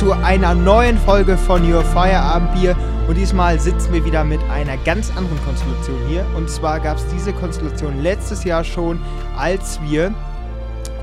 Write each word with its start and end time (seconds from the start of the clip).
zu 0.00 0.12
einer 0.12 0.54
neuen 0.54 0.96
Folge 0.96 1.36
von 1.36 1.70
Your 1.70 1.84
Feierabendbier. 1.84 2.74
Und 3.06 3.18
diesmal 3.18 3.60
sitzen 3.60 3.92
wir 3.92 4.02
wieder 4.02 4.24
mit 4.24 4.40
einer 4.44 4.78
ganz 4.78 5.10
anderen 5.14 5.38
Konstellation 5.44 5.98
hier. 6.08 6.24
Und 6.38 6.48
zwar 6.48 6.80
gab 6.80 6.96
es 6.96 7.06
diese 7.08 7.34
Konstellation 7.34 8.02
letztes 8.02 8.42
Jahr 8.44 8.64
schon, 8.64 8.98
als 9.36 9.78
wir 9.82 10.14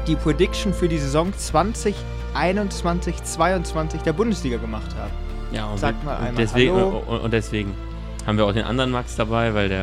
die 0.07 0.15
Prediction 0.15 0.73
für 0.73 0.87
die 0.87 0.97
Saison 0.97 1.31
2021, 1.31 3.21
22 3.21 4.01
der 4.01 4.13
Bundesliga 4.13 4.57
gemacht 4.57 4.89
haben. 4.99 5.11
Ja, 5.51 5.67
und, 5.67 5.77
Sagt 5.77 6.03
mal 6.03 6.17
einmal 6.17 6.33
deswegen, 6.33 6.71
und, 6.73 7.19
und 7.19 7.31
deswegen 7.31 7.75
haben 8.25 8.39
wir 8.39 8.47
auch 8.47 8.53
den 8.53 8.65
anderen 8.65 8.89
Max 8.89 9.15
dabei, 9.15 9.53
weil 9.53 9.69
der, 9.69 9.81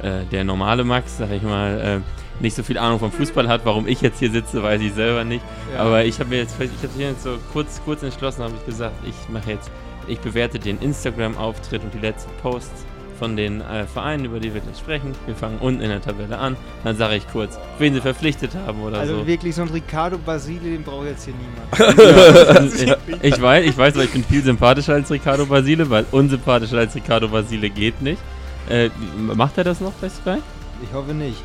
äh, 0.00 0.24
der 0.30 0.44
normale 0.44 0.84
Max, 0.84 1.18
sag 1.18 1.32
ich 1.32 1.42
mal, 1.42 1.80
äh, 1.80 2.23
nicht 2.40 2.56
so 2.56 2.62
viel 2.62 2.78
Ahnung 2.78 2.98
vom 2.98 3.12
Fußball 3.12 3.48
hat. 3.48 3.62
Warum 3.64 3.86
ich 3.86 4.00
jetzt 4.00 4.18
hier 4.18 4.30
sitze, 4.30 4.62
weiß 4.62 4.80
ich 4.80 4.92
selber 4.94 5.24
nicht. 5.24 5.44
Ja. 5.72 5.80
Aber 5.80 6.04
ich 6.04 6.18
habe 6.20 6.30
mir 6.30 6.38
jetzt, 6.38 6.56
ich 6.60 6.70
habe 6.82 6.96
mir 6.96 7.10
jetzt 7.10 7.22
so 7.22 7.38
kurz, 7.52 7.80
kurz 7.84 8.02
entschlossen, 8.02 8.42
habe 8.42 8.54
ich 8.58 8.66
gesagt, 8.66 8.94
ich 9.06 9.28
mache 9.32 9.50
jetzt, 9.52 9.70
ich 10.08 10.18
bewerte 10.20 10.58
den 10.58 10.78
Instagram-Auftritt 10.80 11.82
und 11.84 11.94
die 11.94 11.98
letzten 12.00 12.30
Posts 12.42 12.84
von 13.18 13.36
den 13.36 13.60
äh, 13.60 13.86
Vereinen, 13.86 14.24
über 14.24 14.40
die 14.40 14.52
wir 14.52 14.60
gleich 14.60 14.76
sprechen. 14.76 15.12
Wir 15.26 15.36
fangen 15.36 15.58
unten 15.60 15.80
in 15.80 15.88
der 15.88 16.02
Tabelle 16.02 16.36
an. 16.36 16.56
Dann 16.82 16.96
sage 16.96 17.14
ich 17.14 17.28
kurz, 17.30 17.58
wen 17.78 17.94
sie 17.94 18.00
verpflichtet 18.00 18.50
haben 18.66 18.82
oder 18.82 18.98
Also 18.98 19.18
so. 19.20 19.26
wirklich 19.26 19.54
so 19.54 19.62
ein 19.62 19.68
Ricardo 19.68 20.18
Basile, 20.18 20.70
den 20.70 20.82
braucht 20.82 21.06
jetzt 21.06 21.24
hier 21.24 21.34
niemand. 21.34 21.94
Ja, 22.84 22.96
ich, 23.22 23.34
ich 23.34 23.40
weiß, 23.40 23.64
ich 23.66 23.78
weiß, 23.78 23.94
weil 23.94 24.06
ich 24.06 24.12
bin 24.12 24.24
viel 24.24 24.42
sympathischer 24.42 24.94
als 24.94 25.10
Ricardo 25.12 25.46
Basile, 25.46 25.88
weil 25.88 26.04
unsympathischer 26.10 26.78
als 26.78 26.94
Ricardo 26.96 27.28
Basile 27.28 27.70
geht 27.70 28.02
nicht. 28.02 28.20
Äh, 28.68 28.90
macht 29.16 29.56
er 29.58 29.64
das 29.64 29.80
noch 29.80 29.92
bei 29.92 30.08
Sky? 30.08 30.38
Ich 30.82 30.92
hoffe 30.92 31.14
nicht. 31.14 31.36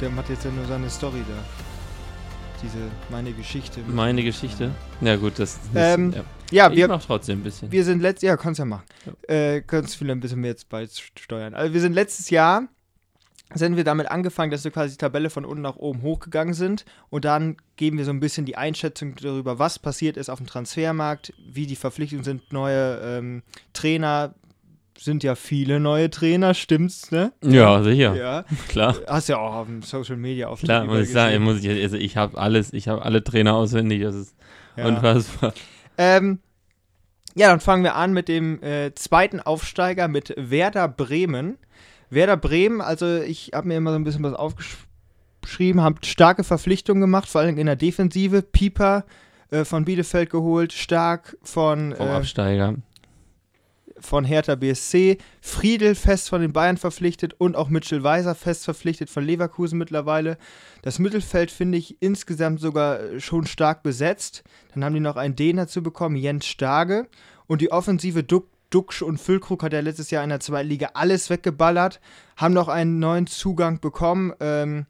Der 0.00 0.10
macht 0.10 0.28
jetzt 0.28 0.44
ja 0.44 0.50
nur 0.50 0.64
seine 0.66 0.90
Story 0.90 1.22
da. 1.26 1.42
Diese, 2.62 2.78
meine 3.10 3.32
Geschichte. 3.32 3.80
Meine 3.86 4.22
Geschichte. 4.22 4.70
Ja 5.00 5.16
gut, 5.16 5.38
das, 5.38 5.58
das 5.72 5.98
Ähm, 5.98 6.12
ja. 6.12 6.24
Ja, 6.50 6.70
Ich 6.70 6.76
wir, 6.76 6.88
mach 6.88 7.04
trotzdem 7.04 7.40
ein 7.40 7.42
bisschen. 7.42 7.72
Wir 7.72 7.84
sind 7.84 8.00
letztes 8.00 8.28
Jahr, 8.28 8.36
kannst 8.36 8.58
ja 8.58 8.64
machen. 8.64 8.84
Äh, 9.26 9.62
kannst 9.62 9.96
vielleicht 9.96 10.16
ein 10.16 10.20
bisschen 10.20 10.40
mehr 10.40 10.50
jetzt 10.50 10.68
beisteuern. 10.68 11.54
Also 11.54 11.74
wir 11.74 11.80
sind 11.80 11.92
letztes 11.92 12.30
Jahr, 12.30 12.68
sind 13.54 13.76
wir 13.76 13.84
damit 13.84 14.10
angefangen, 14.10 14.50
dass 14.50 14.64
wir 14.64 14.70
quasi 14.70 14.92
die 14.92 14.98
Tabelle 14.98 15.30
von 15.30 15.44
unten 15.44 15.62
nach 15.62 15.76
oben 15.76 16.02
hochgegangen 16.02 16.54
sind. 16.54 16.84
Und 17.10 17.24
dann 17.24 17.56
geben 17.76 17.98
wir 17.98 18.04
so 18.04 18.10
ein 18.10 18.20
bisschen 18.20 18.46
die 18.46 18.56
Einschätzung 18.56 19.14
darüber, 19.16 19.58
was 19.58 19.78
passiert 19.78 20.16
ist 20.16 20.28
auf 20.30 20.38
dem 20.38 20.46
Transfermarkt, 20.46 21.32
wie 21.38 21.66
die 21.66 21.76
Verpflichtungen 21.76 22.24
sind, 22.24 22.52
neue 22.52 23.00
ähm, 23.02 23.42
Trainer. 23.72 24.34
Sind 24.98 25.22
ja 25.22 25.34
viele 25.34 25.78
neue 25.78 26.10
Trainer, 26.10 26.54
stimmt's, 26.54 27.10
ne? 27.10 27.32
ja, 27.44 27.82
sicher. 27.82 28.14
Ja. 28.16 28.44
Klar. 28.68 28.96
Hast 29.06 29.28
ja 29.28 29.38
auch 29.38 29.54
auf 29.54 29.66
dem 29.66 29.82
Social 29.82 30.16
Media 30.16 30.48
auf 30.48 30.62
Klar, 30.62 30.84
muss 30.84 31.00
ich 31.00 31.12
sagen, 31.12 31.42
muss 31.42 31.62
ich, 31.62 31.68
also 31.68 31.96
ich 31.96 32.16
habe 32.16 32.36
alles, 32.38 32.72
ich 32.72 32.88
habe 32.88 33.02
alle 33.02 33.22
Trainer 33.22 33.54
auswendig, 33.54 34.02
das 34.02 34.14
ist 34.14 34.34
Ja. 34.76 34.86
unfassbar. 34.86 35.52
Ähm, 35.98 36.40
ja, 37.34 37.48
dann 37.48 37.60
fangen 37.60 37.84
wir 37.84 37.94
an 37.94 38.12
mit 38.12 38.28
dem 38.28 38.62
äh, 38.62 38.94
zweiten 38.94 39.40
Aufsteiger, 39.40 40.08
mit 40.08 40.34
Werder 40.36 40.88
Bremen. 40.88 41.58
Werder 42.08 42.36
Bremen, 42.36 42.80
also 42.80 43.20
ich 43.20 43.50
habe 43.54 43.68
mir 43.68 43.76
immer 43.76 43.90
so 43.90 43.96
ein 43.96 44.04
bisschen 44.04 44.22
was 44.22 44.34
aufgeschrieben, 44.34 45.82
haben 45.82 45.96
starke 46.02 46.44
Verpflichtungen 46.44 47.00
gemacht, 47.00 47.28
vor 47.28 47.42
allem 47.42 47.58
in 47.58 47.66
der 47.66 47.76
Defensive. 47.76 48.42
Pieper 48.42 49.04
äh, 49.50 49.64
von 49.64 49.84
Bielefeld 49.84 50.30
geholt, 50.30 50.72
stark 50.72 51.36
von, 51.42 51.94
Vom 51.94 52.06
äh, 52.08 52.10
Absteiger. 52.10 52.74
Von 54.00 54.24
Hertha 54.24 54.54
BSC, 54.54 55.18
Friedel 55.40 55.94
fest 55.94 56.28
von 56.28 56.40
den 56.40 56.52
Bayern 56.52 56.76
verpflichtet 56.76 57.34
und 57.38 57.56
auch 57.56 57.68
Mitchell 57.68 58.02
Weiser 58.02 58.34
fest 58.34 58.64
verpflichtet 58.64 59.10
von 59.10 59.24
Leverkusen 59.24 59.78
mittlerweile. 59.78 60.38
Das 60.82 60.98
Mittelfeld 60.98 61.50
finde 61.50 61.78
ich 61.78 62.00
insgesamt 62.00 62.60
sogar 62.60 63.00
äh, 63.00 63.20
schon 63.20 63.46
stark 63.46 63.82
besetzt. 63.82 64.44
Dann 64.74 64.84
haben 64.84 64.94
die 64.94 65.00
noch 65.00 65.16
einen 65.16 65.36
Dänen 65.36 65.58
dazu 65.58 65.82
bekommen, 65.82 66.16
Jens 66.16 66.46
Starge. 66.46 67.08
Und 67.46 67.60
die 67.60 67.72
Offensive 67.72 68.22
Duck, 68.22 68.48
Duxch 68.70 69.02
und 69.02 69.18
Füllkrug 69.18 69.62
hat 69.62 69.72
ja 69.72 69.80
letztes 69.80 70.10
Jahr 70.10 70.24
in 70.24 70.30
der 70.30 70.40
zweiten 70.40 70.68
Liga 70.68 70.90
alles 70.94 71.30
weggeballert, 71.30 72.00
haben 72.36 72.54
noch 72.54 72.68
einen 72.68 72.98
neuen 72.98 73.26
Zugang 73.26 73.80
bekommen. 73.80 74.32
Ähm, 74.40 74.86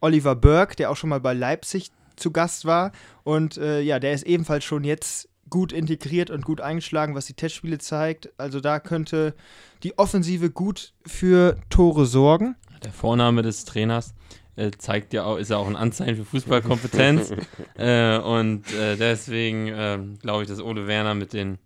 Oliver 0.00 0.36
Burke, 0.36 0.76
der 0.76 0.90
auch 0.90 0.96
schon 0.96 1.10
mal 1.10 1.20
bei 1.20 1.34
Leipzig 1.34 1.90
zu 2.16 2.30
Gast 2.30 2.64
war. 2.64 2.92
Und 3.24 3.56
äh, 3.56 3.80
ja, 3.80 3.98
der 3.98 4.12
ist 4.12 4.24
ebenfalls 4.24 4.64
schon 4.64 4.84
jetzt 4.84 5.28
gut 5.50 5.72
integriert 5.72 6.30
und 6.30 6.44
gut 6.44 6.60
eingeschlagen, 6.60 7.14
was 7.14 7.26
die 7.26 7.34
Testspiele 7.34 7.78
zeigt. 7.78 8.30
Also 8.38 8.60
da 8.60 8.80
könnte 8.80 9.34
die 9.82 9.98
Offensive 9.98 10.50
gut 10.50 10.92
für 11.06 11.58
Tore 11.70 12.06
sorgen. 12.06 12.56
Der 12.84 12.92
Vorname 12.92 13.42
des 13.42 13.64
Trainers 13.64 14.14
äh, 14.56 14.70
zeigt 14.76 15.12
ja 15.12 15.24
auch, 15.24 15.36
ist 15.36 15.50
ja 15.50 15.56
auch 15.56 15.66
ein 15.66 15.76
Anzeichen 15.76 16.16
für 16.16 16.24
Fußballkompetenz. 16.24 17.32
äh, 17.76 18.18
und 18.18 18.72
äh, 18.74 18.96
deswegen 18.96 19.68
ähm, 19.72 20.18
glaube 20.18 20.42
ich, 20.42 20.48
dass 20.48 20.60
Ole 20.60 20.86
Werner 20.86 21.14
mit 21.14 21.32
den 21.32 21.58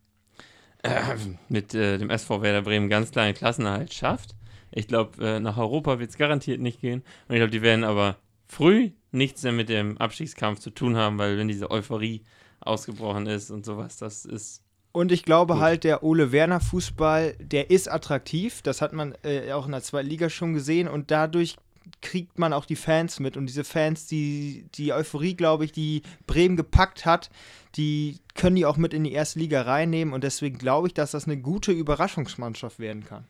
äh, 0.83 1.01
mit 1.49 1.75
äh, 1.75 1.99
dem 1.99 2.11
SV 2.11 2.43
Werder 2.43 2.63
Bremen 2.63 2.89
ganz 2.89 3.11
kleinen 3.11 3.35
Klassenerhalt 3.35 3.95
schafft. 3.95 4.35
Ich 4.71 4.89
glaube, 4.89 5.25
äh, 5.25 5.41
nach 5.41 5.59
Europa 5.59 5.99
wird 5.99 6.11
es 6.11 6.19
garantiert 6.19 6.61
nicht 6.61 6.81
gehen. 6.81 7.03
Und 7.29 7.35
ich 7.35 7.39
glaube, 7.39 7.51
die 7.51 7.63
werden 7.63 7.85
aber 7.85 8.17
früh 8.47 8.91
nichts 9.11 9.43
mehr 9.43 9.53
mit 9.53 9.69
dem 9.69 9.99
Abstiegskampf 9.99 10.61
zu 10.61 10.71
tun 10.71 10.97
haben, 10.97 11.19
weil 11.19 11.39
wenn 11.39 11.49
diese 11.49 11.71
Euphorie 11.71 12.23
ausgebrochen 12.65 13.27
ist 13.27 13.51
und 13.51 13.65
sowas, 13.65 13.97
das 13.97 14.25
ist 14.25 14.63
Und 14.93 15.13
ich 15.13 15.25
glaube 15.25 15.55
Gut. 15.55 15.63
halt, 15.63 15.85
der 15.85 16.03
Ole 16.03 16.33
Werner 16.33 16.61
Fußball, 16.61 17.35
der 17.41 17.71
ist 17.71 17.89
attraktiv. 17.91 18.63
Das 18.63 18.83
hat 18.83 18.93
man 18.93 19.15
äh, 19.23 19.53
auch 19.53 19.67
in 19.67 19.73
der 19.73 19.83
zweiten 19.83 20.09
Liga 20.09 20.29
schon 20.29 20.55
gesehen. 20.55 20.89
Und 20.89 21.11
dadurch 21.11 21.57
kriegt 22.01 22.39
man 22.39 22.53
auch 22.53 22.65
die 22.65 22.77
Fans 22.77 23.19
mit. 23.21 23.37
Und 23.37 23.47
diese 23.47 23.65
Fans, 23.65 24.07
die, 24.07 24.67
die 24.75 24.93
Euphorie, 24.93 25.35
glaube 25.35 25.65
ich, 25.65 25.73
die 25.73 26.03
Bremen 26.27 26.57
gepackt 26.57 27.07
hat, 27.07 27.31
die 27.77 28.19
können 28.35 28.57
die 28.57 28.67
auch 28.67 28.77
mit 28.77 28.93
in 28.93 29.05
die 29.05 29.13
erste 29.13 29.39
Liga 29.39 29.63
reinnehmen. 29.63 30.13
Und 30.13 30.25
deswegen 30.25 30.59
glaube 30.59 30.89
ich, 30.89 30.95
dass 30.95 31.13
das 31.13 31.25
eine 31.25 31.39
gute 31.39 31.73
Überraschungsmannschaft 31.73 32.79
werden 32.79 33.05
kann. 33.05 33.25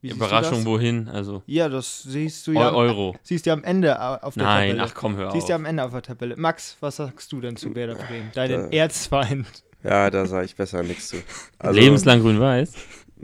Wie 0.00 0.08
siehst 0.08 0.20
du 0.20 0.24
Überraschung 0.26 0.64
wohin, 0.64 1.08
also 1.08 1.42
Ja, 1.46 1.68
das 1.68 2.02
siehst 2.04 2.46
du 2.46 2.52
ja. 2.52 2.72
Euro. 2.72 3.16
Siehst 3.22 3.46
du 3.46 3.50
ja 3.50 3.54
am 3.54 3.64
Ende 3.64 3.88
äh, 3.88 4.24
auf 4.24 4.34
der 4.34 4.42
Nein, 4.44 4.68
Tabelle. 4.70 4.82
ach 4.84 4.94
komm, 4.94 5.16
hör 5.16 5.30
Siehst 5.32 5.42
auf. 5.42 5.46
du 5.46 5.50
ja 5.52 5.56
am 5.56 5.64
Ende 5.64 5.82
auf 5.84 5.90
der 5.90 6.02
Tabelle. 6.02 6.36
Max, 6.36 6.76
was 6.80 6.96
sagst 6.96 7.32
du 7.32 7.40
denn 7.40 7.56
zu 7.56 7.74
Werder 7.74 7.96
Bremen? 7.96 8.30
Deinen 8.34 8.70
Erzfeind. 8.72 9.46
Ja, 9.82 10.10
da 10.10 10.26
sage 10.26 10.44
ich 10.46 10.56
besser 10.56 10.82
nichts 10.82 11.08
zu. 11.08 11.16
Also, 11.58 11.78
Lebenslang 11.80 12.20
grün-weiß. 12.20 12.72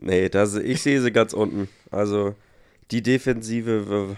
Nee, 0.00 0.28
das, 0.28 0.54
ich 0.56 0.82
sehe 0.82 1.00
sie 1.00 1.12
ganz 1.12 1.32
unten. 1.32 1.68
Also, 1.90 2.34
die 2.90 3.02
Defensive, 3.02 4.16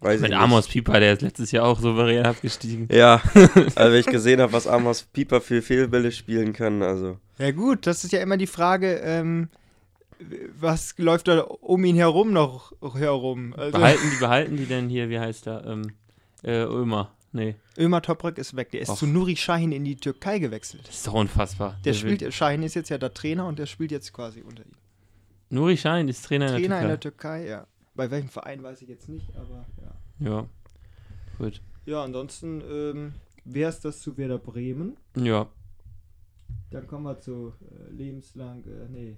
weiß 0.00 0.20
Mit 0.20 0.32
Amos. 0.32 0.68
Pieper, 0.68 0.98
der 1.00 1.12
ist 1.14 1.22
letztes 1.22 1.52
Jahr 1.52 1.64
auch 1.66 1.78
souverän 1.80 2.24
abgestiegen. 2.26 2.88
Ja, 2.90 3.20
also 3.74 3.92
wenn 3.92 4.00
ich 4.00 4.06
gesehen 4.06 4.40
habe, 4.40 4.52
was 4.52 4.66
Amos 4.66 5.02
Pieper 5.04 5.40
für 5.40 5.62
Fehlbälle 5.62 6.12
spielen 6.12 6.52
kann, 6.52 6.82
also. 6.82 7.18
Ja 7.38 7.50
gut, 7.50 7.86
das 7.86 8.04
ist 8.04 8.12
ja 8.12 8.20
immer 8.20 8.36
die 8.36 8.46
Frage, 8.46 9.00
ähm, 9.04 9.48
was 10.58 10.96
läuft 10.98 11.28
da 11.28 11.40
um 11.40 11.84
ihn 11.84 11.96
herum 11.96 12.32
noch 12.32 12.72
herum? 12.94 13.54
Also, 13.56 13.78
Behalten 13.78 14.10
die, 14.10 14.16
behalten 14.18 14.56
die 14.56 14.66
denn 14.66 14.88
hier, 14.88 15.08
wie 15.08 15.18
heißt 15.18 15.46
der? 15.46 15.64
Ähm, 15.66 15.92
äh, 16.42 16.64
Ömer. 16.64 17.12
Nee, 17.34 17.56
Ömer 17.78 18.02
Toprak 18.02 18.36
ist 18.36 18.56
weg. 18.56 18.70
Der 18.72 18.82
ist 18.82 18.90
Och. 18.90 18.98
zu 18.98 19.06
Nuri 19.06 19.36
Sahin 19.36 19.72
in 19.72 19.84
die 19.84 19.96
Türkei 19.96 20.38
gewechselt. 20.38 20.86
das 20.86 20.96
ist 20.96 21.06
doch 21.06 21.14
unfassbar. 21.14 21.78
Der 21.84 21.94
spielt, 21.94 22.30
Sahin 22.32 22.62
ist 22.62 22.74
jetzt 22.74 22.90
ja 22.90 22.98
der 22.98 23.14
Trainer 23.14 23.46
und 23.46 23.58
der 23.58 23.66
spielt 23.66 23.90
jetzt 23.90 24.12
quasi 24.12 24.42
unter 24.42 24.62
ihm. 24.64 24.72
Nuri 25.48 25.76
Schein 25.76 26.08
ist 26.08 26.24
Trainer, 26.24 26.46
Trainer 26.46 26.58
in 26.58 26.64
in 26.64 26.70
der 26.70 26.80
der 26.88 27.00
Türkei. 27.00 27.38
Türkei, 27.40 27.50
ja. 27.50 27.66
Bei 27.94 28.10
welchem 28.10 28.28
Verein 28.28 28.62
weiß 28.62 28.80
ich 28.82 28.88
jetzt 28.88 29.08
nicht, 29.08 29.28
aber 29.36 29.66
ja. 30.20 30.30
Ja. 30.30 30.46
Gut. 31.38 31.60
Ja, 31.84 32.02
ansonsten 32.04 32.62
ähm, 32.62 33.12
wäre 33.44 33.68
es 33.70 33.80
das 33.80 34.00
zu 34.00 34.16
Werder 34.16 34.38
Bremen. 34.38 34.96
Ja. 35.14 35.48
Dann 36.70 36.86
kommen 36.86 37.04
wir 37.04 37.18
zu 37.18 37.52
äh, 37.60 37.92
lebenslang, 37.92 38.64
äh, 38.64 38.88
nee, 38.90 39.16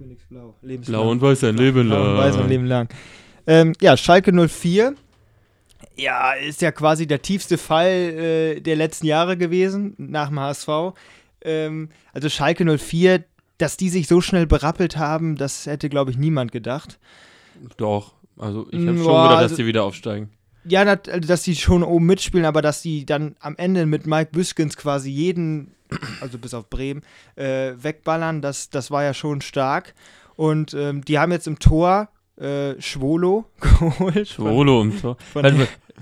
Königsblau. 0.00 0.54
Lebenslang. 0.62 1.00
Blau 1.02 1.10
und 1.10 1.20
weiß 1.20 1.44
ein 1.44 1.56
Leben 1.56 1.88
Blau 1.88 2.10
und 2.12 2.16
weiß 2.16 2.34
ein 2.34 2.40
lang. 2.40 2.48
Leben 2.48 2.64
lang. 2.66 2.88
Ähm, 3.46 3.72
ja, 3.82 3.96
Schalke 3.96 4.32
04. 4.32 4.94
Ja, 5.96 6.32
ist 6.32 6.62
ja 6.62 6.72
quasi 6.72 7.06
der 7.06 7.20
tiefste 7.20 7.58
Fall 7.58 7.86
äh, 7.88 8.60
der 8.60 8.76
letzten 8.76 9.06
Jahre 9.06 9.36
gewesen, 9.36 9.94
nach 9.98 10.28
dem 10.28 10.40
HSV. 10.40 10.68
Ähm, 11.42 11.90
also 12.14 12.28
Schalke 12.30 12.64
04, 12.78 13.24
dass 13.58 13.76
die 13.76 13.90
sich 13.90 14.08
so 14.08 14.22
schnell 14.22 14.46
berappelt 14.46 14.96
haben, 14.96 15.36
das 15.36 15.66
hätte, 15.66 15.90
glaube 15.90 16.10
ich, 16.10 16.16
niemand 16.16 16.52
gedacht. 16.52 16.98
Doch. 17.76 18.14
Also 18.38 18.66
ich 18.70 18.86
habe 18.86 18.96
schon 18.96 19.04
boah, 19.04 19.22
gedacht, 19.24 19.36
also- 19.38 19.48
dass 19.50 19.56
die 19.56 19.66
wieder 19.66 19.84
aufsteigen. 19.84 20.30
Ja, 20.64 20.82
also, 20.82 21.20
dass 21.20 21.42
die 21.42 21.56
schon 21.56 21.82
oben 21.82 22.06
mitspielen, 22.06 22.44
aber 22.44 22.62
dass 22.62 22.82
die 22.82 23.06
dann 23.06 23.36
am 23.40 23.56
Ende 23.56 23.86
mit 23.86 24.06
Mike 24.06 24.30
Büskens 24.32 24.76
quasi 24.76 25.10
jeden, 25.10 25.74
also 26.20 26.38
bis 26.38 26.54
auf 26.54 26.68
Bremen, 26.68 27.02
äh, 27.36 27.72
wegballern, 27.76 28.42
das, 28.42 28.70
das 28.70 28.90
war 28.90 29.02
ja 29.02 29.14
schon 29.14 29.40
stark. 29.40 29.94
Und 30.36 30.74
ähm, 30.74 31.04
die 31.04 31.18
haben 31.18 31.32
jetzt 31.32 31.46
im 31.46 31.58
Tor 31.58 32.08
äh, 32.36 32.80
Schwolo 32.80 33.46
geholt. 33.60 34.28
Schwolo 34.28 34.82
im 34.82 35.00
Tor. 35.00 35.16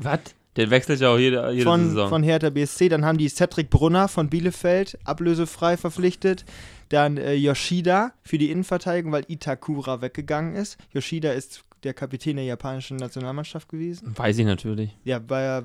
Was? 0.01 0.21
Der 0.57 0.71
wechselt 0.71 1.01
ja 1.01 1.11
auch 1.11 1.19
jede, 1.19 1.51
jede 1.53 1.65
von, 1.65 1.89
Saison. 1.89 2.09
von 2.09 2.23
Hertha 2.25 2.51
BSC. 2.51 2.89
Dann 2.89 3.05
haben 3.05 3.17
die 3.17 3.29
Cedric 3.29 3.71
Brunner 3.71 4.09
von 4.09 4.29
Bielefeld 4.29 4.99
ablösefrei 5.05 5.77
verpflichtet. 5.77 6.45
Dann 6.89 7.17
äh, 7.17 7.35
Yoshida 7.35 8.13
für 8.25 8.39
die 8.39 8.51
Innenverteidigung, 8.51 9.13
weil 9.13 9.25
Itakura 9.29 10.01
weggegangen 10.01 10.57
ist. 10.57 10.77
Yoshida 10.93 11.33
ist 11.33 11.63
der 11.85 11.95
Kapitän 11.95 12.37
der 12.37 12.45
japanischen 12.45 12.97
Nationalmannschaft 12.97 13.69
gewesen. 13.69 14.17
Weiß 14.17 14.39
ich 14.39 14.47
natürlich. 14.47 14.97
Ja, 15.05 15.19
bei 15.19 15.41
der 15.43 15.65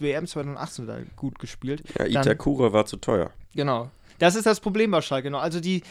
WM 0.00 0.26
2018 0.26 0.86
da 0.86 0.98
gut 1.16 1.38
gespielt. 1.38 1.82
Ja, 1.98 2.08
Dann- 2.08 2.22
Itakura 2.22 2.72
war 2.72 2.86
zu 2.86 2.96
teuer. 2.96 3.30
Genau. 3.54 3.90
Das 4.18 4.34
ist 4.34 4.46
das 4.46 4.60
Problem 4.60 4.90
bei 4.90 5.00
Schalke. 5.00 5.28
Genau. 5.28 5.38
Also 5.38 5.60
die, 5.60 5.82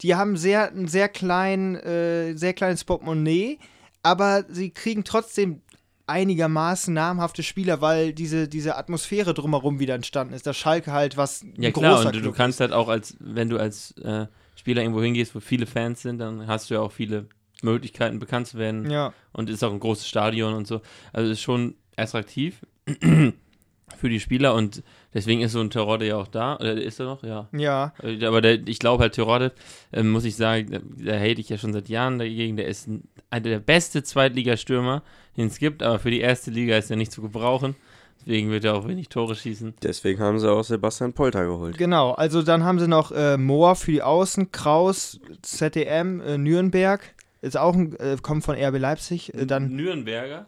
die 0.00 0.14
haben 0.14 0.36
sehr, 0.36 0.70
einen 0.70 0.88
sehr 0.88 1.08
kleinen, 1.08 1.76
äh, 1.76 2.34
sehr 2.34 2.52
kleines 2.52 2.84
Portemonnaie, 2.84 3.58
aber 4.02 4.44
sie 4.48 4.70
kriegen 4.70 5.04
trotzdem 5.04 5.60
einigermaßen 6.06 6.92
namhafte 6.92 7.42
Spieler, 7.42 7.80
weil 7.80 8.12
diese, 8.12 8.48
diese 8.48 8.76
Atmosphäre 8.76 9.32
drumherum 9.32 9.78
wieder 9.78 9.94
entstanden 9.94 10.34
ist. 10.34 10.46
Dass 10.46 10.56
Schalke 10.56 10.92
halt 10.92 11.16
was 11.16 11.42
ein 11.42 11.54
Ja 11.62 11.70
klar, 11.70 12.04
und 12.04 12.14
du, 12.16 12.20
du 12.20 12.32
kannst 12.32 12.60
halt 12.60 12.72
auch 12.72 12.88
als, 12.88 13.16
wenn 13.20 13.48
du 13.48 13.58
als 13.58 13.92
äh, 13.98 14.26
Spieler 14.56 14.82
irgendwo 14.82 15.02
hingehst, 15.02 15.34
wo 15.34 15.40
viele 15.40 15.66
Fans 15.66 16.02
sind, 16.02 16.18
dann 16.18 16.46
hast 16.46 16.68
du 16.68 16.74
ja 16.74 16.80
auch 16.80 16.92
viele 16.92 17.26
Möglichkeiten, 17.62 18.18
bekannt 18.18 18.48
zu 18.48 18.58
werden. 18.58 18.90
Ja. 18.90 19.12
Und 19.32 19.50
ist 19.50 19.62
auch 19.64 19.72
ein 19.72 19.80
großes 19.80 20.08
Stadion 20.08 20.54
und 20.54 20.66
so. 20.66 20.80
Also 21.12 21.30
ist 21.30 21.40
schon 21.40 21.74
attraktiv 21.96 22.64
für 23.96 24.08
die 24.08 24.20
Spieler 24.20 24.54
und 24.54 24.82
deswegen 25.14 25.40
ist 25.42 25.52
so 25.52 25.60
ein 25.60 25.70
Terodde 25.70 26.06
ja 26.06 26.16
auch 26.16 26.28
da. 26.28 26.56
Oder 26.56 26.74
ist 26.74 27.00
er 27.00 27.06
noch? 27.06 27.22
Ja. 27.22 27.48
Ja. 27.52 27.92
Äh, 28.02 28.24
Aber 28.24 28.40
der, 28.40 28.66
ich 28.66 28.78
glaube 28.78 29.02
halt, 29.02 29.14
Terodde, 29.14 29.52
äh, 29.92 30.02
muss 30.02 30.24
ich 30.24 30.36
sagen, 30.36 30.70
da, 30.70 30.78
da 31.12 31.18
hate 31.18 31.40
ich 31.40 31.48
ja 31.48 31.58
schon 31.58 31.72
seit 31.72 31.88
Jahren 31.88 32.18
dagegen. 32.18 32.56
Der 32.56 32.68
ist 32.68 32.88
ein, 32.88 33.04
einer 33.30 33.48
der 33.48 33.60
beste 33.60 34.02
Zweitligastürmer, 34.02 35.02
den 35.36 35.48
es 35.48 35.58
gibt, 35.58 35.82
aber 35.82 35.98
für 35.98 36.10
die 36.10 36.20
erste 36.20 36.50
Liga 36.50 36.76
ist 36.76 36.90
er 36.90 36.96
nicht 36.96 37.12
zu 37.12 37.22
gebrauchen. 37.22 37.76
Deswegen 38.20 38.50
wird 38.50 38.64
er 38.64 38.74
auch 38.74 38.86
wenig 38.86 39.08
Tore 39.08 39.34
schießen. 39.34 39.74
Deswegen 39.82 40.20
haben 40.20 40.38
sie 40.38 40.50
auch 40.50 40.62
Sebastian 40.62 41.14
Polter 41.14 41.46
geholt. 41.46 41.78
Genau, 41.78 42.12
also 42.12 42.42
dann 42.42 42.64
haben 42.64 42.78
sie 42.78 42.88
noch 42.88 43.12
äh, 43.12 43.38
Mohr 43.38 43.76
für 43.76 43.92
die 43.92 44.02
Außen, 44.02 44.52
Kraus, 44.52 45.20
ZDM, 45.40 46.20
äh, 46.20 46.36
Nürnberg, 46.36 47.00
ist 47.40 47.56
auch 47.56 47.74
ein, 47.74 47.94
äh, 47.98 48.16
kommt 48.20 48.44
von 48.44 48.56
RB 48.56 48.78
Leipzig, 48.78 49.34
äh, 49.34 49.46
dann, 49.46 49.74
Nürnberger? 49.74 50.46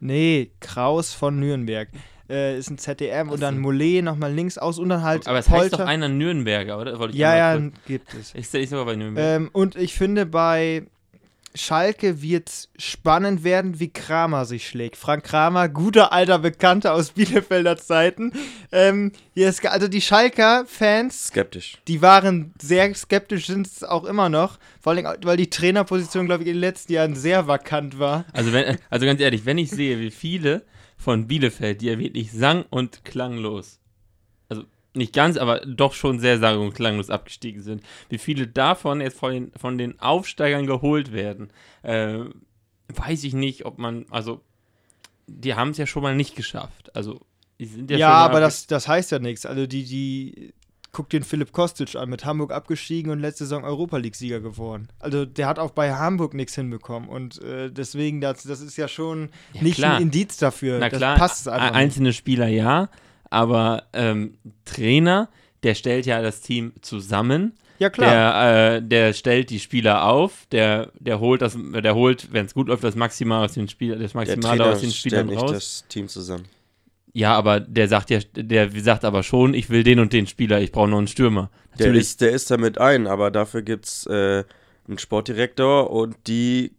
nee, 0.00 0.50
Kraus 0.60 1.12
von 1.12 1.38
Nürnberg, 1.38 1.88
äh, 2.28 2.58
ist 2.58 2.70
ein 2.70 2.78
ZDM 2.78 3.30
und 3.30 3.40
dann. 3.40 3.58
Mollet 3.58 4.02
nochmal 4.02 4.32
links 4.32 4.58
aus 4.58 4.78
und 4.78 4.88
dann 4.88 5.02
halt 5.02 5.26
Aber 5.26 5.38
es 5.38 5.48
heißt 5.48 5.74
doch 5.74 5.80
einer 5.80 6.08
Nürnberger, 6.08 6.78
oder? 6.78 7.08
Ich 7.08 7.14
ja, 7.16 7.36
ja, 7.36 7.70
gibt 7.86 8.14
es. 8.14 8.34
Ist 8.34 8.52
der 8.52 8.60
nicht 8.60 8.70
sogar 8.70 8.86
bei 8.86 8.96
Nürnberg? 8.96 9.24
Ähm, 9.24 9.50
und 9.52 9.76
ich 9.76 9.94
finde, 9.94 10.26
bei 10.26 10.86
Schalke 11.56 12.20
wird 12.20 12.68
spannend 12.78 13.44
werden, 13.44 13.78
wie 13.78 13.92
Kramer 13.92 14.44
sich 14.44 14.66
schlägt. 14.68 14.96
Frank 14.96 15.24
Kramer, 15.24 15.68
guter 15.68 16.12
alter 16.12 16.40
Bekannter 16.40 16.94
aus 16.94 17.12
Bielefelder 17.12 17.76
Zeiten. 17.76 18.32
Ähm, 18.72 19.12
hier 19.34 19.48
ist, 19.48 19.64
also 19.64 19.86
die 19.86 20.00
Schalker-Fans 20.00 21.28
Skeptisch. 21.28 21.78
die 21.86 22.02
waren 22.02 22.52
sehr 22.60 22.92
skeptisch, 22.94 23.46
sind 23.46 23.66
es 23.66 23.84
auch 23.84 24.04
immer 24.04 24.28
noch. 24.28 24.58
Vor 24.80 24.92
allem, 24.92 25.06
weil 25.22 25.36
die 25.36 25.50
Trainerposition, 25.50 26.26
glaube 26.26 26.42
ich, 26.42 26.48
in 26.48 26.54
den 26.54 26.60
letzten 26.60 26.92
Jahren 26.92 27.14
sehr 27.14 27.46
vakant 27.46 27.98
war. 27.98 28.24
Also, 28.32 28.52
wenn, 28.52 28.76
also 28.90 29.06
ganz 29.06 29.20
ehrlich, 29.20 29.46
wenn 29.46 29.58
ich 29.58 29.70
sehe, 29.70 30.00
wie 30.00 30.10
viele 30.10 30.64
von 30.96 31.28
Bielefeld, 31.28 31.80
die 31.80 31.86
ja 31.86 31.98
wirklich 31.98 32.32
sang- 32.32 32.64
und 32.70 33.04
klanglos, 33.04 33.78
nicht 34.94 35.12
ganz, 35.12 35.36
aber 35.36 35.60
doch 35.60 35.92
schon 35.92 36.20
sehr 36.20 36.38
sang- 36.38 36.60
und 36.60 36.74
klanglos 36.74 37.10
abgestiegen 37.10 37.62
sind, 37.62 37.82
wie 38.08 38.18
viele 38.18 38.46
davon 38.46 39.00
jetzt 39.00 39.18
von 39.18 39.32
den, 39.32 39.52
von 39.56 39.76
den 39.78 39.98
Aufsteigern 40.00 40.66
geholt 40.66 41.12
werden, 41.12 41.50
äh, 41.82 42.20
weiß 42.88 43.24
ich 43.24 43.34
nicht, 43.34 43.64
ob 43.66 43.78
man, 43.78 44.06
also 44.10 44.40
die 45.26 45.54
haben 45.54 45.70
es 45.70 45.78
ja 45.78 45.86
schon 45.86 46.02
mal 46.02 46.14
nicht 46.14 46.36
geschafft. 46.36 46.94
Also, 46.94 47.20
die 47.58 47.66
sind 47.66 47.90
ja, 47.90 47.96
Ja, 47.96 48.06
schon 48.08 48.14
mal 48.14 48.24
aber 48.26 48.40
das, 48.40 48.66
das 48.66 48.86
heißt 48.88 49.10
ja 49.10 49.18
nichts. 49.18 49.46
Also 49.46 49.66
die, 49.66 49.84
die, 49.84 50.52
guck 50.92 51.08
den 51.10 51.22
Philipp 51.22 51.52
Kostic 51.52 51.94
an, 51.96 52.08
mit 52.10 52.24
Hamburg 52.24 52.52
abgestiegen 52.52 53.10
und 53.10 53.20
letzte 53.20 53.44
Saison 53.44 53.64
Europa 53.64 53.96
League-Sieger 53.96 54.40
geworden. 54.40 54.88
Also 54.98 55.24
der 55.24 55.46
hat 55.48 55.58
auch 55.58 55.70
bei 55.70 55.94
Hamburg 55.94 56.34
nichts 56.34 56.54
hinbekommen. 56.54 57.08
Und 57.08 57.42
äh, 57.42 57.70
deswegen, 57.70 58.20
das, 58.20 58.42
das 58.44 58.60
ist 58.60 58.76
ja 58.76 58.86
schon 58.86 59.30
Ja, 59.54 59.62
nicht 59.62 59.76
klar. 59.76 59.96
ein 59.96 60.02
Indiz 60.02 60.36
dafür. 60.36 60.78
Na 60.78 60.88
das 60.88 60.98
klar, 60.98 61.16
passt 61.16 61.48
einfach 61.48 61.74
einzelne 61.74 62.12
Spieler 62.12 62.48
ja, 62.48 62.90
aber 63.34 63.84
ähm, 63.92 64.34
Trainer, 64.64 65.28
der 65.62 65.74
stellt 65.74 66.06
ja 66.06 66.22
das 66.22 66.40
Team 66.40 66.72
zusammen. 66.80 67.52
Ja, 67.78 67.90
klar. 67.90 68.10
Der, 68.10 68.76
äh, 68.76 68.82
der 68.82 69.12
stellt 69.12 69.50
die 69.50 69.58
Spieler 69.58 70.04
auf, 70.06 70.46
der, 70.52 70.92
der 70.98 71.18
holt 71.18 71.42
das, 71.42 71.58
der 71.58 71.94
holt, 71.94 72.32
wenn 72.32 72.46
es 72.46 72.54
gut 72.54 72.68
läuft, 72.68 72.84
das 72.84 72.94
Maximal 72.94 73.44
aus 73.44 73.54
den 73.54 73.68
Spielern, 73.68 74.00
das 74.00 74.12
Der 74.12 74.20
Maximale 74.20 74.64
aus 74.64 74.80
den 74.80 74.90
stellt 74.90 75.12
Spielern 75.12 75.26
nicht 75.26 75.42
raus. 75.42 75.50
das 75.50 75.84
Team 75.88 76.08
zusammen. 76.08 76.44
Ja, 77.12 77.34
aber 77.34 77.60
der 77.60 77.88
sagt 77.88 78.10
ja, 78.10 78.20
der 78.34 78.70
sagt 78.70 79.04
aber 79.04 79.22
schon, 79.22 79.54
ich 79.54 79.70
will 79.70 79.84
den 79.84 80.00
und 80.00 80.12
den 80.12 80.26
Spieler, 80.26 80.60
ich 80.60 80.72
brauche 80.72 80.88
noch 80.88 80.98
einen 80.98 81.06
Stürmer. 81.08 81.50
Der 81.78 81.86
Natürlich, 81.86 82.02
ist, 82.02 82.20
der 82.20 82.30
ist 82.30 82.50
damit 82.50 82.78
ein, 82.78 83.06
aber 83.06 83.30
dafür 83.30 83.62
gibt 83.62 83.86
es 83.86 84.06
äh, 84.06 84.44
einen 84.88 84.98
Sportdirektor 84.98 85.90
und 85.90 86.16
die 86.26 86.72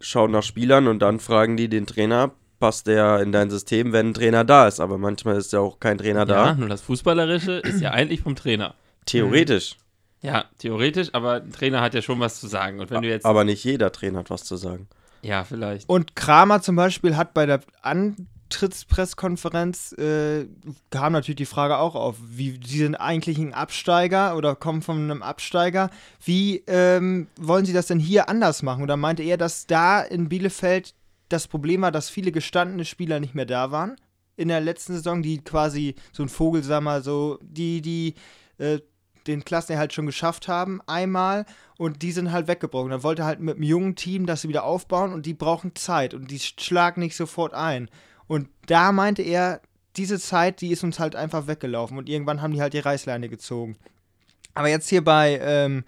schauen 0.00 0.30
nach 0.30 0.42
Spielern 0.42 0.88
und 0.88 1.00
dann 1.00 1.20
fragen 1.20 1.56
die 1.56 1.68
den 1.68 1.86
Trainer, 1.86 2.32
passt 2.58 2.86
der 2.86 3.20
in 3.20 3.32
dein 3.32 3.50
System, 3.50 3.92
wenn 3.92 4.08
ein 4.08 4.14
Trainer 4.14 4.44
da 4.44 4.68
ist. 4.68 4.80
Aber 4.80 4.98
manchmal 4.98 5.36
ist 5.36 5.52
ja 5.52 5.60
auch 5.60 5.80
kein 5.80 5.98
Trainer 5.98 6.20
ja, 6.20 6.24
da. 6.24 6.54
nur 6.54 6.68
das 6.68 6.80
Fußballerische 6.82 7.52
ist 7.52 7.80
ja 7.80 7.90
eigentlich 7.90 8.22
vom 8.22 8.36
Trainer. 8.36 8.74
Theoretisch. 9.06 9.76
Ja, 10.20 10.46
theoretisch, 10.58 11.10
aber 11.12 11.34
ein 11.34 11.52
Trainer 11.52 11.80
hat 11.80 11.94
ja 11.94 12.02
schon 12.02 12.18
was 12.18 12.40
zu 12.40 12.48
sagen. 12.48 12.80
Und 12.80 12.90
wenn 12.90 13.02
du 13.02 13.08
jetzt, 13.08 13.24
Aber 13.24 13.44
nicht 13.44 13.62
jeder 13.62 13.92
Trainer 13.92 14.20
hat 14.20 14.30
was 14.30 14.44
zu 14.44 14.56
sagen. 14.56 14.88
ja, 15.22 15.44
vielleicht. 15.44 15.88
Und 15.88 16.16
Kramer 16.16 16.60
zum 16.60 16.74
Beispiel 16.74 17.16
hat 17.16 17.34
bei 17.34 17.46
der 17.46 17.60
Antrittspresskonferenz 17.82 19.92
äh, 19.92 20.46
kam 20.90 21.12
natürlich 21.12 21.36
die 21.36 21.46
Frage 21.46 21.78
auch 21.78 21.94
auf, 21.94 22.16
wie 22.28 22.58
sie 22.64 22.78
sind 22.78 22.96
eigentlich 22.96 23.38
ein 23.38 23.54
Absteiger 23.54 24.36
oder 24.36 24.56
kommen 24.56 24.82
von 24.82 24.96
einem 24.98 25.22
Absteiger. 25.22 25.90
Wie 26.24 26.64
ähm, 26.66 27.28
wollen 27.38 27.64
sie 27.64 27.72
das 27.72 27.86
denn 27.86 28.00
hier 28.00 28.28
anders 28.28 28.62
machen? 28.62 28.82
Und 28.82 28.88
da 28.88 28.96
meinte 28.96 29.22
er, 29.22 29.36
dass 29.36 29.66
da 29.66 30.00
in 30.00 30.28
Bielefeld 30.28 30.94
das 31.28 31.48
Problem 31.48 31.82
war, 31.82 31.92
dass 31.92 32.10
viele 32.10 32.32
gestandene 32.32 32.84
Spieler 32.84 33.20
nicht 33.20 33.34
mehr 33.34 33.46
da 33.46 33.70
waren 33.70 33.96
in 34.36 34.48
der 34.48 34.60
letzten 34.60 34.94
Saison, 34.94 35.20
die 35.20 35.42
quasi 35.42 35.96
so 36.12 36.22
ein 36.22 36.28
Vogelsammer, 36.28 37.02
so 37.02 37.38
die, 37.42 37.82
die 37.82 38.14
äh, 38.58 38.78
den 39.26 39.44
Klassenerhalt 39.44 39.92
schon 39.92 40.06
geschafft 40.06 40.48
haben, 40.48 40.80
einmal 40.86 41.44
und 41.76 42.02
die 42.02 42.12
sind 42.12 42.32
halt 42.32 42.48
weggebrochen. 42.48 42.90
Dann 42.90 43.02
wollte 43.02 43.24
halt 43.24 43.40
mit 43.40 43.56
einem 43.56 43.64
jungen 43.64 43.96
Team 43.96 44.26
das 44.26 44.46
wieder 44.46 44.64
aufbauen 44.64 45.12
und 45.12 45.26
die 45.26 45.34
brauchen 45.34 45.74
Zeit 45.74 46.14
und 46.14 46.30
die 46.30 46.38
schlagen 46.38 47.00
nicht 47.00 47.16
sofort 47.16 47.52
ein. 47.52 47.90
Und 48.26 48.48
da 48.66 48.92
meinte 48.92 49.22
er, 49.22 49.60
diese 49.96 50.18
Zeit, 50.18 50.60
die 50.60 50.70
ist 50.70 50.84
uns 50.84 50.98
halt 50.98 51.16
einfach 51.16 51.46
weggelaufen 51.46 51.98
und 51.98 52.08
irgendwann 52.08 52.40
haben 52.40 52.52
die 52.52 52.62
halt 52.62 52.74
die 52.74 52.78
Reißleine 52.78 53.28
gezogen. 53.28 53.76
Aber 54.54 54.68
jetzt 54.68 54.88
hier 54.88 55.02
bei, 55.02 55.38
ähm, 55.42 55.84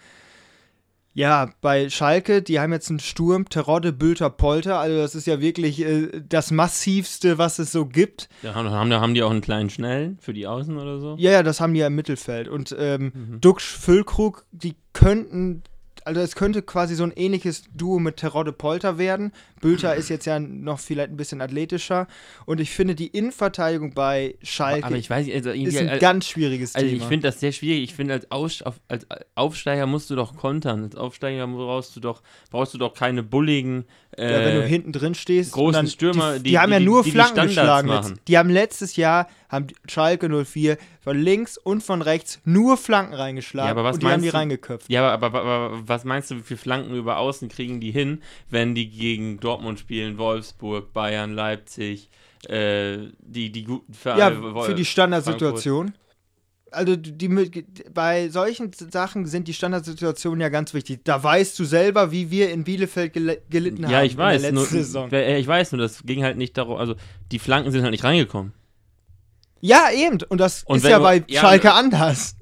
ja, 1.13 1.51
bei 1.61 1.91
Schalke, 1.91 2.41
die 2.41 2.61
haben 2.61 2.73
jetzt 2.73 2.89
einen 2.89 3.01
Sturm, 3.01 3.49
Terodde, 3.49 3.93
Bülter, 3.93 4.31
Polter. 4.31 4.79
Also 4.79 4.97
das 4.99 5.15
ist 5.15 5.27
ja 5.27 5.41
wirklich 5.41 5.81
äh, 5.81 6.09
das 6.29 6.51
massivste, 6.53 7.37
was 7.37 7.59
es 7.59 7.73
so 7.73 7.85
gibt. 7.87 8.29
Ja, 8.43 8.55
haben, 8.55 8.71
haben, 8.71 8.93
haben 8.93 9.15
die 9.15 9.23
auch 9.23 9.31
einen 9.31 9.41
kleinen 9.41 9.71
Schnellen 9.71 10.19
für 10.21 10.33
die 10.33 10.47
Außen 10.47 10.79
oder 10.79 11.01
so? 11.01 11.17
Ja, 11.19 11.33
ja, 11.33 11.43
das 11.43 11.61
haben 11.61 11.75
die 11.75 11.81
ja 11.81 11.89
im 11.89 11.95
Mittelfeld. 11.97 12.49
Und 12.49 12.75
ähm, 12.79 13.13
Mhm. 13.15 13.41
Duxch, 13.41 13.77
Füllkrug, 13.77 14.45
die 14.53 14.77
könnten, 14.93 15.63
also 16.05 16.21
es 16.21 16.37
könnte 16.37 16.63
quasi 16.63 16.95
so 16.95 17.03
ein 17.05 17.13
ähnliches 17.13 17.65
Duo 17.75 17.99
mit 17.99 18.17
Terodde 18.17 18.53
Polter 18.53 18.97
werden. 18.99 19.33
Bülter 19.61 19.95
ist 19.95 20.09
jetzt 20.09 20.25
ja 20.27 20.39
noch 20.39 20.79
vielleicht 20.81 21.11
ein 21.11 21.17
bisschen 21.17 21.41
athletischer. 21.41 22.07
Und 22.47 22.61
ich 22.61 22.71
finde, 22.71 22.95
die 22.95 23.09
Innenverteidigung 23.09 23.93
bei 23.95 24.35
Schalke 24.43 24.87
Aber 24.87 24.97
ich 24.97 25.09
weiß 25.11 25.27
nicht, 25.27 25.35
also 25.37 25.51
ist 25.51 25.77
ein 25.77 25.89
als, 25.89 26.01
ganz 26.01 26.27
schwieriges 26.27 26.75
also 26.75 26.87
Thema. 26.87 27.03
ich 27.03 27.09
finde 27.09 27.29
das 27.29 27.41
sehr 27.41 27.53
schwierig. 27.53 27.85
Ich 27.85 27.95
finde, 27.95 28.15
als, 28.15 28.31
Aus, 28.31 28.63
als 28.89 29.07
Aufsteiger 29.35 29.87
musst 29.87 30.11
du 30.11 30.17
doch 30.17 30.37
kontern. 30.37 30.85
Als 30.85 30.97
Aufsteiger 30.97 31.47
brauchst 31.47 31.95
du 31.97 32.01
doch, 32.01 32.23
brauchst 32.51 32.75
du 32.75 32.79
doch 32.79 32.95
keine 32.95 33.23
bulligen 33.23 33.85
äh, 34.17 34.25
ja, 34.33 34.45
wenn 34.45 34.55
du 34.57 34.67
hinten 34.67 34.93
drin 34.93 35.15
stehst. 35.15 35.53
großen 35.53 35.87
Stürmer, 35.87 36.35
die, 36.39 36.43
die- 36.43 36.51
die, 36.51 36.59
haben 36.59 36.73
ja 36.73 36.81
nur 36.81 37.05
Flanken 37.05 37.47
geschlagen. 37.47 37.87
machen. 37.89 38.15
Jetzt. 38.17 38.29
Die 38.29 38.37
haben 38.39 38.51
letztes 38.51 38.97
Jahr, 38.97 39.29
haben 39.49 39.69
Schalke 39.89 40.29
04 40.45 40.79
von 41.01 41.17
links 41.17 41.57
und 41.59 41.83
von 41.83 42.03
rechts 42.03 42.41
nur 42.45 42.77
Flanken 42.77 43.15
reingeschlagen. 43.15 43.69
Ja, 43.69 43.71
aber 43.71 43.85
was 43.85 43.95
und 43.95 44.03
die 44.03 44.07
haben 44.07 44.13
meinst 44.15 44.25
die 44.27 44.31
du- 44.31 44.37
reingeköpft. 44.37 44.91
Ja, 44.91 45.09
aber, 45.09 45.27
aber, 45.27 45.41
aber 45.43 45.83
was 45.87 46.05
meinst 46.05 46.31
du, 46.33 46.37
wie 46.37 46.43
viele 46.43 46.59
Flanken 46.59 46.95
über 46.97 47.19
Außen 47.19 47.49
kriegen 47.49 47.81
die 47.81 47.93
hin, 47.93 48.21
wenn 48.51 48.75
die 48.75 48.91
gegen 48.91 49.39
Dortmund 49.39 49.50
spielen, 49.77 50.19
Wolfsburg, 50.19 50.93
Bayern, 50.93 51.33
Leipzig, 51.35 52.11
äh, 52.49 52.99
die, 53.21 53.51
die 53.53 53.65
guten 53.65 53.93
Ja, 53.93 53.99
Vereine, 53.99 54.37
Wol- 54.55 54.65
für 54.67 54.75
die 54.75 54.85
Standardsituation. 54.85 55.93
Also 56.73 56.95
die, 56.95 57.29
bei 57.93 58.29
solchen 58.29 58.71
Sachen 58.73 59.27
sind 59.27 59.49
die 59.49 59.55
Standardsituationen 59.55 60.41
ja 60.41 60.51
ganz 60.51 60.73
wichtig. 60.73 61.01
Da 61.03 61.21
weißt 61.21 61.59
du 61.59 61.65
selber, 61.65 62.13
wie 62.13 62.31
wir 62.31 62.51
in 62.53 62.63
Bielefeld 62.63 63.13
gel 63.13 63.43
gelitten 63.51 63.85
haben 63.85 63.93
Ja, 63.93 64.05
ich 64.05 64.17
weiß. 64.17 64.37
in 64.37 64.43
der 64.43 64.53
Nur, 64.53 64.63
letzten 64.63 64.77
Saison. 64.77 65.11
äh, 65.11 65.39
ich 65.39 65.47
weiß 65.49 65.73
nur, 65.73 65.81
das 65.81 66.05
ging 66.05 66.23
halt 66.23 66.37
nicht 66.37 66.57
darum, 66.57 66.77
also 66.77 66.95
die 67.33 67.41
Flanken 67.41 67.73
sind 67.73 67.83
halt 67.83 67.91
nicht 67.91 68.05
reingekommen. 68.05 68.53
Ja, 69.61 69.89
eben. 69.93 70.19
Und 70.29 70.39
das 70.39 70.63
Und 70.65 70.77
ist 70.79 70.85
ja 70.87 70.99
du- 70.99 71.03
bei 71.03 71.25
ja, 71.29 71.41
Schalke 71.41 71.73
anders. 71.73 72.37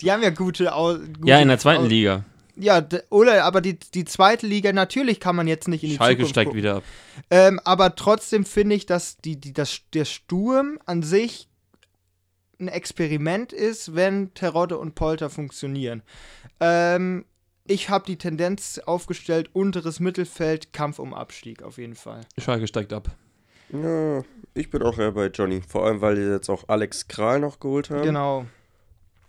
Die 0.00 0.10
haben 0.10 0.22
ja 0.22 0.30
gute, 0.30 0.74
Au 0.74 0.94
gute 0.94 1.08
Ja, 1.28 1.38
in 1.40 1.48
der 1.48 1.58
zweiten 1.58 1.84
Au 1.84 1.86
Liga. 1.86 2.24
Ja, 2.60 2.86
oder 3.10 3.44
aber 3.44 3.60
die, 3.60 3.78
die 3.78 4.04
zweite 4.04 4.46
Liga, 4.46 4.72
natürlich 4.72 5.20
kann 5.20 5.36
man 5.36 5.46
jetzt 5.46 5.68
nicht 5.68 5.84
in 5.84 5.90
die 5.90 5.96
Schalke 5.96 6.16
Zukunft 6.16 6.30
steigt 6.30 6.46
gucken. 6.48 6.58
wieder 6.58 6.76
ab. 6.76 6.82
Ähm, 7.30 7.60
aber 7.64 7.94
trotzdem 7.94 8.44
finde 8.44 8.74
ich, 8.74 8.86
dass 8.86 9.18
die, 9.18 9.40
die, 9.40 9.52
das, 9.52 9.80
der 9.94 10.04
Sturm 10.04 10.78
an 10.84 11.02
sich 11.02 11.48
ein 12.60 12.68
Experiment 12.68 13.52
ist, 13.52 13.94
wenn 13.94 14.34
Terodde 14.34 14.78
und 14.78 14.96
Polter 14.96 15.30
funktionieren. 15.30 16.02
Ähm, 16.58 17.24
ich 17.64 17.90
habe 17.90 18.04
die 18.06 18.16
Tendenz 18.16 18.78
aufgestellt, 18.78 19.50
unteres 19.52 20.00
Mittelfeld, 20.00 20.72
Kampf 20.72 20.98
um 20.98 21.14
Abstieg 21.14 21.62
auf 21.62 21.78
jeden 21.78 21.94
Fall. 21.94 22.22
Schalke 22.38 22.66
steigt 22.66 22.92
ab. 22.92 23.10
Ja, 23.70 24.22
ich 24.54 24.70
bin 24.70 24.82
auch 24.82 24.98
eher 24.98 25.12
bei 25.12 25.26
Johnny. 25.26 25.60
Vor 25.60 25.84
allem, 25.84 26.00
weil 26.00 26.16
die 26.16 26.22
jetzt 26.22 26.48
auch 26.48 26.64
Alex 26.68 27.06
Kral 27.06 27.40
noch 27.40 27.60
geholt 27.60 27.90
haben. 27.90 28.02
Genau. 28.02 28.46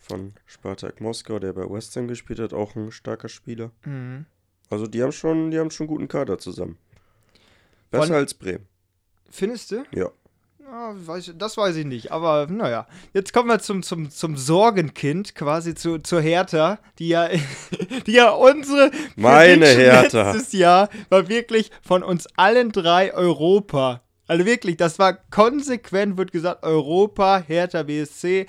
Von 0.09 0.33
Spartak 0.45 1.01
Moskau, 1.01 1.39
der 1.39 1.53
bei 1.53 1.69
West 1.69 1.95
Ham 1.95 2.07
gespielt 2.07 2.39
hat, 2.39 2.53
auch 2.53 2.75
ein 2.75 2.91
starker 2.91 3.29
Spieler. 3.29 3.71
Mhm. 3.85 4.25
Also 4.69 4.87
die 4.87 5.01
haben 5.03 5.11
schon, 5.11 5.51
die 5.51 5.59
haben 5.59 5.71
schon 5.71 5.85
einen 5.87 5.95
guten 5.95 6.07
Kader 6.07 6.37
zusammen. 6.39 6.77
Besser 7.91 8.07
Von- 8.07 8.15
als 8.15 8.33
Bremen. 8.33 8.65
Findest 9.29 9.71
du? 9.71 9.83
Ja. 9.93 10.09
Ja, 10.71 10.93
weiß, 10.95 11.33
das 11.35 11.57
weiß 11.57 11.75
ich 11.77 11.85
nicht, 11.85 12.11
aber 12.11 12.45
naja. 12.47 12.85
Jetzt 13.13 13.33
kommen 13.33 13.49
wir 13.49 13.57
zum, 13.59 13.81
zum, 13.81 14.11
zum 14.11 14.37
Sorgenkind, 14.37 15.33
quasi 15.33 15.73
zu, 15.73 15.97
zur 15.97 16.21
Hertha, 16.21 16.77
die 16.99 17.07
ja, 17.09 17.27
die 18.05 18.11
ja 18.11 18.29
unsere 18.29 18.91
Meine 19.15 19.65
Hertha. 19.65 20.31
letztes 20.33 20.51
Jahr 20.53 20.89
war 21.09 21.27
wirklich 21.27 21.71
von 21.81 22.03
uns 22.03 22.27
allen 22.35 22.71
drei 22.71 23.11
Europa. 23.15 24.01
Also 24.27 24.45
wirklich, 24.45 24.77
das 24.77 24.99
war 24.99 25.13
konsequent, 25.31 26.17
wird 26.17 26.31
gesagt, 26.31 26.63
Europa, 26.63 27.43
Hertha, 27.47 27.81
BSC. 27.81 28.45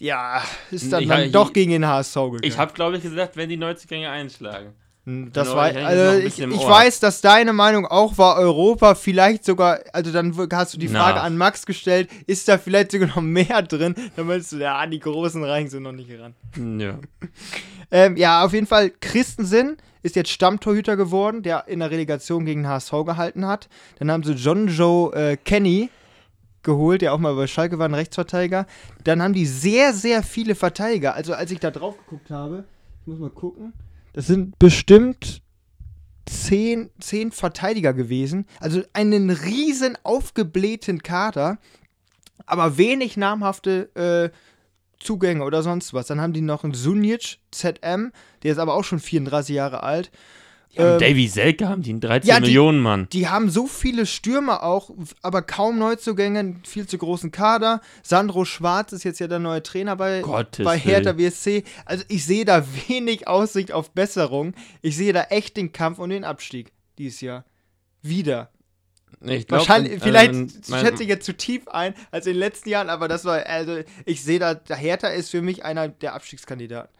Ja, 0.00 0.42
ist 0.72 0.92
dann, 0.92 1.02
Ich- 1.02 1.08
dann 1.08 1.22
ich- 1.26 1.32
doch 1.32 1.52
gegen 1.52 1.70
den 1.70 1.86
HSV 1.86 2.14
gegangen. 2.14 2.40
Ich 2.42 2.58
habe, 2.58 2.72
glaube 2.72 2.96
ich, 2.96 3.02
gesagt, 3.02 3.36
wenn 3.36 3.48
die 3.48 3.56
90-Gänger 3.58 4.10
einschlagen. 4.10 4.72
Das 5.06 5.48
Genau, 5.48 5.56
war, 5.56 5.70
ich 5.70 5.78
also 5.78 6.18
ich, 6.26 6.38
ich 6.38 6.66
weiß, 6.68 7.00
dass 7.00 7.20
deine 7.20 7.52
Meinung 7.52 7.86
auch 7.86 8.16
war, 8.18 8.36
Europa 8.36 8.94
vielleicht 8.94 9.44
sogar, 9.44 9.80
also 9.92 10.12
dann 10.12 10.36
hast 10.52 10.74
du 10.74 10.78
die 10.78 10.88
Na. 10.88 11.02
Frage 11.02 11.20
an 11.22 11.36
Max 11.38 11.64
gestellt, 11.66 12.08
ist 12.26 12.46
da 12.48 12.58
vielleicht 12.58 12.92
sogar 12.92 13.08
noch 13.08 13.20
mehr 13.22 13.62
drin? 13.68 13.94
Dann 14.16 14.26
meinst 14.26 14.52
du, 14.52 14.56
ja, 14.58 14.76
an 14.76 14.90
die 14.90 15.00
großen 15.00 15.42
Reihen 15.42 15.68
sind 15.68 15.82
noch 15.84 15.92
nicht 15.92 16.10
ran. 16.18 16.34
Ja. 16.80 16.98
Ähm, 17.92 18.16
ja, 18.16 18.44
auf 18.44 18.52
jeden 18.52 18.68
Fall, 18.68 18.90
Christensen 19.00 19.76
ist 20.04 20.14
jetzt 20.14 20.30
Stammtorhüter 20.30 20.96
geworden, 20.96 21.42
der 21.42 21.66
in 21.66 21.80
der 21.80 21.90
Relegation 21.90 22.44
gegen 22.46 22.68
HSV 22.68 22.92
gehalten 23.04 23.44
hat. 23.48 23.68
Dann 23.98 24.12
haben 24.12 24.22
sie 24.22 24.34
John 24.34 24.68
Joe 24.68 25.12
äh, 25.12 25.36
Kenny 25.36 25.90
geholt, 26.62 27.02
der 27.02 27.12
auch 27.14 27.18
mal 27.18 27.34
bei 27.34 27.46
Schalke 27.46 27.78
war, 27.78 27.88
ein 27.88 27.94
Rechtsverteidiger. 27.94 28.66
Dann 29.04 29.22
haben 29.22 29.34
die 29.34 29.46
sehr, 29.46 29.92
sehr 29.92 30.22
viele 30.22 30.54
Verteidiger. 30.54 31.14
Also 31.14 31.34
als 31.34 31.50
ich 31.50 31.60
da 31.60 31.70
drauf 31.70 31.96
geguckt 31.98 32.30
habe, 32.30 32.64
ich 33.00 33.06
muss 33.06 33.18
mal 33.18 33.30
gucken, 33.30 33.72
das 34.12 34.26
sind 34.26 34.58
bestimmt 34.58 35.42
zehn, 36.26 36.90
zehn 37.00 37.32
Verteidiger 37.32 37.92
gewesen. 37.92 38.46
Also 38.60 38.82
einen 38.92 39.30
riesen 39.30 39.96
aufgeblähten 40.02 41.02
Kader, 41.02 41.58
aber 42.46 42.76
wenig 42.78 43.16
namhafte 43.16 43.94
äh, 43.94 44.36
Zugänge 44.98 45.44
oder 45.44 45.62
sonst 45.62 45.94
was. 45.94 46.06
Dann 46.06 46.20
haben 46.20 46.32
die 46.32 46.40
noch 46.40 46.64
einen 46.64 46.74
Sunic 46.74 47.38
ZM, 47.50 48.12
der 48.42 48.52
ist 48.52 48.58
aber 48.58 48.74
auch 48.74 48.84
schon 48.84 49.00
34 49.00 49.54
Jahre 49.54 49.82
alt. 49.82 50.10
Ja, 50.72 50.94
Ähm, 50.94 51.00
Davy 51.00 51.26
Selke 51.26 51.68
haben 51.68 51.82
die 51.82 51.90
einen 51.90 52.00
13 52.00 52.28
ja, 52.28 52.36
die- 52.36 52.42
Millionen 52.46 52.78
Mann. 52.80 53.08
Die 53.12 53.28
haben 53.28 53.50
so 53.50 53.66
viele 53.66 54.06
Stürmer 54.06 54.62
auch, 54.62 54.90
aber 55.20 55.42
kaum 55.42 55.78
Neuzugänge, 55.78 56.38
einen 56.38 56.62
viel 56.64 56.86
zu 56.86 56.96
großen 56.96 57.32
Kader. 57.32 57.80
Sandro 58.04 58.44
Schwarz 58.44 58.92
ist 58.92 59.02
jetzt 59.02 59.18
ja 59.18 59.26
der 59.26 59.40
neue 59.40 59.62
Trainer 59.64 59.96
bei, 59.96 60.20
Gottes 60.20 60.64
bei 60.64 60.78
Hertha. 60.78 61.18
WSC. 61.18 61.64
Also 61.84 62.04
ich 62.08 62.24
sehe 62.24 62.44
da 62.44 62.64
wenig 62.88 63.26
Aussicht 63.26 63.72
auf 63.72 63.90
Besserung. 63.90 64.54
Ich 64.80 64.96
sehe 64.96 65.12
da 65.12 65.24
echt 65.24 65.56
den 65.56 65.72
Kampf 65.72 65.98
um 65.98 66.08
den 66.08 66.22
Abstieg 66.24 66.72
dieses 66.98 67.20
Jahr. 67.20 67.44
Wieder. 68.02 68.50
Ich 69.22 69.48
glaub, 69.48 69.58
Wahrscheinlich, 69.60 69.94
also, 69.94 70.04
vielleicht 70.04 70.32
mein- 70.70 70.80
schätze 70.80 71.02
ich 71.02 71.08
jetzt 71.08 71.26
zu 71.26 71.36
tief 71.36 71.66
ein 71.68 71.94
als 72.12 72.26
in 72.26 72.34
den 72.34 72.38
letzten 72.38 72.68
Jahren, 72.70 72.88
aber 72.88 73.08
das 73.08 73.24
war, 73.24 73.44
also 73.44 73.80
ich 74.06 74.22
sehe 74.22 74.38
da, 74.38 74.54
der 74.54 74.76
Hertha 74.76 75.08
ist 75.08 75.30
für 75.30 75.42
mich 75.42 75.64
einer 75.64 75.88
der 75.88 76.14
Abstiegskandidaten. 76.14 76.90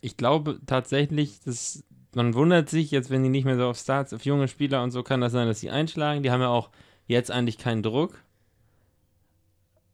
ich 0.00 0.16
glaube 0.16 0.58
tatsächlich, 0.66 1.38
dass 1.44 1.84
man 2.14 2.34
wundert 2.34 2.68
sich 2.68 2.90
jetzt, 2.90 3.10
wenn 3.10 3.22
die 3.22 3.28
nicht 3.30 3.44
mehr 3.44 3.56
so 3.56 3.66
auf 3.68 3.78
Starts, 3.78 4.12
auf 4.12 4.24
junge 4.24 4.48
Spieler 4.48 4.82
und 4.82 4.90
so 4.90 5.02
kann 5.02 5.20
das 5.20 5.32
sein, 5.32 5.46
dass 5.48 5.60
sie 5.60 5.70
einschlagen. 5.70 6.22
Die 6.22 6.30
haben 6.30 6.40
ja 6.40 6.48
auch 6.48 6.70
jetzt 7.06 7.30
eigentlich 7.30 7.58
keinen 7.58 7.82
Druck. 7.82 8.22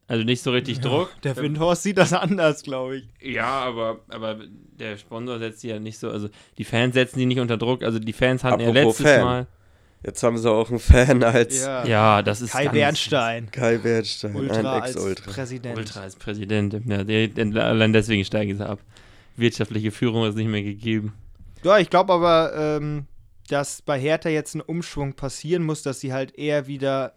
Also 0.06 0.24
nicht 0.24 0.42
so 0.42 0.50
richtig 0.52 0.80
Druck. 0.80 1.10
Der 1.22 1.36
Windhorst 1.36 1.82
sieht 1.82 1.98
das 1.98 2.14
anders, 2.14 2.62
glaube 2.62 2.96
ich. 2.96 3.08
Ja, 3.20 3.46
aber, 3.60 4.00
aber 4.08 4.38
der 4.78 4.96
Sponsor 4.96 5.38
setzt 5.38 5.62
die 5.62 5.68
ja 5.68 5.78
nicht 5.78 5.98
so, 5.98 6.10
also 6.10 6.30
die 6.56 6.64
Fans 6.64 6.94
setzen 6.94 7.18
die 7.18 7.26
nicht 7.26 7.40
unter 7.40 7.58
Druck. 7.58 7.82
Also 7.82 7.98
die 7.98 8.14
Fans 8.14 8.42
hatten 8.42 8.60
ja 8.60 8.68
Apropos 8.70 8.98
letztes 9.00 9.06
Fan. 9.16 9.24
Mal. 9.24 9.46
Jetzt 10.02 10.22
haben 10.22 10.38
sie 10.38 10.50
auch 10.50 10.70
einen 10.70 10.78
Fan 10.78 11.22
als 11.24 11.62
Ja, 11.62 12.22
das 12.22 12.40
ist 12.40 12.52
Kai 12.52 12.64
ganz- 12.64 12.74
Bernstein, 12.74 13.50
Kai 13.50 13.78
Bernstein, 13.78 14.34
Ultra 14.34 14.58
ein 14.58 14.66
als 14.66 14.94
Ex-Ultra. 14.96 15.30
Präsident. 15.32 15.76
Ultra 15.76 16.00
als 16.00 16.16
Präsident. 16.16 16.80
Ja, 16.86 17.04
der, 17.04 17.64
allein 17.66 17.92
deswegen 17.92 18.24
steigen 18.24 18.56
sie 18.56 18.66
ab. 18.66 18.78
Wirtschaftliche 19.36 19.90
Führung 19.90 20.26
ist 20.26 20.36
nicht 20.36 20.48
mehr 20.48 20.62
gegeben. 20.62 21.12
Ja, 21.62 21.78
ich 21.78 21.90
glaube 21.90 22.12
aber, 22.12 22.52
ähm, 22.54 23.06
dass 23.48 23.82
bei 23.82 23.98
Hertha 23.98 24.28
jetzt 24.28 24.54
ein 24.54 24.60
Umschwung 24.60 25.14
passieren 25.14 25.62
muss, 25.62 25.82
dass 25.82 26.00
sie 26.00 26.12
halt 26.12 26.36
eher 26.36 26.66
wieder 26.66 27.14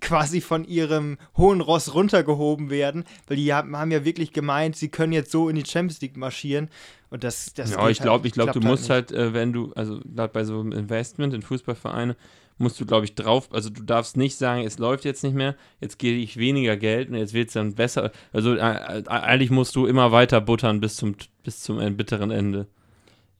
quasi 0.00 0.40
von 0.40 0.64
ihrem 0.64 1.18
hohen 1.36 1.60
Ross 1.60 1.94
runtergehoben 1.94 2.70
werden, 2.70 3.04
weil 3.26 3.36
die 3.36 3.52
haben, 3.52 3.76
haben 3.76 3.90
ja 3.90 4.04
wirklich 4.04 4.32
gemeint, 4.32 4.76
sie 4.76 4.90
können 4.90 5.12
jetzt 5.12 5.32
so 5.32 5.48
in 5.48 5.56
die 5.56 5.64
Champions 5.66 6.00
League 6.00 6.16
marschieren 6.16 6.68
und 7.10 7.24
das, 7.24 7.52
das 7.54 7.72
ja, 7.72 7.88
ich 7.88 7.98
glaube, 7.98 8.22
halt, 8.22 8.26
ich 8.26 8.32
glaube, 8.32 8.52
du 8.52 8.60
klappt 8.60 8.70
musst 8.70 8.82
nicht. 8.84 8.90
halt, 8.90 9.12
äh, 9.12 9.32
wenn 9.32 9.52
du, 9.52 9.72
also 9.74 10.00
gerade 10.14 10.32
bei 10.32 10.44
so 10.44 10.60
einem 10.60 10.72
Investment 10.72 11.34
in 11.34 11.42
Fußballvereine, 11.42 12.16
musst 12.58 12.80
du, 12.80 12.86
glaube 12.86 13.04
ich, 13.04 13.14
drauf, 13.14 13.48
also 13.52 13.70
du 13.70 13.82
darfst 13.82 14.16
nicht 14.16 14.36
sagen, 14.36 14.64
es 14.64 14.78
läuft 14.78 15.04
jetzt 15.04 15.22
nicht 15.22 15.34
mehr, 15.34 15.56
jetzt 15.80 15.98
gebe 15.98 16.18
ich 16.18 16.36
weniger 16.36 16.76
Geld 16.76 17.08
und 17.08 17.14
jetzt 17.14 17.32
wird 17.32 17.48
es 17.48 17.54
dann 17.54 17.74
besser. 17.74 18.10
Also 18.32 18.54
äh, 18.54 19.00
äh, 19.00 19.08
eigentlich 19.08 19.50
musst 19.50 19.74
du 19.76 19.86
immer 19.86 20.12
weiter 20.12 20.40
buttern 20.40 20.80
bis 20.80 20.96
zum, 20.96 21.14
bis 21.44 21.60
zum 21.60 21.96
bitteren 21.96 22.30
Ende. 22.30 22.66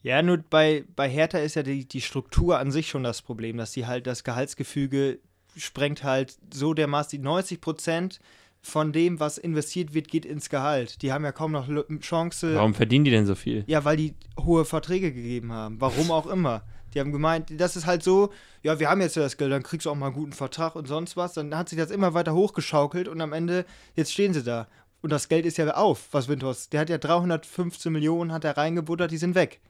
Ja, 0.02 0.22
nur 0.22 0.38
bei, 0.38 0.84
bei 0.94 1.08
Hertha 1.08 1.38
ist 1.38 1.56
ja 1.56 1.62
die, 1.62 1.86
die 1.86 2.00
Struktur 2.00 2.58
an 2.58 2.70
sich 2.70 2.88
schon 2.88 3.02
das 3.02 3.22
Problem, 3.22 3.56
dass 3.56 3.72
sie 3.72 3.86
halt 3.86 4.06
das 4.06 4.24
Gehaltsgefüge 4.24 5.18
sprengt 5.56 6.04
halt 6.04 6.36
so 6.52 6.72
dermaßen 6.74 7.18
die 7.18 7.24
90 7.24 7.60
Prozent 7.60 8.20
von 8.60 8.92
dem, 8.92 9.20
was 9.20 9.38
investiert 9.38 9.94
wird, 9.94 10.08
geht 10.08 10.24
ins 10.24 10.50
Gehalt. 10.50 11.02
Die 11.02 11.12
haben 11.12 11.24
ja 11.24 11.32
kaum 11.32 11.52
noch 11.52 11.68
Chance. 12.00 12.54
Warum 12.54 12.74
verdienen 12.74 13.04
die 13.04 13.10
denn 13.10 13.26
so 13.26 13.34
viel? 13.34 13.64
Ja, 13.66 13.84
weil 13.84 13.96
die 13.96 14.14
hohe 14.38 14.64
Verträge 14.64 15.12
gegeben 15.12 15.52
haben. 15.52 15.80
Warum 15.80 16.10
auch 16.10 16.26
immer. 16.26 16.62
Die 16.94 17.00
haben 17.00 17.12
gemeint, 17.12 17.52
das 17.60 17.76
ist 17.76 17.86
halt 17.86 18.02
so, 18.02 18.30
ja, 18.62 18.80
wir 18.80 18.88
haben 18.88 19.00
jetzt 19.00 19.16
ja 19.16 19.22
das 19.22 19.36
Geld, 19.36 19.52
dann 19.52 19.62
kriegst 19.62 19.86
du 19.86 19.90
auch 19.90 19.94
mal 19.94 20.06
einen 20.06 20.14
guten 20.14 20.32
Vertrag 20.32 20.74
und 20.74 20.88
sonst 20.88 21.16
was. 21.16 21.34
Dann 21.34 21.56
hat 21.56 21.68
sich 21.68 21.78
das 21.78 21.90
immer 21.90 22.14
weiter 22.14 22.34
hochgeschaukelt 22.34 23.08
und 23.08 23.20
am 23.20 23.32
Ende, 23.32 23.64
jetzt 23.94 24.12
stehen 24.12 24.32
sie 24.32 24.42
da. 24.42 24.66
Und 25.00 25.12
das 25.12 25.28
Geld 25.28 25.46
ist 25.46 25.58
ja 25.58 25.68
auf, 25.74 26.08
was 26.12 26.28
Windhorst. 26.28 26.72
Der 26.72 26.80
hat 26.80 26.90
ja 26.90 26.98
315 26.98 27.92
Millionen, 27.92 28.32
hat 28.32 28.44
er 28.44 28.56
reingebuttert, 28.56 29.10
die 29.10 29.18
sind 29.18 29.34
weg. 29.34 29.60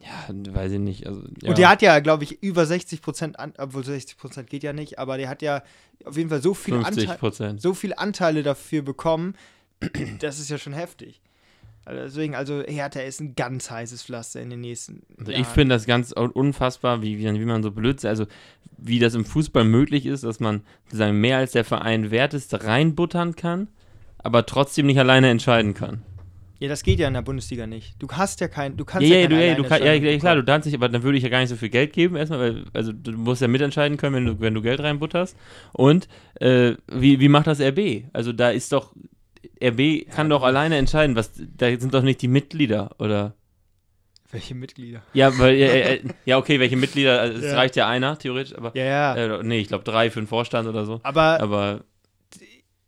Ja, 0.00 0.54
weiß 0.54 0.72
ich 0.72 0.78
nicht. 0.78 1.06
Also, 1.06 1.22
ja. 1.42 1.48
Und 1.48 1.58
der 1.58 1.68
hat 1.68 1.82
ja, 1.82 1.98
glaube 2.00 2.24
ich, 2.24 2.42
über 2.42 2.66
60 2.66 3.02
Prozent, 3.02 3.36
obwohl 3.58 3.84
60 3.84 4.16
Prozent 4.18 4.48
geht 4.50 4.62
ja 4.62 4.72
nicht, 4.72 4.98
aber 4.98 5.16
der 5.16 5.28
hat 5.28 5.42
ja 5.42 5.62
auf 6.04 6.16
jeden 6.16 6.28
Fall 6.28 6.42
so 6.42 6.54
viel, 6.54 6.74
50 6.74 7.04
Anteil, 7.04 7.18
Prozent. 7.18 7.60
so 7.62 7.74
viel 7.74 7.94
Anteile 7.94 8.42
dafür 8.42 8.82
bekommen. 8.82 9.34
Das 10.20 10.38
ist 10.38 10.48
ja 10.50 10.58
schon 10.58 10.72
heftig. 10.72 11.20
Also 11.84 12.02
deswegen, 12.02 12.34
also 12.34 12.62
Hertha 12.66 13.00
ist 13.00 13.20
ein 13.20 13.34
ganz 13.36 13.70
heißes 13.70 14.02
Pflaster 14.02 14.40
in 14.40 14.50
den 14.50 14.60
nächsten 14.60 15.02
Also 15.18 15.30
ich 15.32 15.38
Jahren. 15.38 15.52
finde 15.54 15.74
das 15.74 15.86
ganz 15.86 16.12
un- 16.16 16.30
unfassbar, 16.30 17.00
wie, 17.02 17.18
wie, 17.18 17.24
wie 17.40 17.44
man 17.44 17.62
so 17.62 17.70
blöd, 17.70 18.04
also 18.04 18.26
wie 18.78 18.98
das 18.98 19.14
im 19.14 19.24
Fußball 19.24 19.64
möglich 19.64 20.04
ist, 20.06 20.24
dass 20.24 20.40
man 20.40 20.62
sozusagen 20.86 21.20
mehr 21.20 21.38
als 21.38 21.52
der 21.52 21.64
Verein 21.64 22.10
wert 22.10 22.34
ist, 22.34 22.52
reinbuttern 22.64 23.36
kann, 23.36 23.68
aber 24.18 24.46
trotzdem 24.46 24.86
nicht 24.86 24.98
alleine 24.98 25.30
entscheiden 25.30 25.74
kann. 25.74 26.02
Ja, 26.58 26.68
das 26.68 26.82
geht 26.82 26.98
ja 26.98 27.06
in 27.08 27.14
der 27.14 27.22
Bundesliga 27.22 27.66
nicht. 27.66 27.94
Du 28.02 28.08
hast 28.10 28.40
ja 28.40 28.48
kein, 28.48 28.76
du 28.76 28.84
Ja, 28.84 28.90
kannst 28.90 29.08
ja, 29.10 29.16
ja, 29.18 29.26
du, 29.26 29.34
keine 29.36 29.46
ja, 29.48 29.54
du 29.56 29.62
kann, 29.64 29.82
ja, 29.84 29.92
ja, 29.92 30.18
klar, 30.18 30.36
du 30.36 30.42
darfst 30.44 30.64
nicht, 30.66 30.74
aber 30.74 30.88
dann 30.88 31.02
würde 31.02 31.18
ich 31.18 31.24
ja 31.24 31.28
gar 31.30 31.40
nicht 31.40 31.50
so 31.50 31.56
viel 31.56 31.68
Geld 31.68 31.92
geben 31.92 32.16
erstmal, 32.16 32.38
weil, 32.40 32.64
also 32.72 32.92
du 32.92 33.12
musst 33.12 33.42
ja 33.42 33.48
mitentscheiden 33.48 33.98
können, 33.98 34.14
wenn 34.14 34.24
du, 34.26 34.40
wenn 34.40 34.54
du 34.54 34.62
Geld 34.62 34.80
reinbutterst. 34.80 35.36
Und 35.72 36.08
äh, 36.40 36.74
wie, 36.86 37.20
wie 37.20 37.28
macht 37.28 37.46
das 37.46 37.60
RB? 37.60 38.04
Also 38.14 38.32
da 38.32 38.50
ist 38.50 38.72
doch, 38.72 38.94
RB 39.62 40.08
kann 40.10 40.28
doch 40.30 40.42
alleine 40.42 40.76
entscheiden, 40.76 41.14
was, 41.14 41.30
da 41.36 41.68
sind 41.78 41.92
doch 41.92 42.02
nicht 42.02 42.22
die 42.22 42.28
Mitglieder, 42.28 42.94
oder? 42.98 43.34
Welche 44.32 44.54
Mitglieder? 44.54 45.02
Ja, 45.12 45.38
weil, 45.38 45.54
äh, 45.56 46.00
ja, 46.24 46.38
okay, 46.38 46.58
welche 46.58 46.76
Mitglieder, 46.76 47.20
also 47.20 47.38
es 47.38 47.44
Ja. 47.44 47.54
reicht 47.54 47.76
ja 47.76 47.86
einer, 47.88 48.18
theoretisch, 48.18 48.56
aber, 48.56 48.76
Ja, 48.76 48.84
ja. 48.84 49.14
äh, 49.38 49.42
nee, 49.42 49.58
ich 49.60 49.68
glaube 49.68 49.84
drei 49.84 50.10
für 50.10 50.20
den 50.20 50.26
Vorstand 50.26 50.66
oder 50.68 50.84
so. 50.84 51.00
aber 51.04 51.40
Aber 51.40 51.84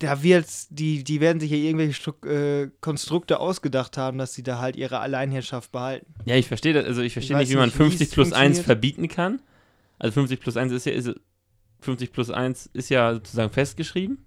da 0.01 0.23
wird's, 0.23 0.69
die, 0.71 1.03
die 1.03 1.21
werden 1.21 1.41
sich 1.41 1.51
ja 1.51 1.57
irgendwelche 1.57 1.95
Stru 1.95 2.13
äh, 2.27 2.71
Konstrukte 2.81 3.41
ausgedacht 3.41 3.97
haben, 3.99 4.19
dass 4.19 4.33
sie 4.35 4.43
da 4.45 4.59
halt 4.61 4.77
ihre 4.77 5.01
Alleinherrschaft 5.01 5.73
behalten. 5.73 6.15
Ja, 6.25 6.37
ich 6.37 6.47
verstehe 6.47 6.73
das, 6.73 6.85
also 6.85 7.03
ich 7.03 7.13
verstehe 7.13 7.37
nicht, 7.37 7.51
wie 7.51 7.57
man 7.57 7.65
nicht, 7.67 7.75
wie 7.75 7.83
50 7.85 8.09
es 8.09 8.15
plus 8.15 8.33
1 8.33 8.35
funktioniert. 8.59 8.65
verbieten 8.67 9.09
kann. 9.09 9.41
Also 9.99 10.13
50 10.15 10.39
plus 10.41 10.57
1 10.57 10.73
ist 10.73 10.87
ja, 10.87 10.93
ist, 10.93 11.11
50 11.81 12.13
plus 12.13 12.31
1 12.31 12.71
ist 12.73 12.89
ja 12.91 13.13
sozusagen 13.15 13.51
festgeschrieben. 13.53 14.19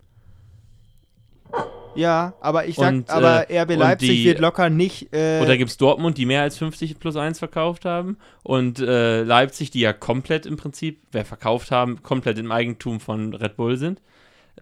Ja, 1.94 2.34
aber 2.40 2.68
ich 2.68 2.76
sag, 2.78 2.94
Und, 2.94 3.10
äh, 3.10 3.12
aber 3.12 3.48
RB 3.50 3.76
Leipzig 3.76 4.10
die- 4.10 4.26
wird 4.26 4.40
locker 4.40 4.70
nicht. 4.70 5.14
Äh, 5.14 5.42
Oder 5.44 5.58
gibt 5.58 5.70
es 5.72 5.78
Dortmund, 5.78 6.18
die 6.18 6.26
mehr 6.26 6.42
als 6.42 6.58
50 6.58 7.00
plus 7.00 7.18
1 7.18 7.40
verkauft 7.40 7.84
haben? 7.84 8.18
Und 8.44 8.80
äh, 8.80 9.24
Leipzig, 9.24 9.72
die 9.72 9.82
ja 9.82 9.92
komplett 9.92 10.46
im 10.46 10.56
Prinzip, 10.56 11.02
wer 11.12 11.26
verkauft 11.26 11.70
haben, 11.72 12.02
komplett 12.02 12.38
im 12.38 12.52
Eigentum 12.52 13.02
von 13.02 13.34
Red 13.34 13.58
Bull 13.58 13.76
sind. 13.78 14.02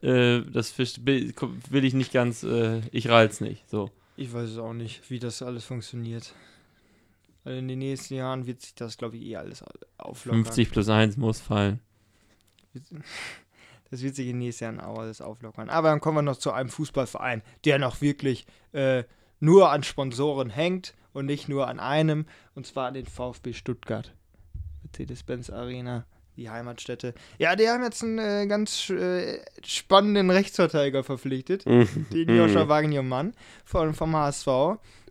Äh, 0.02 0.42
das 0.42 0.78
will 0.78 1.34
will 1.70 1.86
ich 1.86 1.94
nicht 1.94 2.14
ganz, 2.14 2.44
äh, 2.44 2.82
ich 2.92 3.10
rall's 3.10 3.42
nicht. 3.42 3.70
So. 3.70 3.92
ich 4.18 4.32
weiß 4.34 4.50
es 4.50 4.58
auch 4.58 4.74
nicht, 4.74 5.10
wie 5.10 5.20
das 5.20 5.42
alles 5.42 5.66
funktioniert. 5.66 6.34
Also 7.44 7.58
in 7.58 7.68
den 7.68 7.80
nächsten 7.80 8.16
Jahren 8.16 8.46
wird 8.46 8.62
sich 8.62 8.76
das, 8.76 8.98
glaube 8.98 9.18
ich, 9.18 9.24
eh 9.24 9.38
alles 9.38 9.64
auflockern. 9.98 10.46
50 10.46 10.72
plus 10.72 10.90
1 10.90 11.18
muss 11.18 11.40
fallen. 11.40 11.80
Das 13.92 14.04
wird 14.04 14.16
sich 14.16 14.28
in 14.28 14.34
den 14.34 14.46
nächsten 14.46 14.66
Jahren 14.66 14.80
auch 14.80 15.00
alles 15.00 15.20
auflockern. 15.20 15.68
Aber 15.72 15.90
dann 15.90 16.00
kommen 16.00 16.18
wir 16.18 16.22
noch 16.22 16.38
zu 16.38 16.52
einem 16.52 16.70
Fußballverein, 16.70 17.42
der 17.66 17.80
noch 17.80 18.02
wirklich 18.02 18.46
äh, 18.72 19.04
nur 19.40 19.72
an 19.72 19.82
Sponsoren 19.82 20.52
hängt 20.52 20.94
und 21.12 21.26
nicht 21.26 21.50
nur 21.50 21.68
an 21.68 21.80
einem, 21.80 22.28
und 22.54 22.68
zwar 22.68 22.88
an 22.90 22.94
den 22.94 23.08
VfB 23.08 23.54
Stuttgart. 23.54 24.14
Mercedes-Benz 24.84 25.50
Arena, 25.50 26.06
die 26.40 26.50
Heimatstätte. 26.50 27.14
Ja, 27.38 27.56
die 27.56 27.68
haben 27.70 27.84
jetzt 27.84 28.02
einen 28.04 28.18
äh, 28.18 28.48
ganz 28.48 28.90
äh, 28.90 29.40
spannenden 29.66 30.30
Rechtsverteidiger 30.32 31.04
verpflichtet, 31.04 31.66
Mhm. 31.66 32.06
den 32.14 32.36
Joscha 32.36 32.68
Wagner-Mann 32.68 33.34
von, 33.66 33.94
vom 33.94 34.16
HSV. 34.16 34.48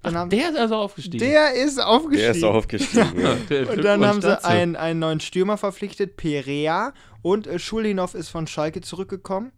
Dann 0.03 0.17
haben, 0.17 0.31
Der 0.31 0.51
ist 0.51 0.57
also 0.57 0.77
aufgestiegen. 0.77 1.19
der 1.19 1.55
ist 1.55 1.81
aufgestiegen. 1.81 2.23
Der 2.23 2.37
ist 2.37 2.45
aufgestiegen. 2.45 3.21
ja. 3.21 3.33
Und 3.73 3.85
dann 3.85 4.05
haben 4.07 4.23
sie 4.23 4.45
einen, 4.45 4.77
einen 4.77 5.01
neuen 5.01 5.21
Stürmer 5.21 5.59
verpflichtet, 5.59 6.17
Perea. 6.17 6.93
Und 7.23 7.47
äh, 7.47 7.59
Schulinov 7.59 8.15
ist 8.15 8.29
von 8.29 8.47
Schalke 8.47 8.81
zurückgekommen. 8.81 9.53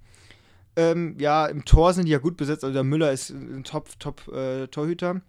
Ähm, 0.76 1.16
ja, 1.18 1.46
im 1.46 1.64
Tor 1.66 1.92
sind 1.92 2.06
die 2.06 2.12
ja 2.12 2.18
gut 2.18 2.36
besetzt. 2.36 2.64
Also 2.64 2.72
der 2.72 2.84
Müller 2.84 3.12
ist 3.12 3.30
ein 3.30 3.64
Top-Torhüter. 3.64 5.20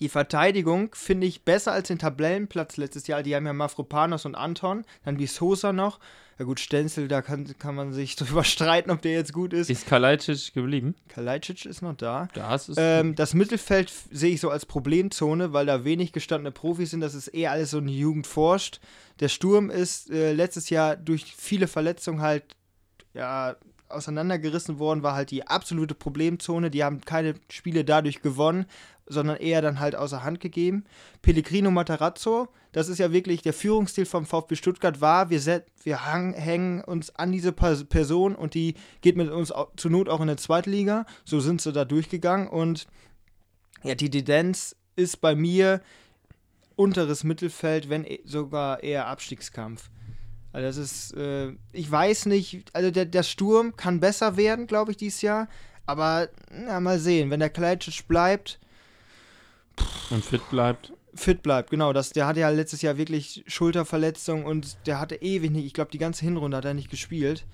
Die 0.00 0.08
Verteidigung 0.08 0.94
finde 0.94 1.26
ich 1.26 1.42
besser 1.42 1.72
als 1.72 1.88
den 1.88 1.98
Tabellenplatz 1.98 2.76
letztes 2.76 3.06
Jahr. 3.06 3.22
Die 3.22 3.34
haben 3.34 3.46
ja 3.46 3.52
Mafropanos 3.52 4.24
und 4.24 4.34
Anton. 4.34 4.84
Dann 5.04 5.18
wie 5.18 5.26
Sosa 5.26 5.72
noch. 5.72 5.98
Ja 6.38 6.44
gut, 6.44 6.60
Stenzel, 6.60 7.08
da 7.08 7.22
kann, 7.22 7.46
kann 7.58 7.74
man 7.74 7.94
sich 7.94 8.14
drüber 8.16 8.44
streiten, 8.44 8.90
ob 8.90 9.00
der 9.00 9.12
jetzt 9.12 9.32
gut 9.32 9.54
ist. 9.54 9.70
Ist 9.70 9.86
Kalajdzic 9.86 10.52
geblieben? 10.52 10.94
Kalajdzic 11.08 11.64
ist 11.64 11.80
noch 11.80 11.94
da. 11.94 12.28
Das 12.34 12.68
ist. 12.68 12.76
Ähm, 12.78 13.14
das 13.14 13.32
Mittelfeld 13.32 13.90
sehe 14.10 14.34
ich 14.34 14.40
so 14.40 14.50
als 14.50 14.66
Problemzone, 14.66 15.54
weil 15.54 15.64
da 15.64 15.84
wenig 15.84 16.12
gestandene 16.12 16.52
Profis 16.52 16.90
sind. 16.90 17.00
Das 17.00 17.14
ist 17.14 17.28
eher 17.28 17.52
alles 17.52 17.70
so 17.70 17.78
eine 17.78 17.90
Jugend 17.90 18.26
forscht. 18.26 18.80
Der 19.20 19.28
Sturm 19.28 19.70
ist 19.70 20.10
äh, 20.10 20.34
letztes 20.34 20.68
Jahr 20.68 20.96
durch 20.96 21.34
viele 21.36 21.68
Verletzungen 21.68 22.20
halt 22.20 22.44
ja, 23.14 23.56
auseinandergerissen 23.88 24.78
worden, 24.78 25.02
war 25.02 25.14
halt 25.14 25.30
die 25.30 25.46
absolute 25.46 25.94
Problemzone. 25.94 26.70
Die 26.70 26.84
haben 26.84 27.00
keine 27.00 27.34
Spiele 27.50 27.84
dadurch 27.84 28.20
gewonnen, 28.20 28.66
sondern 29.08 29.36
eher 29.36 29.62
dann 29.62 29.78
halt 29.80 29.94
außer 29.94 30.24
Hand 30.24 30.40
gegeben. 30.40 30.84
Pellegrino 31.22 31.70
Matarazzo, 31.70 32.48
das 32.72 32.88
ist 32.88 32.98
ja 32.98 33.12
wirklich 33.12 33.42
der 33.42 33.52
Führungsstil 33.52 34.04
vom 34.06 34.26
VfB 34.26 34.56
Stuttgart 34.56 35.00
war, 35.00 35.30
wir, 35.30 35.40
set, 35.40 35.66
wir 35.82 36.04
hang, 36.04 36.34
hängen 36.34 36.82
uns 36.82 37.14
an 37.14 37.32
diese 37.32 37.50
Pers- 37.52 37.84
Person 37.84 38.34
und 38.34 38.54
die 38.54 38.74
geht 39.00 39.16
mit 39.16 39.30
uns 39.30 39.52
au- 39.52 39.70
zur 39.76 39.90
Not 39.90 40.08
auch 40.08 40.20
in 40.20 40.26
der 40.26 40.36
Zweitliga. 40.36 41.06
So 41.24 41.40
sind 41.40 41.60
sie 41.60 41.72
da 41.72 41.84
durchgegangen 41.84 42.48
und 42.48 42.86
ja, 43.82 43.94
die 43.94 44.10
Tendenz 44.10 44.74
ist 44.96 45.20
bei 45.20 45.34
mir 45.34 45.80
unteres 46.74 47.24
Mittelfeld, 47.24 47.88
wenn 47.88 48.04
e- 48.04 48.20
sogar 48.24 48.82
eher 48.82 49.06
Abstiegskampf. 49.06 49.90
Also 50.52 50.66
das 50.66 50.76
ist, 50.78 51.14
äh, 51.16 51.52
ich 51.72 51.90
weiß 51.90 52.26
nicht, 52.26 52.74
also 52.74 52.90
der, 52.90 53.04
der 53.04 53.22
Sturm 53.22 53.76
kann 53.76 54.00
besser 54.00 54.36
werden, 54.36 54.66
glaube 54.66 54.90
ich, 54.90 54.96
dieses 54.96 55.22
Jahr. 55.22 55.48
Aber 55.84 56.28
na, 56.50 56.80
mal 56.80 56.98
sehen, 56.98 57.30
wenn 57.30 57.40
der 57.40 57.50
Kalajdzic 57.50 58.08
bleibt, 58.08 58.58
und 60.10 60.24
fit 60.24 60.48
bleibt. 60.50 60.92
fit 61.14 61.42
bleibt, 61.42 61.70
genau, 61.70 61.92
das, 61.92 62.10
der 62.10 62.26
hatte 62.26 62.40
ja 62.40 62.48
letztes 62.48 62.82
Jahr 62.82 62.96
wirklich 62.98 63.44
Schulterverletzung 63.46 64.44
und 64.44 64.76
der 64.86 65.00
hatte 65.00 65.16
ewig 65.16 65.50
nicht, 65.50 65.66
ich 65.66 65.74
glaube, 65.74 65.90
die 65.90 65.98
ganze 65.98 66.24
Hinrunde 66.24 66.56
hat 66.56 66.64
er 66.64 66.74
nicht 66.74 66.90
gespielt. 66.90 67.46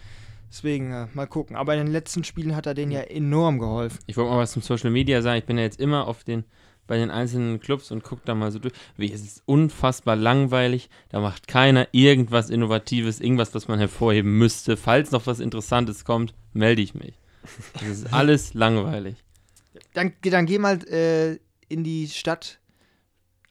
Deswegen, 0.53 0.93
äh, 0.93 1.07
mal 1.15 1.27
gucken. 1.27 1.57
Aber 1.57 1.73
in 1.73 1.87
den 1.87 1.93
letzten 1.93 2.25
Spielen 2.25 2.55
hat 2.55 2.67
er 2.67 2.75
denen 2.75 2.93
ja 2.93 3.01
enorm 3.01 3.59
geholfen. 3.59 3.99
Ich 4.07 4.19
wollte 4.19 4.33
mal 4.33 4.39
was 4.39 4.53
zum 4.53 4.61
Social 4.61 4.91
Media 4.91 5.23
sagen. 5.23 5.39
Ich 5.39 5.47
bin 5.47 5.57
ja 5.57 5.65
jetzt 5.65 5.81
immer 5.81 6.07
auf 6.07 6.25
den, 6.25 6.45
bei 6.87 6.99
den 6.99 7.11
einzelnen 7.11 7.59
Clubs 7.59 7.91
und 7.91 8.05
gucke 8.05 8.21
da 8.27 8.35
mal 8.35 8.53
so 8.53 8.59
durch. 8.59 8.75
Wie, 8.99 9.11
es 9.11 9.23
ist 9.23 9.43
unfassbar 9.47 10.15
langweilig. 10.15 10.91
Da 11.09 11.21
macht 11.21 11.49
keiner 11.49 11.89
irgendwas 11.93 12.51
Innovatives, 12.51 13.19
irgendwas, 13.19 13.55
was 13.55 13.67
man 13.67 13.79
hervorheben 13.79 14.37
müsste. 14.37 14.77
Falls 14.77 15.11
noch 15.11 15.27
was 15.27 15.41
Interessantes 15.41 16.05
kommt, 16.05 16.35
melde 16.53 16.83
ich 16.83 16.95
mich. 16.95 17.19
Das 17.73 17.85
ist 17.85 18.07
alles 18.13 18.53
langweilig. 18.53 19.17
Dann, 19.95 20.13
dann 20.23 20.45
geh 20.45 20.59
mal 20.59 20.87
äh, 20.87 21.39
in 21.73 21.85
die 21.85 22.09
Stadt 22.09 22.59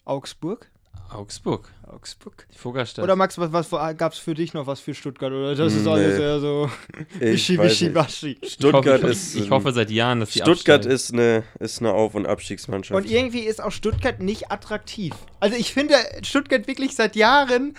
Augsburg. 0.06 0.70
Augsburg, 1.10 1.70
Augsburg. 1.88 2.48
die 2.54 2.58
Vogelstadt. 2.58 3.04
Oder 3.04 3.18
Max, 3.18 3.38
was, 3.38 3.52
was 3.52 3.70
gab 3.98 4.14
es 4.14 4.20
für 4.20 4.34
dich 4.34 4.54
noch 4.54 4.66
was 4.68 4.80
für 4.80 4.94
Stuttgart? 4.94 5.32
Oder 5.32 5.56
das 5.56 5.74
ist 5.74 5.84
Nee. 5.84 5.90
alles 5.92 6.20
eher 6.20 6.40
so 6.40 6.70
Ich 7.16 7.20
wischi, 7.22 7.58
weiß 7.58 7.72
wischi, 7.72 7.84
nicht. 7.86 7.96
waschi. 7.96 8.38
ich 8.42 8.54
Stuttgart 8.54 9.02
hoffe, 9.02 9.12
ist. 9.12 9.36
Ich, 9.36 9.42
ich 9.44 9.50
hoffe 9.52 9.74
seit 9.74 9.90
Jahren, 9.92 10.22
dass 10.22 10.30
die 10.32 10.40
Stuttgart 10.40 10.86
ist 10.86 11.12
eine, 11.12 11.44
ist 11.60 11.80
eine 11.82 11.92
Auf- 11.94 12.16
und 12.16 12.26
Abstiegsmannschaft. 12.28 12.98
Und 13.04 13.10
irgendwie 13.12 13.42
ist 13.42 13.62
auch 13.62 13.72
Stuttgart 13.74 14.22
nicht 14.22 14.52
attraktiv. 14.52 15.14
Also 15.42 15.58
ich 15.58 15.74
finde 15.74 15.96
Stuttgart 16.24 16.68
wirklich 16.68 16.96
seit 16.96 17.16
Jahren. 17.18 17.74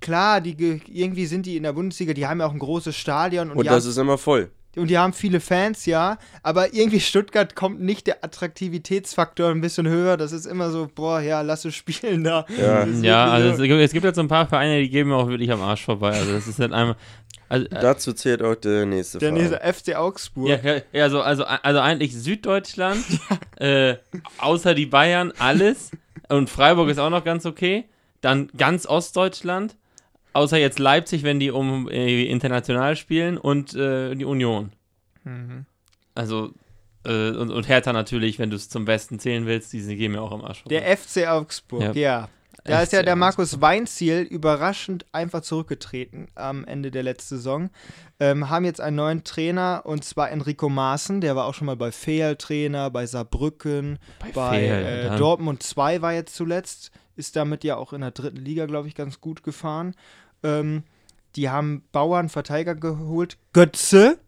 Klar, 0.00 0.40
die, 0.40 0.56
ge- 0.56 0.80
irgendwie 0.88 1.26
sind 1.26 1.46
die 1.46 1.56
in 1.56 1.62
der 1.62 1.72
Bundesliga, 1.72 2.14
die 2.14 2.26
haben 2.26 2.40
ja 2.40 2.46
auch 2.46 2.52
ein 2.52 2.58
großes 2.58 2.96
Stadion 2.96 3.50
und, 3.50 3.58
und 3.58 3.62
die, 3.64 3.68
das 3.68 3.84
haben, 3.84 3.90
ist 3.90 3.96
immer 3.96 4.18
voll. 4.18 4.50
Und 4.76 4.88
die 4.88 4.98
haben 4.98 5.12
viele 5.12 5.40
Fans, 5.40 5.86
ja. 5.86 6.18
Aber 6.42 6.74
irgendwie 6.74 7.00
Stuttgart 7.00 7.54
kommt 7.54 7.80
nicht 7.80 8.06
der 8.06 8.24
Attraktivitätsfaktor 8.24 9.50
ein 9.50 9.60
bisschen 9.60 9.88
höher. 9.88 10.16
Das 10.16 10.32
ist 10.32 10.46
immer 10.46 10.70
so, 10.70 10.88
boah, 10.94 11.20
ja, 11.20 11.40
lass 11.42 11.64
es 11.64 11.74
spielen 11.74 12.24
da. 12.24 12.46
Ja. 12.58 12.84
Ja, 12.86 13.26
also 13.26 13.62
es 13.62 13.70
es 13.70 13.92
gibt 13.92 14.04
halt 14.04 14.14
so 14.14 14.20
ein 14.20 14.28
paar 14.28 14.46
Vereine, 14.46 14.80
die 14.80 14.88
geben 14.88 15.10
mir 15.10 15.16
auch 15.16 15.28
wirklich 15.28 15.50
am 15.52 15.62
Arsch 15.62 15.84
vorbei. 15.84 16.10
Also 16.10 16.32
das 16.32 16.46
ist 16.46 16.58
halt 16.58 16.72
einmal. 16.72 16.96
Also, 17.48 17.66
äh, 17.66 17.80
Dazu 17.80 18.12
zählt 18.12 18.42
auch 18.42 18.54
der 18.54 18.86
nächste 18.86 19.18
der 19.18 19.28
Verein. 19.28 19.50
nächste 19.50 19.92
FC 19.94 19.96
Augsburg. 19.96 20.48
Ja, 20.48 20.56
ja, 20.56 20.80
ja 20.92 21.04
also, 21.04 21.20
also, 21.20 21.44
also 21.44 21.80
eigentlich 21.80 22.14
Süddeutschland, 22.14 23.04
äh, 23.56 23.96
außer 24.38 24.74
die 24.74 24.86
Bayern, 24.86 25.32
alles. 25.38 25.90
Und 26.28 26.48
Freiburg 26.50 26.88
ist 26.88 26.98
auch 26.98 27.10
noch 27.10 27.24
ganz 27.24 27.46
okay. 27.46 27.84
Dann 28.20 28.48
ganz 28.56 28.86
Ostdeutschland, 28.86 29.76
außer 30.34 30.58
jetzt 30.58 30.78
Leipzig, 30.78 31.22
wenn 31.22 31.40
die 31.40 31.50
um 31.50 31.88
äh, 31.88 32.24
international 32.24 32.96
spielen 32.96 33.38
und 33.38 33.74
äh, 33.74 34.14
die 34.14 34.24
Union. 34.24 34.72
Mhm. 35.24 35.64
Also, 36.14 36.52
äh, 37.04 37.30
und, 37.30 37.50
und 37.50 37.68
Hertha 37.68 37.92
natürlich, 37.92 38.38
wenn 38.38 38.50
du 38.50 38.56
es 38.56 38.68
zum 38.68 38.86
Westen 38.86 39.18
zählen 39.18 39.46
willst, 39.46 39.72
die 39.72 39.80
gehen 39.96 40.12
mir 40.12 40.20
auch 40.20 40.32
am 40.32 40.44
Arsch. 40.44 40.64
Der 40.64 40.96
FC 40.96 41.26
Augsburg, 41.26 41.82
Ja. 41.82 41.92
ja. 41.92 42.28
Da 42.66 42.80
ist 42.80 42.94
ja 42.94 43.00
FC 43.00 43.04
der 43.04 43.16
Markus 43.16 43.60
Weinziel 43.60 44.22
überraschend 44.22 45.04
einfach 45.12 45.42
zurückgetreten 45.42 46.28
am 46.34 46.64
Ende 46.64 46.90
der 46.90 47.02
letzten 47.02 47.36
Saison. 47.36 47.70
Ähm, 48.18 48.48
haben 48.48 48.64
jetzt 48.64 48.80
einen 48.80 48.96
neuen 48.96 49.22
Trainer 49.22 49.82
und 49.84 50.02
zwar 50.02 50.30
Enrico 50.30 50.70
Maaßen, 50.70 51.20
der 51.20 51.36
war 51.36 51.44
auch 51.44 51.52
schon 51.52 51.66
mal 51.66 51.76
bei 51.76 51.92
Fehl 51.92 52.36
Trainer, 52.36 52.90
bei 52.90 53.04
Saarbrücken, 53.04 53.98
Bei 54.18 54.30
bei 54.32 54.58
Fehl, 54.60 55.12
äh, 55.12 55.18
Dortmund 55.18 55.62
2 55.62 56.00
war 56.00 56.14
jetzt 56.14 56.34
zuletzt, 56.34 56.90
ist 57.16 57.36
damit 57.36 57.64
ja 57.64 57.76
auch 57.76 57.92
in 57.92 58.00
der 58.00 58.10
dritten 58.10 58.44
Liga, 58.44 58.66
glaube 58.66 58.88
ich, 58.88 58.94
ganz 58.94 59.20
gut 59.20 59.42
gefahren. 59.42 59.94
Ähm, 60.42 60.84
die 61.36 61.50
haben 61.50 61.82
Bauern 61.92 62.28
Verteidiger 62.28 62.74
geholt. 62.74 63.38
Götze 63.52 64.18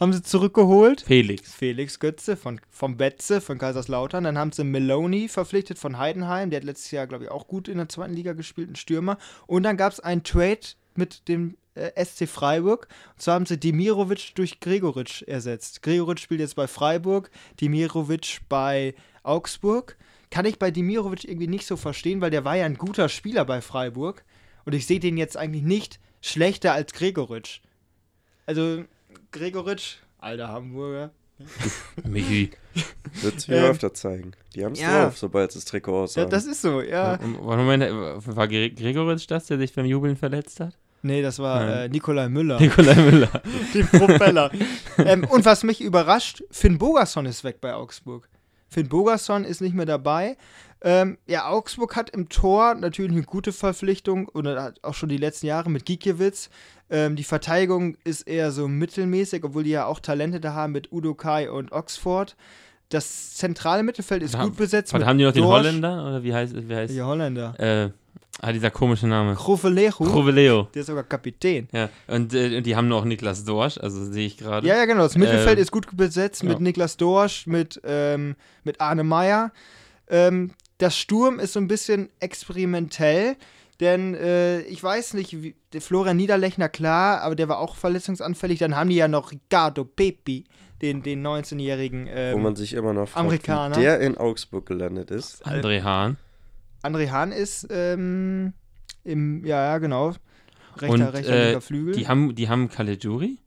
haben 0.00 0.12
sie 0.12 0.22
zurückgeholt. 0.22 1.02
Felix. 1.02 1.52
Felix 1.52 1.98
Götze 1.98 2.36
von, 2.36 2.60
vom 2.70 2.96
Betze 2.96 3.40
von 3.40 3.58
Kaiserslautern. 3.58 4.24
Dann 4.24 4.38
haben 4.38 4.52
sie 4.52 4.64
Meloni 4.64 5.28
verpflichtet 5.28 5.78
von 5.78 5.98
Heidenheim. 5.98 6.50
Der 6.50 6.60
hat 6.60 6.64
letztes 6.64 6.90
Jahr, 6.90 7.06
glaube 7.06 7.24
ich, 7.24 7.30
auch 7.30 7.48
gut 7.48 7.68
in 7.68 7.78
der 7.78 7.88
zweiten 7.88 8.14
Liga 8.14 8.32
gespielt, 8.32 8.70
ein 8.70 8.76
Stürmer. 8.76 9.18
Und 9.46 9.64
dann 9.64 9.76
gab 9.76 9.92
es 9.92 10.00
einen 10.00 10.22
Trade 10.22 10.60
mit 10.94 11.28
dem 11.28 11.56
äh, 11.74 12.04
SC 12.04 12.28
Freiburg. 12.28 12.88
Und 13.14 13.22
zwar 13.22 13.34
haben 13.34 13.46
sie 13.46 13.58
Demirovic 13.58 14.34
durch 14.34 14.60
Gregoritsch 14.60 15.22
ersetzt. 15.22 15.82
Gregoritsch 15.82 16.22
spielt 16.22 16.40
jetzt 16.40 16.56
bei 16.56 16.66
Freiburg, 16.66 17.30
Demirovic 17.60 18.40
bei 18.48 18.94
Augsburg. 19.22 19.96
Kann 20.30 20.44
ich 20.44 20.58
bei 20.58 20.70
Demirovic 20.70 21.24
irgendwie 21.24 21.46
nicht 21.46 21.66
so 21.66 21.76
verstehen, 21.76 22.20
weil 22.20 22.30
der 22.30 22.44
war 22.44 22.56
ja 22.56 22.64
ein 22.66 22.76
guter 22.76 23.08
Spieler 23.08 23.44
bei 23.44 23.60
Freiburg. 23.60 24.24
Und 24.64 24.74
ich 24.74 24.86
sehe 24.86 25.00
den 25.00 25.16
jetzt 25.16 25.36
eigentlich 25.36 25.62
nicht 25.62 25.98
schlechter 26.20 26.72
als 26.72 26.92
Gregoritsch. 26.92 27.60
Also, 28.46 28.84
Gregoritsch, 29.32 29.96
alter 30.18 30.48
Hamburger. 30.48 31.10
Michi. 32.04 32.50
Wird 33.22 33.40
sich 33.40 33.48
mir 33.48 33.56
Ähm, 33.58 33.70
öfter 33.70 33.94
zeigen. 33.94 34.32
Die 34.54 34.64
haben 34.64 34.72
es 34.72 34.80
ja. 34.80 35.04
drauf, 35.04 35.18
sobald 35.18 35.54
das 35.54 35.64
Trikot 35.64 35.92
Ja, 35.92 36.02
aussagen. 36.02 36.30
das 36.30 36.46
ist 36.46 36.62
so, 36.62 36.80
ja. 36.82 37.14
Und- 37.14 37.42
Moment, 37.42 37.82
äh, 37.84 37.92
war 37.92 38.46
Gre- 38.46 38.74
Gregoritsch 38.74 39.26
das, 39.28 39.46
der 39.46 39.58
sich 39.58 39.72
beim 39.74 39.86
Jubeln 39.86 40.16
verletzt 40.16 40.60
hat? 40.60 40.76
Nee, 41.02 41.22
das 41.22 41.38
war 41.38 41.84
äh, 41.84 41.88
Nikolai 41.88 42.28
Müller, 42.28 42.58
Nikolai 42.60 42.94
Müller. 42.96 43.42
den 43.74 43.86
Propeller. 43.86 44.50
ähm, 44.98 45.24
und 45.24 45.44
was 45.44 45.62
mich 45.62 45.80
überrascht, 45.80 46.42
Finn 46.50 46.76
Bogerson 46.78 47.26
ist 47.26 47.44
weg 47.44 47.60
bei 47.60 47.72
Augsburg. 47.74 48.28
Finn 48.68 48.88
Bogerson 48.88 49.44
ist 49.44 49.60
nicht 49.60 49.74
mehr 49.74 49.86
dabei. 49.86 50.36
Ähm, 50.80 51.18
ja, 51.26 51.48
Augsburg 51.48 51.96
hat 51.96 52.10
im 52.10 52.28
Tor 52.28 52.74
natürlich 52.74 53.10
eine 53.10 53.22
gute 53.22 53.52
Verpflichtung 53.52 54.28
oder 54.28 54.62
hat 54.62 54.78
auch 54.84 54.94
schon 54.94 55.08
die 55.08 55.16
letzten 55.16 55.46
Jahre 55.46 55.70
mit 55.70 55.84
Gikiewicz. 55.86 56.50
Ähm, 56.90 57.16
die 57.16 57.24
Verteidigung 57.24 57.96
ist 58.04 58.22
eher 58.28 58.52
so 58.52 58.68
mittelmäßig, 58.68 59.42
obwohl 59.44 59.64
die 59.64 59.70
ja 59.70 59.86
auch 59.86 59.98
Talente 60.00 60.38
da 60.40 60.54
haben 60.54 60.72
mit 60.72 60.92
Udo 60.92 61.14
Kai 61.14 61.50
und 61.50 61.72
Oxford. 61.72 62.36
Das 62.90 63.34
zentrale 63.34 63.82
Mittelfeld 63.82 64.22
ist 64.22 64.34
Was 64.34 64.44
gut 64.44 64.56
besetzt. 64.56 64.94
Was 64.94 65.04
haben 65.04 65.18
die 65.18 65.24
noch 65.24 65.32
den 65.32 65.42
Dorsch- 65.42 65.58
Holländer? 65.66 66.06
Oder 66.06 66.22
wie 66.22 66.32
heißt, 66.32 66.54
wie 66.68 66.74
heißt 66.74 66.94
Die 66.94 67.02
Holländer. 67.02 67.58
äh, 67.58 67.90
ah, 68.40 68.52
dieser 68.52 68.70
komische 68.70 69.06
Name. 69.06 69.34
Krovelechu, 69.34 70.04
Croveleo. 70.04 70.68
der 70.74 70.80
ist 70.80 70.86
sogar 70.86 71.04
Kapitän. 71.04 71.68
Ja, 71.72 71.88
und, 72.06 72.34
äh, 72.34 72.58
und 72.58 72.66
die 72.66 72.76
haben 72.76 72.88
noch 72.88 73.04
Niklas 73.04 73.44
Dorsch, 73.44 73.78
also 73.78 74.04
sehe 74.04 74.26
ich 74.26 74.36
gerade. 74.36 74.66
Ja, 74.66 74.76
ja, 74.76 74.84
genau. 74.84 75.02
Das 75.02 75.16
Mittelfeld 75.16 75.58
Ähm, 75.58 75.62
ist 75.62 75.70
gut 75.70 75.96
besetzt 75.96 76.42
mit 76.44 76.54
ja. 76.54 76.58
Niklas 76.60 76.96
Dorsch, 76.96 77.46
mit, 77.46 77.80
ähm, 77.84 78.36
mit 78.64 78.80
Arne 78.80 79.04
Meyer. 79.04 79.52
Ähm, 80.08 80.52
das 80.78 80.96
Sturm 80.96 81.40
ist 81.40 81.52
so 81.54 81.60
ein 81.60 81.66
bisschen 81.68 82.08
experimentell, 82.20 83.36
denn 83.80 84.14
äh, 84.14 84.60
ich 84.62 84.82
weiß 84.82 85.14
nicht, 85.14 85.42
wie, 85.42 85.54
der 85.72 85.80
Florian 85.80 86.16
Niederlechner, 86.16 86.68
klar, 86.68 87.20
aber 87.22 87.34
der 87.34 87.48
war 87.48 87.58
auch 87.58 87.76
verletzungsanfällig. 87.76 88.58
Dann 88.58 88.76
haben 88.76 88.88
die 88.88 88.96
ja 88.96 89.08
noch 89.08 89.32
Ricardo 89.32 89.84
Pepi, 89.84 90.44
den, 90.82 91.02
den 91.02 91.26
19-jährigen 91.26 92.06
Wo 92.06 92.10
ähm, 92.10 92.42
man 92.42 92.56
sich 92.56 92.72
immer 92.74 92.92
noch 92.92 93.08
fragt, 93.08 93.26
Amerikaner. 93.26 93.76
wie 93.76 93.80
der 93.80 94.00
in 94.00 94.16
Augsburg 94.16 94.66
gelandet 94.66 95.10
ist. 95.10 95.44
André 95.46 95.82
Hahn. 95.82 96.16
André 96.82 97.10
Hahn 97.10 97.32
ist 97.32 97.66
ähm, 97.70 98.52
im, 99.04 99.44
ja, 99.44 99.72
ja, 99.72 99.78
genau, 99.78 100.14
rechter, 100.76 100.88
Und, 100.88 101.02
rechter 101.02 101.32
äh, 101.32 101.44
linker 101.46 101.60
Flügel. 101.60 101.94
Die 101.94 102.08
haben, 102.08 102.34
die 102.34 102.48
haben 102.48 102.68
Caligiuri? 102.68 103.38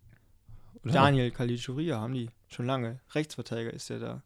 Oder? 0.84 0.94
Daniel 0.94 1.32
Caligiuri 1.32 1.88
haben 1.88 2.14
die 2.14 2.30
schon 2.50 2.66
lange. 2.66 3.00
Rechtsverteidiger 3.14 3.74
ist 3.74 3.90
der 3.90 4.00
da. 4.00 4.24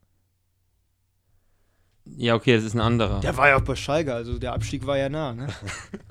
Ja, 2.06 2.36
okay, 2.36 2.56
das 2.56 2.64
ist 2.64 2.76
ein 2.76 2.82
anderer. 2.82 3.20
Der 3.22 3.36
war 3.36 3.50
ja 3.50 3.58
auch 3.58 3.62
bei 3.62 3.76
Schalke, 3.76 4.14
also 4.14 4.38
der 4.38 4.54
Abstieg 4.54 4.86
war 4.86 4.98
ja 4.98 5.10
nah, 5.10 5.34
ne? 5.34 5.48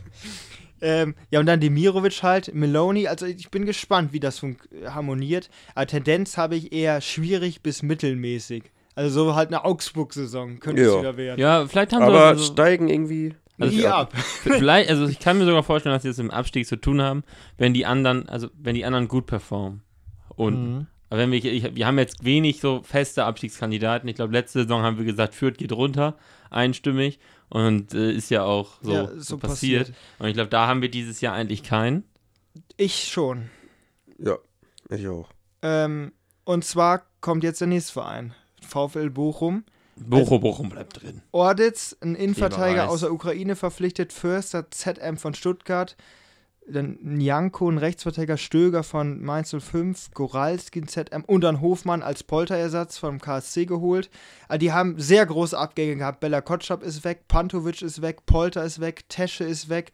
ähm, 0.80 1.14
ja, 1.30 1.38
und 1.38 1.46
dann 1.46 1.60
Demirovic 1.60 2.22
halt, 2.22 2.52
Meloni, 2.52 3.06
also 3.06 3.26
ich 3.26 3.50
bin 3.50 3.64
gespannt, 3.64 4.12
wie 4.12 4.18
das 4.18 4.44
harmoniert. 4.86 5.50
Aber 5.74 5.86
Tendenz 5.86 6.36
habe 6.36 6.56
ich 6.56 6.72
eher 6.72 7.00
schwierig 7.00 7.62
bis 7.62 7.82
mittelmäßig. 7.82 8.64
Also 8.96 9.24
so 9.24 9.34
halt 9.34 9.48
eine 9.48 9.64
Augsburg-Saison 9.64 10.60
könnte 10.60 10.82
es 10.82 10.92
Ja. 10.92 11.00
wieder 11.00 11.16
werden. 11.16 11.40
Ja, 11.40 11.66
vielleicht 11.66 11.92
haben 11.92 12.02
sie 12.02 12.06
Aber 12.08 12.24
also, 12.26 12.44
steigen 12.52 12.88
irgendwie. 12.88 13.34
Also 13.58 13.76
Nie 13.76 13.86
ab. 13.86 14.12
vielleicht, 14.42 14.90
also 14.90 15.06
ich 15.06 15.18
kann 15.20 15.38
mir 15.38 15.44
sogar 15.44 15.62
vorstellen, 15.62 15.94
dass 15.94 16.02
sie 16.02 16.08
es 16.08 16.18
im 16.18 16.30
Abstieg 16.30 16.66
zu 16.66 16.76
tun 16.76 17.00
haben, 17.02 17.22
wenn 17.56 17.72
die 17.74 17.86
anderen, 17.86 18.28
also 18.28 18.48
wenn 18.58 18.74
die 18.74 18.84
anderen 18.84 19.06
gut 19.08 19.26
performen. 19.26 19.82
Und 20.30 20.54
Mhm. 20.78 20.86
aber 21.10 21.20
wenn 21.20 21.30
wir, 21.32 21.44
ich, 21.44 21.74
wir 21.76 21.86
haben 21.86 21.98
jetzt 21.98 22.24
wenig 22.24 22.60
so 22.60 22.82
feste 22.82 23.24
Abstiegskandidaten. 23.24 24.08
Ich 24.08 24.16
glaube, 24.16 24.32
letzte 24.32 24.62
Saison 24.62 24.82
haben 24.82 24.98
wir 24.98 25.04
gesagt, 25.04 25.34
Fürth 25.34 25.56
geht 25.58 25.72
runter, 25.72 26.16
einstimmig. 26.50 27.18
Und 27.48 27.94
äh, 27.94 28.10
ist 28.12 28.30
ja 28.30 28.42
auch 28.42 28.78
so, 28.82 28.92
Ja, 28.92 29.06
so, 29.14 29.20
so 29.20 29.38
passiert. 29.38 29.88
passiert. 29.88 29.98
Und 30.18 30.26
ich 30.28 30.34
glaube, 30.34 30.50
da 30.50 30.66
haben 30.66 30.82
wir 30.82 30.90
dieses 30.90 31.20
Jahr 31.20 31.34
eigentlich 31.34 31.62
keinen. 31.62 32.02
Ich 32.76 33.04
schon. 33.12 33.50
Ja, 34.18 34.36
ich 34.90 35.06
auch. 35.06 35.28
Ähm, 35.62 36.10
und 36.44 36.64
zwar 36.64 37.02
kommt 37.20 37.44
jetzt 37.44 37.60
der 37.60 37.68
nächste 37.68 37.92
Verein. 37.92 38.34
VfL 38.64 39.10
Bochum. 39.10 39.64
Bochum, 39.96 40.40
Bochum 40.40 40.68
bleibt 40.68 41.02
drin. 41.02 41.22
Orditz, 41.30 41.96
ein 42.00 42.14
Innenverteidiger 42.14 42.88
aus 42.88 43.00
der 43.00 43.12
Ukraine 43.12 43.54
verpflichtet, 43.56 44.12
Förster, 44.12 44.70
ZM 44.70 45.16
von 45.16 45.34
Stuttgart, 45.34 45.96
dann 46.66 46.98
Njanko, 47.02 47.70
ein 47.70 47.78
Rechtsverteidiger, 47.78 48.36
Stöger 48.36 48.82
von 48.82 49.22
Mainz 49.22 49.54
05, 49.56 50.12
Goralski, 50.12 50.80
ein 50.80 50.88
ZM 50.88 51.22
und 51.26 51.42
dann 51.42 51.60
Hofmann 51.60 52.02
als 52.02 52.22
Polterersatz 52.24 52.98
vom 52.98 53.20
KSC 53.20 53.66
geholt. 53.66 54.10
Also 54.48 54.58
die 54.58 54.72
haben 54.72 54.98
sehr 54.98 55.26
große 55.26 55.56
Abgänge 55.56 55.96
gehabt. 55.96 56.20
Bella 56.20 56.40
Kotschap 56.40 56.82
ist 56.82 57.04
weg, 57.04 57.28
Pantovic 57.28 57.82
ist 57.82 58.02
weg, 58.02 58.26
Polter 58.26 58.64
ist 58.64 58.80
weg, 58.80 59.08
Tesche 59.08 59.44
ist 59.44 59.68
weg. 59.68 59.92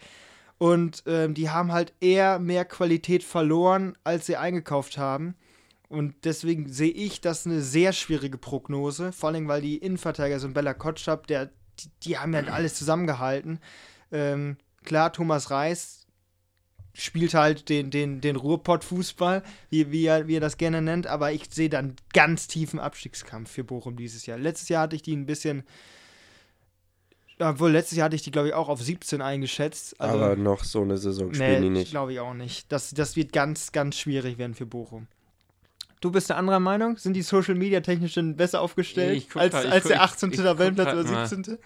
Und 0.59 1.03
ähm, 1.07 1.35
die 1.35 1.51
haben 1.51 1.73
halt 1.73 1.93
eher 2.01 2.39
mehr 2.39 2.65
Qualität 2.65 3.25
verloren, 3.25 3.97
als 4.05 4.27
sie 4.27 4.37
eingekauft 4.37 4.99
haben. 4.99 5.35
Und 5.91 6.25
deswegen 6.25 6.73
sehe 6.73 6.93
ich 6.93 7.21
das 7.21 7.47
eine 7.47 7.61
sehr 7.61 7.93
schwierige 7.93 8.39
Prognose. 8.39 9.11
Vor 9.11 9.31
allem, 9.31 9.49
weil 9.49 9.61
die 9.61 9.77
Innenverteidiger, 9.77 10.39
so 10.39 10.47
ein 10.47 10.55
Bella 10.55 10.73
Kotschap, 10.73 11.27
der, 11.27 11.47
die, 11.81 11.91
die 12.05 12.17
haben 12.17 12.33
ja 12.33 12.45
alles 12.45 12.77
zusammengehalten. 12.77 13.59
Ähm, 14.13 14.57
klar, 14.85 15.13
Thomas 15.13 15.51
Reis 15.51 16.07
spielt 16.95 17.35
halt 17.35 17.69
den, 17.69 17.91
den, 17.91 18.21
den 18.21 18.37
Ruhrpott-Fußball, 18.37 19.43
wie, 19.69 19.91
wie, 19.91 20.07
er, 20.07 20.29
wie 20.29 20.37
er 20.37 20.41
das 20.41 20.59
gerne 20.59 20.81
nennt, 20.81 21.09
aber 21.09 21.33
ich 21.33 21.43
sehe 21.51 21.69
dann 21.69 21.97
ganz 22.13 22.47
tiefen 22.47 22.79
Abstiegskampf 22.79 23.51
für 23.51 23.65
Bochum 23.65 23.97
dieses 23.97 24.27
Jahr. 24.27 24.39
Letztes 24.39 24.69
Jahr 24.69 24.83
hatte 24.83 24.95
ich 24.95 25.03
die 25.03 25.17
ein 25.17 25.27
bisschen, 25.27 25.65
obwohl 27.41 27.73
letztes 27.73 27.99
Jahr 27.99 28.05
hatte 28.05 28.17
ich 28.17 28.23
die, 28.23 28.31
glaube 28.31 28.49
ich, 28.49 28.55
auch 28.55 28.69
auf 28.69 28.81
17 28.81 29.23
eingeschätzt. 29.23 30.01
Also, 30.01 30.23
Aber 30.23 30.37
noch 30.37 30.63
so 30.63 30.83
eine 30.83 30.99
Saison 30.99 31.35
spielen 31.35 31.63
die 31.63 31.71
nee, 31.71 31.79
nicht. 31.81 31.91
glaube 31.91 32.13
ich 32.13 32.21
auch 32.21 32.35
nicht. 32.35 32.71
Das, 32.71 32.91
das 32.91 33.17
wird 33.17 33.33
ganz, 33.33 33.73
ganz 33.73 33.97
schwierig 33.97 34.39
werden 34.39 34.55
für 34.55 34.67
Bochum. 34.67 35.09
Du 36.01 36.11
bist 36.11 36.31
eine 36.31 36.39
anderer 36.39 36.61
Meinung? 36.61 36.97
Sind 36.97 37.13
die 37.15 37.23
Social 37.23 37.55
Media 37.55 37.81
technisch 37.81 38.15
denn 38.15 38.35
besser 38.37 38.61
aufgestellt 38.63 39.17
Ich 39.19 39.29
guck 39.29 39.43
als, 39.43 39.55
ich 39.65 39.71
als 39.71 39.83
guck- 39.83 39.89
der 39.91 39.97
ich- 39.97 40.03
18. 40.03 40.31
ich 40.31 40.37
guck 40.37 40.45
Tabellenplatz 40.47 40.87
grad 40.89 40.97
oder 40.99 41.11
mal. 41.11 41.59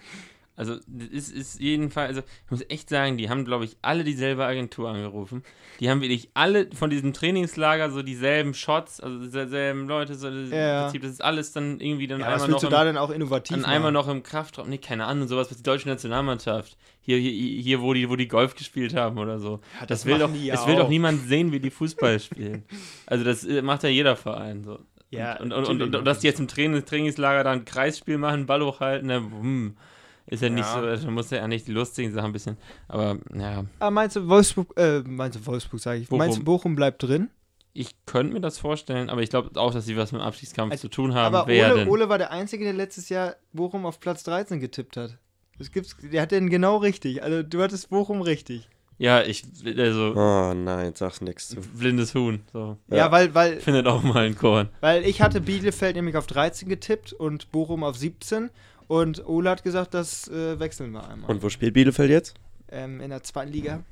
17.? 0.55 0.57
Also, 0.57 0.79
es 1.13 1.29
ist 1.31 1.59
jedenfalls, 1.59 2.09
also, 2.09 2.21
ich 2.45 2.51
muss 2.51 2.65
echt 2.69 2.89
sagen, 2.89 3.17
die 3.17 3.29
haben, 3.29 3.45
glaube 3.45 3.65
ich, 3.65 3.77
alle 3.81 4.03
dieselbe 4.03 4.45
Agentur 4.45 4.89
angerufen. 4.89 5.43
Die 5.79 5.89
haben 5.89 6.01
wirklich 6.01 6.29
alle 6.33 6.69
von 6.73 6.89
diesem 6.89 7.13
Trainingslager 7.13 7.91
so 7.91 8.01
dieselben 8.01 8.53
Shots, 8.53 8.99
also 8.99 9.19
dieselben 9.19 9.87
Leute, 9.87 10.15
so 10.15 10.29
das, 10.29 10.49
Ja. 10.49 10.77
im 10.77 10.83
Prinzip, 10.83 11.01
das 11.01 11.11
ist 11.11 11.23
alles 11.23 11.51
dann 11.51 11.79
irgendwie 11.79 12.07
dann 12.07 12.19
Ja, 12.21 12.27
was 12.27 12.33
einmal 12.43 12.47
willst 12.49 12.63
noch 12.63 12.69
du 12.69 12.75
da 12.75 12.81
im, 12.83 12.87
denn 12.87 12.97
auch 12.97 13.09
innovativ 13.09 13.55
dann 13.55 13.65
einmal 13.65 13.91
noch 13.91 14.07
im 14.07 14.23
Kraftraum, 14.23 14.69
nee, 14.69 14.77
keine 14.77 15.05
Ahnung, 15.05 15.27
sowas, 15.27 15.49
was 15.49 15.57
die 15.57 15.63
deutsche 15.63 15.89
Nationalmannschaft, 15.89 16.77
hier, 17.01 17.17
hier, 17.17 17.61
hier 17.61 17.81
wo, 17.81 17.93
die, 17.93 18.09
wo 18.09 18.15
die 18.15 18.27
Golf 18.27 18.55
gespielt 18.55 18.95
haben 18.95 19.17
oder 19.17 19.39
so. 19.39 19.59
Ja, 19.79 19.85
Das, 19.85 20.05
will 20.05 20.17
doch, 20.17 20.33
ja 20.33 20.53
das 20.55 20.65
will 20.67 20.75
doch 20.75 20.89
niemand 20.89 21.27
sehen, 21.27 21.51
wie 21.51 21.59
die 21.59 21.71
Fußball 21.71 22.19
spielen. 22.19 22.63
Also 23.07 23.23
das 23.23 23.43
äh, 23.43 23.61
macht 23.61 23.83
ja 23.83 23.89
jeder 23.89 24.15
Verein 24.15 24.63
so. 24.63 24.79
Ja, 25.11 25.39
und, 25.39 25.53
und, 25.53 25.65
und, 25.67 25.95
und, 25.95 26.05
dass 26.05 26.19
die 26.19 26.27
jetzt 26.27 26.39
im 26.39 26.47
Trainings 26.47 26.85
Trainingslager 26.85 27.43
dann 27.43 27.59
ein 27.59 27.65
Kreisspiel 27.65 28.17
machen, 28.17 28.45
Ball 28.47 28.63
hochhalten, 28.63 29.07
ne, 29.07 29.17
hm, 29.17 29.77
ist 30.27 30.41
ja 30.41 30.49
nicht 30.49 30.67
so, 30.67 30.81
da 30.81 31.11
muss 31.11 31.29
ja 31.29 31.43
eigentlich 31.43 31.65
die 31.65 31.71
lustigen 31.71 32.11
Sachen 32.13 32.27
ein 32.27 32.33
bisschen, 32.33 32.57
aber 32.87 33.17
ja, 33.35 33.65
Ah, 33.79 33.91
meinst 33.91 34.15
du 34.15 34.27
Wolfsburg, 34.27 34.73
äh, 34.77 34.99
meinst 35.01 35.39
du 35.39 35.45
Wolfsburg, 35.45 35.79
sage 35.79 35.99
ich. 35.99 36.07
Bochum. 36.07 36.17
Meinst 36.19 36.37
du 36.39 36.43
Bochum 36.43 36.75
bleibt 36.75 37.03
drin? 37.03 37.29
ich 37.77 37.93
könnte 38.05 38.31
mir 38.33 38.39
das 38.39 38.57
vorstellen, 38.57 39.09
aber 39.09 39.21
ich 39.21 39.29
glaube 39.29 39.59
auch, 39.59 39.73
dass 39.73 39.85
sie 39.85 39.97
was 39.97 40.13
mit 40.13 40.21
dem 40.21 40.25
Abstiegskampf 40.25 40.71
Also, 40.71 40.83
zu 40.83 40.89
tun 40.89 41.13
haben 41.13 41.35
Aber 41.35 41.47
werden. 41.47 41.81
Ole, 41.81 41.89
Ole 41.89 42.09
war 42.09 42.17
der 42.17 42.31
Einzige, 42.31 42.63
der 42.63 42.71
letztes 42.73 43.09
Jahr 43.09 43.35
Bochum 43.51 43.85
auf 43.85 43.99
Platz 43.99 44.23
13 44.23 44.61
getippt 44.61 44.95
hat. 44.95 45.17
Das 45.57 45.71
gibt's, 45.71 45.93
der 46.01 46.21
hat 46.21 46.31
den 46.31 46.49
genau 46.49 46.77
richtig. 46.77 47.21
Also 47.21 47.43
du 47.43 47.61
hattest 47.61 47.89
Bochum 47.89 48.21
richtig. 48.21 48.69
Ja, 48.97 49.21
ich, 49.23 49.43
also, 49.77 50.13
Oh 50.15 50.53
nein, 50.53 50.93
sag's 50.95 51.19
nix 51.19 51.49
zu. 51.49 51.57
blindes 51.77 52.15
Huhn, 52.15 52.43
so. 52.53 52.77
Ja, 52.89 52.95
Ja. 52.95 53.11
weil, 53.11 53.35
weil, 53.35 53.59
Findet 53.59 53.87
auch 53.87 54.03
mal 54.03 54.25
ein 54.25 54.37
Korn. 54.37 54.69
weil 54.79 55.03
ich 55.05 55.21
hatte 55.21 55.41
Bielefeld 55.41 55.97
nämlich 55.97 56.15
auf 56.15 56.27
13 56.27 56.69
getippt 56.69 57.11
und 57.11 57.51
Bochum 57.51 57.83
auf 57.83 57.97
17. 57.97 58.51
Und 58.87 59.25
Ole 59.27 59.49
hat 59.49 59.63
gesagt, 59.63 59.93
das 59.93 60.27
äh, 60.27 60.59
wechseln 60.59 60.91
wir 60.91 61.07
einmal. 61.09 61.29
Und 61.29 61.41
wo 61.43 61.49
spielt 61.49 61.73
Bielefeld 61.73 62.09
jetzt? 62.11 62.35
ähm, 62.71 62.99
in 63.01 63.09
der 63.11 63.23
zweiten 63.23 63.51
Liga. 63.51 63.83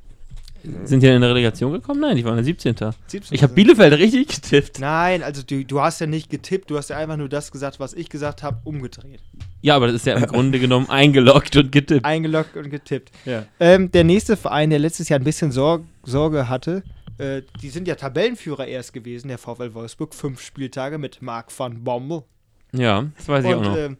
Sind 0.85 1.03
die 1.03 1.07
in 1.07 1.15
eine 1.15 1.27
Relegation 1.29 1.73
gekommen? 1.73 1.99
Nein, 1.99 2.15
die 2.15 2.23
waren 2.23 2.35
der 2.35 2.43
17. 2.45 2.73
17. 3.07 3.35
Ich 3.35 3.43
habe 3.43 3.53
Bielefeld 3.53 3.93
richtig 3.99 4.27
getippt. 4.29 4.79
Nein, 4.79 5.21
also 5.21 5.43
du, 5.43 5.65
du 5.65 5.81
hast 5.81 5.99
ja 5.99 6.07
nicht 6.07 6.29
getippt, 6.29 6.69
du 6.71 6.77
hast 6.77 6.89
ja 6.89 6.97
einfach 6.97 7.17
nur 7.17 7.27
das 7.27 7.51
gesagt, 7.51 7.81
was 7.81 7.93
ich 7.93 8.07
gesagt 8.09 8.43
habe, 8.43 8.57
umgedreht. 8.63 9.19
Ja, 9.61 9.75
aber 9.75 9.87
das 9.87 9.97
ist 9.97 10.05
ja 10.05 10.15
im 10.15 10.25
Grunde 10.25 10.59
genommen 10.59 10.89
eingeloggt 10.89 11.55
und 11.57 11.71
getippt. 11.71 12.05
Eingeloggt 12.05 12.55
und 12.55 12.69
getippt. 12.69 13.11
Ja. 13.25 13.45
Ähm, 13.59 13.91
der 13.91 14.05
nächste 14.05 14.37
Verein, 14.37 14.69
der 14.69 14.79
letztes 14.79 15.09
Jahr 15.09 15.19
ein 15.19 15.25
bisschen 15.25 15.51
Sorg 15.51 15.83
Sorge 16.03 16.47
hatte, 16.47 16.83
äh, 17.17 17.41
die 17.61 17.69
sind 17.69 17.85
ja 17.87 17.95
Tabellenführer 17.95 18.65
erst 18.65 18.93
gewesen, 18.93 19.27
der 19.27 19.37
VfL 19.37 19.73
Wolfsburg, 19.73 20.15
fünf 20.15 20.39
Spieltage 20.41 20.97
mit 20.97 21.21
Marc 21.21 21.47
van 21.57 21.83
Bommel. 21.83 22.23
Ja, 22.71 23.05
das 23.17 23.27
weiß 23.27 23.43
ich 23.43 23.53
auch 23.53 23.57
Und 23.57 23.63
noch. 23.65 23.77
ähm, 23.77 23.97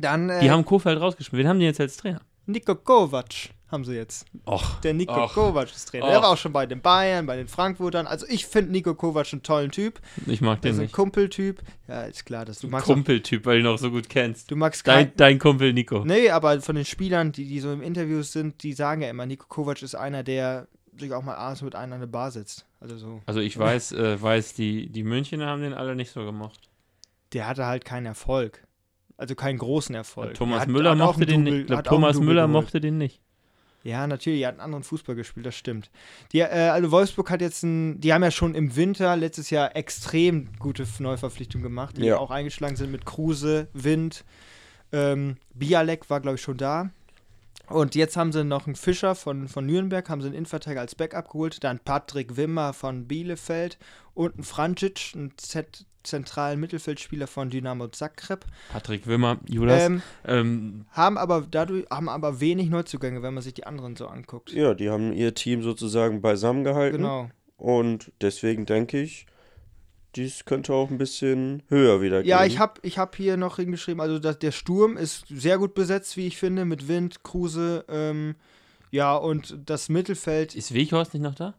dann 0.00 0.30
äh, 0.30 0.40
Die 0.40 0.50
haben 0.50 0.64
Kofeld 0.64 1.00
rausgeschmissen. 1.00 1.38
Wen 1.38 1.48
haben 1.48 1.58
die 1.58 1.66
jetzt 1.66 1.80
als 1.80 1.96
Trainer? 1.96 2.20
Nico 2.46 2.74
Kovac 2.74 3.50
haben 3.70 3.84
sie 3.84 3.94
jetzt. 3.94 4.26
Och. 4.46 4.80
Der 4.82 4.92
Nico 4.94 5.14
Och. 5.24 5.32
Kovac 5.32 5.70
ist 5.74 5.88
Trainer. 5.88 6.04
Och. 6.06 6.10
Der 6.10 6.22
war 6.22 6.30
auch 6.30 6.36
schon 6.36 6.52
bei 6.52 6.66
den 6.66 6.80
Bayern, 6.82 7.24
bei 7.26 7.36
den 7.36 7.48
Frankfurtern. 7.48 8.06
Also 8.06 8.26
ich 8.28 8.46
finde 8.46 8.72
Nico 8.72 8.94
Kovac 8.94 9.32
einen 9.32 9.42
tollen 9.42 9.70
Typ. 9.70 10.00
Ich 10.26 10.40
mag 10.40 10.60
Der 10.60 10.70
den 10.70 10.74
ist 10.74 10.78
ein 10.80 10.82
nicht. 10.84 10.94
Kumpeltyp. 10.94 11.62
Ja, 11.88 12.02
ist 12.02 12.26
klar, 12.26 12.44
dass 12.44 12.58
du 12.58 12.68
magst. 12.68 12.84
auch- 12.90 12.92
Kumpeltyp, 12.94 13.46
weil 13.46 13.58
du 13.62 13.68
ihn 13.68 13.72
auch 13.74 13.78
so 13.78 13.90
gut 13.90 14.08
kennst. 14.08 14.50
Du 14.50 14.56
magst 14.56 14.86
Dein, 14.86 15.12
dein 15.16 15.38
Kumpel 15.38 15.72
Nico. 15.72 16.04
Nee, 16.04 16.30
aber 16.30 16.60
von 16.60 16.74
den 16.74 16.84
Spielern, 16.84 17.32
die, 17.32 17.46
die 17.46 17.60
so 17.60 17.72
im 17.72 17.80
Interview 17.82 18.22
sind, 18.22 18.62
die 18.62 18.72
sagen 18.72 19.02
ja 19.02 19.08
immer, 19.10 19.24
Nico 19.26 19.46
Kovac 19.48 19.80
ist 19.82 19.94
einer, 19.94 20.22
der 20.22 20.66
sich 20.98 21.12
auch 21.14 21.22
mal 21.22 21.36
abends 21.36 21.62
mit 21.62 21.74
einem 21.74 21.94
an 21.94 22.00
der 22.00 22.06
Bar 22.08 22.30
sitzt. 22.32 22.66
Also 22.80 22.98
so. 22.98 23.22
Also 23.24 23.40
ich 23.40 23.56
weiß, 23.58 23.92
äh, 23.92 24.20
weiß 24.20 24.52
die, 24.54 24.90
die 24.90 25.04
Münchner 25.04 25.46
haben 25.46 25.62
den 25.62 25.72
alle 25.72 25.94
nicht 25.94 26.10
so 26.10 26.24
gemocht. 26.24 26.68
Der 27.32 27.46
hatte 27.46 27.64
halt 27.64 27.84
keinen 27.86 28.04
Erfolg. 28.06 28.64
Also 29.22 29.36
keinen 29.36 29.58
großen 29.58 29.94
Erfolg. 29.94 30.34
Thomas 30.34 30.56
Der 30.56 30.60
hat- 30.62 30.68
Müller 30.68 30.90
hat 30.90 30.98
mochte 30.98 31.26
den 31.26 31.44
Double- 31.44 31.60
nicht. 31.60 31.70
Einen 31.70 31.84
Thomas 31.84 32.18
Müller 32.18 32.46
geholt. 32.48 32.64
mochte 32.64 32.80
den 32.80 32.98
nicht. 32.98 33.20
Ja, 33.84 34.06
natürlich, 34.08 34.40
er 34.42 34.48
hat 34.48 34.54
einen 34.54 34.60
anderen 34.62 34.82
Fußball 34.84 35.14
gespielt, 35.14 35.46
das 35.46 35.54
stimmt. 35.56 35.90
Die, 36.32 36.40
äh, 36.40 36.46
also 36.46 36.90
Wolfsburg 36.90 37.30
hat 37.30 37.40
jetzt 37.40 37.62
ein, 37.62 38.00
die 38.00 38.12
haben 38.12 38.22
ja 38.24 38.30
schon 38.32 38.54
im 38.54 38.74
Winter 38.76 39.16
letztes 39.16 39.50
Jahr 39.50 39.74
extrem 39.76 40.48
gute 40.58 40.84
Neuverpflichtungen 40.98 41.62
gemacht, 41.62 41.96
die 41.98 42.06
Ja. 42.06 42.18
auch 42.18 42.30
eingeschlagen 42.32 42.74
sind 42.76 42.90
mit 42.92 43.04
Kruse, 43.06 43.68
Wind, 43.72 44.24
ähm, 44.92 45.36
Bialek 45.54 46.10
war, 46.10 46.20
glaube 46.20 46.34
ich, 46.36 46.42
schon 46.42 46.56
da. 46.56 46.90
Und 47.68 47.94
jetzt 47.94 48.16
haben 48.16 48.32
sie 48.32 48.44
noch 48.44 48.66
einen 48.66 48.76
Fischer 48.76 49.14
von, 49.14 49.46
von 49.48 49.64
Nürnberg, 49.66 50.08
haben 50.08 50.20
sie 50.20 50.26
einen 50.26 50.34
Innenverteidiger 50.36 50.80
als 50.80 50.94
Backup 50.96 51.30
geholt, 51.30 51.62
dann 51.64 51.78
Patrick 51.78 52.36
Wimmer 52.36 52.72
von 52.72 53.06
Bielefeld 53.06 53.78
und 54.14 54.34
einen 54.34 54.44
Francic, 54.44 55.12
einen 55.14 55.32
Z 55.38 55.86
zentralen 56.02 56.60
Mittelfeldspieler 56.60 57.26
von 57.26 57.50
Dynamo 57.50 57.88
Zagreb. 57.88 58.44
Patrick 58.72 59.06
Wimmer, 59.06 59.38
Judas. 59.48 59.82
Ähm, 59.82 60.02
Ähm, 60.24 60.86
haben 60.90 61.18
aber 61.18 61.46
dadurch 61.50 61.86
haben 61.90 62.08
aber 62.08 62.40
wenig 62.40 62.70
Neuzugänge, 62.70 63.22
wenn 63.22 63.34
man 63.34 63.42
sich 63.42 63.54
die 63.54 63.66
anderen 63.66 63.96
so 63.96 64.06
anguckt. 64.06 64.52
Ja, 64.52 64.74
die 64.74 64.90
haben 64.90 65.12
ihr 65.12 65.34
Team 65.34 65.62
sozusagen 65.62 66.20
beisammen 66.20 66.64
gehalten. 66.64 66.98
Genau. 66.98 67.30
Und 67.56 68.12
deswegen 68.20 68.66
denke 68.66 69.00
ich, 69.00 69.26
dies 70.16 70.44
könnte 70.44 70.74
auch 70.74 70.90
ein 70.90 70.98
bisschen 70.98 71.62
höher 71.68 72.02
wieder 72.02 72.22
gehen. 72.22 72.28
Ja, 72.28 72.44
ich 72.44 72.58
habe 72.58 72.80
ich 72.82 72.98
hab 72.98 73.16
hier 73.16 73.36
noch 73.36 73.56
hingeschrieben, 73.56 74.00
also 74.00 74.18
das, 74.18 74.38
der 74.38 74.52
Sturm 74.52 74.96
ist 74.96 75.24
sehr 75.28 75.58
gut 75.58 75.74
besetzt, 75.74 76.16
wie 76.16 76.26
ich 76.26 76.36
finde, 76.36 76.64
mit 76.64 76.88
Wind, 76.88 77.22
Kruse, 77.22 77.84
ähm, 77.88 78.34
ja, 78.90 79.16
und 79.16 79.56
das 79.64 79.88
Mittelfeld. 79.88 80.54
Ist 80.54 80.74
Weghorst 80.74 81.14
nicht 81.14 81.22
noch 81.22 81.34
da? 81.34 81.54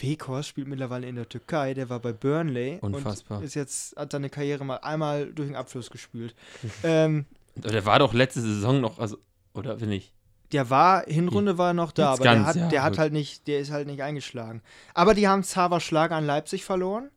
Weghorst 0.00 0.48
spielt 0.48 0.66
mittlerweile 0.68 1.06
in 1.06 1.16
der 1.16 1.28
Türkei, 1.28 1.74
der 1.74 1.88
war 1.88 2.00
bei 2.00 2.12
Burnley 2.12 2.78
Unfassbar. 2.80 3.38
und 3.38 3.44
ist 3.44 3.54
jetzt, 3.54 3.96
hat 3.96 4.12
seine 4.12 4.30
Karriere 4.30 4.64
mal 4.64 4.76
einmal 4.78 5.32
durch 5.32 5.48
den 5.48 5.56
Abfluss 5.56 5.90
gespült. 5.90 6.34
ähm, 6.82 7.26
Der 7.56 7.84
war 7.84 7.98
doch 7.98 8.14
letzte 8.14 8.40
Saison 8.40 8.80
noch, 8.80 8.98
also, 8.98 9.18
oder 9.54 9.76
bin 9.76 9.92
ich? 9.92 10.12
der 10.52 10.70
war, 10.70 11.04
Hinrunde 11.04 11.58
war 11.58 11.70
er 11.70 11.74
noch 11.74 11.92
da, 11.92 12.12
aber 12.12 12.22
der 12.22 12.34
ganz, 12.34 12.46
hat, 12.46 12.56
ja, 12.56 12.68
der 12.68 12.82
hat 12.82 12.98
halt 12.98 13.12
nicht, 13.12 13.46
der 13.46 13.60
ist 13.60 13.70
halt 13.70 13.86
nicht 13.86 14.02
eingeschlagen. 14.02 14.62
Aber 14.94 15.14
die 15.14 15.28
haben 15.28 15.42
Xaver 15.42 15.80
Schlager 15.80 16.16
an 16.16 16.26
Leipzig 16.26 16.64
verloren. 16.64 17.10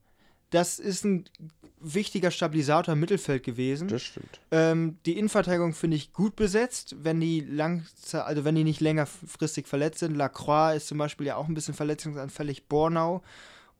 Das 0.50 0.80
ist 0.80 1.06
ein 1.06 1.26
wichtiger 1.82 2.32
Stabilisator 2.32 2.94
im 2.94 3.00
Mittelfeld 3.00 3.44
gewesen. 3.44 3.88
Das 3.88 4.02
stimmt. 4.02 4.40
Ähm, 4.52 4.98
die 5.06 5.18
Innenverteidigung 5.18 5.74
finde 5.74 5.98
ich 5.98 6.14
gut 6.14 6.36
besetzt, 6.36 6.96
wenn 7.02 7.20
die 7.20 7.42
lang, 7.42 7.86
also 8.12 8.46
wenn 8.46 8.56
die 8.56 8.64
nicht 8.64 8.82
längerfristig 8.82 9.68
verletzt 9.68 10.00
sind. 10.00 10.16
Lacroix 10.16 10.76
ist 10.76 10.88
zum 10.88 10.98
Beispiel 10.98 11.28
ja 11.28 11.36
auch 11.36 11.48
ein 11.48 11.54
bisschen 11.54 11.74
verletzungsanfällig, 11.74 12.68
Bornau. 12.68 13.24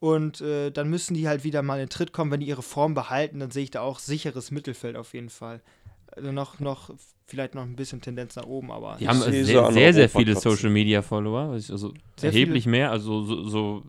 Und 0.00 0.40
äh, 0.40 0.72
dann 0.72 0.90
müssen 0.90 1.14
die 1.14 1.28
halt 1.28 1.44
wieder 1.44 1.62
mal 1.62 1.76
in 1.76 1.86
den 1.86 1.88
Tritt 1.88 2.12
kommen, 2.12 2.32
wenn 2.32 2.40
die 2.40 2.48
ihre 2.48 2.62
Form 2.62 2.92
behalten, 2.92 3.38
dann 3.38 3.52
sehe 3.52 3.62
ich 3.62 3.70
da 3.70 3.82
auch 3.82 4.00
sicheres 4.00 4.50
Mittelfeld 4.50 4.96
auf 4.96 5.14
jeden 5.14 5.30
Fall. 5.30 5.60
Also 6.10 6.32
noch, 6.32 6.58
noch, 6.58 6.90
vielleicht 7.24 7.54
noch 7.54 7.62
ein 7.62 7.76
bisschen 7.76 8.00
Tendenz 8.00 8.34
nach 8.34 8.46
oben, 8.46 8.72
aber. 8.72 8.96
Die 8.98 9.06
haben 9.06 9.20
sehr, 9.20 9.44
sehr, 9.44 9.72
sehr, 9.72 10.02
Europa 10.04 10.18
viele. 10.18 10.36
Social 10.36 10.70
Media 10.70 11.02
Follower, 11.02 11.52
also 11.52 11.94
Sehr 12.16 12.30
erheblich 12.30 12.66
mehr, 12.66 12.90
also 12.90 13.22
so, 13.22 13.48
so, 13.48 13.82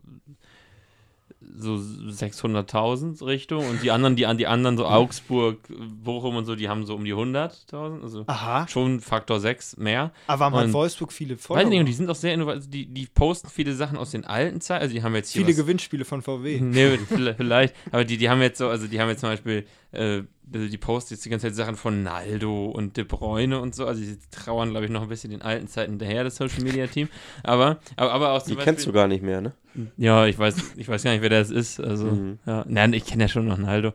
so 1.56 1.74
600.000 1.74 3.24
Richtung 3.24 3.68
und 3.68 3.82
die 3.82 3.90
anderen, 3.90 4.16
die, 4.16 4.26
die 4.36 4.46
anderen 4.46 4.76
so 4.76 4.86
Augsburg, 4.86 5.58
Bochum 6.02 6.36
und 6.36 6.44
so, 6.46 6.54
die 6.56 6.68
haben 6.68 6.84
so 6.86 6.94
um 6.94 7.04
die 7.04 7.14
100.000, 7.14 8.02
also 8.02 8.24
Aha, 8.26 8.66
schon 8.68 9.00
Faktor 9.00 9.40
6 9.40 9.76
mehr. 9.76 10.12
aber 10.26 10.40
warum 10.40 10.54
hat 10.54 10.64
Und- 10.66 10.72
Wolfsburg 10.72 11.12
viele 11.12 11.34
Weiß 11.36 11.42
Follower? 11.44 11.64
nicht, 11.68 11.80
und 11.80 11.86
die 11.86 11.92
sind 11.92 12.08
auch 12.10 12.14
sehr 12.14 12.34
innovativ, 12.34 12.68
die, 12.70 12.86
die 12.86 13.06
posten 13.06 13.48
viele 13.48 13.74
Sachen 13.74 13.98
aus 13.98 14.10
den 14.10 14.24
alten 14.24 14.60
Zeiten, 14.60 14.82
also 14.82 14.94
die 14.94 15.02
haben 15.02 15.14
jetzt 15.14 15.32
hier 15.32 15.44
viele 15.44 15.56
was, 15.56 15.62
Gewinnspiele 15.64 16.04
von 16.04 16.22
VW. 16.22 16.60
Nee, 16.60 16.98
vielleicht-. 16.98 17.74
Aber 17.92 18.04
die, 18.04 18.16
die 18.16 18.28
haben 18.28 18.40
jetzt 18.42 18.58
so, 18.58 18.68
also 18.68 18.86
die 18.86 19.00
haben 19.00 19.08
jetzt 19.08 19.20
zum 19.20 19.28
Beispiel, 19.30 19.66
äh, 19.92 19.96
also 19.96 20.24
die 20.46 20.76
posten 20.78 21.14
jetzt 21.14 21.24
die 21.24 21.30
ganze 21.30 21.46
Zeit 21.46 21.54
Sachen 21.56 21.76
von 21.76 22.02
Naldo 22.02 22.66
und 22.66 22.96
De 22.96 23.04
Bruyne 23.04 23.60
und 23.60 23.74
so. 23.74 23.86
Also 23.86 24.02
die 24.02 24.18
trauern, 24.30 24.70
glaube 24.70 24.84
ich, 24.86 24.90
noch 24.92 25.02
ein 25.02 25.08
bisschen 25.08 25.30
den 25.30 25.42
alten 25.42 25.66
Zeiten 25.68 25.92
hinterher, 25.92 26.22
das 26.24 26.36
Social 26.36 26.62
Media 26.62 26.86
Team. 26.86 27.08
Aber, 27.42 27.78
aber, 27.96 28.12
aber 28.12 28.32
auch 28.32 28.42
zum 28.42 28.50
Die 28.50 28.54
Beispiel. 28.56 28.72
kennst 28.74 28.86
du 28.86 28.92
gar 28.92 29.08
nicht 29.08 29.22
mehr, 29.22 29.40
ne? 29.40 29.52
Ja, 29.96 30.26
ich 30.26 30.38
weiß, 30.38 30.74
ich 30.76 30.88
weiß 30.88 31.02
gar 31.02 31.12
nicht, 31.12 31.22
wer 31.22 31.30
das 31.30 31.50
ist. 31.50 31.80
Also, 31.80 32.06
Mhm. 32.06 32.38
ja. 32.46 32.64
Nein, 32.68 32.92
ich 32.92 33.04
kenne 33.06 33.24
ja 33.24 33.28
schon 33.28 33.46
noch 33.46 33.58
Naldo. 33.58 33.92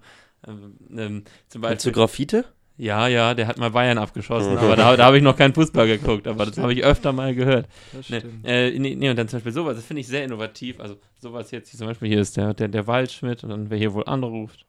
Ähm, 0.48 0.74
ähm, 0.98 1.24
zum 1.48 1.62
Kennst 1.62 1.86
du 1.86 1.90
Beispiel. 1.90 1.92
Graffite? 1.94 2.46
Ja, 2.78 3.08
ja, 3.10 3.34
der 3.34 3.48
hat 3.48 3.58
mal 3.58 3.72
Bayern 3.72 3.98
abgeschossen, 3.98 4.58
aber 4.58 4.78
da, 4.78 4.96
da 4.96 5.04
habe 5.06 5.18
ich 5.18 5.24
noch 5.24 5.36
keinen 5.36 5.54
Fußball 5.54 5.86
geguckt, 5.86 6.26
aber 6.30 6.46
das 6.46 6.58
habe 6.58 6.72
ich 6.72 6.82
öfter 6.82 7.12
mal 7.12 7.36
gehört. 7.36 7.68
Das 7.94 8.10
Ne, 8.10 8.20
stimmt. 8.20 8.48
äh, 8.48 8.72
nee, 8.80 8.96
nee, 8.96 9.10
und 9.10 9.18
dann 9.20 9.28
zum 9.28 9.38
Beispiel 9.40 9.52
sowas, 9.52 9.76
das 9.76 9.86
finde 9.86 10.00
ich 10.00 10.08
sehr 10.08 10.24
innovativ. 10.24 10.80
Also 10.80 10.96
sowas 11.20 11.52
jetzt, 11.52 11.70
hier 11.72 11.78
zum 11.78 11.88
Beispiel 11.88 12.08
hier 12.08 12.22
ist 12.22 12.38
der, 12.38 12.54
der, 12.54 12.70
der 12.70 12.88
Waldschmidt 12.88 13.44
und 13.44 13.50
dann 13.50 13.70
wer 13.70 13.78
hier 13.78 13.94
wohl 13.94 14.06
anruft 14.06 14.66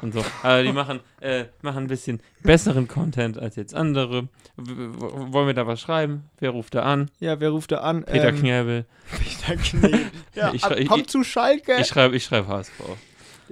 und 0.00 0.14
so. 0.14 0.24
Aber 0.42 0.62
die 0.62 0.72
machen, 0.72 1.00
äh, 1.20 1.44
machen 1.60 1.84
ein 1.84 1.86
bisschen 1.88 2.20
besseren 2.42 2.88
Content 2.88 3.38
als 3.38 3.56
jetzt 3.56 3.74
andere. 3.74 4.28
W 4.56 4.72
wollen 4.96 5.46
wir 5.46 5.54
da 5.54 5.66
was 5.66 5.80
schreiben? 5.80 6.24
Wer 6.38 6.50
ruft 6.50 6.74
da 6.74 6.82
an? 6.82 7.10
Ja, 7.20 7.40
wer 7.40 7.50
ruft 7.50 7.72
da 7.72 7.78
an? 7.78 8.04
Peter 8.04 8.28
Ähm, 8.28 8.38
Knäbel. 8.40 8.84
Peter 9.46 9.56
Knebel. 9.60 10.00
Ja, 10.34 10.52
Ich 10.54 10.64
ab, 10.64 10.76
ich- 10.78 11.06
zu 11.08 11.22
Schalke. 11.24 11.76
Ich 11.80 11.88
schreibe 11.88 12.16
ich 12.16 12.24
schreib 12.24 12.46
HSV. 12.48 12.72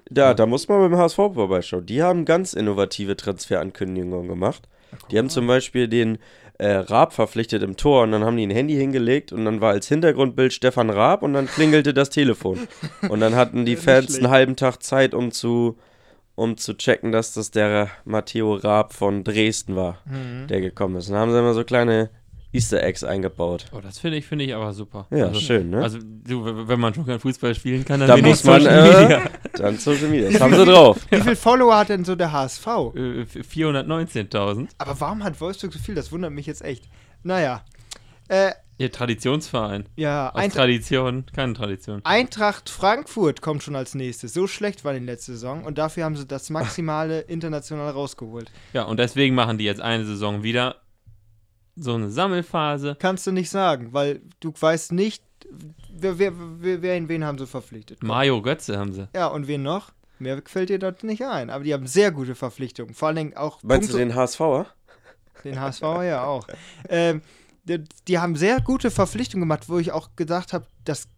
Da, 0.09 0.35
da 0.35 0.47
muss 0.47 0.67
man 0.69 0.81
beim 0.91 0.97
HSV 0.99 1.17
vorbeischauen. 1.17 1.87
Die 1.87 2.03
haben 2.03 2.25
ganz 2.25 2.55
innovative 2.55 3.17
Transferankündigungen 3.17 4.29
gemacht. 4.29 4.69
Die 5.11 5.19
haben 5.19 5.29
zum 5.29 5.47
Beispiel 5.47 5.87
den 5.89 6.19
äh, 6.59 6.73
Raab 6.73 7.13
verpflichtet 7.13 7.63
im 7.63 7.77
Tor 7.77 8.03
und 8.03 8.13
dann 8.13 8.25
haben 8.25 8.37
die 8.37 8.47
ein 8.47 8.51
Handy 8.51 8.75
hingelegt 8.75 9.33
und 9.33 9.45
dann 9.45 9.61
war 9.61 9.71
als 9.73 9.87
Hintergrundbild 9.89 10.53
Stefan 10.53 10.91
Raab 10.91 11.23
und 11.23 11.33
dann 11.33 11.47
klingelte 11.47 11.95
das 11.95 12.11
Telefon. 12.11 12.67
Und 13.09 13.21
dann 13.21 13.35
hatten 13.35 13.65
die 13.65 13.77
Fans 13.77 14.17
einen 14.19 14.31
halben 14.31 14.57
Tag 14.57 14.83
Zeit, 14.83 15.15
um 15.15 15.31
zu, 15.31 15.79
um 16.41 16.57
zu 16.57 16.75
checken, 16.75 17.13
dass 17.13 17.35
das 17.35 17.51
der 17.51 17.89
Matteo 18.07 18.55
Raab 18.55 18.95
von 18.95 19.25
Dresden 19.25 19.77
war, 19.77 19.99
Mhm. 20.07 20.47
der 20.49 20.61
gekommen 20.63 20.97
ist. 20.97 21.09
Und 21.09 21.13
dann 21.15 21.21
haben 21.23 21.33
sie 21.33 21.39
immer 21.39 21.53
so 21.53 21.65
kleine 21.65 22.09
Easter 22.53 22.83
Eggs 22.83 23.05
eingebaut. 23.05 23.67
Oh, 23.73 23.81
das 23.81 23.99
finde 23.99 24.17
ich, 24.17 24.27
finde 24.27 24.45
ich 24.47 24.55
aber 24.55 24.73
super. 24.73 25.07
Ja, 25.11 25.27
also, 25.27 25.39
schön, 25.39 25.71
ne? 25.71 25.83
Also, 25.83 25.99
du, 26.03 26.45
wenn 26.67 26.81
man 26.81 26.95
schon 26.95 27.05
kein 27.07 27.21
Fußball 27.21 27.55
spielen 27.55 27.85
kann, 27.85 28.01
dann 28.01 28.09
da 28.09 28.17
ich 28.17 28.25
muss 28.25 28.43
man, 28.43 28.63
Social 28.63 29.03
Media. 29.03 29.19
äh, 29.19 29.29
dann 29.57 29.77
Social 29.79 30.09
Media. 30.09 30.31
Das 30.33 30.41
haben 30.41 30.55
sie 30.57 30.65
drauf. 30.65 30.99
Wie 31.11 31.21
viele 31.21 31.37
Follower 31.37 31.77
hat 31.77 31.91
denn 31.91 32.05
so 32.05 32.17
der 32.17 32.33
HSV? 32.33 32.67
Äh, 32.97 33.25
419.000. 33.25 34.69
Aber 34.79 34.99
warum 35.01 35.23
hat 35.23 35.41
Wolfsburg 35.41 35.73
so 35.73 35.79
viel? 35.79 35.95
Das 35.95 36.11
wundert 36.11 36.33
mich 36.33 36.47
jetzt 36.47 36.63
echt. 36.65 36.89
Naja. 37.23 37.63
Äh, 38.29 38.53
Ihr 38.81 38.91
Traditionsverein. 38.91 39.85
ja, 39.97 40.31
Aus 40.31 40.37
Eintracht, 40.37 40.57
Tradition, 40.57 41.27
keine 41.35 41.53
Tradition. 41.53 42.01
Eintracht 42.05 42.71
Frankfurt 42.71 43.43
kommt 43.43 43.63
schon 43.63 43.77
als 43.77 43.95
nächstes. 43.95 44.33
So 44.33 44.47
schlecht 44.47 44.85
war 44.87 44.95
die 44.95 45.01
letzte 45.05 45.33
Saison 45.33 45.65
und 45.65 45.77
dafür 45.77 46.05
haben 46.05 46.17
sie 46.17 46.27
das 46.27 46.49
Maximale 46.49 47.21
international 47.29 47.91
rausgeholt. 47.91 48.51
Ja, 48.73 48.85
und 48.85 48.97
deswegen 48.99 49.35
machen 49.35 49.59
die 49.59 49.65
jetzt 49.65 49.83
eine 49.83 50.07
Saison 50.07 50.43
wieder 50.43 50.77
so 51.77 51.93
eine 51.95 52.11
Sammelphase. 52.11 52.97
Kannst 52.99 53.27
du 53.27 53.33
nicht 53.33 53.51
sagen, 53.51 53.93
weil 53.93 54.23
du 54.41 54.53
weißt 54.59 54.93
nicht, 54.93 55.23
wer, 55.93 56.19
wer, 56.19 56.33
wer, 56.37 56.81
wen, 56.81 57.09
wen 57.11 57.25
haben 57.25 57.37
sie 57.37 57.47
verpflichtet. 57.47 58.03
Mario 58.03 58.41
Götze 58.41 58.79
haben 58.79 58.93
sie. 58.95 59.09
Ja, 59.15 59.27
und 59.27 59.47
wen 59.47 59.63
noch? 59.63 59.93
Mehr 60.19 60.41
fällt 60.47 60.71
dir 60.71 60.79
dort 60.79 61.05
nicht 61.05 61.23
ein. 61.25 61.51
Aber 61.51 61.65
die 61.65 61.75
haben 61.75 61.87
sehr 61.87 62.13
gute 62.13 62.35
Verpflichtungen. 62.35 62.95
Vor 62.95 63.09
allen 63.09 63.17
Dingen 63.17 63.37
auch 63.37 63.63
Meinst 63.63 63.91
du 63.91 63.99
Punkte- 63.99 63.99
den 64.09 64.15
HSVer? 64.15 64.67
Den 65.45 65.59
HSV 65.61 65.83
ja 65.83 66.25
auch. 66.25 66.47
ähm, 66.89 67.23
die, 67.65 67.85
die 68.09 68.19
haben 68.19 68.37
sehr 68.37 68.61
gute 68.61 68.91
Verpflichtungen 68.91 69.43
gemacht, 69.43 69.69
wo 69.69 69.79
ich 69.79 69.93
auch 69.93 70.11
gedacht 70.17 70.53
habe, 70.53 70.67
das, 70.85 71.09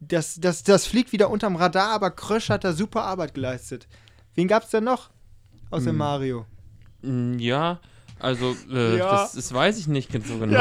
das, 0.00 0.40
das, 0.40 0.62
das 0.62 0.86
fliegt 0.86 1.12
wieder 1.12 1.30
unterm 1.30 1.56
Radar, 1.56 1.90
aber 1.90 2.10
Krösch 2.10 2.48
hat 2.50 2.64
da 2.64 2.72
super 2.72 3.02
Arbeit 3.04 3.34
geleistet. 3.34 3.86
Wen 4.34 4.48
gab 4.48 4.64
es 4.64 4.70
denn 4.70 4.84
noch? 4.84 5.10
Außer 5.70 5.90
Hm. 5.90 5.96
Mario. 5.96 6.46
Mm, 7.02 7.38
Ja, 7.38 7.80
also, 8.18 8.54
äh, 8.72 8.98
Ja. 8.98 9.10
Das, 9.10 9.32
das 9.32 9.52
weiß 9.52 9.78
ich 9.78 9.88
nicht 9.88 10.12
so 10.12 10.38
genau. 10.38 10.60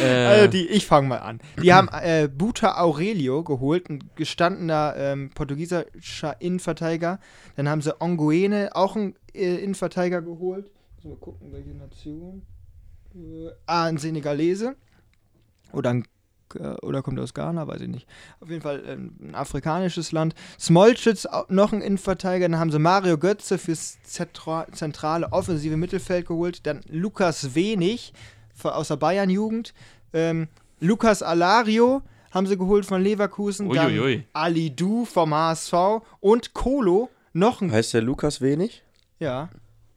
äh, 0.00 0.26
Also 0.26 0.48
die, 0.48 0.66
ich 0.68 0.86
fange 0.86 1.08
mal 1.08 1.18
an. 1.18 1.40
Die 1.62 1.72
haben 1.72 1.88
äh, 1.92 2.28
Buta 2.28 2.76
Aurelio 2.80 3.44
geholt, 3.44 3.88
ein 3.88 4.10
gestandener 4.16 4.94
ähm, 4.96 5.30
portugiesischer 5.34 6.40
Innenverteidiger. 6.40 7.20
Dann 7.56 7.68
haben 7.68 7.80
sie 7.80 7.98
Onguene, 8.00 8.70
auch 8.74 8.96
einen 8.96 9.14
äh, 9.34 9.56
Innenverteidiger 9.56 10.20
geholt. 10.22 10.70
Mal 11.04 11.16
gucken, 11.16 11.52
welche 11.52 11.70
Nation. 11.70 12.42
Äh, 13.14 13.50
ah, 13.66 13.84
ein 13.84 13.98
Senegalese. 13.98 14.76
Oder 15.72 15.90
ein 15.90 16.04
äh, 16.54 16.68
oder 16.82 17.02
kommt 17.02 17.18
er 17.18 17.24
aus 17.24 17.34
Ghana, 17.34 17.66
weiß 17.66 17.80
ich 17.80 17.88
nicht. 17.88 18.06
Auf 18.40 18.48
jeden 18.50 18.62
Fall 18.62 18.82
ähm, 18.86 19.16
ein 19.20 19.34
afrikanisches 19.34 20.12
Land. 20.12 20.34
Smolcic, 20.58 21.24
noch 21.48 21.72
ein 21.72 21.80
Innenverteidiger. 21.80 22.48
Dann 22.48 22.60
haben 22.60 22.70
sie 22.70 22.78
Mario 22.78 23.18
Götze 23.18 23.58
fürs 23.58 24.00
zentra 24.02 24.66
zentrale 24.72 25.32
offensive 25.32 25.76
Mittelfeld 25.76 26.26
geholt. 26.26 26.66
Dann 26.66 26.80
Lukas 26.88 27.54
Wenig 27.54 28.12
von- 28.54 28.72
aus 28.72 28.88
der 28.88 28.96
Bayern-Jugend. 28.96 29.74
Ähm, 30.12 30.48
Lukas 30.80 31.22
Alario 31.22 32.02
haben 32.30 32.46
sie 32.46 32.58
geholt 32.58 32.84
von 32.86 33.02
Leverkusen. 33.02 33.68
Uiuiui. 33.68 34.16
Dann 34.18 34.24
Ali 34.32 34.74
Du 34.74 35.04
vom 35.04 35.34
HSV. 35.34 36.02
Und 36.20 36.52
Kolo, 36.54 37.08
noch 37.32 37.62
ein. 37.62 37.72
Heißt 37.72 37.94
der 37.94 38.02
Lukas 38.02 38.40
Wenig? 38.40 38.82
Ja, 39.18 39.48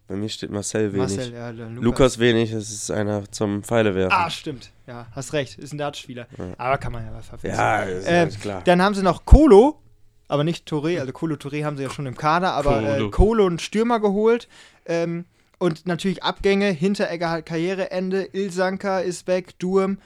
Bei 0.08 0.16
mir 0.16 0.30
steht 0.30 0.50
Marcel 0.52 0.94
Wenig. 0.94 1.18
Marcel, 1.18 1.34
ja, 1.34 1.50
Lukas. 1.50 1.84
Lukas 1.84 2.20
Wenig, 2.20 2.52
das 2.52 2.70
ist 2.70 2.92
einer 2.92 3.30
zum 3.32 3.64
Pfeile 3.64 3.94
werfen. 3.94 4.14
Ah, 4.16 4.30
stimmt. 4.30 4.72
Ja, 4.88 5.08
hast 5.12 5.34
recht. 5.34 5.60
Ist 5.60 5.74
ein 5.74 5.78
Dartspieler. 5.78 6.28
Aber 6.58 6.78
kann 6.78 6.94
man 6.94 7.06
ja 7.06 7.12
was 7.14 7.28
vergessen. 7.28 7.58
ja, 7.58 7.82
ist 7.82 8.08
Ähm, 8.08 8.22
alles 8.22 8.40
klar. 8.40 8.62
Dann 8.64 8.82
haben 8.82 8.96
sie 8.96 9.04
noch 9.04 9.26
Kolo, 9.26 9.82
aber 10.30 10.46
nicht 10.46 10.68
Touré. 10.70 11.00
Also 11.00 11.12
Kolo 11.12 11.36
Touré 11.36 11.66
haben 11.66 11.76
sie 11.76 11.84
ja 11.84 11.90
schon 11.90 12.06
im 12.06 12.16
Kader, 12.16 12.54
aber 12.54 13.10
Kolo. 13.12 13.44
äh, 13.44 13.48
einen 13.48 13.60
Stürmer 13.60 14.00
geholt. 14.00 14.48
Ähm, 14.86 15.26
und 15.60 15.88
natürlich 15.88 16.24
Abgänge, 16.24 16.68
Hinteregger 16.68 17.30
halt 17.30 17.46
Karriereende, 17.46 18.30
Ilsanka 18.32 19.00
ist 19.00 19.28
weg, 19.28 19.60
Durm. 19.60 19.98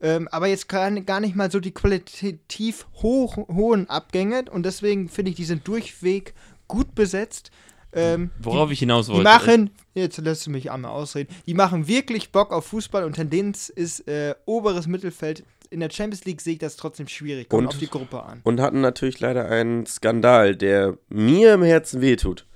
Ähm, 0.00 0.28
aber 0.28 0.46
jetzt 0.46 0.68
kann, 0.68 1.04
gar 1.06 1.20
nicht 1.20 1.36
mal 1.36 1.50
so 1.50 1.60
die 1.60 1.72
qualitativ 1.72 2.86
hoch, 3.02 3.36
hohen 3.48 3.88
Abgänge 3.88 4.44
und 4.50 4.64
deswegen 4.64 5.08
finde 5.08 5.30
ich, 5.30 5.36
die 5.36 5.44
sind 5.44 5.66
durchweg 5.68 6.34
gut 6.68 6.94
besetzt. 6.94 7.50
Ähm, 7.94 8.30
worauf 8.38 8.70
ich 8.70 8.78
hinaus 8.78 9.06
die 9.06 9.12
wollte. 9.12 9.24
machen, 9.24 9.70
jetzt 9.94 10.16
lässt 10.18 10.46
du 10.46 10.50
mich 10.50 10.70
einmal 10.70 10.92
ausreden, 10.92 11.34
die 11.46 11.54
machen 11.54 11.86
wirklich 11.88 12.32
Bock 12.32 12.50
auf 12.52 12.64
Fußball 12.66 13.04
und 13.04 13.14
Tendenz 13.14 13.68
ist 13.68 14.08
äh, 14.08 14.34
oberes 14.46 14.86
Mittelfeld. 14.86 15.44
In 15.70 15.80
der 15.80 15.90
Champions 15.90 16.24
League 16.24 16.40
sehe 16.40 16.54
ich 16.54 16.58
das 16.58 16.76
trotzdem 16.76 17.08
schwierig. 17.08 17.48
Kommt 17.48 17.62
Und- 17.62 17.68
auf 17.68 17.78
die 17.78 17.88
Gruppe 17.88 18.22
an. 18.22 18.40
Und 18.44 18.60
hatten 18.60 18.80
natürlich 18.80 19.20
leider 19.20 19.48
einen 19.48 19.86
Skandal, 19.86 20.54
der 20.56 20.96
mir 21.08 21.54
im 21.54 21.62
Herzen 21.62 22.00
wehtut. 22.00 22.46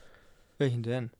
Welchen 0.58 0.82
denn? 0.82 1.10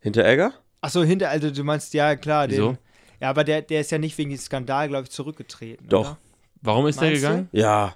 Hinteregger? 0.00 0.52
Achso, 0.80 1.02
hinter, 1.02 1.30
also 1.30 1.50
du 1.50 1.64
meinst, 1.64 1.94
ja, 1.94 2.14
klar, 2.16 2.46
den. 2.48 2.58
Wieso? 2.58 2.76
Ja, 3.20 3.30
aber 3.30 3.44
der, 3.44 3.62
der 3.62 3.80
ist 3.80 3.90
ja 3.90 3.98
nicht 3.98 4.18
wegen 4.18 4.30
diesem 4.30 4.44
Skandal, 4.44 4.88
glaube 4.88 5.04
ich, 5.04 5.10
zurückgetreten. 5.10 5.88
Doch. 5.88 6.00
Oder? 6.10 6.18
Warum 6.60 6.86
ist 6.86 7.00
der 7.00 7.08
Meinst 7.08 7.22
du? 7.22 7.26
gegangen? 7.28 7.48
Ja. 7.52 7.94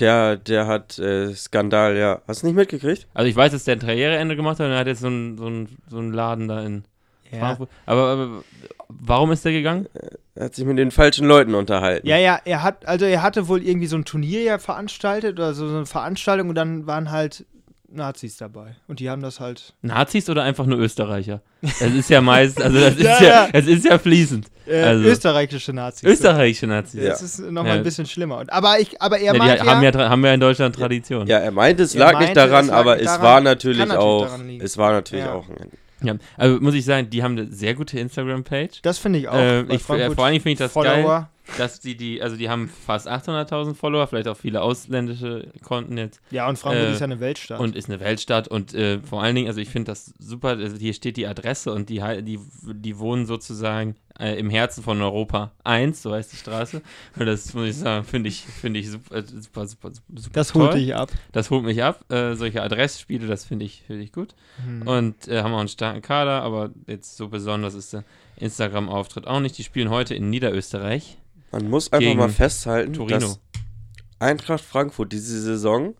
Der, 0.00 0.36
der 0.36 0.66
hat 0.66 0.98
äh, 0.98 1.34
Skandal, 1.34 1.96
ja. 1.96 2.20
Hast 2.28 2.42
du 2.42 2.46
nicht 2.46 2.56
mitgekriegt? 2.56 3.06
Also 3.14 3.28
ich 3.28 3.34
weiß, 3.36 3.52
dass 3.52 3.64
der 3.64 3.76
ein 3.76 3.80
Karriereende 3.80 4.36
gemacht 4.36 4.60
hat 4.60 4.66
und 4.66 4.72
er 4.72 4.78
hat 4.78 4.86
jetzt 4.86 5.00
so 5.00 5.08
einen 5.08 5.36
so 5.36 5.46
einen- 5.46 5.78
so 5.88 5.98
einen 5.98 6.12
Laden 6.12 6.46
da 6.48 6.60
in 6.62 6.84
Ja. 7.32 7.38
Frankfurt. 7.40 7.68
Aber, 7.86 8.02
aber 8.08 8.44
warum 8.88 9.32
ist 9.32 9.44
der 9.44 9.52
gegangen? 9.52 9.86
Er 10.36 10.44
hat 10.46 10.54
sich 10.54 10.64
mit 10.64 10.78
den 10.78 10.92
falschen 10.92 11.26
Leuten 11.26 11.54
unterhalten. 11.54 12.06
Ja, 12.06 12.16
ja, 12.16 12.38
er 12.44 12.62
hat, 12.62 12.86
also 12.86 13.04
er 13.06 13.22
hatte 13.22 13.48
wohl 13.48 13.62
irgendwie 13.62 13.88
so 13.88 13.96
ein 13.96 14.04
Turnier 14.04 14.42
ja 14.42 14.58
veranstaltet 14.58 15.32
oder 15.38 15.52
so, 15.52 15.68
so 15.68 15.76
eine 15.76 15.86
Veranstaltung 15.86 16.48
und 16.48 16.54
dann 16.54 16.86
waren 16.86 17.10
halt 17.10 17.44
Nazis 17.90 18.36
dabei. 18.36 18.76
Und 18.86 19.00
die 19.00 19.08
haben 19.08 19.22
das 19.22 19.40
halt. 19.40 19.72
Nazis 19.82 20.28
oder 20.28 20.42
einfach 20.42 20.66
nur 20.66 20.78
Österreicher? 20.78 21.40
Das 21.62 21.80
ist 21.80 22.10
ja 22.10 22.20
meist, 22.20 22.60
also 22.60 22.78
das 22.78 22.94
ist 22.96 23.02
Ja, 23.02 23.22
ja, 23.22 23.28
ja. 23.28 23.48
es 23.52 23.66
ist 23.66 23.84
ja 23.86 23.98
fließend. 23.98 24.46
Äh, 24.66 24.82
Also- 24.82 25.04
österreichische 25.04 25.72
Nazis. 25.72 26.02
Österreichische 26.08 26.66
Nazis. 26.66 27.02
Ja. 27.02 27.08
Das 27.10 27.22
ist 27.22 27.38
nochmal 27.40 27.66
Ja. 27.66 27.72
ein 27.78 27.82
bisschen 27.82 28.04
schlimmer. 28.06 28.38
Und, 28.38 28.52
aber 28.52 28.78
ich, 28.78 29.00
aber 29.00 29.18
er 29.18 29.24
Ja, 29.26 29.32
die 29.32 29.38
meint 29.38 29.60
haben, 29.64 29.82
ja, 29.82 29.90
ja, 29.90 30.08
haben 30.10 30.22
wir 30.22 30.34
in 30.34 30.40
Deutschland 30.40 30.74
Tradition. 30.76 31.26
Ja, 31.26 31.38
er 31.38 31.50
meinte, 31.50 31.82
es 31.84 31.94
Er 31.94 32.00
lag 32.00 32.12
meinte, 32.12 32.24
nicht 32.26 32.36
daran, 32.36 32.64
es 32.66 32.70
lag 32.70 32.76
aber 32.76 32.94
nicht 32.96 33.04
es 33.06 33.06
daran. 33.12 33.22
war 33.22 33.40
natürlich, 33.40 33.78
natürlich 33.78 33.98
auch. 33.98 34.24
daran. 34.26 34.60
Es 34.60 34.76
war 34.78 34.92
natürlich 34.92 35.24
Ja. 35.24 35.32
auch. 35.32 35.48
ein- 35.48 35.70
Ja, 36.06 36.14
also 36.36 36.60
muss 36.60 36.74
ich 36.74 36.84
sagen, 36.84 37.08
die 37.10 37.22
haben 37.22 37.32
eine 37.38 37.50
sehr 37.50 37.74
gute 37.74 37.98
Instagram-Page. 37.98 38.82
das 38.82 38.98
finde 38.98 39.18
ich 39.18 39.28
auch. 39.28 39.34
Äh, 39.34 39.62
ich, 39.62 39.74
äh, 39.74 39.78
vor 39.78 39.96
allen 39.96 40.32
Dingen 40.32 40.42
finde 40.42 40.50
ich 40.50 40.58
das 40.58 40.72
Follower. 40.72 40.92
geil, 41.20 41.26
dass 41.56 41.80
die, 41.80 41.96
die, 41.96 42.20
also 42.22 42.36
die 42.36 42.48
haben 42.50 42.68
fast 42.68 43.08
800.000 43.08 43.74
Follower, 43.74 44.06
vielleicht 44.06 44.28
auch 44.28 44.36
viele 44.36 44.60
ausländische 44.62 45.48
Konten 45.62 45.96
jetzt 45.96 46.20
Ja, 46.30 46.48
und 46.48 46.58
Frankfurt 46.58 46.88
Äh, 46.88 46.92
ist 46.92 47.00
ja 47.00 47.04
eine 47.04 47.20
Weltstadt. 47.20 47.58
und 47.60 47.74
ist 47.76 47.88
eine 47.88 48.00
Weltstadt 48.00 48.48
und 48.48 48.74
äh, 48.74 49.00
vor 49.00 49.22
allen 49.22 49.34
Dingen, 49.34 49.48
also 49.48 49.60
ich 49.60 49.68
finde 49.70 49.90
das 49.92 50.12
super, 50.18 50.48
also 50.50 50.76
hier 50.76 50.92
steht 50.94 51.16
die 51.16 51.26
Adresse 51.26 51.72
und 51.72 51.88
die, 51.88 52.02
die, 52.22 52.38
die 52.74 52.98
wohnen 52.98 53.24
sozusagen 53.26 53.96
äh, 54.20 54.38
im 54.38 54.50
Herzen 54.50 54.82
von 54.82 55.00
Europa 55.00 55.52
1, 55.64 56.02
so 56.02 56.12
heißt 56.12 56.32
die 56.32 56.36
Straße. 56.36 56.82
Und 57.18 57.26
das 57.26 57.54
muss 57.54 57.68
ich 57.68 57.76
sagen, 57.76 58.04
finde 58.04 58.28
ich, 58.28 58.40
finde 58.44 58.80
ich 58.80 58.90
super, 58.90 59.16
äh, 59.16 59.22
super, 59.24 59.66
super, 59.66 59.90
super 59.92 60.30
das 60.32 60.48
toll. 60.48 60.62
holt 60.64 60.74
dich 60.74 60.94
ab. 60.94 61.10
Das 61.30 61.50
holt 61.50 61.64
mich 61.64 61.82
ab. 61.84 62.04
Äh, 62.10 62.34
solche 62.34 62.60
Adressspiele, 62.62 63.28
das 63.28 63.44
finde 63.44 63.64
ich, 63.64 63.84
finde 63.86 64.02
ich 64.02 64.10
gut. 64.12 64.34
Hm. 64.64 64.88
Und 64.88 65.28
äh, 65.28 65.42
haben 65.42 65.54
auch 65.54 65.60
einen 65.60 65.68
starken 65.68 66.02
Kader, 66.02 66.42
aber 66.42 66.70
jetzt 66.88 67.16
so 67.16 67.28
besonders 67.28 67.74
ist 67.74 67.92
der 67.92 68.02
Instagram-Auftritt 68.38 69.26
auch 69.26 69.38
nicht. 69.40 69.56
Die 69.58 69.64
spielen 69.64 69.88
heute 69.90 70.14
in 70.16 70.30
Niederösterreich. 70.30 71.18
Man 71.52 71.68
muss 71.70 71.92
einfach 71.92 72.14
mal 72.14 72.28
festhalten, 72.28 72.92
Torino. 72.92 73.18
dass 73.18 73.40
Eintracht 74.18 74.64
Frankfurt 74.64 75.12
diese 75.12 75.40
Saison 75.40 75.94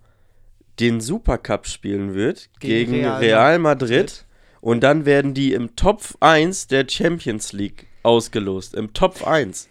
den 0.81 1.01
Supercup 1.01 1.67
spielen 1.67 2.15
wird 2.15 2.51
Gegen 2.61 2.93
gegen, 2.93 3.05
Real 3.05 3.19
Real, 3.19 3.59
Madrid. 3.59 4.25
Und 4.61 4.81
dann 4.81 5.07
werden 5.07 5.35
die 5.35 5.53
im 5.53 5.77
Top 5.77 6.03
1 6.21 6.67
der 6.67 6.87
Champions 6.89 7.53
League 7.53 7.87
ausgelost. 8.03 8.75
Im 8.75 8.93
Top 8.93 9.27
1. 9.27 9.69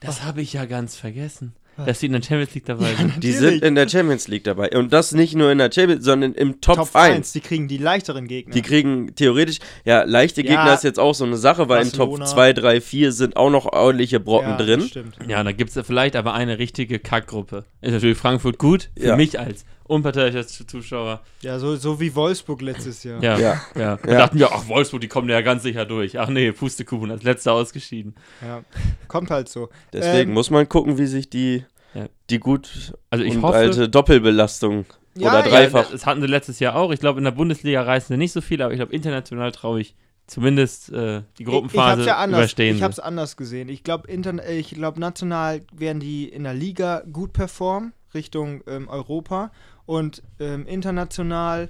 Das 0.00 0.22
habe 0.24 0.40
ich 0.40 0.54
ja 0.54 0.64
ganz 0.64 0.96
vergessen? 0.96 1.54
Dass 1.86 2.00
die 2.00 2.06
in 2.06 2.12
der 2.12 2.22
Champions 2.22 2.54
League 2.54 2.64
dabei 2.66 2.94
sind. 2.94 3.22
Die 3.22 3.28
Natürlich. 3.32 3.36
sind 3.38 3.62
in 3.64 3.74
der 3.74 3.88
Champions 3.88 4.28
League 4.28 4.44
dabei. 4.44 4.70
Und 4.70 4.92
das 4.92 5.12
nicht 5.12 5.34
nur 5.34 5.50
in 5.50 5.58
der 5.58 5.70
Champions, 5.72 6.04
sondern 6.04 6.34
im 6.34 6.60
Top, 6.60 6.76
Top 6.76 6.90
1. 6.94 7.16
1, 7.16 7.32
die 7.32 7.40
kriegen 7.40 7.68
die 7.68 7.78
leichteren 7.78 8.26
Gegner. 8.26 8.54
Die 8.54 8.62
kriegen 8.62 9.14
theoretisch, 9.14 9.58
ja, 9.84 10.02
leichte 10.04 10.42
Ja, 10.42 10.48
Gegner 10.56 10.74
ist 10.74 10.84
jetzt 10.84 10.98
auch 10.98 11.14
so 11.14 11.24
eine 11.24 11.36
Sache, 11.36 11.68
weil 11.68 11.82
in 11.82 11.88
Barcelona. 11.88 12.24
Top 12.24 12.34
2, 12.34 12.52
3, 12.54 12.80
4 12.80 13.12
sind 13.12 13.36
auch 13.36 13.50
noch 13.50 13.66
ordentliche 13.66 14.20
Brocken 14.20 14.50
ja, 14.50 14.56
drin. 14.56 14.80
Das 14.80 14.88
stimmt. 14.88 15.16
Ja, 15.28 15.42
da 15.42 15.52
gibt 15.52 15.74
es 15.76 15.86
vielleicht 15.86 16.16
aber 16.16 16.34
eine 16.34 16.58
richtige 16.58 16.98
Kackgruppe. 16.98 17.64
Ist 17.80 17.92
natürlich 17.92 18.18
Frankfurt 18.18 18.58
gut, 18.58 18.90
für 18.96 19.06
Ja. 19.08 19.16
mich 19.16 19.38
als 19.38 19.64
unparteiischer 19.90 20.46
Zuschauer. 20.46 21.20
Ja, 21.42 21.58
so, 21.58 21.76
so 21.76 22.00
wie 22.00 22.14
Wolfsburg 22.14 22.62
letztes 22.62 23.02
Jahr. 23.04 23.22
Ja, 23.22 23.38
ja. 23.38 23.60
Ja. 23.74 23.98
Wir 24.02 24.12
Ja. 24.12 24.18
dachten 24.18 24.38
wir, 24.38 24.50
ach, 24.52 24.68
Wolfsburg, 24.68 25.00
die 25.00 25.08
kommen 25.08 25.28
ja 25.28 25.40
ganz 25.42 25.62
sicher 25.62 25.84
durch. 25.84 26.18
Ach 26.18 26.28
nee, 26.28 26.52
Pustekuchen, 26.52 27.10
als 27.10 27.22
letzter 27.22 27.52
ausgeschieden. 27.52 28.14
Ja. 28.40 28.62
Kommt 29.08 29.30
halt 29.30 29.48
so. 29.48 29.68
Deswegen 29.92 30.30
Ähm, 30.30 30.34
muss 30.34 30.50
man 30.50 30.68
gucken, 30.68 30.96
wie 30.98 31.06
sich 31.06 31.28
die, 31.28 31.64
Ja. 31.94 32.06
die 32.30 32.38
gut 32.38 32.92
Also 33.10 33.24
ich 33.24 33.36
und 33.36 33.42
hoffe, 33.42 33.56
alte 33.56 33.88
Doppelbelastung 33.88 34.86
Ja, 35.16 35.30
oder 35.30 35.44
ja, 35.44 35.50
dreifach. 35.50 35.90
das 35.90 36.06
hatten 36.06 36.20
sie 36.20 36.26
letztes 36.28 36.60
Jahr 36.60 36.76
auch. 36.76 36.92
Ich 36.92 37.00
glaube, 37.00 37.18
in 37.18 37.24
der 37.24 37.32
Bundesliga 37.32 37.82
reißen 37.82 38.14
sie 38.14 38.18
nicht 38.18 38.32
so 38.32 38.40
viel, 38.40 38.62
aber 38.62 38.72
ich 38.72 38.78
glaube, 38.78 38.92
international 38.94 39.50
traue 39.52 39.80
ich 39.80 39.94
zumindest 40.28 40.90
äh, 40.92 40.92
die 40.92 41.24
Ich, 41.34 41.40
ich 41.40 41.46
Gruppenphase 41.46 41.96
hab's 41.96 42.06
ja 42.06 42.16
anders, 42.18 42.38
überstehen. 42.40 42.70
ich 42.74 42.78
sie. 42.78 42.84
hab's 42.84 43.00
anders 43.00 43.36
gesehen. 43.36 43.68
Ich 43.68 43.82
glaube, 43.82 44.08
ich 44.08 44.70
glaub, 44.70 44.96
national 44.98 45.62
werden 45.76 45.98
die 45.98 46.28
in 46.28 46.44
der 46.44 46.54
Liga 46.54 47.02
gut 47.12 47.32
performen, 47.32 47.92
Richtung 48.14 48.62
ähm, 48.68 48.88
Europa. 48.88 49.50
Und 49.90 50.22
ähm, 50.38 50.68
international 50.68 51.68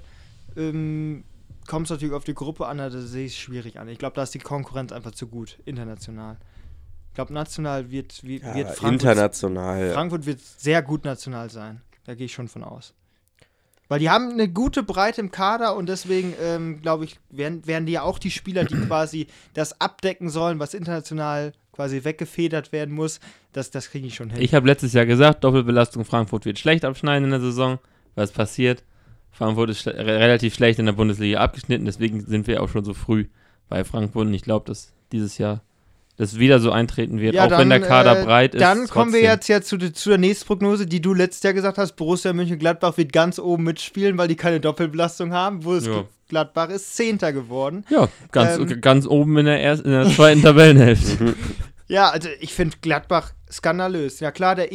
ähm, 0.55 1.23
kommt 1.65 1.87
es 1.87 1.89
natürlich 1.89 2.13
auf 2.13 2.23
die 2.23 2.35
Gruppe 2.35 2.67
an, 2.67 2.77
da 2.77 2.91
sehe 2.91 3.25
ich 3.25 3.31
es 3.31 3.37
schwierig 3.39 3.79
an. 3.79 3.89
Ich 3.89 3.97
glaube, 3.97 4.13
da 4.13 4.21
ist 4.21 4.35
die 4.35 4.39
Konkurrenz 4.39 4.91
einfach 4.91 5.09
zu 5.09 5.25
gut, 5.25 5.57
international. 5.65 6.37
Ich 7.07 7.15
glaube, 7.15 7.33
national 7.33 7.89
wird, 7.89 8.23
wird, 8.23 8.43
Ja, 8.43 8.53
wird 8.53 8.67
Frankfurt, 8.75 9.09
international. 9.13 9.91
Frankfurt 9.93 10.27
wird 10.27 10.39
sehr 10.39 10.83
gut 10.83 11.03
national 11.03 11.49
sein. 11.49 11.81
Da 12.03 12.13
gehe 12.13 12.27
ich 12.27 12.33
schon 12.33 12.47
von 12.47 12.63
aus. 12.63 12.93
Weil 13.87 13.97
die 13.97 14.11
haben 14.11 14.29
eine 14.29 14.47
gute 14.47 14.83
Breite 14.83 15.19
im 15.19 15.31
Kader 15.31 15.75
und 15.75 15.89
deswegen, 15.89 16.35
ähm, 16.39 16.79
glaube 16.79 17.05
ich, 17.05 17.19
werden, 17.31 17.65
werden 17.65 17.87
die 17.87 17.93
ja 17.93 18.03
auch 18.03 18.19
die 18.19 18.29
Spieler, 18.29 18.65
die 18.65 18.75
quasi 18.85 19.25
das 19.55 19.81
abdecken 19.81 20.29
sollen, 20.29 20.59
was 20.59 20.75
international 20.75 21.53
quasi 21.71 22.03
weggefedert 22.03 22.71
werden 22.71 22.93
muss, 22.93 23.19
das, 23.51 23.71
das 23.71 23.89
kriege 23.89 24.05
ich 24.05 24.13
schon 24.13 24.29
hin. 24.29 24.39
Ich 24.43 24.53
habe 24.53 24.67
letztes 24.67 24.93
Jahr 24.93 25.07
gesagt, 25.07 25.43
Doppelbelastung 25.43 26.05
Frankfurt 26.05 26.45
wird 26.45 26.59
schlecht 26.59 26.85
abschneiden 26.85 27.23
in 27.23 27.31
der 27.31 27.41
Saison. 27.41 27.79
Was 28.15 28.31
passiert? 28.31 28.83
Frankfurt 29.31 29.69
ist 29.69 29.79
schle 29.81 29.95
re 29.97 30.19
relativ 30.19 30.53
schlecht 30.53 30.79
in 30.79 30.85
der 30.85 30.93
Bundesliga 30.93 31.39
abgeschnitten, 31.39 31.85
deswegen 31.85 32.21
sind 32.25 32.47
wir 32.47 32.61
auch 32.61 32.69
schon 32.69 32.83
so 32.83 32.93
früh 32.93 33.25
bei 33.69 33.83
Frankfurt 33.83 34.27
und 34.27 34.33
ich 34.33 34.41
glaube, 34.43 34.65
dass 34.67 34.91
dieses 35.11 35.37
Jahr 35.37 35.61
das 36.17 36.37
wieder 36.37 36.59
so 36.59 36.71
eintreten 36.71 37.19
wird, 37.19 37.33
Ja, 37.33 37.45
auch 37.45 37.51
wenn 37.57 37.69
der 37.69 37.79
dann, 37.79 37.87
Kader 37.87 38.21
äh, 38.21 38.25
breit 38.25 38.53
ist. 38.53 38.61
Dann 38.61 38.87
kommen 38.87 39.13
wir 39.13 39.21
trotzdem. 39.21 39.33
jetzt 39.33 39.47
ja 39.47 39.61
zu, 39.61 39.91
zu 39.93 40.09
der 40.09 40.17
nächsten 40.17 40.45
Prognose, 40.45 40.85
die 40.85 41.01
du 41.01 41.13
letztes 41.13 41.41
Jahr 41.41 41.53
gesagt 41.53 41.77
hast. 41.77 41.93
Borussia 41.93 42.33
Mönchengladbach 42.33 42.97
wird 42.97 43.11
ganz 43.13 43.39
oben 43.39 43.63
mitspielen, 43.63 44.17
weil 44.17 44.27
die 44.27 44.35
keine 44.35 44.59
Doppelbelastung 44.59 45.33
haben. 45.33 45.63
Wo 45.63 45.73
es 45.73 45.87
Ja. 45.87 46.03
Gladbach 46.27 46.69
ist 46.69 46.95
Zehnter 46.95 47.33
geworden. 47.33 47.85
Ja, 47.89 48.07
ganz, 48.31 48.57
Ähm, 48.59 48.81
ganz 48.81 49.07
oben 49.07 49.37
in 49.37 49.45
der, 49.45 49.63
ersten, 49.63 49.87
in 49.87 49.93
der 49.93 50.09
zweiten 50.13 50.41
Tabellenhälfte. 50.43 51.33
Ja, 51.87 52.09
also 52.09 52.29
ich 52.39 52.53
finde 52.53 52.77
Gladbach 52.81 53.31
skandalös. 53.51 54.19
Ja 54.19 54.31
klar, 54.31 54.55
der 54.55 54.71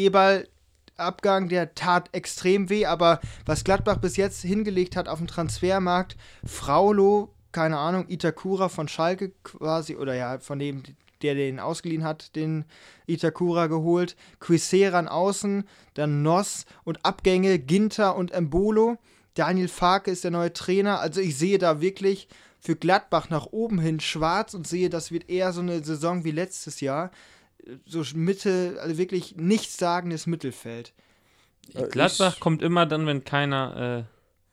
Eberl-Abgang, 0.96 1.48
der 1.48 1.74
tat 1.74 2.08
extrem 2.12 2.68
weh, 2.70 2.86
aber 2.86 3.20
was 3.44 3.64
Gladbach 3.64 3.98
bis 3.98 4.16
jetzt 4.16 4.42
hingelegt 4.42 4.96
hat 4.96 5.08
auf 5.08 5.18
dem 5.18 5.26
Transfermarkt, 5.26 6.16
Fraulo, 6.44 7.34
keine 7.52 7.78
Ahnung, 7.78 8.06
Itakura 8.08 8.68
von 8.68 8.88
Schalke 8.88 9.32
quasi, 9.42 9.96
oder 9.96 10.14
ja, 10.14 10.38
von 10.38 10.58
dem, 10.58 10.82
der 11.22 11.34
den 11.34 11.60
ausgeliehen 11.60 12.04
hat, 12.04 12.34
den 12.36 12.64
Itakura 13.06 13.66
geholt, 13.66 14.16
Quiseran 14.40 15.08
außen, 15.08 15.64
dann 15.94 16.22
Noss 16.22 16.66
und 16.84 17.04
Abgänge, 17.04 17.58
Ginter 17.58 18.16
und 18.16 18.32
Embolo. 18.32 18.98
Daniel 19.34 19.68
Farke 19.68 20.10
ist 20.10 20.24
der 20.24 20.30
neue 20.30 20.52
Trainer. 20.52 21.00
Also 21.00 21.20
ich 21.20 21.36
sehe 21.36 21.58
da 21.58 21.80
wirklich 21.80 22.28
für 22.60 22.76
Gladbach 22.76 23.28
nach 23.30 23.46
oben 23.46 23.78
hin 23.78 24.00
schwarz 24.00 24.54
und 24.54 24.66
sehe, 24.66 24.90
das 24.90 25.10
wird 25.10 25.28
eher 25.28 25.52
so 25.52 25.60
eine 25.60 25.84
Saison 25.84 26.24
wie 26.24 26.30
letztes 26.30 26.80
Jahr. 26.80 27.10
So 27.86 28.02
Mitte, 28.14 28.78
also 28.80 28.96
wirklich 28.98 29.36
nichtssagendes 29.36 30.26
Mittelfeld. 30.26 30.92
Äh, 31.74 31.88
Gladbach 31.88 32.34
ich- 32.34 32.40
kommt 32.40 32.62
immer 32.62 32.86
dann, 32.86 33.06
wenn 33.06 33.24
keiner. 33.24 34.06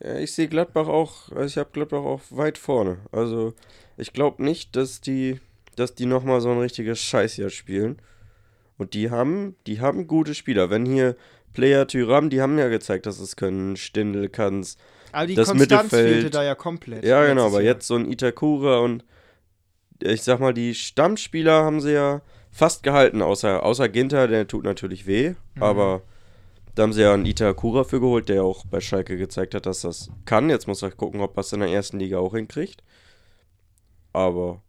Ja, 0.04 0.18
ich 0.18 0.34
sehe 0.34 0.48
Gladbach 0.48 0.88
auch, 0.88 1.32
also 1.32 1.46
ich 1.46 1.58
habe 1.58 1.70
Gladbach 1.72 2.00
auch 2.04 2.22
weit 2.32 2.58
vorne. 2.58 2.98
Also 3.12 3.54
ich 3.98 4.12
glaube 4.14 4.44
nicht, 4.44 4.76
dass 4.76 5.00
die, 5.02 5.40
dass 5.76 5.96
die 5.96 6.06
nochmal 6.08 6.42
so 6.42 6.50
ein 6.52 6.60
richtiges 6.60 7.00
Scheißjahr 7.00 7.50
spielen. 7.50 8.02
Und 8.78 8.96
die 8.96 9.12
haben, 9.12 9.56
die 9.68 9.80
haben 9.80 10.08
gute 10.08 10.34
Spieler. 10.34 10.70
Wenn 10.72 10.86
hier 10.86 11.16
Player 11.54 11.88
Tyram, 11.88 12.32
die 12.32 12.42
haben 12.42 12.58
ja 12.58 12.68
gezeigt, 12.68 13.06
dass 13.06 13.20
es 13.20 13.36
können. 13.36 13.78
Stindl 13.78 14.28
kann's. 14.30 14.78
Aber 15.12 15.28
die 15.28 15.36
Das 15.36 15.50
Konstanz 15.50 15.84
Mittelfeld- 15.84 16.14
fehlte 16.14 16.30
da 16.32 16.44
ja 16.44 16.56
komplett. 16.56 17.06
Ja, 17.06 17.24
genau, 17.28 17.46
aber 17.46 17.62
Jahr. 17.62 17.76
jetzt 17.76 17.86
so 17.88 17.96
ein 17.96 18.12
Itakura 18.12 18.80
und 18.80 19.06
ich 20.02 20.24
sag 20.24 20.40
mal, 20.40 20.54
die 20.56 20.74
Stammspieler 20.74 21.64
haben 21.64 21.80
sie 21.80 21.94
ja 21.94 22.22
fast 22.54 22.84
gehalten, 22.84 23.22
außer, 23.22 23.64
außer 23.64 23.90
Ginter, 23.90 24.28
der 24.30 24.48
tut 24.48 24.64
natürlich 24.64 25.06
weh, 25.08 25.34
Mhm. 25.56 25.64
aber 25.64 26.02
da 26.76 26.84
haben 26.84 26.94
sie 26.94 27.02
ja 27.02 27.14
einen 27.14 27.26
Itakura 27.26 27.84
für 27.84 28.00
geholt, 28.00 28.30
der 28.30 28.44
auch 28.44 28.66
bei 28.66 28.80
Schalke 28.80 29.18
gezeigt 29.18 29.54
hat, 29.54 29.66
dass 29.66 29.82
das 29.82 30.10
kann. 30.26 30.50
Jetzt 30.50 30.68
muss 30.68 30.82
er 30.82 30.92
gucken, 30.92 31.20
ob 31.22 31.36
er 31.38 31.42
es 31.42 31.52
in 31.54 31.60
der 31.60 31.70
ersten 31.70 32.00
Liga 32.00 32.18
auch 32.20 32.34
hinkriegt. 32.34 32.82
Aber 34.12 34.62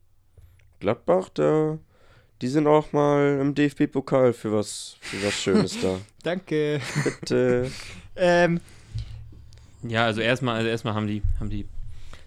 Gladbach, 0.81 1.29
da, 1.33 1.79
die 2.43 2.49
sind 2.49 2.67
auch 2.67 2.93
mal 2.93 3.39
im 3.41 3.55
DFB-Pokal 3.55 4.33
für 4.33 4.53
was, 4.53 4.97
für 5.01 5.27
was 5.27 5.35
Schönes 5.35 5.79
da. 5.81 5.99
Danke. 6.23 6.81
Bitte. 7.05 7.71
Ähm, 8.17 8.61
Ja, 9.87 10.05
also 10.07 10.21
erstmal, 10.21 10.57
also 10.57 10.69
erstmal 10.69 10.95
haben 10.95 11.07
die, 11.07 11.23
haben 11.41 11.51
die 11.51 11.67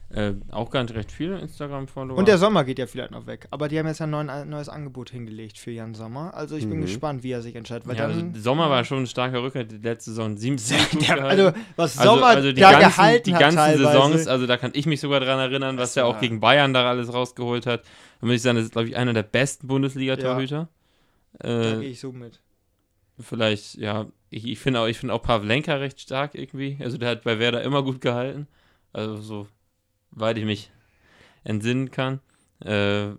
äh, 0.09 0.33
auch 0.51 0.69
gar 0.69 0.83
nicht 0.83 0.95
recht 0.95 1.11
viele 1.11 1.37
Instagram-Follower. 1.39 2.17
und 2.17 2.27
der 2.29 2.37
Sommer 2.37 2.63
geht 2.63 2.79
ja 2.79 2.87
vielleicht 2.87 3.11
noch 3.11 3.27
weg. 3.27 3.47
Aber 3.51 3.67
die 3.67 3.77
haben 3.77 3.87
jetzt 3.87 4.01
ein 4.01 4.09
neuen, 4.09 4.29
ein 4.29 4.49
neues 4.49 4.69
Angebot 4.69 5.09
hingelegt 5.09 5.57
für 5.57 5.71
Jan 5.71 5.93
Sommer. 5.95 6.33
Also 6.33 6.55
ich 6.55 6.67
bin 6.67 6.77
Mhm. 6.77 6.83
gespannt, 6.83 7.23
wie 7.23 7.31
er 7.31 7.41
sich 7.41 7.55
entscheidet. 7.55 7.85
Weil 7.87 7.97
ja, 7.97 8.05
also 8.05 8.21
Sommer 8.35 8.69
war 8.69 8.85
schon 8.85 8.99
ein 9.03 9.07
starker 9.07 9.43
Rücker, 9.43 9.65
die 9.65 9.77
letzte 9.77 10.11
Saison. 10.11 10.37
Sieben, 10.37 10.57
der, 11.07 11.25
also, 11.25 11.51
was 11.75 11.97
Also- 11.97 12.11
Sommer 12.13 12.27
also 12.27 12.53
die 12.53 12.61
da 12.61 12.71
ganzen, 12.79 12.87
gehalten 12.89 13.23
die 13.25 13.33
hat 13.33 13.39
ganzen 13.41 13.57
teilweise. 13.57 13.83
Saisons, 13.83 14.27
also 14.27 14.47
da 14.47 14.55
kann 14.57 14.71
ich 14.75 14.85
mich 14.85 15.01
sogar 15.01 15.19
dran 15.19 15.39
erinnern, 15.39 15.77
was 15.77 15.97
er 15.97 16.05
auch 16.05 16.19
gegen 16.21 16.39
Bayern 16.39 16.73
da 16.73 16.87
alles 16.89 17.13
rausgeholt 17.13 17.65
hat. 17.65 17.83
Da 18.21 18.27
muss 18.27 18.35
ich 18.37 18.41
sagen, 18.41 18.55
das 18.55 18.65
ist, 18.65 18.71
glaube 18.71 18.87
ich, 18.87 18.95
einer 18.95 19.11
der 19.13 19.23
besten 19.23 19.67
Bundesliga-Torhüter. 19.67 20.69
Da 21.39 21.47
Äh, 21.73 21.79
gehe 21.81 21.89
ich 21.89 21.99
so 21.99 22.11
mit. 22.13 22.39
vielleicht, 23.19 23.75
ja, 23.75 24.05
ich, 24.29 24.45
ich 24.47 24.59
finde 24.59 24.79
auch, 24.79 24.87
ich 24.87 24.97
find 24.97 25.11
auch 25.11 25.21
Pavlenka 25.21 25.75
recht 25.75 25.99
stark 25.99 26.33
irgendwie. 26.35 26.77
Also 26.81 26.97
der 26.97 27.09
hat 27.09 27.23
bei 27.23 27.39
Werder 27.39 27.61
immer 27.63 27.83
gut 27.83 27.99
gehalten. 28.01 28.47
Also 28.93 29.17
so 29.17 29.47
weit 30.19 30.37
ich 30.37 30.45
mich 30.45 30.71
entsinnen 31.43 31.91
kann. 31.91 32.19
Äh, 32.63 33.11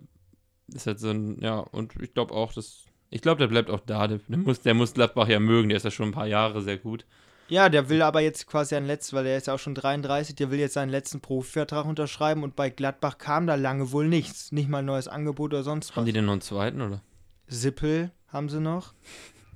ist 0.73 0.87
halt 0.87 0.99
so 0.99 1.09
ein, 1.09 1.39
ja, 1.41 1.59
und 1.59 1.93
ich 2.01 2.13
glaube 2.13 2.33
auch, 2.33 2.53
dass, 2.53 2.85
ich 3.09 3.21
glaube, 3.21 3.39
der 3.39 3.47
bleibt 3.47 3.69
auch 3.69 3.79
da. 3.79 4.07
Der, 4.07 4.19
der, 4.27 4.37
muss, 4.37 4.61
der 4.61 4.73
muss 4.73 4.93
Gladbach 4.93 5.27
ja 5.27 5.39
mögen, 5.39 5.69
der 5.69 5.77
ist 5.77 5.83
ja 5.83 5.91
schon 5.91 6.09
ein 6.09 6.13
paar 6.13 6.27
Jahre 6.27 6.61
sehr 6.61 6.77
gut. 6.77 7.05
Ja, 7.47 7.67
der 7.67 7.89
will 7.89 8.03
aber 8.03 8.21
jetzt 8.21 8.45
quasi 8.45 8.75
ein 8.75 8.85
letztes, 8.85 9.13
weil 9.13 9.23
der 9.23 9.37
ist 9.37 9.47
ja 9.47 9.55
auch 9.55 9.59
schon 9.59 9.73
33, 9.73 10.35
der 10.35 10.51
will 10.51 10.59
jetzt 10.59 10.75
seinen 10.75 10.89
letzten 10.89 11.19
Profivertrag 11.19 11.85
unterschreiben 11.85 12.43
und 12.43 12.55
bei 12.55 12.69
Gladbach 12.69 13.17
kam 13.17 13.47
da 13.47 13.55
lange 13.55 13.91
wohl 13.91 14.07
nichts. 14.07 14.51
Nicht 14.51 14.69
mal 14.69 14.79
ein 14.79 14.85
neues 14.85 15.07
Angebot 15.07 15.53
oder 15.53 15.63
sonst 15.63 15.89
was. 15.89 15.95
Haben 15.95 16.05
die 16.05 16.13
denn 16.13 16.25
noch 16.25 16.33
einen 16.33 16.41
zweiten, 16.41 16.81
oder? 16.81 17.01
Sippel 17.47 18.11
haben 18.27 18.49
sie 18.49 18.61
noch. 18.61 18.93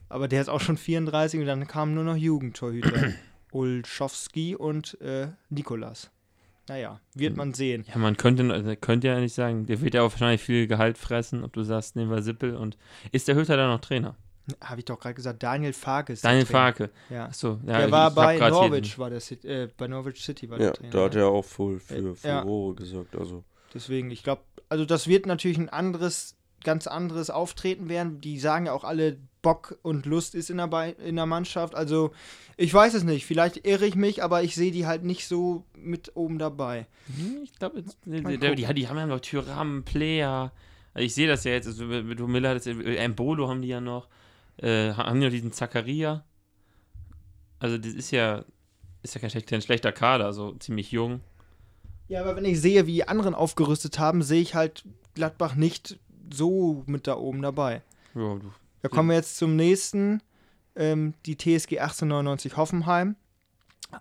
Aber 0.09 0.27
der 0.27 0.41
ist 0.41 0.49
auch 0.49 0.61
schon 0.61 0.77
34 0.77 1.39
und 1.39 1.45
dann 1.45 1.67
kamen 1.67 1.93
nur 1.93 2.03
noch 2.03 2.15
Jugendtorhüter. 2.15 3.13
Olschowski 3.51 4.55
und 4.55 4.99
äh, 4.99 5.27
Nikolas. 5.49 6.09
Naja, 6.69 6.99
wird 7.13 7.35
man 7.35 7.53
sehen. 7.53 7.83
Ja, 7.87 7.97
man 7.97 8.15
könnte, 8.15 8.51
also 8.53 8.73
könnte 8.77 9.07
ja 9.07 9.19
nicht 9.19 9.33
sagen, 9.35 9.65
der 9.65 9.81
wird 9.81 9.93
ja 9.95 10.01
auch 10.01 10.11
wahrscheinlich 10.11 10.41
viel 10.41 10.65
Gehalt 10.67 10.97
fressen, 10.97 11.43
ob 11.43 11.51
du 11.53 11.63
sagst, 11.63 11.95
nehmen 11.97 12.09
wir 12.09 12.21
Sippel 12.21 12.55
und 12.55 12.77
ist 13.11 13.27
der 13.27 13.35
Hütter 13.35 13.57
dann 13.57 13.69
noch 13.69 13.81
Trainer? 13.81 14.15
Habe 14.61 14.79
ich 14.79 14.85
doch 14.85 14.99
gerade 14.99 15.13
gesagt, 15.15 15.41
Daniel 15.43 15.73
Farke 15.73 16.13
ist 16.13 16.23
Daniel. 16.23 16.45
Farke. 16.45 16.89
Ja. 17.09 17.25
Achso, 17.27 17.59
ja, 17.65 17.77
der 17.77 17.85
ich- 17.87 17.91
war 17.91 18.07
ich 18.09 18.15
hab 18.17 18.39
bei 18.39 18.49
Norwich, 18.49 18.97
war 18.99 19.09
der 19.09 19.19
City, 19.21 19.47
äh, 19.47 19.69
bei 19.77 19.87
Norwich 19.87 20.21
City 20.23 20.49
war 20.49 20.57
Ja, 20.59 20.65
der 20.67 20.73
Trainer. 20.73 20.91
da 20.91 21.03
hat 21.05 21.13
ne? 21.15 21.19
er 21.21 21.27
auch 21.27 21.45
voll 21.45 21.79
für 21.79 22.15
Ja. 22.23 22.41
Furore 22.41 22.75
gesorgt. 22.75 23.15
Also. 23.17 23.43
Deswegen, 23.73 24.11
ich 24.11 24.23
glaube, 24.23 24.41
also 24.69 24.85
das 24.85 25.07
wird 25.07 25.25
natürlich 25.25 25.57
ein 25.57 25.69
anderes, 25.69 26.35
ganz 26.63 26.87
anderes 26.87 27.29
Auftreten 27.29 27.87
werden. 27.89 28.19
Die 28.21 28.37
sagen 28.39 28.65
ja 28.67 28.73
auch 28.73 28.83
alle, 28.83 29.17
Bock 29.43 29.77
und 29.83 30.07
Lust 30.07 30.33
ist 30.33 30.49
in 30.49 30.57
der, 30.57 30.97
in 30.99 31.15
der 31.17 31.27
Mannschaft. 31.27 31.75
Also 31.75 32.11
ich 32.57 32.73
weiß 32.73 32.95
es 32.95 33.03
nicht. 33.03 33.27
Vielleicht 33.27 33.67
irre 33.67 33.85
ich 33.85 33.95
mich, 33.95 34.23
aber 34.23 34.41
ich 34.41 34.55
sehe 34.55 34.71
die 34.71 34.87
halt 34.87 35.03
nicht 35.03 35.27
so 35.27 35.65
mit 35.77 36.15
oben 36.15 36.39
dabei. 36.39 36.87
Hm, 37.15 37.41
Ich 37.43 37.53
glaube, 37.59 37.83
die, 38.05 38.23
die, 38.39 38.73
die, 38.73 38.87
haben 38.87 38.97
ja 38.97 39.05
noch 39.05 39.19
Tyram, 39.19 39.83
Player. 39.83 40.51
Also 40.95 41.05
ich 41.05 41.13
sehe 41.13 41.27
das 41.27 41.43
ja 41.43 41.51
jetzt, 41.51 41.67
also 41.67 41.85
mit 41.85 42.05
mit 42.05 42.19
Miller, 42.19 42.49
hat 42.49 42.57
das, 42.57 42.65
äh, 42.67 42.95
Embolo 42.95 43.47
haben 43.49 43.61
die 43.61 43.67
ja 43.67 43.81
noch. 43.81 44.07
Äh, 44.57 44.93
haben 44.93 45.19
die 45.19 45.25
noch 45.27 45.31
diesen 45.31 45.51
Zakaria. 45.51 46.23
Also 47.59 47.77
das 47.77 47.93
ist 47.93 48.11
ja, 48.11 48.43
ist 49.03 49.15
ja 49.15 49.21
kein, 49.21 49.29
schlecht- 49.29 49.47
kein 49.49 49.61
schlechter 49.61 49.91
Kader, 49.91 50.33
so 50.33 50.53
ziemlich 50.53 50.91
jung. 50.91 51.21
Ja, 52.07 52.21
aber 52.21 52.35
wenn 52.35 52.45
ich 52.45 52.59
sehe, 52.61 52.85
wie 52.85 52.93
die 52.93 53.07
anderen 53.07 53.33
aufgerüstet 53.33 53.97
haben, 53.99 54.21
sehe 54.21 54.41
ich 54.41 54.55
halt 54.55 54.83
Gladbach 55.15 55.55
nicht 55.55 55.97
so 56.31 56.83
mit 56.85 57.07
da 57.07 57.15
oben 57.17 57.41
dabei. 57.41 57.81
Ja, 58.15 58.35
du. 58.35 58.51
Da 58.83 58.89
kommen 58.89 59.09
wir 59.09 59.15
jetzt 59.15 59.37
zum 59.37 59.55
nächsten. 59.55 60.21
Ähm, 60.75 61.13
die 61.25 61.37
TSG 61.37 61.79
1899 61.79 62.57
Hoffenheim. 62.57 63.15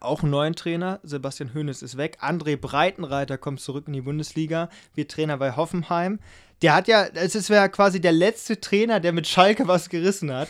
Auch 0.00 0.22
einen 0.22 0.30
neuen 0.30 0.54
Trainer. 0.56 1.00
Sebastian 1.02 1.54
Hoeneß 1.54 1.82
ist 1.82 1.96
weg. 1.96 2.18
André 2.20 2.56
Breitenreiter 2.56 3.38
kommt 3.38 3.60
zurück 3.60 3.84
in 3.86 3.92
die 3.92 4.00
Bundesliga. 4.00 4.70
Wird 4.94 5.10
Trainer 5.10 5.36
bei 5.36 5.54
Hoffenheim. 5.54 6.18
Der 6.62 6.74
hat 6.74 6.88
ja, 6.88 7.04
es 7.04 7.50
wäre 7.50 7.68
quasi 7.68 8.00
der 8.00 8.12
letzte 8.12 8.60
Trainer, 8.60 9.00
der 9.00 9.12
mit 9.12 9.26
Schalke 9.28 9.68
was 9.68 9.88
gerissen 9.88 10.32
hat. 10.32 10.48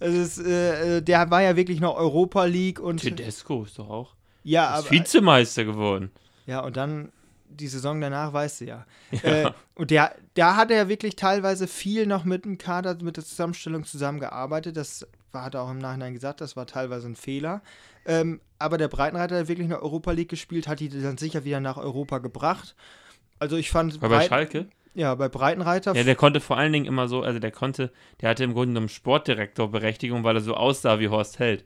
Es 0.00 0.14
ist, 0.14 0.46
äh, 0.46 0.98
äh, 0.98 1.02
der 1.02 1.30
war 1.30 1.42
ja 1.42 1.56
wirklich 1.56 1.80
noch 1.80 1.96
Europa 1.96 2.44
League 2.44 2.80
und. 2.80 3.00
Tedesco 3.02 3.64
ist 3.64 3.78
doch 3.78 3.90
auch. 3.90 4.14
ja, 4.44 4.78
Ist 4.78 4.86
aber, 4.86 4.90
Vizemeister 4.90 5.64
geworden. 5.64 6.10
ja, 6.46 6.60
und 6.60 6.76
dann 6.76 7.10
die 7.48 7.68
Saison 7.68 8.00
danach 8.00 8.32
weißt 8.32 8.62
du 8.62 8.64
ja. 8.66 8.86
Äh, 9.22 9.50
und 9.74 9.90
der, 9.90 10.14
da 10.34 10.56
hat 10.56 10.70
er 10.70 10.76
ja 10.76 10.88
wirklich 10.88 11.16
teilweise 11.16 11.66
viel 11.66 12.06
noch 12.06 12.24
mit 12.24 12.44
dem 12.44 12.58
Kader, 12.58 12.96
mit 13.02 13.16
der 13.16 13.24
Zusammenstellung 13.24 13.84
zusammengearbeitet. 13.84 14.76
Das 14.76 15.06
war, 15.32 15.44
hat 15.44 15.54
er 15.54 15.62
auch 15.62 15.70
im 15.70 15.78
Nachhinein 15.78 16.14
gesagt, 16.14 16.40
das 16.40 16.56
war 16.56 16.66
teilweise 16.66 17.06
ein 17.08 17.16
Fehler. 17.16 17.62
Ähm, 18.06 18.40
aber 18.58 18.78
der 18.78 18.88
Breitenreiter 18.88 19.38
hat 19.38 19.48
wirklich 19.48 19.64
in 19.64 19.70
der 19.70 19.82
Europa 19.82 20.12
League 20.12 20.28
gespielt, 20.28 20.68
hat 20.68 20.80
die 20.80 20.88
dann 20.88 21.18
sicher 21.18 21.44
wieder 21.44 21.60
nach 21.60 21.76
Europa 21.76 22.18
gebracht. 22.18 22.74
Also 23.38 23.56
ich 23.56 23.70
fand. 23.70 24.00
War 24.00 24.08
bei 24.08 24.26
Schalke? 24.26 24.68
Ja, 24.96 25.14
bei 25.16 25.28
Breitenreiter. 25.28 25.94
Ja, 25.96 26.04
der 26.04 26.14
konnte 26.14 26.40
vor 26.40 26.56
allen 26.56 26.72
Dingen 26.72 26.86
immer 26.86 27.08
so, 27.08 27.22
also 27.22 27.40
der 27.40 27.50
konnte, 27.50 27.90
der 28.20 28.30
hatte 28.30 28.44
im 28.44 28.52
Grunde 28.52 28.68
genommen 28.68 28.88
Sportdirektorberechtigung, 28.88 30.22
weil 30.22 30.36
er 30.36 30.40
so 30.40 30.54
aussah 30.54 31.00
wie 31.00 31.08
Horst 31.08 31.40
Held. 31.40 31.64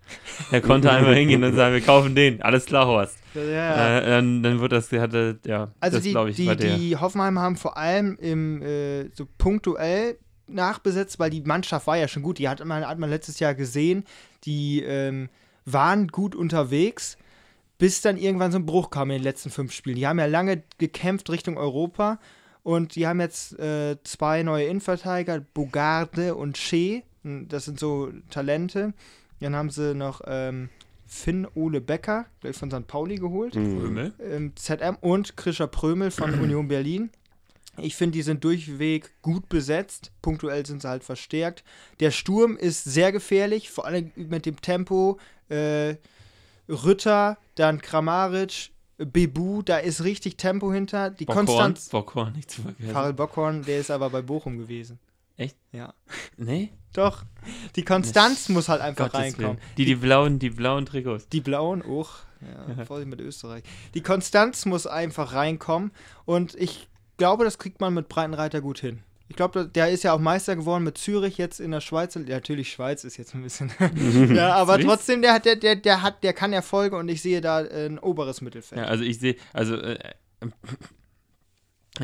Der 0.50 0.62
konnte 0.62 0.90
einfach 0.90 1.12
hingehen 1.12 1.44
und 1.44 1.54
sagen, 1.54 1.74
wir 1.74 1.82
kaufen 1.82 2.14
den. 2.14 2.40
Alles 2.40 2.64
klar, 2.64 2.86
Horst. 2.86 3.18
ja, 3.34 3.42
ja. 3.42 3.98
Äh, 3.98 4.06
dann, 4.08 4.42
dann 4.42 4.60
wird 4.60 4.72
das, 4.72 4.88
der 4.88 5.02
hatte, 5.02 5.38
ja, 5.44 5.72
Also 5.78 5.98
das 5.98 6.06
glaube 6.06 6.30
ich, 6.30 6.36
die, 6.36 6.46
war 6.46 6.56
der. 6.56 6.76
die 6.76 6.96
Hoffenheim 6.96 7.38
haben 7.38 7.56
vor 7.56 7.76
allem 7.76 8.16
im 8.18 8.62
äh, 8.62 9.10
so 9.14 9.26
punktuell 9.36 10.16
nachbesetzt, 10.46 11.18
weil 11.18 11.28
die 11.28 11.42
Mannschaft 11.42 11.86
war 11.86 11.98
ja 11.98 12.08
schon 12.08 12.22
gut. 12.22 12.38
Die 12.38 12.48
hat 12.48 12.64
man, 12.64 12.86
hat 12.86 12.98
man 12.98 13.10
letztes 13.10 13.40
Jahr 13.40 13.54
gesehen. 13.54 14.04
Die 14.44 14.82
ähm, 14.82 15.28
waren 15.66 16.08
gut 16.08 16.34
unterwegs, 16.34 17.18
bis 17.76 18.00
dann 18.00 18.16
irgendwann 18.16 18.52
so 18.52 18.58
ein 18.58 18.64
Bruch 18.64 18.88
kam 18.88 19.10
in 19.10 19.18
den 19.18 19.22
letzten 19.22 19.50
fünf 19.50 19.72
Spielen. 19.72 19.96
Die 19.96 20.06
haben 20.06 20.18
ja 20.18 20.24
lange 20.24 20.62
gekämpft 20.78 21.28
Richtung 21.28 21.58
Europa 21.58 22.18
und 22.68 22.96
die 22.96 23.06
haben 23.06 23.18
jetzt 23.18 23.58
äh, 23.58 23.96
zwei 24.04 24.42
neue 24.42 24.66
Innenverteidiger, 24.66 25.40
Bogarde 25.40 26.34
und 26.34 26.58
Shea. 26.58 27.00
Das 27.22 27.64
sind 27.64 27.80
so 27.80 28.12
Talente. 28.28 28.92
Dann 29.40 29.56
haben 29.56 29.70
sie 29.70 29.94
noch 29.94 30.20
ähm, 30.26 30.68
Finn 31.06 31.46
Ole 31.54 31.80
Becker, 31.80 32.26
der 32.42 32.50
ist 32.50 32.58
von 32.58 32.70
St. 32.70 32.86
Pauli 32.86 33.16
geholt 33.16 33.56
Römel? 33.56 34.12
ähm, 34.22 34.52
ZM 34.54 34.98
und 35.00 35.38
Krischer 35.38 35.66
Prömel 35.66 36.10
von 36.10 36.34
Union 36.42 36.68
Berlin. 36.68 37.08
Ich 37.78 37.96
finde, 37.96 38.18
die 38.18 38.22
sind 38.22 38.44
durchweg 38.44 39.12
gut 39.22 39.48
besetzt. 39.48 40.12
Punktuell 40.20 40.66
sind 40.66 40.82
sie 40.82 40.88
halt 40.90 41.04
verstärkt. 41.04 41.64
Der 42.00 42.10
Sturm 42.10 42.58
ist 42.58 42.84
sehr 42.84 43.12
gefährlich, 43.12 43.70
vor 43.70 43.86
allem 43.86 44.12
mit 44.14 44.44
dem 44.44 44.60
Tempo. 44.60 45.18
Äh, 45.48 45.94
Rütter, 46.68 47.38
dann 47.54 47.80
Kramaric, 47.80 48.72
Bebu, 48.98 49.62
da 49.62 49.78
ist 49.78 50.02
richtig 50.02 50.36
Tempo 50.36 50.72
hinter. 50.72 51.10
Die 51.10 51.24
Bockhorn, 51.24 51.46
Konstanz. 51.46 51.88
Bockhorn, 51.88 52.32
nicht 52.34 52.50
zu 52.50 52.62
vergessen. 52.62 52.92
Karel 52.92 53.12
Bockhorn, 53.12 53.62
der 53.62 53.78
ist 53.80 53.90
aber 53.90 54.10
bei 54.10 54.22
Bochum 54.22 54.58
gewesen. 54.58 54.98
Echt? 55.36 55.56
Ja. 55.72 55.94
Nee? 56.36 56.70
Doch. 56.92 57.24
Die 57.76 57.84
Konstanz 57.84 58.48
muss 58.48 58.68
halt 58.68 58.80
einfach 58.80 59.06
Gottes 59.06 59.20
reinkommen. 59.20 59.50
Willen. 59.58 59.60
Die, 59.76 59.84
die 59.84 59.94
blauen, 59.94 60.38
die 60.40 60.50
blauen 60.50 60.84
Trikots. 60.84 61.28
Die 61.28 61.40
blauen, 61.40 61.82
auch. 61.82 62.10
Ja, 62.76 62.84
Vorsicht 62.84 63.08
mit 63.08 63.20
Österreich. 63.20 63.64
Die 63.94 64.00
Konstanz 64.00 64.64
muss 64.64 64.86
einfach 64.86 65.32
reinkommen 65.32 65.90
und 66.24 66.54
ich 66.54 66.88
glaube, 67.16 67.44
das 67.44 67.58
kriegt 67.58 67.80
man 67.80 67.94
mit 67.94 68.08
Breitenreiter 68.08 68.60
gut 68.60 68.78
hin. 68.78 69.02
Ich 69.28 69.36
glaube, 69.36 69.68
der 69.68 69.90
ist 69.90 70.04
ja 70.04 70.12
auch 70.14 70.18
Meister 70.18 70.56
geworden 70.56 70.84
mit 70.84 70.96
Zürich 70.96 71.36
jetzt 71.36 71.60
in 71.60 71.70
der 71.70 71.82
Schweiz. 71.82 72.14
Ja, 72.14 72.22
natürlich, 72.22 72.72
Schweiz 72.72 73.04
ist 73.04 73.18
jetzt 73.18 73.34
ein 73.34 73.42
bisschen. 73.42 73.70
ja, 74.34 74.54
aber 74.54 74.76
Swiss? 74.76 74.86
trotzdem, 74.86 75.22
der, 75.22 75.34
hat, 75.34 75.44
der, 75.44 75.56
der, 75.56 75.76
der, 75.76 76.02
hat, 76.02 76.24
der 76.24 76.32
kann 76.32 76.52
Erfolge 76.52 76.96
und 76.96 77.08
ich 77.08 77.20
sehe 77.20 77.40
da 77.40 77.60
äh, 77.60 77.86
ein 77.86 77.98
oberes 77.98 78.40
Mittelfeld. 78.40 78.80
Ja, 78.80 78.86
also 78.86 79.04
ich 79.04 79.18
sehe, 79.18 79.36
also, 79.52 79.76
äh, 79.76 79.98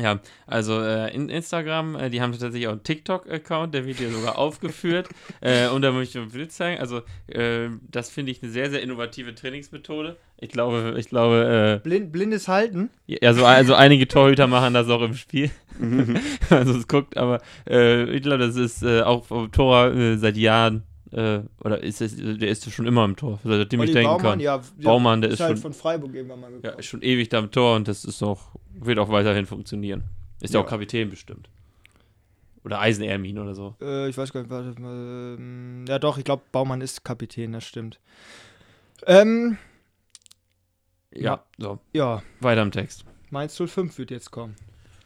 ja, 0.01 0.19
also 0.47 0.81
äh, 0.81 1.13
in 1.13 1.29
Instagram, 1.29 1.95
äh, 1.95 2.09
die 2.09 2.21
haben 2.21 2.31
tatsächlich 2.31 2.67
auch 2.67 2.73
einen 2.73 2.83
TikTok-Account, 2.83 3.73
der 3.73 3.85
wird 3.85 3.97
hier 3.97 4.11
sogar 4.11 4.37
aufgeführt. 4.37 5.09
äh, 5.41 5.67
und 5.67 5.81
da 5.81 5.91
möchte 5.91 6.19
ich 6.19 6.23
ein 6.23 6.31
Bild 6.31 6.51
zeigen. 6.51 6.79
Also, 6.79 7.01
äh, 7.27 7.69
das 7.89 8.09
finde 8.09 8.31
ich 8.31 8.41
eine 8.41 8.51
sehr, 8.51 8.69
sehr 8.69 8.81
innovative 8.81 9.33
Trainingsmethode. 9.35 10.17
Ich 10.37 10.49
glaube, 10.49 10.95
ich 10.97 11.07
glaube, 11.07 11.81
Blind, 11.83 12.11
blindes 12.11 12.47
Halten. 12.47 12.89
äh, 13.07 13.17
ja, 13.23 13.33
so, 13.33 13.45
also 13.45 13.73
einige 13.73 14.07
Torhüter 14.07 14.47
machen 14.47 14.73
das 14.73 14.89
auch 14.89 15.01
im 15.01 15.15
Spiel. 15.15 15.49
also 16.49 16.77
es 16.77 16.87
guckt, 16.87 17.17
aber 17.17 17.41
äh, 17.69 18.03
ich 18.15 18.23
glaube, 18.23 18.39
das 18.39 18.55
ist 18.55 18.83
äh, 18.83 19.01
auch 19.01 19.25
vom 19.25 19.51
Tor 19.51 19.93
äh, 19.93 20.17
seit 20.17 20.37
Jahren. 20.37 20.83
Äh, 21.11 21.41
oder 21.63 21.81
ist 21.83 22.01
es, 22.01 22.15
der 22.17 22.49
ist 22.49 22.69
schon 22.71 22.87
immer 22.87 23.05
im 23.05 23.15
Tor, 23.15 23.39
seitdem 23.43 23.79
ich 23.81 23.89
Olli 23.89 23.93
denken 23.93 24.07
Baumann, 24.09 24.21
kann. 24.23 24.39
ja, 24.39 24.61
Baumann, 24.81 25.21
der 25.21 25.29
ist 25.29 25.35
ist 25.35 25.39
halt 25.41 25.51
schon- 25.57 25.61
von 25.61 25.73
Freiburg 25.73 26.13
irgendwann 26.13 26.39
mal 26.41 26.51
Ja, 26.51 26.57
gekommen. 26.57 26.79
ist 26.79 26.85
schon 26.87 27.01
ewig 27.03 27.29
da 27.29 27.39
im 27.39 27.51
Tor 27.51 27.75
und 27.75 27.87
das 27.87 28.03
ist 28.05 28.21
auch, 28.23 28.55
wird 28.73 28.97
auch 28.99 29.09
weiterhin 29.09 29.45
funktionieren. 29.45 30.03
Ist 30.41 30.53
ja, 30.53 30.59
Ja. 30.59 30.65
auch 30.65 30.69
Kapitän 30.69 31.09
bestimmt. 31.09 31.47
Oder 32.63 32.79
Eisenermin 32.81 33.37
oder 33.37 33.53
so. 33.53 33.75
Äh, 33.79 34.09
ich 34.09 34.17
weiß 34.17 34.33
gar 34.33 34.41
nicht, 34.41 34.49
warte 34.49 34.81
mal. 34.81 35.35
ähm, 35.37 35.85
Ja, 35.87 35.99
doch, 35.99 36.17
ich 36.17 36.23
glaube, 36.23 36.41
Baumann 36.51 36.81
ist 36.81 37.03
Kapitän, 37.05 37.51
das 37.53 37.63
stimmt. 37.63 37.99
Ähm, 39.05 39.57
Ja, 41.11 41.43
so. 41.57 41.79
ja, 41.93 42.23
Weiter 42.41 42.61
im 42.63 42.71
Text. 42.71 43.05
Mainz 43.29 43.55
05 43.55 43.97
wird 43.97 44.11
jetzt 44.11 44.31
kommen. 44.31 44.55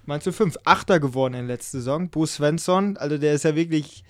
Mainz 0.05 0.23
05, 0.23 0.57
Achter 0.63 0.99
geworden 0.99 1.33
in 1.35 1.47
der 1.47 1.55
letzten 1.55 1.77
Saison. 1.77 2.09
Bo 2.09 2.25
Svensson, 2.25 2.97
also 2.97 3.17
der 3.17 3.33
ist 3.33 3.43
ja 3.43 3.55
wirklich 3.55 4.03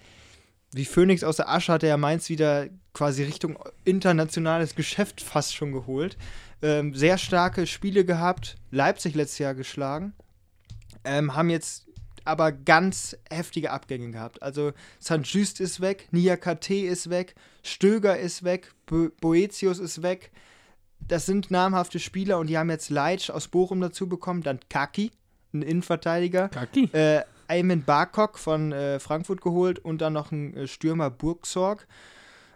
wie 0.71 0.85
Phoenix 0.85 1.23
aus 1.23 1.37
der 1.37 1.49
Asche, 1.49 1.73
hat 1.73 1.83
er 1.83 1.89
ja 1.89 1.97
Mainz 1.97 2.29
wieder 2.29 2.67
quasi 2.93 3.23
Richtung 3.23 3.57
internationales 3.85 4.75
Geschäft 4.75 5.21
fast 5.21 5.55
schon 5.55 5.71
geholt. 5.71 6.17
Ähm, 6.61 6.93
sehr 6.93 7.17
starke 7.17 7.65
Spiele 7.65 8.05
gehabt, 8.05 8.57
Leipzig 8.71 9.15
letztes 9.15 9.39
Jahr 9.39 9.55
geschlagen. 9.55 10.13
Ähm, 11.03 11.35
haben 11.35 11.49
jetzt 11.49 11.87
aber 12.25 12.51
ganz 12.51 13.17
heftige 13.29 13.71
Abgänge 13.71 14.11
gehabt. 14.11 14.43
Also 14.43 14.73
St. 15.01 15.21
Just 15.23 15.59
ist 15.59 15.81
weg, 15.81 16.07
Nia 16.11 16.37
KT 16.37 16.71
ist 16.71 17.09
weg, 17.09 17.35
Stöger 17.63 18.17
ist 18.19 18.43
weg, 18.43 18.71
Bo 18.85 19.09
Boetius 19.19 19.79
ist 19.79 20.03
weg. 20.03 20.31
Das 20.99 21.25
sind 21.25 21.49
namhafte 21.49 21.97
Spieler 21.97 22.37
und 22.37 22.47
die 22.47 22.57
haben 22.57 22.69
jetzt 22.69 22.89
Leitsch 22.89 23.29
aus 23.29 23.47
Bochum 23.47 23.81
dazu 23.81 24.07
bekommen, 24.07 24.43
dann 24.43 24.59
Kaki, 24.69 25.11
ein 25.53 25.61
Innenverteidiger, 25.61 26.49
Kaki. 26.49 26.89
äh, 26.91 27.23
Ayman 27.49 27.83
Barkok 27.83 28.37
von 28.37 28.71
äh, 28.71 28.99
Frankfurt 28.99 29.41
geholt 29.41 29.79
und 29.79 29.99
dann 29.99 30.13
noch 30.13 30.31
ein 30.31 30.55
äh, 30.55 30.67
Stürmer 30.67 31.09
Burgsorg. 31.09 31.87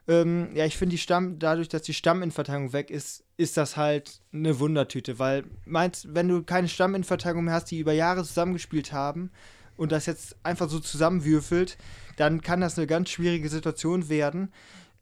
Ähm, 0.08 0.50
ja, 0.54 0.66
ich 0.66 0.78
finde 0.78 0.98
dadurch, 1.40 1.70
dass 1.70 1.82
die 1.82 1.94
Stamminverteidigung 1.94 2.74
weg 2.74 2.92
ist, 2.92 3.24
ist 3.38 3.58
das 3.58 3.78
halt 3.78 4.22
eine 4.34 4.60
Wundertüte, 4.60 5.18
weil 5.18 5.46
meinst, 5.66 6.14
wenn 6.14 6.28
du 6.28 6.44
keine 6.44 6.68
Stamminverteidigung 6.68 7.46
mehr 7.46 7.54
hast, 7.54 7.72
die 7.72 7.80
über 7.80 7.94
Jahre 7.94 8.24
zusammengespielt 8.24 8.92
haben 8.92 9.32
und 9.78 9.92
das 9.92 10.06
jetzt 10.06 10.36
einfach 10.44 10.70
so 10.70 10.80
zusammenwürfelt, 10.80 11.78
dann 12.18 12.42
kann 12.42 12.62
das 12.62 12.78
eine 12.78 12.86
ganz 12.86 13.10
schwierige 13.10 13.50
Situation 13.50 14.10
werden. 14.10 14.52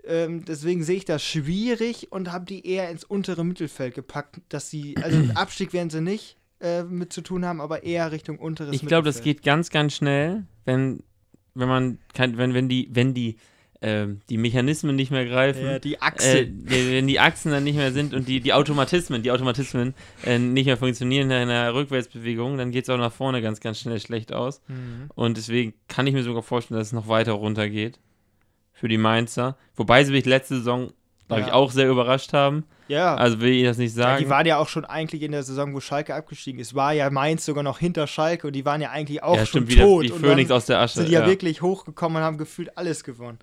Ähm, 0.03 0.45
deswegen 0.45 0.83
sehe 0.83 0.97
ich 0.97 1.05
das 1.05 1.23
schwierig 1.23 2.11
und 2.11 2.31
habe 2.31 2.45
die 2.45 2.65
eher 2.65 2.89
ins 2.89 3.03
untere 3.03 3.43
Mittelfeld 3.43 3.95
gepackt, 3.95 4.39
dass 4.49 4.69
sie, 4.69 4.95
also 4.97 5.17
Abstieg 5.35 5.73
werden 5.73 5.89
sie 5.89 6.01
nicht 6.01 6.37
äh, 6.62 6.84
mit 6.84 7.12
zu 7.14 7.22
tun 7.22 7.45
haben, 7.45 7.62
aber 7.62 7.84
eher 7.84 8.12
Richtung 8.12 8.38
unteres 8.39 8.74
Ich 8.74 8.86
glaube, 8.86 9.05
das 9.05 9.22
geht 9.22 9.43
ganz, 9.43 9.70
ganz 9.70 9.95
schnell, 9.95 10.43
wenn, 10.66 11.03
wenn 11.55 11.68
man 11.68 11.97
kann, 12.14 12.38
wenn, 12.38 12.53
wenn 12.53 12.70
die, 12.70 12.89
wenn 12.91 13.14
die, 13.14 13.38
ähm, 13.82 14.20
die 14.30 14.38
Mechanismen 14.38 14.95
nicht 14.95 15.09
mehr 15.12 15.26
greifen. 15.26 15.64
Ja, 15.66 15.80
die 15.80 15.95
Äh, 15.95 15.99
Achse. 16.01 16.47
wenn 16.66 17.07
die 17.07 17.20
Achsen 17.20 17.51
dann 17.51 17.64
nicht 17.64 17.76
mehr 17.78 17.91
sind 17.91 18.14
und 18.14 18.28
die, 18.28 18.39
die 18.39 18.53
Automatismen, 18.53 19.24
die 19.24 19.32
Automatismen 19.32 19.95
äh, 20.24 20.38
nicht 20.38 20.68
mehr 20.68 20.78
funktionieren 20.78 21.32
in 21.32 21.49
einer 21.49 21.74
Rückwärtsbewegung, 21.74 22.57
dann 22.57 22.72
geht 22.72 22.84
es 22.84 22.89
auch 22.89 22.97
nach 22.97 23.12
vorne 23.12 23.41
ganz, 23.41 23.59
ganz 23.59 23.80
schnell 23.80 23.99
schlecht 23.99 24.34
aus. 24.34 24.62
Mhm. 24.68 25.09
Und 25.16 25.38
deswegen 25.38 25.74
kann 25.88 26.05
ich 26.05 26.14
mir 26.14 26.24
sogar 26.24 26.43
vorstellen, 26.43 26.78
dass 26.80 26.88
es 26.88 26.93
noch 26.93 27.07
weiter 27.07 27.32
runtergeht 27.34 27.99
für 28.72 28.88
die 28.88 28.97
Mainzer. 28.99 29.57
Wobei 29.76 30.03
sie 30.03 30.12
mich 30.12 30.26
letzte 30.26 30.57
Saison, 30.57 30.91
glaube 31.36 31.41
ich, 31.41 31.47
Ja. 31.49 31.53
auch 31.53 31.71
sehr 31.71 31.89
überrascht 31.89 32.34
haben. 32.34 32.63
Ja. 32.88 33.15
Also 33.15 33.39
will 33.41 33.51
ich 33.51 33.63
das 33.63 33.77
nicht 33.77 33.95
Ja, 33.95 34.03
sagen. 34.03 34.23
die 34.23 34.29
waren 34.29 34.45
ja 34.45 34.57
auch 34.57 34.67
schon 34.67 34.86
eigentlich 34.86 35.21
in 35.21 35.32
der 35.32 35.43
Saison, 35.43 35.73
wo 35.73 35.79
Schalke 35.79 36.13
abgestiegen 36.13 36.59
ist, 36.59 36.75
war 36.75 36.93
ja 36.93 37.09
Mainz 37.09 37.45
sogar 37.45 37.63
noch 37.63 37.79
hinter 37.79 38.05
Schalke 38.07 38.47
und 38.47 38.53
die 38.53 38.65
waren 38.65 38.82
ja 38.82 38.89
eigentlich 38.91 39.23
auch 39.23 39.36
ja, 39.38 39.45
schon 39.45 39.65
stimmt, 39.67 39.82
tot. 39.82 40.03
die 40.03 40.09
Phoenix 40.09 40.51
aus 40.51 40.65
der 40.65 40.79
Asche. 40.79 40.95
sind 40.95 41.07
die 41.07 41.13
ja, 41.13 41.21
ja. 41.21 41.27
wirklich 41.27 41.61
hochgekommen 41.61 42.17
und 42.17 42.23
haben 42.23 42.38
gefühlt 42.38 42.77
alles 42.77 43.03
gewonnen. 43.03 43.39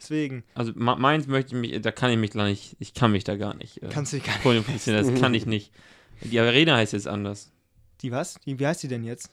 Deswegen 0.00 0.44
Also 0.54 0.72
Ma- 0.76 0.96
Mainz 0.96 1.26
möchte 1.26 1.54
ich 1.54 1.60
mich, 1.60 1.80
da 1.80 1.90
kann 1.90 2.10
ich 2.10 2.18
mich 2.18 2.30
gar 2.32 2.44
nicht, 2.44 2.76
ich 2.78 2.94
kann 2.94 3.10
mich 3.12 3.24
da 3.24 3.36
gar 3.36 3.54
nicht 3.54 3.82
äh, 3.82 3.88
kannst 3.88 4.12
du 4.12 4.20
gar 4.20 4.52
nicht. 4.52 4.86
das 4.86 5.14
kann 5.20 5.34
ich 5.34 5.46
nicht. 5.46 5.72
Die 6.22 6.38
Arena 6.38 6.76
heißt 6.76 6.92
jetzt 6.92 7.08
anders. 7.08 7.52
Die 8.02 8.12
was? 8.12 8.38
Die, 8.46 8.58
wie 8.58 8.66
heißt 8.66 8.82
die 8.82 8.88
denn 8.88 9.04
jetzt? 9.04 9.30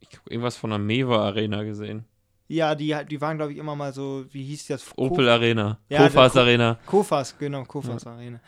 Ich 0.00 0.08
habe 0.18 0.30
irgendwas 0.30 0.56
von 0.56 0.70
der 0.70 0.78
Mewa 0.78 1.24
Arena 1.26 1.62
gesehen. 1.62 2.04
Ja, 2.52 2.74
die, 2.74 2.94
die 3.08 3.20
waren, 3.20 3.36
glaube 3.38 3.52
ich, 3.52 3.58
immer 3.58 3.74
mal 3.76 3.92
so, 3.92 4.24
wie 4.30 4.44
hieß 4.44 4.66
das? 4.66 4.84
Opel 4.96 5.28
Arena, 5.28 5.78
Ja, 5.88 6.06
Kofas 6.06 6.32
Ko- 6.34 6.38
Arena. 6.40 6.78
Kofas, 6.86 7.38
genau, 7.38 7.64
Kofas 7.64 8.06
Arena. 8.06 8.40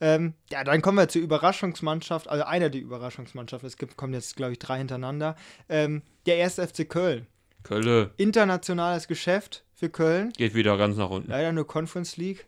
Ähm, 0.00 0.34
ja, 0.50 0.62
dann 0.64 0.82
kommen 0.82 0.98
wir 0.98 1.08
zur 1.08 1.22
Überraschungsmannschaft, 1.22 2.28
also 2.28 2.44
einer 2.44 2.68
der 2.70 2.80
Überraschungsmannschaften. 2.82 3.66
Es 3.66 3.76
gibt, 3.78 3.96
kommen 3.96 4.12
jetzt, 4.12 4.36
glaube 4.36 4.52
ich, 4.52 4.58
drei 4.58 4.78
hintereinander. 4.78 5.36
Ähm, 5.68 6.02
der 6.26 6.36
erste 6.36 6.66
FC 6.66 6.86
Köln. 6.88 7.26
Kölle 7.62 8.10
Internationales 8.18 9.08
Geschäft 9.08 9.64
für 9.74 9.88
Köln. 9.88 10.32
geht 10.36 10.54
wieder 10.54 10.76
ganz 10.76 10.96
nach 10.96 11.08
unten. 11.10 11.30
Leider 11.30 11.52
nur 11.52 11.66
Conference 11.66 12.16
League. 12.16 12.46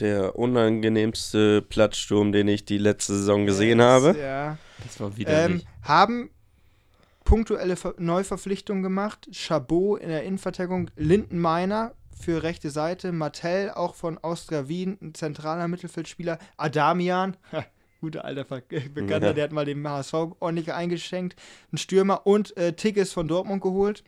Der 0.00 0.36
unangenehmste 0.38 1.60
Platzsturm, 1.62 2.32
den 2.32 2.48
ich 2.48 2.64
die 2.64 2.78
letzte 2.78 3.14
Saison 3.14 3.46
gesehen 3.46 3.78
Das- 3.78 3.86
habe. 4.04 4.18
Ja. 4.18 4.56
Das 4.84 5.00
war 5.00 5.16
wieder 5.16 5.44
Ähm, 5.44 5.62
haben 5.82 6.30
punktuelle 7.28 7.76
Ver 7.76 7.94
Neuverpflichtungen 7.98 8.82
gemacht. 8.82 9.28
Chabot 9.32 10.00
in 10.00 10.08
der 10.08 10.24
Innenverteidigung, 10.24 10.90
Lindenmeiner 10.96 11.92
für 12.18 12.42
rechte 12.42 12.70
Seite, 12.70 13.12
Martell 13.12 13.70
auch 13.70 13.94
von 13.94 14.16
Austria 14.18 14.66
Wien, 14.66 14.96
ein 15.02 15.14
zentraler 15.14 15.68
Mittelfeldspieler, 15.68 16.38
Adamian, 16.56 17.36
guter 18.00 18.24
alter 18.24 18.46
Ver 18.46 18.62
Bekannter, 18.62 19.28
Ja. 19.28 19.32
der 19.34 19.44
hat 19.44 19.52
mal 19.52 19.66
dem 19.66 19.86
HSV 19.86 20.14
ordentlich 20.40 20.72
eingeschenkt, 20.72 21.38
ein 21.70 21.76
Stürmer 21.76 22.26
und 22.26 22.56
äh, 22.56 22.72
Tigges 22.72 23.12
von 23.12 23.28
Dortmund 23.28 23.62
geholt. 23.62 24.04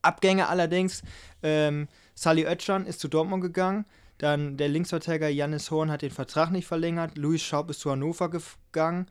Abgänge 0.00 0.48
allerdings, 0.48 1.02
ähm, 1.42 1.88
Sally 2.14 2.46
Oetschan 2.46 2.86
ist 2.86 3.00
zu 3.00 3.08
Dortmund 3.08 3.42
gegangen, 3.42 3.84
dann 4.16 4.56
der 4.56 4.68
Linksverteidiger 4.68 5.28
Jannis 5.28 5.70
Horn 5.70 5.90
hat 5.90 6.00
den 6.02 6.10
Vertrag 6.10 6.50
nicht 6.50 6.66
verlängert, 6.66 7.18
Luis 7.18 7.42
Schaub 7.42 7.68
ist 7.68 7.80
zu 7.80 7.90
Hannover 7.90 8.30
gegangen. 8.30 9.06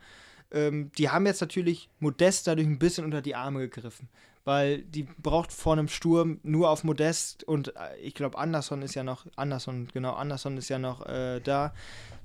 Ähm, 0.52 0.90
die 0.98 1.10
haben 1.10 1.26
jetzt 1.26 1.40
natürlich 1.40 1.88
Modest 2.00 2.46
dadurch 2.46 2.66
ein 2.66 2.78
bisschen 2.78 3.04
unter 3.04 3.22
die 3.22 3.34
Arme 3.34 3.60
gegriffen, 3.60 4.08
weil 4.44 4.82
die 4.82 5.04
braucht 5.04 5.52
vor 5.52 5.74
einem 5.74 5.88
Sturm 5.88 6.40
nur 6.42 6.70
auf 6.70 6.82
Modest 6.84 7.44
und 7.44 7.68
äh, 7.76 7.96
ich 8.02 8.14
glaube 8.14 8.36
Anderson 8.38 8.82
ist 8.82 8.94
ja 8.94 9.04
noch, 9.04 9.26
Anderson, 9.36 9.88
genau, 9.92 10.14
Anderson 10.14 10.56
ist 10.56 10.68
ja 10.68 10.78
noch 10.78 11.06
äh, 11.06 11.40
da. 11.40 11.72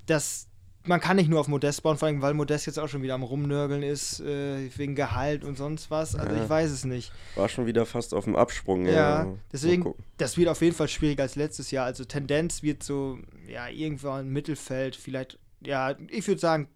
Das, 0.07 0.47
man 0.87 0.99
kann 0.99 1.17
nicht 1.17 1.29
nur 1.29 1.39
auf 1.39 1.47
Modest 1.47 1.81
bauen, 1.83 1.97
vor 1.97 2.07
allem 2.07 2.21
weil 2.21 2.33
Modest 2.33 2.65
jetzt 2.67 2.79
auch 2.79 2.87
schon 2.87 3.01
wieder 3.01 3.15
am 3.15 3.23
Rumnörgeln 3.23 3.83
ist, 3.83 4.19
äh, 4.21 4.69
wegen 4.75 4.95
Gehalt 4.95 5.43
und 5.43 5.57
sonst 5.57 5.89
was. 5.91 6.15
Also 6.15 6.35
Ja. 6.35 6.43
ich 6.43 6.49
weiß 6.49 6.71
es 6.71 6.83
nicht. 6.85 7.11
War 7.35 7.49
schon 7.49 7.65
wieder 7.65 7.85
fast 7.85 8.13
auf 8.13 8.25
dem 8.25 8.35
Absprung. 8.35 8.85
Ja, 8.85 9.25
Mal 9.25 9.39
deswegen, 9.51 9.93
das 10.17 10.37
wird 10.37 10.47
auf 10.49 10.61
jeden 10.61 10.75
Fall 10.75 10.87
schwieriger 10.87 11.23
als 11.23 11.35
letztes 11.35 11.71
Jahr. 11.71 11.85
Also 11.85 12.05
Tendenz 12.05 12.61
wird 12.63 12.81
so, 12.83 13.17
ja, 13.47 13.67
irgendwo 13.67 14.15
im 14.17 14.31
Mittelfeld, 14.33 14.95
vielleicht, 14.95 15.39
ja, 15.61 15.95
ich 16.09 16.27
würde 16.27 16.39
sagen, 16.41 16.67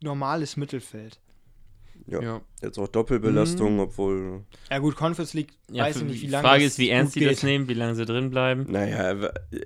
normales 0.00 0.56
Mittelfeld. 0.56 1.18
Ja. 2.08 2.22
Ja. 2.22 2.40
Jetzt 2.62 2.78
auch 2.78 2.88
Doppelbelastung, 2.88 3.74
Mhm. 3.74 3.80
obwohl, 3.80 4.40
Ja 4.70 4.78
gut, 4.78 4.96
Conference 4.96 5.34
League, 5.34 5.50
Ja, 5.70 5.84
weiß 5.84 5.96
ich 5.96 6.02
nicht, 6.04 6.14
wie 6.22 6.26
die 6.26 6.32
lange 6.32 6.46
Frage 6.48 6.64
das 6.64 6.72
ist, 6.72 6.78
wie 6.78 6.88
ernst 6.88 7.14
die 7.16 7.24
das 7.24 7.42
nehmen, 7.42 7.68
wie 7.68 7.74
lange 7.74 7.94
sie 7.94 8.06
drin 8.06 8.30
bleiben. 8.30 8.64
naja, 8.68 9.14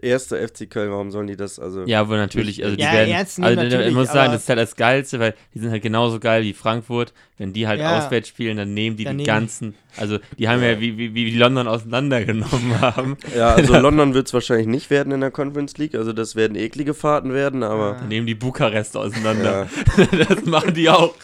erster 0.03 0.39
FC 0.41 0.67
Köln, 0.69 0.91
warum 0.91 1.11
sollen 1.13 1.29
die 1.29 1.37
das, 1.37 1.59
also, 1.61 1.85
Ja, 1.85 2.01
aber 2.01 2.17
natürlich, 2.17 2.65
also 2.65 2.75
die 2.77 2.83
Ja, 2.83 2.93
werden, 2.93 3.11
ernst 3.13 3.39
also 3.41 3.61
ich 3.63 3.69
natürlich, 3.71 3.95
muss 3.95 4.09
sagen, 4.13 4.33
das 4.33 4.43
ist 4.43 4.49
halt 4.49 4.59
das 4.59 4.75
Geilste, 4.75 5.21
weil 5.21 5.35
die 5.55 5.61
sind 5.61 5.71
halt 5.71 5.83
genauso 5.83 6.19
geil 6.19 6.43
wie 6.43 6.53
Frankfurt. 6.53 7.13
Wenn 7.39 7.53
die 7.53 7.67
halt 7.69 7.81
Ja. 7.81 7.97
auswärts 7.99 8.29
spielen, 8.29 8.57
dann 8.59 8.75
nehmen 8.75 8.97
die 8.97 9.05
Dann 9.05 9.17
die 9.19 9.25
nehmen 9.25 9.25
die- 9.25 9.41
ganzen, 9.41 9.75
also 9.97 10.19
die 10.39 10.49
haben 10.49 10.63
ja, 10.63 10.79
wie, 10.81 10.99
wie, 10.99 11.15
wie 11.15 11.31
die 11.31 11.39
London 11.39 11.69
auseinandergenommen 11.69 12.51
haben. 12.81 13.17
ja, 13.37 13.55
also 13.55 13.79
London 13.79 14.13
wird 14.15 14.27
es 14.27 14.35
wahrscheinlich 14.35 14.67
nicht 14.67 14.91
werden 14.91 15.13
in 15.13 15.21
der 15.21 15.31
Conference 15.31 15.79
League, 15.79 15.95
also 15.95 16.13
das 16.13 16.35
werden 16.37 16.57
eklige 16.57 16.93
Fahrten 16.95 17.33
werden, 17.33 17.63
aber, 17.63 17.93
Dann 18.01 18.09
nehmen 18.09 18.27
die 18.27 18.35
Bukarest 18.35 18.97
auseinander. 18.97 19.69
ja, 20.11 20.25
das 20.29 20.45
machen 20.45 20.75
die 20.75 20.91
auch. 20.91 21.15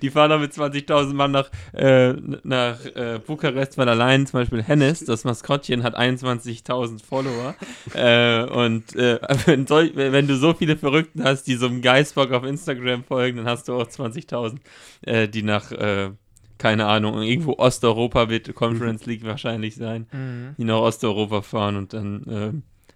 Die 0.00 0.10
fahren 0.10 0.30
da 0.30 0.38
mit 0.38 0.52
20.000 0.52 1.14
Mann 1.14 1.30
nach, 1.30 1.50
äh, 1.72 2.12
nach 2.42 2.84
äh, 2.86 3.20
Bukarest, 3.24 3.78
weil 3.78 3.88
allein 3.88 4.26
zum 4.26 4.40
Beispiel 4.40 4.62
Hennes, 4.62 5.04
das 5.04 5.24
Maskottchen, 5.24 5.82
hat 5.82 5.96
21.000 5.98 7.04
Follower. 7.04 7.54
äh, 7.94 8.42
und 8.44 8.94
äh, 8.96 9.18
wenn, 9.46 9.66
soll, 9.66 9.92
wenn 9.94 10.26
du 10.26 10.36
so 10.36 10.54
viele 10.54 10.76
Verrückten 10.76 11.22
hast, 11.24 11.44
die 11.44 11.56
so 11.56 11.66
einem 11.66 11.82
Geistbock 11.82 12.32
auf 12.32 12.44
Instagram 12.44 13.04
folgen, 13.04 13.38
dann 13.38 13.46
hast 13.46 13.68
du 13.68 13.74
auch 13.74 13.86
20.000, 13.86 14.58
äh, 15.02 15.28
die 15.28 15.42
nach, 15.42 15.72
äh, 15.72 16.10
keine 16.58 16.86
Ahnung, 16.86 17.22
irgendwo 17.22 17.54
Osteuropa 17.58 18.28
wird 18.28 18.54
Conference 18.54 19.06
League 19.06 19.24
wahrscheinlich 19.24 19.74
sein, 19.74 20.06
Mhm. 20.12 20.54
die 20.58 20.64
nach 20.64 20.76
Osteuropa 20.78 21.42
fahren 21.42 21.76
und 21.76 21.92
dann 21.92 22.24
äh, 22.26 22.52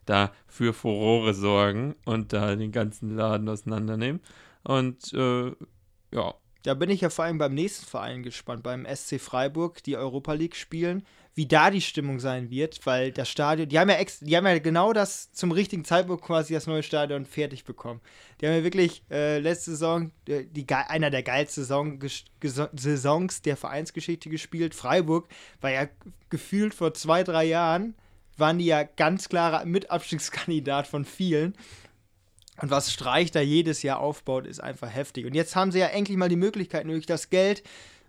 da 0.07 0.31
für 0.47 0.73
Furore 0.73 1.35
sorgen 1.35 1.97
und 2.05 2.33
da 2.33 2.55
den 2.55 2.71
ganzen 2.73 3.17
Laden 3.17 3.49
auseinandernehmen. 3.49 4.21
Und 4.63 5.13
äh, 5.15 5.53
ja, 6.13 6.35
Da 6.67 6.75
bin 6.75 6.91
ich 6.91 7.01
ja 7.01 7.11
vor 7.11 7.25
allem 7.25 7.39
beim 7.39 7.55
nächsten 7.55 7.87
Verein 7.87 8.25
gespannt, 8.25 8.65
beim 8.65 8.85
SC 8.93 9.21
Freiburg, 9.21 9.85
die 9.85 9.97
Europa 9.97 10.33
League 10.33 10.57
spielen, 10.57 11.07
wie 11.37 11.47
da 11.47 11.71
die 11.71 11.81
Stimmung 11.81 12.19
sein 12.19 12.51
wird, 12.51 12.85
weil 12.87 13.13
das 13.13 13.29
Stadion, 13.29 13.69
die 13.69 13.79
haben 13.79 13.89
ja 13.89 13.95
ex, 13.97 14.19
die 14.19 14.37
haben 14.37 14.47
ja 14.47 14.59
genau 14.59 14.93
das 14.93 15.31
zum 15.31 15.53
richtigen 15.53 15.85
Zeitpunkt 15.85 16.25
quasi 16.25 16.55
das 16.55 16.67
neue 16.67 16.83
Stadion 16.83 17.25
fertig 17.25 17.65
bekommen. 17.65 18.01
Die 18.41 18.47
haben 18.49 18.55
ja 18.55 18.65
wirklich 18.65 19.05
äh, 19.13 19.39
letzte 19.39 19.73
Saison 19.73 20.11
äh, 20.27 20.43
die, 20.51 20.67
ge- 20.67 20.77
einer 20.89 21.11
der 21.11 21.23
geilsten 21.23 21.63
Saison, 21.63 22.01
Saisons 22.73 23.43
der 23.43 23.57
Vereinsgeschichte 23.57 24.29
gespielt. 24.29 24.75
Freiburg 24.75 25.29
war 25.61 25.71
ja 25.71 25.87
gefühlt 26.31 26.75
vor 26.75 26.95
zwei, 26.95 27.23
drei 27.23 27.45
Jahren, 27.45 27.95
waren 28.39 28.59
die 28.59 28.67
ja 28.67 28.83
ganz 28.83 29.29
klarer 29.29 29.65
Mitabstiegskandidat 29.67 30.89
von 30.89 31.05
vielen. 31.05 31.55
Und 32.61 32.71
was 32.71 32.93
Streich 32.93 33.31
da 33.31 33.41
jedes 33.41 33.83
Jahr 33.83 34.01
aufbaut, 34.01 34.47
ist 34.47 34.61
einfach 34.61 34.93
heftig. 34.93 35.27
Und 35.27 35.35
jetzt 35.35 35.57
haben 35.57 35.73
sie 35.73 35.79
ja 35.79 35.87
endlich 35.87 36.17
mal 36.17 36.29
die 36.29 36.37
Möglichkeit, 36.37 36.87
durch 36.87 37.07
das 37.07 37.31
Geld 37.31 37.63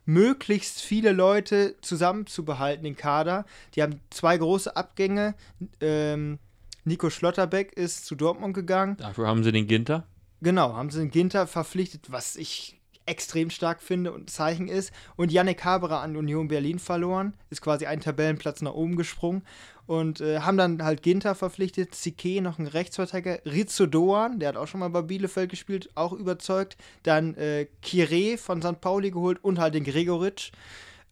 möglichst 0.05 0.81
viele 0.81 1.11
Leute 1.11 1.75
zusammenzubehalten, 1.81 2.83
den 2.83 2.95
Kader. 2.95 3.45
Die 3.75 3.83
haben 3.83 3.99
zwei 4.09 4.37
große 4.37 4.75
Abgänge. 4.75 5.35
Ähm, 5.81 6.39
Nico 6.85 7.09
Schlotterbeck 7.09 7.73
ist 7.73 8.05
zu 8.05 8.15
Dortmund 8.15 8.53
gegangen. 8.53 8.95
dafür 8.97 9.27
haben 9.27 9.43
sie 9.43 9.51
den 9.51 9.67
Ginter. 9.67 10.07
Genau, 10.41 10.73
haben 10.73 10.89
sie 10.89 10.99
den 10.99 11.11
Ginter 11.11 11.45
verpflichtet, 11.45 12.09
was 12.09 12.37
ich 12.37 12.79
extrem 13.05 13.49
stark 13.49 13.81
finde 13.81 14.11
und 14.11 14.23
ein 14.23 14.27
Zeichen 14.27 14.67
ist. 14.67 14.93
Und 15.15 15.31
Yannick 15.31 15.65
Haberer 15.65 16.01
an 16.01 16.15
Union 16.15 16.47
Berlin 16.47 16.79
verloren, 16.79 17.33
ist 17.49 17.61
quasi 17.61 17.85
einen 17.85 18.01
Tabellenplatz 18.01 18.61
nach 18.61 18.73
oben 18.73 18.95
gesprungen. 18.95 19.43
Und 19.87 20.19
äh, 20.21 20.39
haben 20.41 20.57
dann 20.57 20.83
halt 20.83 21.01
Ginter 21.01 21.33
verpflichtet, 21.33 21.95
Sique 21.95 22.41
noch 22.41 22.59
ein 22.59 22.67
Rechtsverteidiger, 22.67 23.39
Rizzo 23.45 23.85
Doan, 23.85 24.37
der 24.39 24.49
hat 24.49 24.57
auch 24.57 24.67
schon 24.67 24.81
mal 24.81 24.89
bei 24.89 25.01
Bielefeld 25.01 25.49
gespielt, 25.49 25.89
auch 25.95 26.11
überzeugt. 26.13 26.75
Dann 27.03 27.33
äh, 27.35 27.67
Kire 27.81 28.37
von 28.37 28.61
St. 28.61 28.81
Pauli 28.81 29.11
geholt 29.11 29.41
und 29.43 29.59
halt 29.59 29.75
den 29.75 29.85
Gregoritsch. 29.85 30.51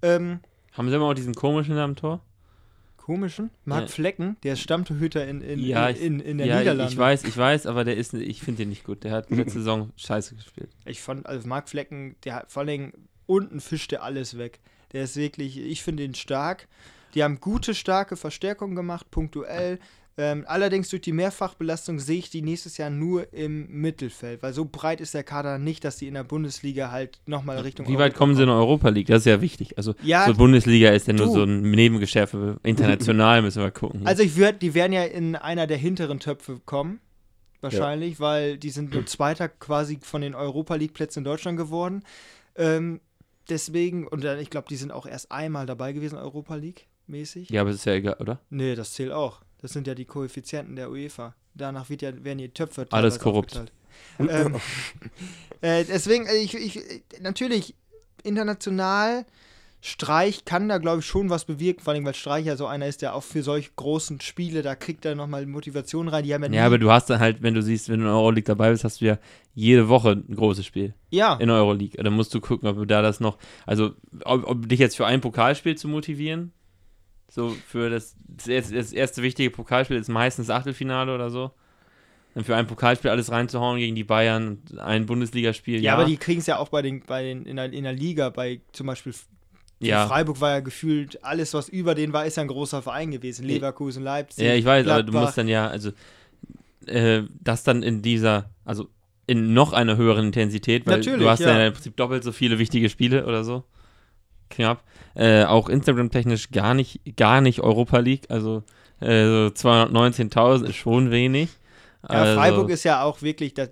Ähm, 0.01 0.41
Haben 0.73 0.89
sie 0.89 0.95
immer 0.95 1.05
auch 1.05 1.13
diesen 1.13 1.34
komischen 1.36 1.78
am 1.78 1.95
Tor? 1.95 2.21
komischen. 2.97 3.51
Marc 3.65 3.82
Ja. 3.84 3.88
Flecken, 3.88 4.36
der 4.43 4.53
ist 4.53 4.61
Stammtorhüter 4.61 5.28
in, 5.28 5.41
in, 5.41 5.59
Ja, 5.59 5.89
ich- 5.91 6.01
in, 6.01 6.19
in 6.19 6.39
der 6.39 6.47
ja, 6.47 6.57
Niederlande. 6.59 6.91
ich 6.91 6.97
weiß, 6.97 7.23
ich 7.26 7.38
weiß, 7.38 7.67
aber 7.67 7.84
der 7.84 7.97
ist, 7.97 8.15
ich 8.15 8.41
finde 8.41 8.63
den 8.63 8.69
nicht 8.69 8.84
gut. 8.84 9.03
Der 9.03 9.11
hat 9.11 9.30
letzte 9.30 9.59
Saison 9.59 9.91
scheiße 9.95 10.34
gespielt. 10.36 10.69
Ich 10.86 11.01
fand, 11.01 11.28
also 11.28 11.47
Marc 11.47 11.69
Flecken, 11.69 12.15
der 12.23 12.34
hat 12.36 12.51
vor 12.51 12.61
allen 12.61 12.67
Dingen 12.67 12.93
unten 13.28 13.59
fischt 13.61 13.91
der 13.91 14.01
alles 14.03 14.39
weg. 14.39 14.59
Der 14.91 15.03
ist 15.03 15.15
wirklich, 15.17 15.59
ich 15.59 15.84
finde 15.84 16.03
ihn 16.03 16.15
stark. 16.15 16.67
Die 17.16 17.24
haben 17.24 17.39
gute, 17.39 17.74
starke 17.74 18.18
Verstärkungen 18.18 18.76
gemacht, 18.76 19.09
punktuell. 19.09 19.80
Ähm, 20.18 20.45
allerdings 20.47 20.88
durch 20.89 21.01
die 21.01 21.11
Mehrfachbelastung 21.11 21.99
sehe 21.99 22.20
ich 22.20 22.30
die 22.30 22.41
nächstes 22.41 22.78
Jahr 22.78 22.89
nur 22.89 23.34
im 23.34 23.68
Mittelfeld, 23.82 24.41
weil 24.43 24.53
so 24.53 24.63
breit 24.63 25.01
ist 25.01 25.13
der 25.13 25.24
Kader 25.24 25.57
nicht, 25.57 25.84
dass 25.84 25.97
die 25.97 26.07
in 26.07 26.13
der 26.13 26.24
Bundesliga 26.24 26.89
halt 26.89 27.20
nochmal 27.26 27.59
Richtung. 27.59 27.86
Wie 27.89 27.97
weit 27.97 28.16
kommen 28.16 28.34
sie 28.34 28.43
in 28.43 28.47
der 28.47 28.55
Europa 28.55 28.88
League? 28.89 29.07
Das 29.07 29.24
ist 29.24 29.26
ja 29.26 29.41
wichtig. 29.41 29.78
Also 29.78 29.93
Ja, 30.03 30.26
so 30.26 30.34
Bundesliga 30.36 30.91
ist 30.91 31.07
ja 31.07 31.13
nur 31.13 31.28
so 31.28 31.43
ein 31.43 31.70
Nebengeschäft. 31.70 32.32
für 32.32 32.59
International 32.63 33.41
müssen 33.41 33.61
wir 33.61 33.72
gucken. 33.72 34.07
Also 34.07 34.24
ich 34.24 34.38
würde, 34.38 34.57
die 34.57 34.74
werden 34.74 34.93
ja 34.93 35.03
in 35.03 35.36
einer 35.36 35.68
der 35.68 35.78
hinteren 35.78 36.22
Töpfe 36.22 36.61
kommen. 36.66 37.01
Wahrscheinlich, 37.59 38.20
weil 38.20 38.57
die 38.57 38.70
sind 38.70 38.93
nur 38.93 39.05
Zweiter 39.07 39.49
quasi 39.49 39.99
von 40.01 40.22
den 40.22 40.36
Europa 40.36 40.76
League 40.76 40.93
Plätzen 40.93 41.20
in 41.20 41.26
Deutschland 41.26 41.57
geworden. 41.57 42.03
Ähm, 42.55 43.01
deswegen, 43.49 44.07
und 44.07 44.24
dann, 44.24 44.39
ich 44.39 44.49
glaube, 44.49 44.68
die 44.70 44.76
sind 44.76 44.91
auch 44.91 45.07
erst 45.07 45.32
einmal 45.32 45.66
dabei 45.66 45.91
gewesen, 45.91 46.18
Europa 46.18 46.55
League 46.55 46.88
mäßig. 47.07 47.49
ja, 47.49 47.61
aber 47.61 47.71
es 47.71 47.77
ist 47.77 47.85
ja 47.85 47.93
egal, 47.93 48.17
oder? 48.19 48.39
Nee, 48.49 48.75
das 48.75 48.93
zählt 48.93 49.11
auch. 49.11 49.41
Das 49.61 49.73
sind 49.73 49.87
ja 49.87 49.95
die 49.95 50.05
Koeffizienten 50.05 50.75
der 50.75 50.91
UEFA. 50.91 51.35
Danach 51.53 51.89
wird 51.89 52.01
ja, 52.01 52.11
werden 52.23 52.39
die 52.39 52.49
Töpfe 52.49 52.85
Alles 52.91 53.19
korrupt. 53.19 53.71
ähm, 54.19 54.55
äh, 55.61 55.85
deswegen, 55.85 56.25
äh, 56.25 56.35
ich, 56.35 56.53
ich, 56.53 56.81
natürlich, 57.21 57.75
international, 58.23 59.25
Streich 59.87 60.45
kann 60.45 60.67
da, 60.67 60.79
glaube 60.79 61.01
ich, 61.01 61.05
schon 61.05 61.29
was 61.29 61.45
bewirken, 61.45 61.83
vor 61.83 61.93
allem, 61.93 62.05
weil 62.05 62.15
Streich 62.15 62.43
ja 62.47 62.55
so 62.55 62.65
einer 62.65 62.87
ist, 62.87 63.03
der 63.03 63.13
auch 63.13 63.21
für 63.21 63.43
solche 63.43 63.69
großen 63.75 64.19
Spiele, 64.19 64.63
da 64.63 64.73
kriegt 64.73 65.05
er 65.05 65.13
nochmal 65.13 65.45
Motivation 65.45 66.07
rein. 66.07 66.23
Die 66.23 66.33
haben 66.33 66.43
ja, 66.45 66.61
Ja, 66.61 66.65
aber 66.65 66.79
du 66.79 66.91
hast 66.91 67.07
dann 67.11 67.19
halt, 67.19 67.43
wenn 67.43 67.53
du 67.53 67.61
siehst, 67.61 67.87
wenn 67.89 67.99
du 67.99 68.05
in 68.05 68.07
der 68.07 68.15
Euroleague 68.15 68.47
dabei 68.47 68.71
bist, 68.71 68.83
hast 68.83 69.01
du 69.01 69.05
ja 69.05 69.19
jede 69.53 69.87
Woche 69.87 70.23
ein 70.27 70.35
großes 70.35 70.65
Spiel 70.65 70.95
ja, 71.11 71.35
in 71.35 71.49
der 71.49 71.57
Euroleague. 71.57 72.03
Dann 72.03 72.13
musst 72.13 72.33
du 72.33 72.41
gucken, 72.41 72.67
ob 72.67 72.77
du 72.77 72.85
da 72.85 73.03
das 73.03 73.19
noch, 73.19 73.37
also 73.67 73.91
ob, 74.23 74.47
ob 74.47 74.67
dich 74.67 74.79
jetzt 74.79 74.97
für 74.97 75.05
ein 75.05 75.21
Pokalspiel 75.21 75.75
zu 75.75 75.87
motivieren, 75.87 76.51
so 77.30 77.49
für 77.67 77.89
das, 77.89 78.15
das 78.28 78.93
erste, 78.93 79.21
wichtige 79.21 79.49
Pokalspiel 79.49 79.97
ist 79.97 80.09
meistens 80.09 80.49
Achtelfinale 80.49 81.13
oder 81.13 81.30
so. 81.30 81.51
Dann 82.34 82.43
für 82.43 82.55
ein 82.55 82.67
Pokalspiel 82.67 83.11
alles 83.11 83.32
reinzuhauen 83.32 83.80
gegen 83.80 83.95
die 83.95 84.03
Bayern, 84.03 84.59
ein 84.78 85.05
Bundesligaspiel, 85.05 85.76
ja, 85.76 85.82
ja. 85.82 85.93
aber 85.93 86.05
die 86.05 86.17
kriegen 86.17 86.41
es 86.41 86.47
ja 86.47 86.57
auch 86.57 86.69
bei 86.69 86.82
den, 86.82 87.01
bei 87.01 87.23
den 87.23 87.45
in, 87.45 87.55
der, 87.55 87.71
in 87.71 87.84
der 87.84 87.93
Liga, 87.93 88.30
bei 88.30 88.61
zum 88.73 88.88
Beispiel 88.88 89.13
ja. 89.80 90.07
Freiburg 90.07 90.41
war 90.41 90.51
ja 90.51 90.59
gefühlt, 90.59 91.23
alles, 91.23 91.53
was 91.53 91.69
über 91.69 91.95
den 91.95 92.13
war, 92.13 92.26
ist 92.26 92.38
ja 92.38 92.41
ein 92.41 92.47
großer 92.47 92.82
Verein 92.82 93.11
gewesen. 93.11 93.45
Leverkusen, 93.45 94.03
Leipzig. 94.03 94.45
Ja, 94.45 94.53
ich 94.53 94.65
weiß, 94.65 94.88
aber 94.88 95.03
du 95.03 95.11
Gladbach. 95.11 95.28
musst 95.28 95.38
dann 95.38 95.47
ja, 95.47 95.67
also, 95.67 95.91
äh, 96.88 97.23
das 97.41 97.63
dann 97.63 97.84
in 97.84 98.01
dieser, 98.01 98.49
also 98.63 98.88
in 99.28 99.53
noch 99.53 99.73
einer 99.73 99.97
höheren 99.97 100.28
Intensität, 100.28 100.86
weil 100.86 100.97
Natürlich, 100.97 101.21
du 101.21 101.30
hast 101.30 101.39
ja. 101.39 101.57
ja. 101.57 101.67
im 101.67 101.73
Prinzip 101.73 101.97
doppelt 101.97 102.23
so 102.23 102.32
viele 102.32 102.59
wichtige 102.59 102.89
Spiele 102.89 103.26
oder 103.26 103.43
so. 103.43 103.63
Knapp. 104.49 104.83
Äh, 105.15 105.45
auch 105.45 105.69
Instagram-technisch 105.69 106.51
gar 106.51 106.73
nicht, 106.73 106.99
gar 107.15 107.41
nicht 107.41 107.61
Europa 107.61 107.99
League, 107.99 108.25
also 108.29 108.63
äh, 108.99 109.23
so 109.25 109.47
219.000 109.53 110.65
ist 110.65 110.75
schon 110.75 111.09
wenig. 111.11 111.49
Ja, 112.03 112.09
also, 112.09 112.39
Freiburg 112.39 112.69
ist 112.69 112.83
ja 112.83 113.01
auch 113.03 113.21
wirklich, 113.21 113.53
das, 113.53 113.69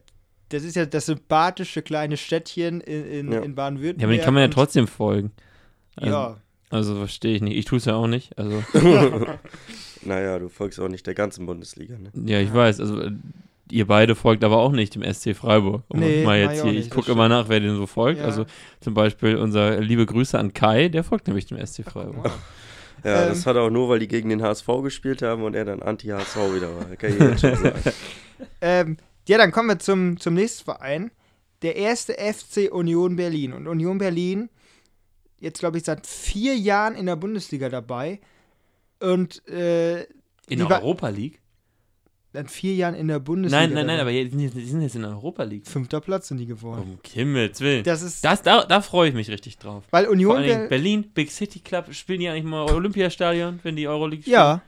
das 0.49 0.63
ist 0.63 0.75
ja 0.75 0.85
das 0.85 1.05
sympathische 1.07 1.81
kleine 1.81 2.17
Städtchen 2.17 2.81
in, 2.81 3.05
in, 3.05 3.31
Ja. 3.31 3.39
in 3.41 3.55
Baden-Württemberg. 3.55 4.01
Ja, 4.01 4.07
aber 4.07 4.15
den 4.17 4.23
kann 4.23 4.33
man 4.33 4.43
ja 4.43 4.49
trotzdem 4.49 4.87
folgen. 4.87 5.31
Also, 5.95 6.11
Ja, 6.11 6.37
Also 6.69 6.95
verstehe 6.95 7.35
ich 7.35 7.41
nicht. 7.41 7.57
Ich 7.57 7.65
tue 7.65 7.77
es 7.77 7.85
ja 7.85 7.95
auch 7.95 8.07
nicht. 8.07 8.37
Also, 8.37 8.63
naja, 10.01 10.39
du 10.39 10.49
folgst 10.49 10.79
auch 10.79 10.87
nicht 10.89 11.05
der 11.05 11.13
ganzen 11.13 11.45
Bundesliga, 11.45 11.97
ne? 11.97 12.11
ja, 12.25 12.39
ich 12.39 12.53
weiß. 12.53 12.79
Also, 12.79 13.01
ihr 13.71 13.87
beide 13.87 14.15
folgt 14.15 14.43
aber 14.43 14.57
auch 14.57 14.71
nicht 14.71 14.95
dem 14.95 15.03
SC 15.13 15.35
Freiburg. 15.35 15.83
Um 15.87 15.99
Nee, 15.99 16.23
mal 16.25 16.39
jetzt 16.39 16.63
hier, 16.63 16.73
ich 16.73 16.89
gucke 16.89 17.11
immer 17.11 17.29
nach, 17.29 17.49
wer 17.49 17.59
den 17.59 17.75
so 17.75 17.85
folgt. 17.87 18.19
Ja. 18.19 18.25
Also 18.25 18.45
zum 18.81 18.93
Beispiel 18.93 19.35
unser 19.37 19.79
liebe 19.79 20.05
Grüße 20.05 20.37
an 20.37 20.53
Kai, 20.53 20.89
der 20.89 21.03
folgt 21.03 21.27
nämlich 21.27 21.45
dem 21.45 21.63
SC 21.65 21.83
Freiburg. 21.83 22.31
Ja, 23.03 23.23
Ähm. 23.23 23.29
das 23.29 23.45
hat 23.45 23.55
er 23.55 23.63
auch 23.63 23.69
nur, 23.69 23.89
weil 23.89 23.99
die 23.99 24.07
gegen 24.07 24.29
den 24.29 24.41
HSV 24.41 24.67
gespielt 24.83 25.21
haben 25.21 25.43
und 25.43 25.55
er 25.55 25.65
dann 25.65 25.81
Anti-HSV 25.81 26.35
wieder 26.55 26.75
war. 26.75 26.85
Kann 26.95 27.11
ich 27.13 27.19
jetzt 27.19 27.41
schon 27.41 27.55
sagen. 27.55 27.81
ähm, 28.61 28.97
ja, 29.27 29.37
dann 29.37 29.51
kommen 29.51 29.69
wir 29.69 29.79
zum, 29.79 30.19
zum 30.19 30.33
nächsten 30.35 30.63
Verein. 30.65 31.11
Der 31.61 31.75
erste 31.77 32.13
FC 32.13 32.69
Union 32.73 33.15
Berlin. 33.15 33.53
Und 33.53 33.67
Union 33.67 33.97
Berlin, 33.97 34.49
jetzt 35.39 35.59
glaube 35.59 35.77
ich 35.77 35.83
seit 35.83 36.05
vier 36.05 36.55
Jahren 36.55 36.95
in 36.95 37.05
der 37.05 37.15
Bundesliga 37.15 37.69
dabei. 37.69 38.19
Und 38.99 39.45
äh, 39.47 40.03
In 40.47 40.59
der 40.59 40.69
Europa 40.81 41.09
League? 41.09 41.39
Seit 42.33 42.49
vier 42.51 42.73
Jahren 42.73 42.95
in 42.95 43.07
der 43.07 43.19
Bundesliga. 43.19 43.61
Nein, 43.61 43.73
nein, 43.73 43.85
nein, 43.85 43.99
aber 43.99 44.09
jetzt- 44.11 44.33
die 44.33 44.47
sind 44.65 44.81
jetzt 44.81 44.95
in 44.95 45.03
der 45.03 45.11
Europa 45.11 45.43
League. 45.43 45.67
Fünfter 45.67 46.01
Platz 46.01 46.27
sind 46.29 46.37
die 46.39 46.45
geworden. 46.47 46.81
Um 46.81 46.99
Himmels 47.13 47.61
Willen. 47.61 47.83
Das 47.83 48.01
ist, 48.01 48.25
Das, 48.25 48.41
da 48.41 48.65
da 48.65 48.81
freue 48.81 49.09
ich 49.09 49.15
mich 49.15 49.29
richtig 49.29 49.57
drauf. 49.59 49.83
weil 49.91 50.05
Vor 50.05 50.13
Union 50.13 50.41
Dingen 50.41 50.67
Berlin. 50.67 50.69
Berlin, 50.69 51.11
Big 51.13 51.31
City 51.31 51.59
Club, 51.59 51.93
spielen 51.93 52.19
die 52.21 52.27
eigentlich 52.29 52.43
mal 52.43 52.69
Olympiastadion, 52.71 53.59
wenn 53.63 53.75
die 53.75 53.87
Euroleague 53.87 54.23
spielen? 54.23 54.33
Ja, 54.35 54.61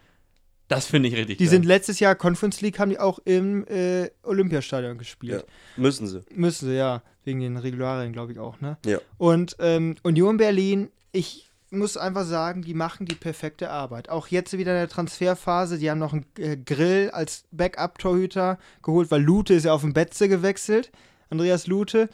Das 0.67 0.85
finde 0.87 1.09
ich 1.09 1.15
richtig 1.15 1.37
die 1.37 1.43
geil. 1.45 1.51
sind 1.51 1.65
letztes 1.65 1.99
Jahr 1.99 2.15
Conference 2.15 2.61
League, 2.61 2.79
haben 2.79 2.89
die 2.91 2.99
auch 2.99 3.19
im 3.25 3.65
äh, 3.67 4.09
Olympiastadion 4.23 4.97
gespielt. 4.97 5.45
Müssen 5.77 6.07
sie. 6.07 6.23
Müssen 6.33 6.69
sie, 6.69 6.75
ja. 6.75 7.01
Wegen 7.23 7.39
den 7.39 7.57
Regularien, 7.57 8.13
glaube 8.13 8.31
ich 8.33 8.37
auch, 8.39 8.61
ne? 8.61 8.77
Ja. 8.85 8.99
Und 9.17 9.55
ähm, 9.59 9.95
Union 10.03 10.37
Berlin, 10.37 10.89
ich 11.11 11.49
muss 11.71 11.97
einfach 11.97 12.25
sagen, 12.25 12.61
die 12.61 12.73
machen 12.73 13.05
die 13.05 13.15
perfekte 13.15 13.69
Arbeit. 13.69 14.09
Auch 14.09 14.27
jetzt 14.27 14.57
wieder 14.57 14.71
in 14.73 14.79
der 14.79 14.89
Transferphase, 14.89 15.77
die 15.77 15.89
haben 15.89 15.99
noch 15.99 16.13
einen 16.13 16.25
äh, 16.37 16.57
Grill 16.57 17.09
als 17.11 17.45
Backup-Torhüter 17.51 18.57
geholt, 18.81 19.11
weil 19.11 19.21
Lute 19.21 19.53
ist 19.53 19.65
ja 19.65 19.73
auf 19.73 19.81
den 19.81 19.93
Betze 19.93 20.29
gewechselt. 20.29 20.91
Andreas 21.29 21.67
Lute. 21.67 22.09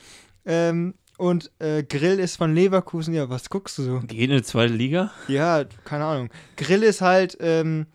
Ähm, 0.46 0.96
und 1.18 1.52
äh, 1.60 1.84
Grill 1.84 2.20
ist 2.20 2.38
von 2.38 2.56
Leverkusen. 2.56 3.14
Ja, 3.14 3.30
was 3.30 3.50
guckst 3.50 3.78
du 3.78 3.84
so? 3.84 4.00
Geht 4.00 4.32
in 4.32 4.38
die 4.38 4.44
zweite 4.44 4.74
Liga? 4.74 5.12
Ja, 5.28 5.66
keine 5.86 6.06
Ahnung. 6.06 6.30
Grill 6.58 6.84
ist 6.84 7.02
halt, 7.02 7.38
ähm, 7.42 7.86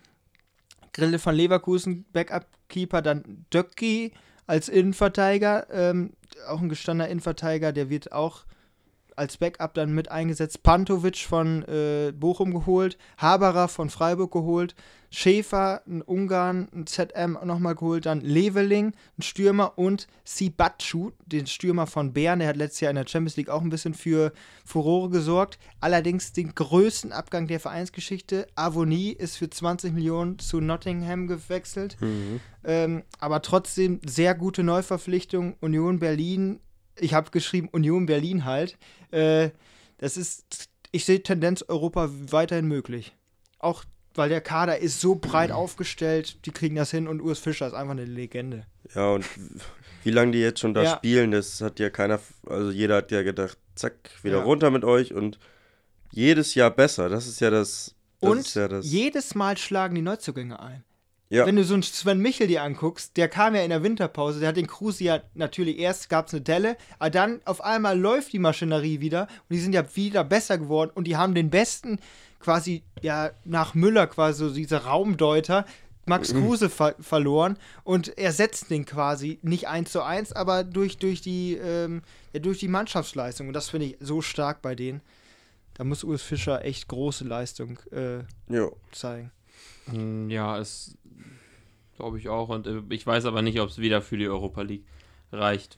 Grill 0.93 1.19
von 1.19 1.35
Leverkusen, 1.35 2.05
Backup-Keeper, 2.13 3.01
dann 3.01 3.45
Döcki 3.53 4.13
als 4.45 4.69
Innenverteidiger, 4.69 5.67
ähm, 5.71 6.13
auch 6.47 6.61
ein 6.61 6.69
gestandener 6.69 7.09
Innenverteidiger, 7.09 7.73
der 7.73 7.89
wird 7.89 8.13
auch 8.13 8.45
als 9.17 9.37
Backup 9.37 9.73
dann 9.73 9.93
mit 9.93 10.11
eingesetzt. 10.11 10.63
Pantovic 10.63 11.17
von 11.17 11.63
äh, 11.63 12.11
Bochum 12.11 12.53
geholt, 12.53 12.97
Haberer 13.17 13.67
von 13.67 13.89
Freiburg 13.89 14.31
geholt, 14.31 14.75
Schäfer, 15.09 15.81
ein 15.87 16.01
Ungarn, 16.01 16.67
ein 16.73 16.85
ZM 16.85 17.37
nochmal 17.43 17.75
geholt, 17.75 18.05
dann 18.05 18.19
Leveling, 18.21 18.93
ein 19.17 19.21
Stürmer 19.21 19.77
und 19.77 20.07
Sibatschu, 20.25 21.11
den 21.25 21.47
Stürmer 21.47 21.87
von 21.87 22.11
Bern, 22.11 22.39
der 22.39 22.49
hat 22.49 22.57
letztes 22.57 22.81
Jahr 22.81 22.89
in 22.89 22.97
der 22.97 23.07
Champions 23.07 23.37
League 23.37 23.49
auch 23.49 23.61
ein 23.61 23.69
bisschen 23.69 23.93
für 23.93 24.33
Furore 24.65 25.09
gesorgt. 25.09 25.59
Allerdings 25.79 26.33
den 26.33 26.53
größten 26.53 27.13
Abgang 27.13 27.47
der 27.47 27.59
Vereinsgeschichte. 27.59 28.47
Avonie 28.55 29.11
ist 29.11 29.37
für 29.37 29.49
20 29.49 29.93
Millionen 29.93 30.39
zu 30.39 30.59
Nottingham 30.59 31.27
gewechselt. 31.27 31.95
Mhm. 32.01 32.41
Ähm, 32.65 33.03
aber 33.19 33.41
trotzdem 33.41 34.01
sehr 34.05 34.35
gute 34.35 34.63
Neuverpflichtung. 34.63 35.55
Union 35.61 35.99
Berlin, 35.99 36.59
ich 36.99 37.13
habe 37.13 37.31
geschrieben 37.31 37.69
Union 37.71 38.05
Berlin 38.05 38.45
halt. 38.45 38.77
Äh, 39.11 39.49
das 39.97 40.17
ist, 40.17 40.69
ich 40.91 41.05
sehe 41.05 41.21
Tendenz 41.23 41.63
Europa 41.67 42.09
weiterhin 42.11 42.67
möglich. 42.67 43.15
Auch 43.59 43.83
weil 44.15 44.29
der 44.29 44.41
Kader 44.41 44.79
ist 44.79 44.99
so 44.99 45.15
breit 45.15 45.51
aufgestellt, 45.51 46.45
die 46.45 46.51
kriegen 46.51 46.75
das 46.75 46.89
hin 46.91 47.07
und 47.07 47.21
Urs 47.21 47.37
Fischer 47.39 47.67
ist 47.67 47.73
einfach 47.73 47.91
eine 47.91 48.05
Legende. 48.05 48.65
Ja, 48.95 49.11
und 49.11 49.25
wie 50.03 50.09
lange 50.11 50.31
die 50.31 50.39
jetzt 50.39 50.59
schon 50.59 50.73
da 50.73 50.83
Ja. 50.83 50.95
spielen, 50.97 51.31
das 51.31 51.61
hat 51.61 51.79
ja 51.79 51.89
keiner, 51.91 52.19
also 52.47 52.71
jeder 52.71 52.95
hat 52.97 53.11
ja 53.11 53.21
gedacht, 53.21 53.57
zack, 53.75 53.93
wieder 54.23 54.37
Ja. 54.39 54.43
runter 54.43 54.71
mit 54.71 54.83
euch 54.83 55.13
und 55.13 55.37
jedes 56.11 56.55
Jahr 56.55 56.71
besser. 56.71 57.09
Das 57.09 57.27
ist 57.27 57.39
ja 57.41 57.51
das. 57.51 57.93
das 58.19 58.29
und 58.31 58.39
ist 58.39 58.55
ja 58.55 58.67
das. 58.67 58.85
jedes 58.87 59.35
Mal 59.35 59.55
schlagen 59.57 59.93
die 59.93 60.01
Neuzugänge 60.01 60.59
ein. 60.59 60.83
Ja. 61.29 61.45
Wenn 61.45 61.57
du 61.57 61.63
so 61.65 61.73
einen 61.73 61.83
Sven 61.83 62.19
Michel 62.19 62.47
dir 62.47 62.63
anguckst, 62.63 63.17
der 63.17 63.27
kam 63.27 63.53
ja 63.53 63.61
in 63.61 63.69
der 63.69 63.83
Winterpause, 63.83 64.39
der 64.39 64.49
hat 64.49 64.55
den 64.57 64.67
Kruse 64.67 65.03
ja 65.03 65.21
natürlich 65.33 65.77
erst 65.77 66.07
gab 66.09 66.27
es 66.27 66.33
eine 66.33 66.41
Delle, 66.41 66.77
aber 66.99 67.09
dann 67.09 67.41
auf 67.43 67.61
einmal 67.61 67.99
läuft 67.99 68.31
die 68.31 68.39
Maschinerie 68.39 69.01
wieder 69.01 69.23
und 69.23 69.53
die 69.55 69.59
sind 69.59 69.73
ja 69.73 69.83
wieder 69.95 70.23
besser 70.23 70.57
geworden 70.57 70.91
und 70.93 71.05
die 71.05 71.17
haben 71.17 71.35
den 71.35 71.49
besten 71.49 71.99
quasi 72.39 72.83
ja 73.01 73.31
nach 73.43 73.73
Müller 73.73 74.07
quasi 74.07 74.45
so 74.47 74.53
diese 74.53 74.85
Raumdeuter 74.85 75.65
Max 76.05 76.31
Mhm. 76.31 76.43
Kruse 76.45 76.69
ver 76.69 76.95
verloren 77.01 77.57
und 77.83 78.17
ersetzt 78.17 78.69
den 78.69 78.85
quasi 78.85 79.39
nicht 79.41 79.67
eins 79.67 79.91
zu 79.91 80.01
eins, 80.03 80.31
aber 80.31 80.63
durch, 80.63 80.97
durch, 80.97 81.19
die, 81.19 81.55
ähm, 81.55 82.03
ja, 82.31 82.39
durch 82.39 82.59
die 82.59 82.69
Mannschaftsleistung 82.69 83.47
und 83.47 83.53
das 83.53 83.69
finde 83.69 83.87
ich 83.87 83.97
so 83.99 84.21
stark 84.21 84.61
bei 84.61 84.75
denen. 84.75 85.01
Da 85.73 85.83
muss 85.83 86.05
Urs 86.05 86.21
Fischer 86.21 86.63
echt 86.63 86.87
große 86.87 87.25
Leistung 87.25 87.77
äh, 87.91 88.23
zeigen. 88.93 89.31
Hm, 89.91 90.29
Ja, 90.29 90.57
es 90.57 90.95
glaube 91.97 92.17
ich 92.17 92.29
auch. 92.29 92.49
Und 92.49 92.67
äh, 92.67 92.81
ich 92.89 93.05
weiß 93.05 93.25
aber 93.25 93.41
nicht, 93.41 93.59
ob 93.59 93.69
es 93.69 93.79
wieder 93.79 94.01
für 94.01 94.17
die 94.17 94.27
Europa 94.27 94.61
League 94.61 94.85
reicht. 95.31 95.77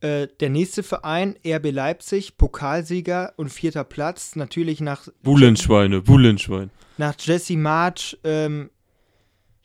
Äh, 0.00 0.28
der 0.40 0.50
nächste 0.50 0.82
Verein, 0.82 1.36
RB 1.46 1.70
Leipzig, 1.70 2.36
Pokalsieger 2.36 3.34
und 3.36 3.50
vierter 3.50 3.84
Platz. 3.84 4.34
Natürlich 4.34 4.80
nach, 4.80 5.08
Bullenschweine, 5.22 6.00
Bullenschwein. 6.00 6.70
nach 6.96 7.14
Jesse 7.18 7.56
March, 7.56 8.18
ähm, 8.24 8.70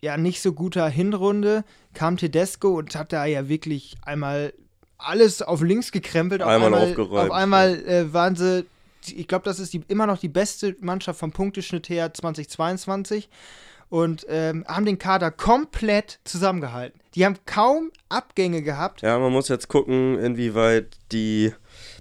ja, 0.02 0.18
nicht 0.18 0.42
so 0.42 0.54
guter 0.54 0.88
Hinrunde, 0.90 1.64
kam 1.94 2.18
Tedesco 2.18 2.78
und 2.78 2.96
hat 2.96 3.14
da 3.14 3.26
ja 3.26 3.48
wirklich 3.48 3.96
einmal 4.04 4.54
alles 4.98 5.42
auf 5.42 5.62
links 5.62 5.92
gekrempelt. 5.92 6.42
Auf 6.42 6.50
Einmal 6.50 6.74
einmal, 6.74 6.90
aufgeräumt, 6.90 7.30
Auf 7.30 7.32
einmal 7.32 7.86
äh, 7.86 8.14
waren 8.14 8.36
sie, 8.36 8.66
ich 9.06 9.28
glaube, 9.28 9.46
das 9.46 9.60
ist 9.60 9.74
die, 9.74 9.84
immer 9.88 10.06
noch 10.06 10.20
die 10.20 10.30
beste 10.30 10.76
Mannschaft 10.82 11.20
vom 11.20 11.32
Punkteschnitt 11.32 11.88
her 11.88 12.14
2022. 12.14 13.30
und 13.90 14.26
ähm, 14.30 14.66
haben 14.68 14.86
den 14.86 14.98
Kader 14.98 15.32
komplett 15.32 16.20
zusammengehalten. 16.24 17.00
Die 17.16 17.26
haben 17.26 17.38
kaum 17.46 17.92
Abgänge 18.10 18.62
gehabt, 18.62 19.02
Ja, 19.02 19.18
man 19.20 19.32
muss 19.32 19.48
jetzt 19.48 19.68
gucken, 19.70 20.20
inwieweit 20.20 20.98
die 21.12 21.54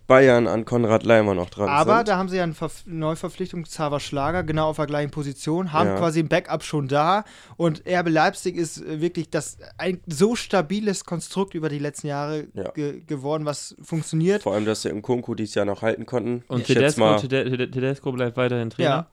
Bayern 0.07 0.47
an 0.49 0.65
Konrad 0.67 1.05
Leimer 1.05 1.35
noch 1.35 1.49
dran 1.49 1.69
aber 1.69 1.97
sind. 1.99 2.09
da 2.09 2.19
haben 2.19 2.29
sie 2.29 2.37
ja 2.37 2.43
eine 2.43 2.53
Verf 2.53 2.83
Neuverpflichtung, 2.85 3.63
Xaver 3.63 4.01
Schlager, 4.01 4.43
genau 4.43 4.69
auf 4.69 4.77
der 4.77 4.87
gleichen 4.87 5.11
Position, 5.11 5.73
haben 5.73 5.91
Ja. 5.91 5.97
quasi 5.97 6.21
ein 6.21 6.29
Backup 6.29 6.63
schon 6.63 6.89
da 6.89 7.25
und 7.57 7.85
RB 7.89 8.09
Leipzig 8.11 8.57
ist 8.57 8.83
wirklich 8.87 9.31
das 9.31 9.57
ein 9.79 10.01
so 10.07 10.35
stabiles 10.37 11.05
Konstrukt 11.07 11.55
über 11.55 11.69
die 11.71 11.79
letzten 11.79 12.09
Jahre 12.09 12.49
Ja. 12.53 12.71
ge 12.73 13.01
geworden, 13.07 13.47
was 13.47 13.77
funktioniert. 13.83 14.43
Vor 14.43 14.53
allem, 14.55 14.67
dass 14.67 14.83
sie 14.83 14.91
im 14.91 15.01
Kunku 15.01 15.35
dieses 15.35 15.55
Jahr 15.55 15.65
noch 15.65 15.81
halten 15.81 16.05
konnten. 16.07 16.43
Und 16.49 16.65
Tedesco, 16.67 17.01
mal, 17.01 17.17
Tede- 17.21 17.45
Tede- 17.49 17.71
Tedesco 17.71 18.13
bleibt 18.13 18.37
weiterhin 18.37 18.69
Trainer. 18.71 19.07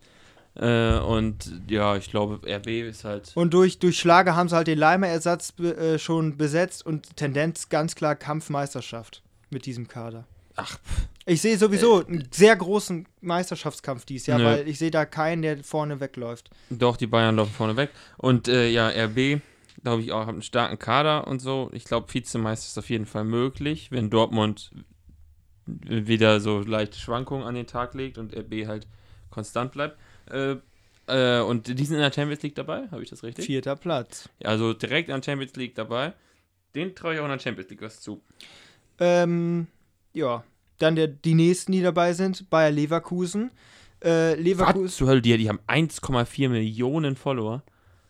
Äh, 0.56 0.98
und 1.00 1.62
ja, 1.68 1.96
ich 1.96 2.10
glaube, 2.10 2.40
RB 2.46 2.68
ist 2.68 3.06
halt. 3.06 3.32
Und 3.36 3.54
durch, 3.54 3.80
durch 3.80 4.00
Schlager 4.00 4.36
haben 4.36 4.50
sie 4.50 4.56
halt 4.56 4.68
den 4.68 4.78
Leimer-Ersatz 4.78 5.58
äh, 5.60 5.98
schon 5.98 6.38
besetzt 6.38 6.86
und 6.86 7.16
Tendenz 7.16 7.70
ganz 7.70 7.96
klar 7.96 8.16
Kampfmeisterschaft 8.16 9.22
mit 9.50 9.66
diesem 9.66 9.88
Kader. 9.88 10.26
Ach, 10.58 10.78
Ich 11.26 11.42
sehe 11.42 11.58
sowieso 11.58 12.06
einen 12.06 12.28
sehr 12.32 12.56
großen 12.56 13.08
Meisterschaftskampf 13.22 14.06
dieses 14.06 14.28
Jahr, 14.28 14.40
Nö. 14.40 14.46
weil 14.46 14.68
ich 14.68 14.80
sehe 14.80 14.92
da 14.92 15.06
keinen, 15.06 15.42
der 15.42 15.64
vorne 15.64 16.00
wegläuft. 16.00 16.50
Doch, 16.70 16.98
die 16.98 17.08
Bayern 17.08 17.36
laufen 17.36 17.54
vorne 17.54 17.78
weg. 17.78 17.92
Und 18.18 18.48
äh, 18.48 18.68
ja, 18.70 18.90
RB, 18.90 19.42
glaube 19.84 20.02
ich, 20.02 20.12
auch 20.12 20.22
hat 20.22 20.30
einen 20.30 20.42
starken 20.42 20.80
Kader 20.80 21.28
und 21.28 21.40
so. 21.40 21.70
Ich 21.74 21.86
glaube, 21.86 22.14
Vizemeister 22.14 22.68
ist 22.68 22.78
auf 22.78 22.90
jeden 22.90 23.06
Fall 23.06 23.24
möglich, 23.24 23.92
wenn 23.92 24.10
Dortmund 24.10 24.72
wieder 25.66 26.42
so 26.42 26.60
leichte 26.60 26.98
Schwankungen 27.00 27.46
an 27.46 27.56
den 27.56 27.68
Tag 27.68 27.94
legt 27.94 28.18
und 28.18 28.36
RB 28.36 28.68
halt 28.68 28.88
konstant 29.30 29.72
bleibt. 29.72 29.98
Äh, 30.30 30.56
äh, 31.08 31.42
und 31.42 31.68
die 31.68 31.86
sind 31.86 31.96
in 31.98 32.02
der 32.02 32.12
Champions 32.14 32.42
League 32.44 32.56
dabei, 32.56 32.88
habe 32.90 33.04
ich 33.04 33.10
das 33.10 33.24
richtig? 33.24 33.46
Vierter 33.46 33.76
Platz. 33.76 34.30
Also 34.44 34.74
direkt 34.74 35.10
an 35.10 35.22
der 35.22 35.32
Champions 35.32 35.56
League 35.56 35.76
dabei. 35.76 36.14
Den 36.76 36.96
traue 36.96 37.16
ich 37.16 37.20
auch 37.20 37.26
in 37.26 37.32
der 37.32 37.40
Champions 37.40 37.70
League 37.70 37.82
was 37.82 38.00
zu. 38.00 38.22
Ähm, 39.00 39.68
ja, 40.14 40.44
dann 40.78 40.96
der, 40.96 41.08
die 41.08 41.34
nächsten, 41.34 41.72
die 41.72 41.82
dabei 41.82 42.14
sind, 42.14 42.50
Bayer 42.50 42.72
Leverkusen. 42.72 43.52
Äh, 44.00 44.32
Was 44.32 44.38
Leverkusen, 44.40 44.90
zur 44.90 45.08
Hölle, 45.10 45.22
die, 45.22 45.38
die 45.38 45.50
haben 45.50 45.60
1,4 45.68 46.50
Millionen 46.50 47.16
Follower. 47.16 47.64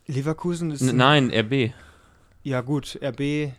Leverkusen 0.07 0.71
ist. 0.71 0.81
N 0.81 0.97
nein, 0.97 1.31
RB. 1.31 1.73
Ja, 2.43 2.61
gut, 2.61 2.99
RB. 3.01 3.51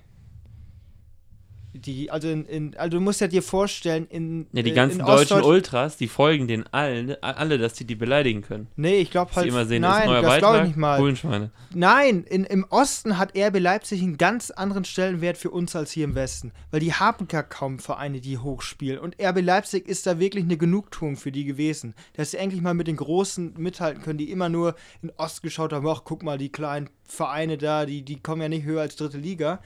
Die, 1.75 2.11
also, 2.11 2.29
in, 2.29 2.45
in, 2.45 2.77
also 2.77 2.99
du 2.99 3.01
musst 3.01 3.21
ja 3.23 3.29
dir 3.29 3.43
vorstellen, 3.43 4.07
in. 4.11 4.47
Ja, 4.53 4.63
die 4.63 4.73
ganzen 4.73 4.99
deutschen 4.99 5.39
Ostdeutsch- 5.39 5.47
Ultras, 5.47 5.97
die 5.97 6.07
folgen 6.07 6.47
den 6.47 6.67
allen, 6.73 7.17
alle, 7.23 7.57
dass 7.57 7.73
die 7.73 7.87
die 7.87 7.95
beleidigen 7.95 8.43
können. 8.43 8.67
Nee, 8.77 8.97
ich 8.97 9.11
glaube 9.11 9.35
halt. 9.35 9.47
immer 9.47 9.65
sehen, 9.65 9.83
nein, 9.83 10.07
das 10.07 10.21
das 10.21 10.21
glaube 10.21 10.37
ich 10.37 10.43
Beitrag, 10.43 10.67
nicht 10.67 10.77
mal. 10.77 10.99
Bullenschweine. 10.99 11.51
Nein, 11.75 12.25
in, 12.25 12.45
im 12.45 12.65
Osten 12.69 13.17
hat 13.17 13.37
RB 13.37 13.59
Leipzig 13.59 14.03
einen 14.03 14.19
ganz 14.19 14.51
anderen 14.51 14.85
Stellenwert 14.85 15.39
für 15.39 15.51
uns 15.51 15.75
als 15.75 15.93
hier 15.93 16.05
im 16.05 16.15
Westen. 16.15 16.53
Weil 16.71 16.81
die 16.81 16.93
haben 16.93 17.27
gar 17.27 17.43
kaum 17.43 17.79
Vereine, 17.79 18.21
die 18.21 18.37
hochspielen. 18.37 18.99
Und 18.99 19.17
RB 19.21 19.41
Leipzig 19.41 19.89
ist 19.89 20.07
da 20.07 20.19
wirklich 20.19 20.45
eine 20.45 20.59
Genugtuung 20.59 21.17
für 21.17 21.33
die 21.33 21.45
gewesen. 21.45 21.95
Dass 22.15 22.33
sie 22.33 22.37
endlich 22.37 22.61
mal 22.61 22.75
mit 22.75 22.87
den 22.87 22.97
Großen 22.97 23.55
mithalten 23.57 24.03
können, 24.03 24.19
die 24.19 24.31
immer 24.31 24.51
nur 24.51 24.75
in 25.01 25.11
Ost 25.17 25.43
geschaut 25.43 25.73
haben. 25.73 25.87
Ach, 25.87 26.03
guck 26.05 26.23
mal, 26.23 26.37
die 26.37 26.51
kleinen 26.51 26.91
Vereine 27.05 27.57
da, 27.57 27.87
die, 27.87 28.03
die 28.03 28.21
kommen 28.21 28.43
ja 28.43 28.49
nicht 28.49 28.65
höher 28.65 28.83
als 28.83 28.97
dritte 28.97 29.19
Liga. 29.19 29.61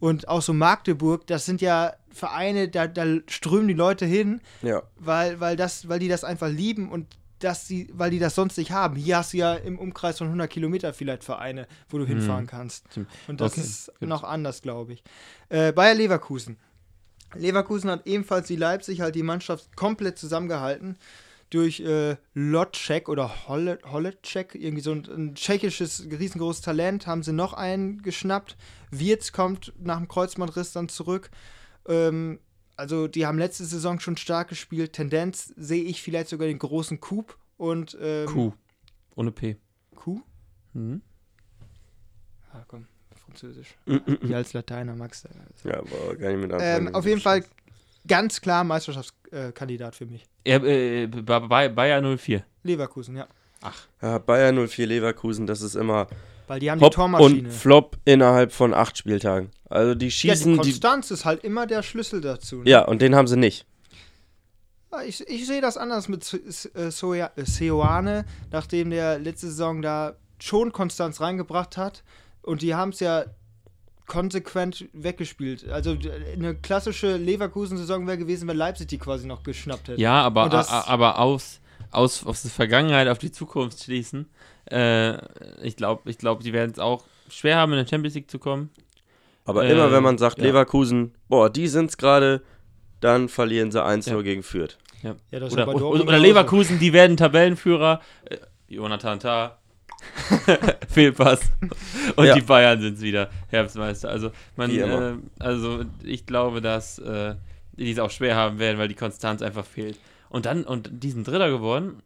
Und 0.00 0.28
auch 0.28 0.42
so 0.42 0.52
Magdeburg, 0.52 1.26
das 1.26 1.44
sind 1.46 1.60
ja 1.60 1.92
Vereine, 2.10 2.68
da, 2.68 2.86
da 2.86 3.04
strömen 3.28 3.68
die 3.68 3.74
Leute 3.74 4.06
hin, 4.06 4.40
ja. 4.62 4.82
weil, 4.98 5.38
weil, 5.40 5.56
das, 5.56 5.88
weil 5.88 5.98
die 6.00 6.08
das 6.08 6.24
einfach 6.24 6.48
lieben 6.48 6.90
und 6.90 7.06
dass 7.38 7.66
die, 7.66 7.88
weil 7.92 8.10
die 8.10 8.18
das 8.18 8.34
sonst 8.34 8.58
nicht 8.58 8.70
haben. 8.70 8.96
Hier 8.96 9.18
hast 9.18 9.32
du 9.32 9.38
ja 9.38 9.54
im 9.54 9.78
Umkreis 9.78 10.18
von 10.18 10.26
100 10.26 10.50
Kilometer 10.50 10.92
vielleicht 10.92 11.24
Vereine, 11.24 11.66
wo 11.88 11.98
du 11.98 12.06
hinfahren 12.06 12.46
kannst. 12.46 12.84
Und 13.28 13.40
das 13.40 13.52
Okay, 13.52 13.60
ist 13.60 13.92
gut. 13.98 14.08
noch 14.08 14.24
anders, 14.24 14.60
glaube 14.62 14.94
ich. 14.94 15.02
Äh, 15.48 15.72
Bayer 15.72 15.94
Leverkusen. 15.94 16.58
Leverkusen 17.34 17.90
hat 17.90 18.06
ebenfalls 18.06 18.48
wie 18.50 18.56
Leipzig 18.56 19.00
halt 19.00 19.14
die 19.14 19.22
Mannschaft 19.22 19.76
komplett 19.76 20.18
zusammengehalten 20.18 20.96
durch 21.50 21.80
äh, 21.80 22.16
Lotschek 22.34 23.08
oder 23.08 23.48
Holecek, 23.48 24.54
irgendwie 24.54 24.82
so 24.82 24.92
ein, 24.92 25.04
ein 25.06 25.34
tschechisches 25.34 26.06
riesengroßes 26.10 26.62
Talent, 26.62 27.06
haben 27.06 27.22
sie 27.22 27.32
noch 27.32 27.52
einen 27.52 28.02
geschnappt. 28.02 28.56
Wirtz 28.90 29.32
kommt 29.32 29.72
nach 29.78 29.98
dem 29.98 30.08
Kreuzbandriss 30.08 30.72
dann 30.72 30.88
zurück. 30.88 31.30
Ähm, 31.86 32.38
also 32.76 33.08
die 33.08 33.26
haben 33.26 33.38
letzte 33.38 33.64
Saison 33.64 34.00
schon 34.00 34.16
stark 34.16 34.48
gespielt. 34.48 34.94
Tendenz 34.94 35.52
sehe 35.56 35.84
ich 35.84 36.02
vielleicht 36.02 36.30
sogar 36.30 36.46
den 36.46 36.58
großen 36.58 37.00
Coup 37.00 37.36
und 37.56 37.96
ähm, 38.00 38.26
Q. 38.26 38.52
Ohne 39.16 39.32
P. 39.32 39.56
Coup? 39.94 40.22
Mhm. 40.72 41.02
Ah, 42.52 42.64
komm, 42.66 42.86
Französisch. 43.24 43.76
Wie 43.84 44.34
als 44.34 44.52
Lateiner, 44.52 44.96
Max. 44.96 45.24
Ja, 45.64 45.80
aber 45.80 46.16
gar 46.16 46.30
nicht 46.30 46.40
mit 46.40 46.52
anfangen. 46.52 46.86
Ähm, 46.88 46.94
auf 46.94 47.04
jeden 47.04 47.20
Fall 47.20 47.44
ganz 48.06 48.40
klar 48.40 48.64
Meisterschaftskandidat 48.64 49.94
für 49.96 50.06
mich. 50.06 50.24
Er, 50.44 50.62
äh, 50.64 51.06
Ba- 51.06 51.40
Ba- 51.40 51.68
Bayer 51.68 52.00
04. 52.16 52.44
Leverkusen, 52.62 53.16
ja. 53.16 53.26
Ja, 54.00 54.18
Bayern 54.18 54.56
04 54.68 54.86
Leverkusen, 54.86 55.46
das 55.46 55.60
ist 55.60 55.74
immer 55.74 56.06
Weil 56.46 56.60
die 56.60 56.70
haben 56.70 56.78
die 56.78 56.84
Hop 56.86 56.94
Tormaschine. 56.94 57.48
und 57.48 57.52
Flop 57.54 57.98
innerhalb 58.06 58.52
von 58.52 58.72
acht 58.72 58.96
Spieltagen. 58.96 59.50
Also 59.68 59.94
die 59.94 60.06
ja, 60.06 60.08
die 60.08 60.10
schießen 60.10 60.52
die, 60.52 60.58
Konstanz 60.58 61.10
ist 61.10 61.24
halt 61.26 61.44
immer 61.44 61.66
der 61.66 61.82
Schlüssel 61.82 62.20
dazu. 62.22 62.56
Ne? 62.62 62.70
Ja, 62.70 62.84
und 62.86 63.02
den 63.02 63.14
haben 63.14 63.26
sie 63.28 63.36
nicht. 63.36 63.66
Ja, 64.92 65.02
Ich, 65.02 65.26
ich 65.28 65.46
sehe 65.46 65.60
das 65.60 65.76
anders 65.76 66.08
mit 66.08 66.32
äh, 66.74 66.86
äh, 66.86 67.44
Seoane, 67.44 68.24
nachdem 68.50 68.90
der 68.90 69.18
letzte 69.18 69.46
Saison 69.48 69.82
da 69.82 70.14
schon 70.40 70.72
Konstanz 70.72 71.20
reingebracht 71.20 71.76
hat. 71.76 72.02
Und 72.42 72.62
die 72.62 72.74
haben 72.74 72.90
es 72.90 73.00
ja 73.00 73.26
konsequent 74.10 74.86
weggespielt. 74.92 75.68
Also 75.68 75.96
eine 76.34 76.54
klassische 76.56 77.16
Leverkusen-Saison 77.16 78.06
wäre 78.08 78.18
gewesen, 78.18 78.48
wenn 78.48 78.56
Leipzig 78.56 78.88
die 78.88 78.98
quasi 78.98 79.26
noch 79.26 79.42
geschnappt 79.44 79.88
hätte. 79.88 80.00
Ja, 80.00 80.20
aber, 80.22 80.44
Und 80.44 80.52
das- 80.52 80.68
a- 80.70 80.84
aber 80.88 81.18
aus, 81.20 81.60
aus, 81.92 82.26
aus 82.26 82.42
der 82.42 82.50
Vergangenheit 82.50 83.06
auf 83.08 83.18
die 83.18 83.30
Zukunft 83.30 83.82
schließen. 83.84 84.26
Äh, 84.70 85.14
ich 85.64 85.76
glaube, 85.76 86.10
ich 86.10 86.18
glaub, 86.18 86.40
die 86.40 86.52
werden 86.52 86.72
es 86.72 86.78
auch 86.80 87.04
schwer 87.28 87.56
haben, 87.56 87.72
in 87.72 87.78
der 87.78 87.86
Champions 87.86 88.14
League 88.16 88.30
zu 88.30 88.38
kommen. 88.40 88.70
Aber 89.44 89.64
Äh, 89.64 89.72
immer 89.72 89.92
wenn 89.92 90.02
man 90.02 90.18
sagt, 90.18 90.38
ja. 90.38 90.44
Leverkusen, 90.44 91.14
boah, 91.28 91.48
die 91.48 91.68
sind's 91.68 91.96
gerade, 91.96 92.42
dann 93.00 93.28
verlieren 93.28 93.70
sie 93.70 93.82
1-0 93.82 94.10
Ja. 94.16 94.22
gegen 94.22 94.42
Fürth. 94.42 94.76
Ja, 95.02 95.14
das 95.30 95.48
ist 95.48 95.52
Oder, 95.54 95.68
oder, 95.68 95.86
oder. 95.86 96.18
Leverkusen, 96.18 96.78
die 96.80 96.92
werden 96.92 97.16
Tabellenführer. 97.16 98.00
Äh, 98.24 98.36
Jonathan 98.68 99.18
Tah. 99.20 99.58
Fehlpass. 100.88 101.40
Und 102.16 102.26
Ja. 102.26 102.34
die 102.34 102.40
Bayern 102.40 102.80
sind 102.80 103.00
wieder 103.00 103.30
Herbstmeister. 103.48 104.08
Also, 104.08 104.30
man, 104.56 104.70
äh, 104.70 105.14
also 105.38 105.84
ich 106.02 106.26
glaube, 106.26 106.60
dass 106.60 106.98
äh, 106.98 107.34
die 107.72 107.90
es 107.92 107.98
auch 107.98 108.10
schwer 108.10 108.36
haben 108.36 108.58
werden, 108.58 108.78
weil 108.78 108.88
die 108.88 108.94
Konstanz 108.94 109.42
einfach 109.42 109.64
fehlt. 109.64 109.98
Und 110.28 110.46
dann, 110.46 110.64
und 110.64 110.90
die 110.92 111.10
sind 111.10 111.26
Dritter 111.26 111.50
geworden. 111.50 112.02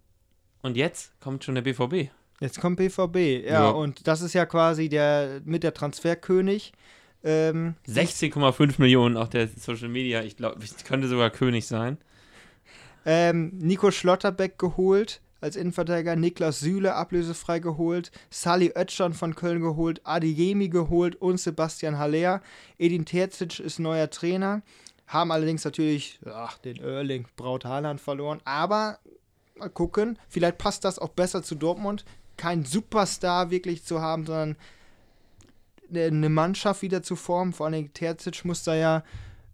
Und 0.62 0.76
jetzt 0.76 1.12
kommt 1.20 1.44
schon 1.44 1.54
der 1.56 1.62
BVB. 1.62 2.10
Jetzt 2.40 2.60
kommt 2.60 2.76
BVB, 2.78 3.16
ja, 3.46 3.64
Ja. 3.64 3.68
und 3.70 4.06
das 4.08 4.20
ist 4.20 4.32
ja 4.34 4.44
quasi 4.46 4.88
der 4.88 5.40
mit 5.44 5.62
der 5.62 5.74
Transferkönig. 5.74 6.72
Ähm, 7.22 7.74
16,5 7.88 8.74
Millionen 8.78 9.16
auf 9.16 9.30
der 9.30 9.48
Social 9.48 9.88
Media. 9.88 10.22
Ich 10.22 10.36
glaube, 10.36 10.62
es 10.62 10.84
könnte 10.84 11.08
sogar 11.08 11.30
König 11.30 11.66
sein. 11.66 11.96
ähm, 13.06 13.50
Nico 13.58 13.90
Schlotterbeck 13.90 14.58
geholt 14.58 15.20
als 15.44 15.56
Innenverteidiger, 15.56 16.16
Niklas 16.16 16.60
Süle 16.60 16.94
ablösefrei 16.94 17.58
geholt, 17.58 18.10
Sali 18.30 18.72
Oetschan 18.74 19.12
von 19.12 19.34
Köln 19.34 19.60
geholt, 19.60 20.00
Adeyemi 20.04 20.70
geholt 20.70 21.16
und 21.16 21.38
Sebastian 21.38 21.98
Haller. 21.98 22.40
Edin 22.78 23.04
Terzic 23.04 23.60
ist 23.60 23.78
neuer 23.78 24.08
Trainer. 24.08 24.62
Haben 25.06 25.32
allerdings 25.32 25.62
natürlich 25.64 26.18
ach, 26.24 26.56
den 26.56 26.78
Erling 26.78 27.26
Braut 27.36 27.66
Haaland 27.66 28.00
verloren. 28.00 28.40
Aber 28.46 28.98
mal 29.56 29.68
gucken, 29.68 30.18
vielleicht 30.28 30.56
passt 30.56 30.84
das 30.84 30.98
auch 30.98 31.10
besser 31.10 31.42
zu 31.42 31.56
Dortmund. 31.56 32.06
Kein 32.38 32.64
Superstar 32.64 33.50
wirklich 33.50 33.84
zu 33.84 34.00
haben, 34.00 34.24
sondern 34.24 34.56
eine 35.94 36.30
Mannschaft 36.30 36.80
wieder 36.80 37.02
zu 37.02 37.16
formen. 37.16 37.52
Vor 37.52 37.66
allem 37.66 37.92
Terzic 37.92 38.46
muss 38.46 38.64
da 38.64 38.74
ja 38.74 39.04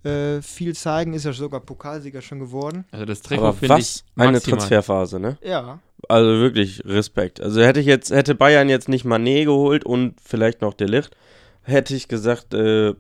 äh, 0.05 0.41
viel 0.41 0.75
zeigen, 0.75 1.15
ist 1.15 1.25
ja 1.25 1.33
sogar 1.33 1.61
Pokalsieger 1.61 2.23
schon 2.23 2.39
geworden. 2.39 2.85
Also 2.91 3.05
das 3.05 3.23
Trikot 3.23 3.43
Aber 3.45 3.53
finde 3.53 3.79
ich 3.81 4.05
was 4.15 4.27
eine. 4.27 4.41
Transferphase, 4.41 5.21
ne? 5.21 5.39
Ja, 5.43 5.79
Also 6.09 6.41
wirklich 6.41 6.83
Respekt. 6.85 7.41
Also 7.41 7.63
hätte 7.63 7.81
ich 7.81 7.87
jetzt, 7.87 8.11
hätte 8.11 8.35
Bayern 8.35 8.69
jetzt 8.69 8.89
nicht 8.89 9.05
Manet 9.05 9.47
geholt 9.47 9.85
und 9.85 10.15
vielleicht 10.23 10.63
noch 10.63 10.75
Delicht, 10.75 11.17
hätte 11.63 11.95
ich 11.95 12.09
gesagt, 12.09 12.55
äh, 12.55 12.95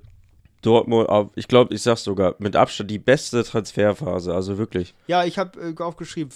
Dortmund, 0.62 1.08
aber 1.08 1.30
ich 1.36 1.48
glaube, 1.48 1.74
ich 1.74 1.82
sag's 1.82 2.04
sogar, 2.04 2.34
mit 2.38 2.54
Abstand 2.54 2.90
die 2.90 2.98
beste 2.98 3.42
Transferphase, 3.44 4.34
also 4.34 4.58
wirklich. 4.58 4.94
Ja, 5.06 5.24
ich 5.24 5.38
habe 5.38 5.74
äh, 5.78 5.82
aufgeschrieben, 5.82 6.30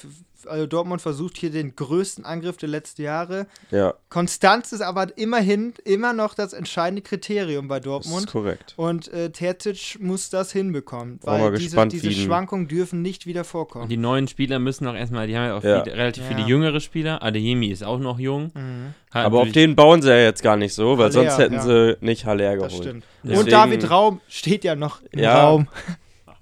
also 0.46 0.66
Dortmund 0.66 1.00
versucht 1.02 1.36
hier 1.36 1.50
den 1.50 1.74
größten 1.76 2.24
Angriff 2.24 2.56
der 2.56 2.68
letzten 2.68 3.02
Jahre. 3.02 3.46
Ja, 3.70 3.94
Konstanz 4.08 4.72
ist 4.72 4.80
aber 4.80 5.16
immerhin 5.18 5.74
immer 5.84 6.12
noch 6.12 6.34
das 6.34 6.52
entscheidende 6.52 7.02
Kriterium 7.02 7.68
bei 7.68 7.80
das 7.80 7.84
ist 7.84 8.10
Dortmund. 8.10 8.26
korrekt. 8.30 8.74
Und 8.76 9.08
äh, 9.12 9.30
Terzic 9.30 9.98
muss 10.00 10.30
das 10.30 10.52
hinbekommen, 10.52 11.18
Bin 11.18 11.30
mal 11.30 11.42
weil 11.42 11.50
diese, 11.52 11.64
gespannt, 11.64 11.92
diese 11.92 12.10
Schwankungen 12.12 12.68
dürfen 12.68 13.02
nicht 13.02 13.26
wieder 13.26 13.44
vorkommen. 13.44 13.84
Und 13.84 13.88
die 13.90 13.96
neuen 13.96 14.28
Spieler 14.28 14.58
müssen 14.58 14.86
auch 14.86 14.94
erstmal, 14.94 15.26
die 15.26 15.36
haben 15.36 15.46
ja 15.46 15.56
auch 15.56 15.62
Ja. 15.62 15.82
Viele, 15.84 15.96
relativ 15.96 16.22
Ja. 16.24 16.36
viele 16.36 16.48
jüngere 16.48 16.80
Spieler. 16.80 17.22
Adeyemi 17.22 17.68
ist 17.68 17.84
auch 17.84 17.98
noch 17.98 18.18
jung. 18.18 18.50
Mhm, 18.54 18.94
Hat 19.10 19.26
Aber 19.26 19.40
auf 19.42 19.52
den 19.52 19.76
bauen 19.76 20.02
sie 20.02 20.08
ja 20.10 20.18
jetzt 20.18 20.42
gar 20.42 20.56
nicht 20.56 20.74
so, 20.74 20.98
weil 20.98 21.04
Haller, 21.04 21.12
sonst 21.12 21.38
hätten 21.38 21.54
ja. 21.54 21.62
sie 21.62 21.96
nicht 22.00 22.24
Haller 22.26 22.56
das 22.56 22.68
geholt. 22.68 22.84
stimmt. 22.84 23.04
Deswegen- 23.22 23.40
Und 23.40 23.52
David 23.52 23.90
Raum 23.90 24.20
steht 24.28 24.64
ja 24.64 24.74
noch 24.76 25.00
im 25.10 25.20
Ja. 25.20 25.42
Raum. 25.44 25.68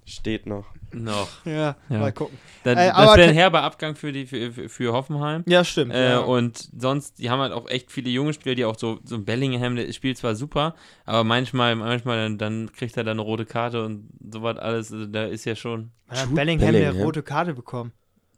Steht 0.04 0.46
noch. 0.46 0.66
Noch. 0.94 1.28
Ja, 1.44 1.76
Ja. 1.88 1.98
mal 1.98 2.12
gucken. 2.12 2.38
Da, 2.64 2.72
Äh, 2.72 2.74
das 2.74 2.94
aber 2.94 3.16
wäre 3.16 3.28
ein 3.28 3.34
herber 3.34 3.62
Abgang 3.62 3.94
für, 3.96 4.12
die, 4.12 4.26
für, 4.26 4.52
für- 4.68 4.92
Hoffenheim. 4.92 5.42
Ja, 5.46 5.64
stimmt. 5.64 5.92
Äh, 5.92 6.10
ja. 6.10 6.18
Und 6.20 6.68
sonst, 6.78 7.18
die 7.18 7.28
haben 7.30 7.40
halt 7.40 7.52
auch 7.52 7.68
echt 7.68 7.90
viele 7.90 8.10
junge 8.10 8.32
Spieler, 8.32 8.54
die 8.54 8.64
auch 8.64 8.78
so, 8.78 9.00
so 9.04 9.16
ein 9.16 9.24
Bellingham, 9.24 9.74
der 9.76 9.92
spielt 9.92 10.18
zwar 10.18 10.34
super, 10.34 10.74
aber 11.04 11.24
manchmal, 11.24 11.74
manchmal 11.74 12.18
dann, 12.18 12.38
dann 12.38 12.72
kriegt 12.72 12.96
er 12.96 13.04
dann 13.04 13.18
eine 13.18 13.22
rote 13.22 13.44
Karte 13.46 13.84
und 13.84 14.08
sowas 14.32 14.58
alles. 14.58 14.92
Also 14.92 15.06
da 15.06 15.24
ist 15.24 15.44
ja 15.44 15.56
schon. 15.56 15.90
Wann 16.08 16.18
hat 16.18 16.34
Bellingham, 16.34 16.68
eine 16.68 16.92
rote 17.02 17.22
Karte 17.22 17.54
bekommen. 17.54 17.92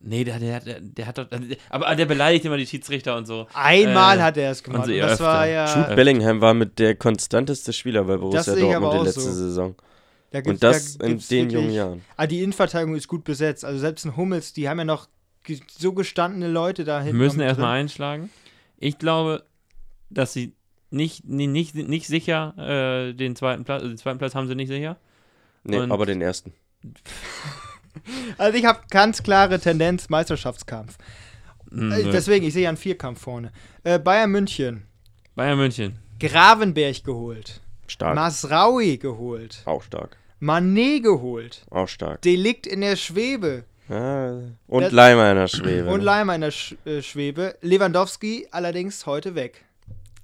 Nee, 0.07 0.23
der, 0.25 0.39
der, 0.39 0.61
der, 0.61 0.81
der 0.81 1.07
hat 1.07 1.17
doch. 1.17 1.27
Aber 1.71 1.95
der 1.97 2.05
beleidigt 2.05 2.45
immer 2.45 2.59
die 2.59 2.67
Schiedsrichter 2.67 3.17
und 3.17 3.25
so. 3.27 3.47
Einmal 3.55 4.19
Äh, 4.19 4.23
hat 4.23 4.37
er 4.37 4.51
es 4.51 4.63
gemacht. 4.63 4.87
das 4.87 5.13
öfter. 5.13 5.25
war 5.25 5.47
ja. 5.49 5.83
Jude 5.83 5.97
Bellingham 5.97 6.43
war 6.43 6.53
mit 6.53 6.79
der 6.79 6.95
konstanteste 6.95 7.73
Spieler 7.73 8.05
bei 8.05 8.13
Das 8.13 8.21
Borussia 8.21 8.55
Dortmund 8.55 8.93
die 9.01 9.05
letzte 9.07 9.21
so. 9.23 9.31
Saison. 9.33 9.75
Da 10.35 10.41
gibt's- 10.41 10.51
Und 10.51 10.63
das 10.63 10.99
da 10.99 11.07
in 11.07 11.19
den 11.19 11.31
wirklich- 11.31 11.53
jungen 11.53 11.73
Jahren. 11.73 12.03
Ah, 12.17 12.27
die 12.27 12.43
Innenverteidigung 12.43 12.97
ist 12.97 13.09
gut 13.09 13.25
besetzt. 13.25 13.65
Also 13.65 13.79
selbst 13.79 14.05
ein 14.05 14.17
Hummels, 14.17 14.53
die 14.53 14.69
haben 14.69 14.79
ja 14.79 14.85
noch 14.85 15.09
so 15.79 15.93
gestandene 15.93 16.49
Leute 16.49 16.85
da 16.85 16.99
Wir 16.99 17.05
hinten. 17.05 17.19
müssen 17.19 17.41
erstmal 17.41 17.79
einschlagen. 17.79 18.31
Ich 18.79 18.99
glaube, 18.99 19.45
dass 20.11 20.33
sie 20.33 20.55
nicht, 20.91 21.25
nicht, 21.25 21.75
nicht 21.75 22.07
sicher 22.07 22.55
äh, 22.59 23.13
den 23.15 23.37
zweiten 23.37 23.65
Platz, 23.65 23.83
den 23.83 23.97
zweiten 23.99 24.19
Platz 24.19 24.35
haben 24.35 24.49
sie 24.49 24.55
nicht 24.55 24.69
sicher. 24.69 24.97
Nee, 25.65 25.79
Und- 25.79 25.93
aber 25.93 26.07
den 26.07 26.21
ersten. 26.21 26.53
Also 28.39 28.59
ich 28.59 28.65
habe 28.65 28.81
ganz 28.91 29.23
klare 29.23 29.61
Tendenz 29.61 30.09
Meisterschaftskampf. 30.09 30.99
Hm, 31.71 31.93
Äh, 31.93 32.03
nö. 32.03 32.11
deswegen, 32.11 32.45
ich 32.45 32.53
sehe 32.53 32.65
ja 32.65 32.69
einen 32.69 32.77
Vierkampf 32.77 33.21
vorne. 33.21 33.53
Äh, 33.85 33.99
Bayern 34.01 34.31
München, 34.31 34.83
Bayern 35.37 35.59
München. 35.59 35.99
Gravenberg 36.19 37.05
geholt, 37.05 37.61
Stark. 37.87 38.15
Masraui 38.17 38.99
geholt, 38.99 39.63
auch 39.65 39.83
stark. 39.83 40.17
Manet 40.45 41.03
geholt, 41.03 41.65
Auch 41.71 41.89
stark. 41.89 42.21
Delikt 42.23 42.67
in 42.67 42.83
der 42.83 42.97
Schwebe 42.97 43.65
Ja, 43.89 44.41
und 44.67 44.83
Das- 44.83 44.93
Leimer 44.93 45.31
in 45.31 45.37
der 45.37 45.49
Schwebe. 45.49 45.89
und 45.91 45.99
ne? 46.01 46.05
Leimer 46.05 46.35
in 46.35 46.41
der 46.43 46.51
Sch 46.51 46.75
äh, 46.85 47.01
Schwebe. 47.03 47.57
Lewandowski 47.63 48.47
allerdings 48.51 49.07
heute 49.07 49.35
weg. 49.35 49.65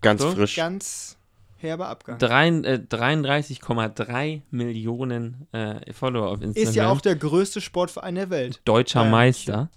Ganz 0.03 0.21
So, 0.23 0.33
frisch. 0.33 0.57
Ganz 0.57 1.17
herber 1.59 1.89
Abgang. 1.89 2.17
Äh, 2.21 2.79
33,3 2.91 4.43
Millionen 4.51 5.47
äh, 5.53 5.93
Follower 5.93 6.29
auf 6.29 6.41
Instagram. 6.43 6.69
Ist 6.69 6.75
ja 6.77 6.91
auch 6.91 7.01
der 7.01 7.17
größte 7.17 7.61
Sportverein 7.61 8.15
der 8.15 8.29
Welt. 8.31 8.61
deutscher 8.65 9.01
Bayern 9.01 9.11
Meister 9.11 9.71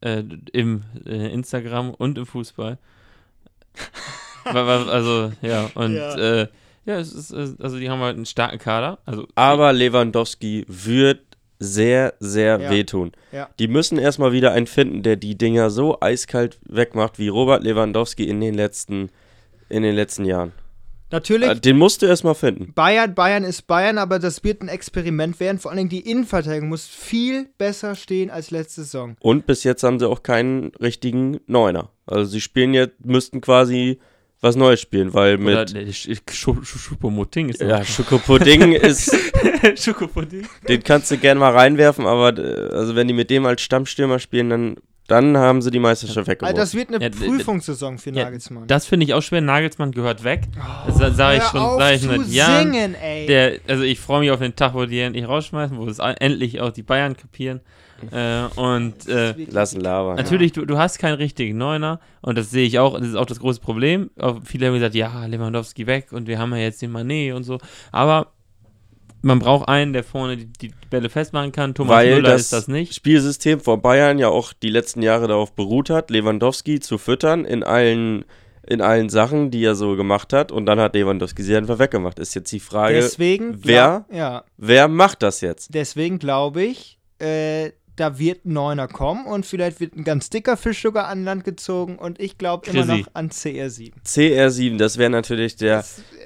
äh, 0.00 0.22
im 0.52 0.84
äh, 1.06 1.32
Instagram 1.32 1.90
und 1.94 2.18
im 2.18 2.26
Fußball. 2.26 2.78
Also, 4.44 5.30
ja, 5.42 5.68
und 5.74 5.94
Ja. 5.94 6.48
Ja, 6.88 6.98
es 6.98 7.12
ist, 7.12 7.32
also 7.34 7.78
die 7.78 7.90
haben 7.90 8.00
halt 8.00 8.16
einen 8.16 8.24
starken 8.26 8.58
Kader. 8.58 8.98
Also, 9.04 9.26
Aber 9.34 9.72
Lewandowski 9.74 10.64
wird 10.68 11.20
sehr, 11.58 12.14
sehr 12.18 12.58
Ja. 12.60 12.70
wehtun. 12.70 13.12
Ja. 13.30 13.50
Die 13.58 13.68
müssen 13.68 13.98
erstmal 13.98 14.32
wieder 14.32 14.52
einen 14.52 14.66
finden, 14.66 15.02
der 15.02 15.16
die 15.16 15.36
Dinger 15.36 15.68
so 15.70 16.00
eiskalt 16.00 16.58
wegmacht 16.66 17.18
wie 17.18 17.28
Robert 17.28 17.62
Lewandowski 17.62 18.24
in 18.26 18.40
den 18.40 18.54
letzten, 18.54 19.10
in 19.68 19.82
den 19.82 19.94
letzten 19.94 20.24
Jahren. 20.24 20.52
Natürlich, 21.10 21.48
Äh, 21.48 21.56
Den 21.60 21.76
musst 21.78 22.00
du 22.02 22.06
erstmal 22.06 22.34
finden. 22.34 22.72
Bayern, 22.74 23.14
Bayern 23.14 23.42
ist 23.44 23.66
Bayern, 23.66 23.98
aber 23.98 24.18
das 24.18 24.44
wird 24.44 24.62
ein 24.62 24.68
Experiment 24.68 25.40
werden. 25.40 25.58
Vor 25.58 25.70
allen 25.70 25.78
Dingen 25.78 25.90
die 25.90 26.08
Innenverteidigung 26.10 26.68
muss 26.68 26.86
viel 26.86 27.48
besser 27.58 27.94
stehen 27.96 28.30
als 28.30 28.50
letzte 28.50 28.82
Saison. 28.82 29.16
Und 29.20 29.46
bis 29.46 29.64
jetzt 29.64 29.82
haben 29.82 29.98
sie 29.98 30.08
auch 30.08 30.22
keinen 30.22 30.72
richtigen 30.80 31.40
Neuner. 31.46 31.90
Also 32.06 32.24
sie 32.30 32.40
spielen 32.40 32.72
jetzt, 32.72 33.04
müssten 33.04 33.40
quasi 33.40 33.98
was 34.40 34.54
Neues 34.56 34.80
spielen, 34.80 35.12
weil 35.14 35.34
oder 35.34 35.42
mit 35.60 35.74
der 35.74 35.86
Sch- 35.88 36.10
Sch- 36.10 36.62
Sch- 36.62 36.78
Schuppomoting 36.78 37.48
ist 37.48 37.60
ja, 37.60 37.84
Schokopudding 37.84 38.72
ist, 38.72 39.12
Schokopudding. 39.76 40.46
den 40.68 40.82
kannst 40.84 41.10
du 41.10 41.18
gerne 41.18 41.40
mal 41.40 41.52
reinwerfen, 41.52 42.06
aber 42.06 42.36
äh, 42.38 42.74
also 42.74 42.94
wenn 42.94 43.08
die 43.08 43.14
mit 43.14 43.30
dem 43.30 43.46
als 43.46 43.62
Stammstürmer 43.62 44.18
spielen, 44.18 44.50
dann, 44.50 44.76
dann 45.08 45.36
haben 45.36 45.62
sie 45.62 45.70
die 45.70 45.78
Meisterschaft 45.78 46.18
Also 46.18 46.30
weggeworfen. 46.30 46.56
das 46.56 46.74
wird 46.74 46.88
eine 46.94 47.02
Ja, 47.02 47.10
Prüfungssaison 47.10 47.98
für 47.98 48.10
Ja, 48.10 48.24
Nagelsmann. 48.24 48.66
Das 48.66 48.86
finde 48.86 49.06
ich 49.06 49.14
auch 49.14 49.22
schwer. 49.22 49.40
Nagelsmann 49.40 49.90
gehört 49.92 50.22
weg. 50.22 50.42
Das 50.86 51.16
sage 51.16 51.38
ich 51.38 51.44
schon 51.44 51.78
sag 51.78 51.94
ich 51.94 52.02
zu 52.02 52.08
seit 52.08 52.26
Jahren. 52.28 52.72
singen, 52.72 52.94
ey. 52.94 53.26
Der, 53.26 53.58
also 53.66 53.82
ich 53.84 53.98
freue 53.98 54.20
mich 54.20 54.30
auf 54.30 54.38
den 54.40 54.54
Tag, 54.54 54.74
wo 54.74 54.84
die 54.86 55.00
endlich 55.00 55.26
rausschmeißen, 55.26 55.76
wo 55.78 55.86
es 55.86 55.98
endlich 55.98 56.60
auch 56.60 56.70
die 56.70 56.82
Bayern 56.82 57.16
kapieren. 57.16 57.60
Äh, 58.10 58.44
und 58.60 59.08
äh, 59.08 59.32
Lassen 59.50 59.80
labern. 59.80 60.16
Natürlich, 60.16 60.52
du, 60.52 60.64
du 60.64 60.78
hast 60.78 60.98
keinen 60.98 61.14
richtigen 61.14 61.58
Neuner 61.58 62.00
und 62.20 62.38
das 62.38 62.50
sehe 62.50 62.66
ich 62.66 62.78
auch, 62.78 62.98
das 62.98 63.08
ist 63.08 63.16
auch 63.16 63.26
das 63.26 63.40
große 63.40 63.60
Problem. 63.60 64.10
Auch 64.18 64.40
viele 64.44 64.66
haben 64.66 64.74
gesagt, 64.74 64.94
ja, 64.94 65.26
Lewandowski 65.26 65.86
weg 65.86 66.12
und 66.12 66.26
wir 66.26 66.38
haben 66.38 66.52
ja 66.52 66.58
jetzt 66.58 66.80
den 66.82 66.90
Manet 66.90 67.34
und 67.34 67.44
so. 67.44 67.58
Aber 67.92 68.32
man 69.22 69.38
braucht 69.38 69.68
einen, 69.68 69.92
der 69.92 70.04
vorne 70.04 70.36
die, 70.36 70.46
die 70.46 70.70
Bälle 70.90 71.08
festmachen 71.08 71.52
kann. 71.52 71.74
Thomas 71.74 71.96
Weil 71.96 72.16
Müller 72.16 72.30
das, 72.30 72.42
ist 72.42 72.52
das 72.52 72.68
nicht. 72.68 72.94
Spielsystem 72.94 73.60
von 73.60 73.80
Bayern 73.80 74.18
ja 74.18 74.28
auch 74.28 74.52
die 74.52 74.70
letzten 74.70 75.02
Jahre 75.02 75.28
darauf 75.28 75.52
beruht 75.52 75.90
hat, 75.90 76.10
Lewandowski 76.10 76.80
zu 76.80 76.98
füttern 76.98 77.44
in 77.44 77.64
allen, 77.64 78.24
in 78.66 78.80
allen 78.80 79.08
Sachen, 79.08 79.50
die 79.50 79.64
er 79.64 79.74
so 79.74 79.96
gemacht 79.96 80.32
hat. 80.32 80.52
Und 80.52 80.66
dann 80.66 80.78
hat 80.78 80.94
Lewandowski 80.94 81.42
sie 81.42 81.56
einfach 81.56 81.78
weggemacht. 81.78 82.18
Ist 82.18 82.34
jetzt 82.34 82.52
die 82.52 82.60
Frage, 82.60 82.94
deswegen, 82.94 83.58
wer? 83.64 84.06
ja, 84.12 84.44
wer 84.56 84.88
macht 84.88 85.22
das 85.22 85.40
jetzt? 85.40 85.74
deswegen 85.74 86.18
glaube 86.18 86.62
ich, 86.62 86.98
äh, 87.18 87.72
da 88.00 88.18
wird 88.18 88.44
ein 88.46 88.52
Neuner 88.52 88.88
kommen 88.88 89.26
und 89.26 89.44
vielleicht 89.46 89.80
wird 89.80 89.96
ein 89.96 90.04
ganz 90.04 90.30
dicker 90.30 90.56
Fisch 90.56 90.82
sogar 90.82 91.08
an 91.08 91.24
Land 91.24 91.44
gezogen 91.44 91.96
und 91.98 92.20
ich 92.20 92.38
glaube 92.38 92.70
immer 92.70 92.84
noch 92.84 93.06
an 93.14 93.30
CR7. 93.30 93.92
CR7, 94.06 94.76
das 94.78 94.98
wäre 94.98 95.10
natürlich 95.10 95.56
der, 95.56 95.84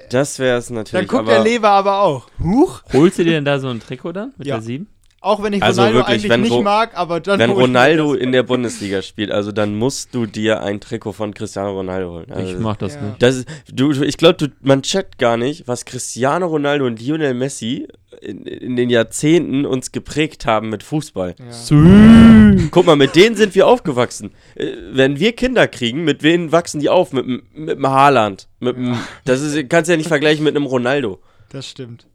das 0.09 0.39
wäre 0.39 0.57
es 0.57 0.67
Dann 0.67 0.75
natürlich. 0.77 1.07
guckt 1.07 1.21
aber, 1.23 1.31
der 1.33 1.43
Lever 1.43 1.69
aber 1.69 2.01
auch. 2.01 2.27
Huch. 2.41 2.81
Holst 2.93 3.19
du 3.19 3.23
dir 3.23 3.31
denn 3.31 3.45
da 3.45 3.59
so 3.59 3.69
ein 3.69 3.79
Trikot 3.79 4.11
dann 4.13 4.33
mit 4.37 4.47
Ja. 4.47 4.55
der 4.55 4.63
7? 4.63 4.87
Auch 5.21 5.41
wenn 5.41 5.53
ich 5.53 5.63
Also 5.63 5.79
Ronaldo 5.83 5.99
wirklich, 5.99 6.15
eigentlich 6.15 6.31
wenn 6.31 6.41
nicht 6.41 6.61
mag, 6.63 6.97
aber 6.97 7.21
dann 7.21 7.39
wenn 7.39 7.49
Ronaldo 7.51 8.13
das. 8.13 8.21
in 8.21 8.33
der 8.33 8.43
Bundesliga 8.43 9.01
spielt, 9.01 9.31
also 9.31 9.53
dann 9.53 9.73
musst 9.73 10.13
du 10.13 10.25
dir 10.25 10.61
ein 10.61 10.81
Trikot 10.81 11.13
von 11.13 11.33
Cristiano 11.33 11.71
Ronaldo 11.71 12.11
holen. 12.11 12.29
Also 12.33 12.51
ich 12.53 12.59
mach 12.59 12.75
das 12.75 12.95
ja. 12.95 13.01
nicht. 13.03 13.23
Das 13.23 13.35
ist, 13.37 13.47
du, 13.71 13.93
du- 13.93 14.03
ich 14.03 14.17
glaube, 14.17 14.51
man 14.59 14.81
checkt 14.83 15.19
gar 15.19 15.37
nicht, 15.37 15.65
was 15.65 15.85
Cristiano 15.85 16.47
Ronaldo 16.47 16.85
und 16.85 17.01
Lionel 17.01 17.33
Messi 17.35 17.87
in, 18.23 18.45
in 18.45 18.75
den 18.75 18.89
Jahrzehnten 18.89 19.65
uns 19.65 19.91
geprägt 19.91 20.45
haben 20.45 20.69
mit 20.69 20.83
Fußball. 20.83 21.35
Ja. 21.37 22.67
Guck 22.71 22.85
mal, 22.85 22.95
mit 22.95 23.15
denen 23.15 23.35
sind 23.35 23.55
wir 23.55 23.67
aufgewachsen. 23.67 24.31
Äh, 24.55 24.71
wenn 24.91 25.19
wir 25.19 25.33
Kinder 25.33 25.67
kriegen, 25.67 26.03
mit 26.03 26.23
wem 26.23 26.51
wachsen 26.51 26.79
die 26.79 26.89
auf? 26.89 27.13
Mit, 27.13 27.25
dem- 27.25 27.43
mit 27.53 27.77
dem 27.77 27.87
Haaland. 27.87 28.47
Mit 28.59 28.75
dem, 28.77 28.97
das 29.25 29.41
ist, 29.41 29.69
kannst 29.69 29.87
du 29.89 29.93
ja 29.93 29.97
nicht 29.97 30.07
vergleichen 30.07 30.43
mit 30.43 30.55
einem 30.55 30.65
Ronaldo. 30.65 31.19
Das 31.49 31.67
stimmt. 31.69 32.07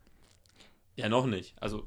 Ja, 0.97 1.09
noch 1.09 1.27
nicht. 1.27 1.55
Also, 1.61 1.85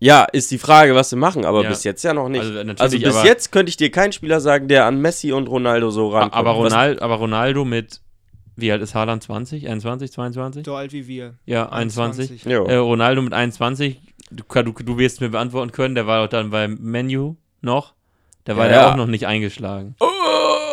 Ja, 0.00 0.24
ist 0.24 0.50
die 0.50 0.58
Frage, 0.58 0.94
was 0.94 1.10
sie 1.10 1.16
machen, 1.16 1.44
aber 1.44 1.62
Ja. 1.62 1.68
bis 1.68 1.84
jetzt 1.84 2.02
ja 2.02 2.14
noch 2.14 2.28
nicht. 2.28 2.40
Also, 2.42 2.58
Also, 2.78 2.98
bis 2.98 3.14
aber- 3.16 3.26
jetzt 3.26 3.52
könnte 3.52 3.70
ich 3.70 3.76
dir 3.76 3.90
keinen 3.90 4.12
Spieler 4.12 4.40
sagen, 4.40 4.66
der 4.68 4.86
an 4.86 5.00
Messi 5.00 5.32
und 5.32 5.46
Ronaldo 5.48 5.90
so 5.90 6.08
ran. 6.08 6.30
aber, 6.30 6.50
Ronaldo, 6.52 7.02
aber 7.02 7.16
Ronaldo 7.16 7.64
mit, 7.64 8.00
wie 8.60 8.72
alt 8.72 8.82
ist 8.82 8.94
Haaland? 8.94 9.22
20? 9.22 9.68
21, 9.68 10.12
22? 10.12 10.64
So 10.64 10.74
alt 10.74 10.92
wie 10.92 11.06
wir. 11.06 11.34
Ja, 11.46 11.68
21. 11.68 12.44
Jo. 12.44 12.64
Äh, 12.64 12.76
Ronaldo 12.76 13.22
mit 13.22 13.32
21, 13.32 14.00
du, 14.30 14.42
du, 14.62 14.72
du 14.72 14.98
wirst 14.98 15.20
mir 15.20 15.28
beantworten 15.30 15.72
können, 15.72 15.94
der 15.94 16.06
war 16.06 16.22
doch 16.22 16.30
dann 16.30 16.50
beim 16.50 16.78
Menu 16.80 17.36
noch. 17.60 17.94
Da 18.44 18.56
war 18.56 18.66
Ja, 18.66 18.72
der 18.72 18.80
ja. 18.80 18.92
auch 18.92 18.96
noch 18.96 19.06
nicht 19.06 19.26
eingeschlagen. 19.26 19.96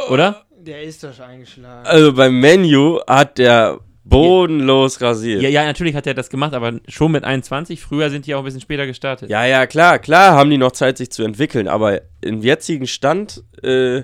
Oder? 0.09 0.43
Der 0.59 0.83
ist 0.83 1.03
doch 1.03 1.19
eingeschlagen. 1.19 1.85
Also 1.85 2.13
beim 2.13 2.39
Menu 2.39 2.99
hat 3.07 3.38
der 3.38 3.79
bodenlos 4.03 5.01
rasiert. 5.01 5.41
Ja, 5.41 5.49
ja, 5.49 5.65
natürlich 5.65 5.95
hat 5.95 6.07
er 6.07 6.13
das 6.13 6.29
gemacht, 6.29 6.53
aber 6.53 6.79
schon 6.88 7.11
mit 7.11 7.23
21. 7.23 7.81
Früher 7.81 8.09
sind 8.09 8.25
die 8.25 8.35
auch 8.35 8.39
ein 8.39 8.45
bisschen 8.45 8.61
später 8.61 8.85
gestartet. 8.85 9.29
Ja, 9.29 9.45
ja, 9.45 9.67
klar, 9.67 9.99
klar 9.99 10.33
haben 10.33 10.49
die 10.49 10.57
noch 10.57 10.71
Zeit, 10.71 10.97
sich 10.97 11.11
zu 11.11 11.23
entwickeln, 11.23 11.67
aber 11.67 12.01
im 12.21 12.41
jetzigen 12.41 12.88
Stand 12.88 13.43
äh, 13.63 14.03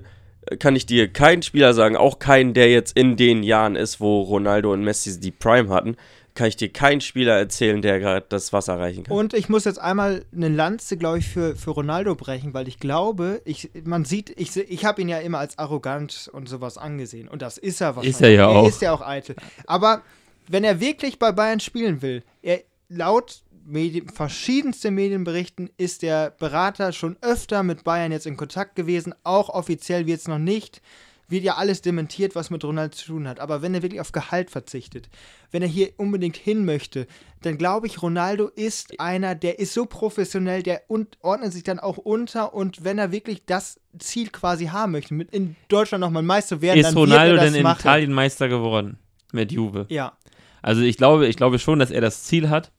kann 0.59 0.75
ich 0.75 0.85
dir 0.85 1.11
keinen 1.11 1.41
Spieler 1.41 1.73
sagen, 1.73 1.95
auch 1.95 2.19
keinen, 2.19 2.53
der 2.53 2.71
jetzt 2.71 2.97
in 2.97 3.15
den 3.15 3.43
Jahren 3.43 3.75
ist, 3.75 3.99
wo 3.99 4.21
Ronaldo 4.21 4.73
und 4.73 4.83
Messi 4.83 5.19
die 5.19 5.31
Prime 5.31 5.69
hatten, 5.69 5.95
kann 6.35 6.47
ich 6.47 6.55
dir 6.55 6.69
keinen 6.69 7.01
Spieler 7.01 7.37
erzählen, 7.37 7.81
der 7.81 7.99
gerade 7.99 8.25
das 8.27 8.53
Wasser 8.53 8.73
erreichen 8.73 9.03
kann. 9.03 9.15
Und 9.15 9.33
ich 9.33 9.49
muss 9.49 9.65
jetzt 9.65 9.79
einmal 9.79 10.25
eine 10.35 10.49
Lanze, 10.49 10.97
glaube 10.97 11.19
ich, 11.19 11.27
für, 11.27 11.55
für 11.55 11.71
Ronaldo 11.71 12.15
brechen, 12.15 12.53
weil 12.53 12.67
ich 12.67 12.79
glaube, 12.79 13.41
ich, 13.45 13.69
man 13.83 14.03
sieht, 14.03 14.31
ich, 14.35 14.55
ich 14.57 14.85
habe 14.85 15.01
ihn 15.01 15.09
ja 15.09 15.19
immer 15.19 15.39
als 15.39 15.59
arrogant 15.59 16.29
und 16.33 16.49
sowas 16.49 16.77
angesehen. 16.77 17.27
Und 17.27 17.41
das 17.41 17.57
ist 17.57 17.81
er 17.81 17.95
wahrscheinlich. 17.95 18.15
Ist 18.15 18.21
er 18.21 18.29
ja 18.31 18.47
auch. 18.47 18.63
Er 18.63 18.69
ist 18.69 18.81
ja 18.81 18.93
auch 18.93 19.01
eitel. 19.01 19.35
Aber 19.67 20.01
wenn 20.47 20.63
er 20.63 20.79
wirklich 20.79 21.19
bei 21.19 21.31
Bayern 21.31 21.59
spielen 21.59 22.01
will, 22.01 22.23
er 22.41 22.61
laut 22.89 23.43
Medien, 23.65 24.09
verschiedenste 24.09 24.91
Medienberichten 24.91 25.69
ist 25.77 26.01
der 26.01 26.31
Berater 26.31 26.91
schon 26.91 27.17
öfter 27.21 27.63
mit 27.63 27.83
Bayern 27.83 28.11
jetzt 28.11 28.27
in 28.27 28.37
Kontakt 28.37 28.75
gewesen, 28.75 29.13
auch 29.23 29.49
offiziell 29.49 30.05
wird 30.05 30.19
es 30.19 30.27
noch 30.27 30.39
nicht. 30.39 30.81
Wird 31.29 31.45
ja 31.45 31.55
alles 31.55 31.81
dementiert, 31.81 32.35
was 32.35 32.49
mit 32.49 32.63
Ronaldo 32.65 32.95
zu 32.95 33.05
tun 33.07 33.27
hat. 33.27 33.39
Aber 33.39 33.61
wenn 33.61 33.73
er 33.73 33.81
wirklich 33.81 34.01
auf 34.01 34.11
Gehalt 34.11 34.51
verzichtet, 34.51 35.09
wenn 35.51 35.61
er 35.61 35.69
hier 35.69 35.91
unbedingt 35.97 36.35
hin 36.35 36.65
möchte, 36.65 37.07
dann 37.41 37.57
glaube 37.57 37.87
ich, 37.87 38.01
Ronaldo 38.01 38.47
ist 38.47 38.99
einer, 38.99 39.33
der 39.33 39.57
ist 39.57 39.73
so 39.73 39.85
professionell, 39.85 40.61
der 40.63 40.83
und, 40.89 41.17
ordnet 41.21 41.53
sich 41.53 41.63
dann 41.63 41.79
auch 41.79 41.97
unter 41.97 42.53
und 42.53 42.83
wenn 42.83 42.97
er 42.99 43.11
wirklich 43.13 43.45
das 43.45 43.79
Ziel 43.97 44.29
quasi 44.29 44.65
haben 44.65 44.91
möchte, 44.91 45.13
mit 45.13 45.31
in 45.31 45.55
Deutschland 45.69 46.01
nochmal 46.01 46.23
Meister 46.23 46.61
werden, 46.61 46.79
Ist 46.79 46.87
dann 46.87 46.97
Ronaldo 46.97 47.37
er 47.37 47.45
denn 47.45 47.55
in 47.55 47.63
machen. 47.63 47.79
Italien 47.79 48.11
Meister 48.11 48.49
geworden? 48.49 48.97
Mit 49.31 49.51
Juve. 49.51 49.85
Ja, 49.89 50.17
Also 50.61 50.81
ich 50.81 50.97
glaube, 50.97 51.27
ich 51.27 51.37
glaube 51.37 51.57
schon, 51.57 51.79
dass 51.79 51.89
er 51.89 52.01
das 52.01 52.23
Ziel 52.25 52.49
hat. 52.49 52.71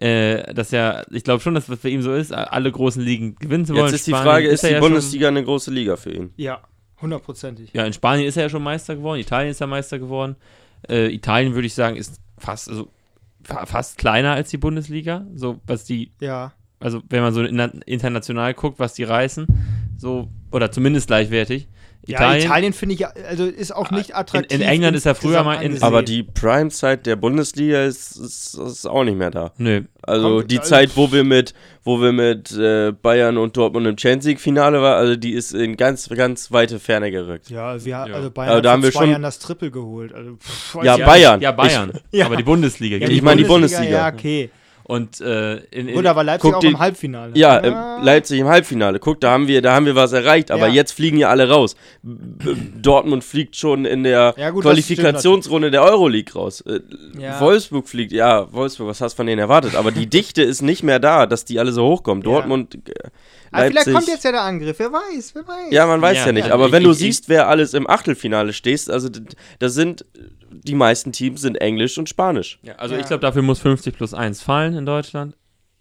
Äh, 0.00 0.54
dass 0.54 0.72
er, 0.72 1.04
ich 1.10 1.24
glaube 1.24 1.40
schon, 1.42 1.54
dass 1.54 1.68
es 1.68 1.78
für 1.78 1.90
ihn 1.90 2.00
so 2.00 2.14
ist, 2.14 2.32
alle 2.32 2.72
großen 2.72 3.02
Ligen 3.02 3.34
gewinnen 3.36 3.66
zu 3.66 3.74
wollen. 3.74 3.84
Jetzt 3.84 3.96
ist 3.96 4.06
die 4.06 4.12
Spanien 4.12 4.26
Frage, 4.26 4.48
ist 4.48 4.64
er 4.64 4.70
die 4.70 4.74
ja 4.76 4.80
Bundesliga 4.80 5.28
eine 5.28 5.44
große 5.44 5.70
Liga 5.70 5.96
für 5.96 6.10
ihn? 6.10 6.32
ja, 6.36 6.62
hundertprozentig. 7.02 7.70
Schon, 7.70 7.78
ja, 7.78 7.86
in 7.86 7.92
Spanien 7.92 8.26
ist 8.26 8.36
er 8.38 8.44
ja 8.44 8.48
schon 8.48 8.62
Meister 8.62 8.96
geworden, 8.96 9.20
Italien 9.20 9.50
ist 9.50 9.60
er 9.60 9.66
Meister 9.66 9.98
geworden. 9.98 10.36
Äh, 10.88 11.12
Italien 11.14 11.52
würde 11.54 11.66
ich 11.66 11.74
sagen, 11.74 11.96
ist 11.96 12.18
fast, 12.38 12.70
also, 12.70 12.88
fa 13.42 13.66
fast 13.66 13.98
kleiner 13.98 14.32
als 14.32 14.48
die 14.48 14.56
Bundesliga. 14.56 15.26
So, 15.34 15.60
was 15.66 15.84
die, 15.84 16.12
Ja. 16.20 16.52
also 16.78 17.02
wenn 17.10 17.20
man 17.20 17.34
so 17.34 17.42
in, 17.42 17.58
international 17.58 18.54
guckt, 18.54 18.78
was 18.78 18.94
die 18.94 19.04
reißen, 19.04 19.46
so, 19.98 20.28
oder 20.50 20.72
zumindest 20.72 21.08
gleichwertig. 21.08 21.68
Ja, 22.06 22.34
Italien 22.34 22.72
finde 22.72 22.94
ich, 22.94 23.00
ja- 23.00 23.12
also 23.28 23.44
ist 23.44 23.72
auch 23.76 23.90
nicht 23.90 24.10
in, 24.10 24.14
attraktiv. 24.16 24.58
in 24.58 24.66
England 24.66 24.96
ist 24.96 25.06
er 25.06 25.14
früher 25.14 25.44
mal 25.44 25.62
in. 25.62 25.80
Aber 25.82 26.02
die 26.02 26.22
Prime-Zeit 26.22 27.04
der 27.06 27.16
Bundesliga 27.16 27.84
ist, 27.84 28.16
ist, 28.16 28.54
ist 28.54 28.86
auch 28.86 29.04
nicht 29.04 29.16
mehr 29.18 29.30
da. 29.30 29.52
Nö, 29.58 29.82
Also 30.02 30.38
Kommt- 30.38 30.50
die 30.50 30.58
also- 30.58 30.70
Zeit, 30.70 30.96
wo 30.96 31.12
wir 31.12 31.24
mit, 31.24 31.52
wo 31.84 32.00
wir 32.00 32.12
mit 32.12 32.50
äh, 32.52 32.92
Bayern 32.92 33.36
und 33.36 33.56
Dortmund 33.56 33.86
im 33.86 33.98
Champions 33.98 34.24
League-Finale 34.26 34.80
waren, 34.80 34.98
also 34.98 35.16
die 35.16 35.32
ist 35.32 35.52
in 35.52 35.76
ganz, 35.76 36.08
ganz 36.08 36.50
weite 36.50 36.78
Ferne 36.80 37.10
gerückt. 37.10 37.50
Ja, 37.50 37.76
wir, 37.84 37.90
Ja. 37.90 38.02
also 38.04 38.30
Bayern 38.30 38.48
Aber 38.48 38.56
hat 38.58 38.64
da 38.64 38.72
haben 38.72 38.82
wir 38.82 38.92
schon- 38.92 39.10
Jahren 39.10 39.22
das 39.22 39.38
Triple 39.38 39.70
geholt. 39.70 40.12
Also, 40.14 40.36
pff, 40.36 40.78
Ja, 40.82 40.96
ich 40.96 41.04
Bayern. 41.04 41.40
Ja, 41.42 41.52
Bayern. 41.52 41.92
Ja. 42.12 42.26
Aber 42.26 42.36
die 42.36 42.42
Bundesliga. 42.42 42.96
Ja, 42.96 43.08
Ich 43.08 43.22
meine 43.22 43.36
die 43.36 43.42
Ja, 43.42 43.48
Bundesliga. 43.48 44.08
okay. 44.08 44.50
Und 44.90 45.20
äh, 45.20 45.58
in, 45.70 45.86
in, 45.86 45.94
Gut, 45.94 46.06
aber 46.06 46.24
Leipzig 46.24 46.50
guck 46.50 46.56
auch 46.58 46.64
im 46.64 46.80
Halbfinale. 46.80 47.30
Ja, 47.36 47.62
ähm, 47.62 48.04
Leipzig 48.04 48.40
im 48.40 48.48
Halbfinale. 48.48 48.98
Guck, 48.98 49.20
da 49.20 49.30
haben 49.30 49.46
wir, 49.46 49.62
da 49.62 49.72
haben 49.72 49.86
wir 49.86 49.94
was 49.94 50.12
erreicht, 50.12 50.50
aber 50.50 50.66
Ja. 50.66 50.74
jetzt 50.74 50.90
fliegen 50.90 51.16
ja 51.16 51.28
alle 51.28 51.48
raus. 51.48 51.76
Dortmund 52.02 53.22
fliegt 53.22 53.54
schon 53.54 53.84
in 53.84 54.02
der 54.02 54.34
Ja, 54.36 54.50
gut, 54.50 54.62
Qualifikationsrunde 54.62 55.70
der 55.70 55.84
Euroleague 55.84 56.34
raus. 56.34 56.62
Äh, 56.62 56.80
Ja. 57.16 57.38
Wolfsburg 57.40 57.88
fliegt, 57.88 58.10
ja, 58.10 58.52
Wolfsburg, 58.52 58.88
was 58.88 59.00
hast 59.00 59.12
du 59.12 59.16
von 59.18 59.26
denen 59.28 59.38
erwartet? 59.38 59.76
Aber 59.76 59.92
die 59.92 60.06
Dichte 60.10 60.42
ist 60.42 60.60
nicht 60.60 60.82
mehr 60.82 60.98
da, 60.98 61.26
dass 61.26 61.44
die 61.44 61.60
alle 61.60 61.70
so 61.70 61.86
hochkommen. 61.86 62.24
Ja. 62.24 62.30
Dortmund, 62.32 62.76
Aber 63.52 63.62
vielleicht 63.66 63.74
Leipzig. 63.74 63.94
kommt 63.94 64.08
jetzt 64.08 64.24
ja 64.24 64.32
der 64.32 64.42
Angriff. 64.42 64.78
Wer 64.78 64.92
weiß, 64.92 65.34
wer 65.34 65.46
weiß. 65.48 65.72
Ja, 65.72 65.86
man 65.86 66.00
weiß 66.00 66.16
ja, 66.18 66.26
Ja, 66.26 66.32
nicht. 66.32 66.46
ja, 66.48 66.54
aber 66.54 66.66
ich- 66.66 66.72
wenn 66.72 66.84
du 66.84 66.90
ich- 66.92 66.98
siehst, 66.98 67.28
wer 67.28 67.48
alles 67.48 67.74
im 67.74 67.88
Achtelfinale 67.88 68.52
stehst, 68.52 68.90
also 68.90 69.08
d- 69.08 69.20
da 69.58 69.68
sind 69.68 70.04
die 70.52 70.74
meisten 70.74 71.12
Teams 71.12 71.40
sind 71.40 71.56
Englisch 71.60 71.96
und 71.98 72.08
Spanisch. 72.08 72.58
Ja, 72.62 72.74
also 72.76 72.94
Ja. 72.94 73.00
ich 73.00 73.06
glaube, 73.06 73.20
dafür 73.22 73.42
muss 73.42 73.60
50 73.60 73.96
plus 73.96 74.14
1 74.14 74.42
fallen 74.42 74.74
in 74.76 74.86
Deutschland. 74.86 75.36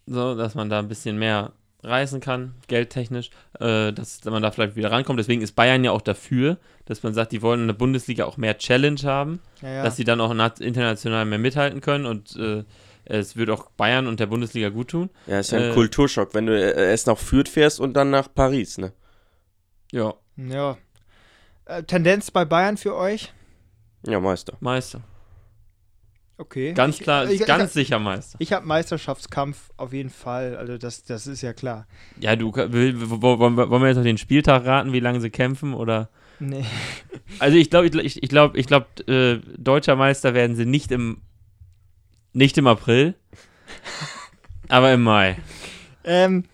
So, 0.05 0.36
dass 0.36 0.55
man 0.55 0.70
da 0.70 0.80
ein 0.80 0.88
bisschen 0.88 1.17
mehr 1.20 1.51
reißen 1.84 2.20
kann, 2.20 2.55
geldtechnisch, 2.67 3.30
äh, 3.59 3.93
dass 3.93 4.24
man 4.26 4.41
da 4.41 4.51
vielleicht 4.51 4.76
wieder 4.76 4.91
rankommt. 4.91 5.17
Deswegen 5.20 5.41
ist 5.41 5.53
Bayern 5.55 5.84
ja 5.84 5.91
auch 5.91 6.01
dafür, 6.01 6.57
dass 6.86 7.03
man 7.03 7.13
sagt, 7.13 7.32
die 7.32 7.41
wollen 7.41 7.61
in 7.61 7.67
der 7.67 7.74
Bundesliga 7.76 8.26
auch 8.26 8.36
mehr 8.38 8.57
Challenge 8.57 8.99
haben, 9.03 9.39
Ja, 9.61 9.70
ja. 9.70 9.84
dass 9.84 9.95
sie 9.95 10.03
dann 10.03 10.20
auch 10.20 10.34
nat- 10.34 10.59
international 10.59 11.26
mehr 11.26 11.39
mithalten 11.39 11.80
können 11.82 12.05
und 12.05 12.36
äh, 12.36 12.63
es 13.10 13.36
wird 13.36 13.49
auch 13.49 13.70
Bayern 13.72 14.07
und 14.07 14.20
der 14.20 14.28
Bundesliga 14.28 14.70
gut 14.70 14.89
tun. 14.89 15.10
Ja, 15.28 15.39
ist 15.39 15.51
ja 15.51 15.57
ein 15.60 15.72
Äh, 15.72 15.74
Kulturschock, 15.74 16.34
wenn 16.34 16.45
du 16.45 16.53
äh, 16.57 16.89
erst 16.91 17.07
nach 17.07 17.18
Fürth 17.18 17.49
fährst 17.49 17.80
und 17.80 17.93
dann 17.93 18.10
nach 18.12 18.34
Paris, 18.34 18.78
ne? 18.78 18.93
Ja, 19.91 20.14
ja. 20.38 20.78
Äh, 21.66 21.84
Tendenz 21.84 22.32
bei 22.32 22.45
Bayern 22.45 22.78
für 22.78 22.95
euch? 22.95 23.34
Ja, 24.07 24.20
Meister. 24.20 24.55
Meister. 24.60 25.01
Okay. 26.38 26.72
Ganz 26.74 26.95
Ich- 26.95 27.01
klar, 27.03 27.30
Ich, 27.30 27.45
ganz 27.45 27.66
ich, 27.66 27.72
sicher 27.74 27.99
Meister. 27.99 28.38
ich 28.39 28.53
habe 28.53 28.66
Meisterschaftskampf 28.66 29.72
auf 29.76 29.91
jeden 29.91 30.10
Fall. 30.10 30.55
Also 30.55 30.78
das, 30.78 31.03
das 31.03 31.28
ist 31.28 31.41
ja 31.41 31.51
klar. 31.51 31.86
Ja, 32.20 32.38
du, 32.38 32.55
wollen 32.55 33.82
wir 33.82 33.88
jetzt 33.89 33.97
auf 33.97 34.03
den 34.03 34.18
Spieltag 34.18 34.66
raten, 34.66 34.93
wie 34.93 35.01
lange 35.01 35.20
sie 35.20 35.30
kämpfen 35.32 35.74
oder? 35.74 36.10
Nee. 36.39 36.64
Also 37.39 37.57
ich 37.57 37.70
glaube, 37.70 37.88
ich, 37.88 38.24
ich 38.24 38.30
glaube, 38.30 38.57
ich 38.57 38.68
glaube, 38.68 38.86
äh, 39.12 39.41
deutscher 39.57 39.97
Meister 39.97 40.34
werden 40.34 40.55
sie 40.55 40.66
nicht 40.66 40.91
im 40.93 41.22
nicht 42.34 42.57
im 42.57 42.67
April, 42.67 43.15
aber 44.67 44.93
im 44.93 45.03
Mai. 45.03 45.38
Ähm, 46.03 46.45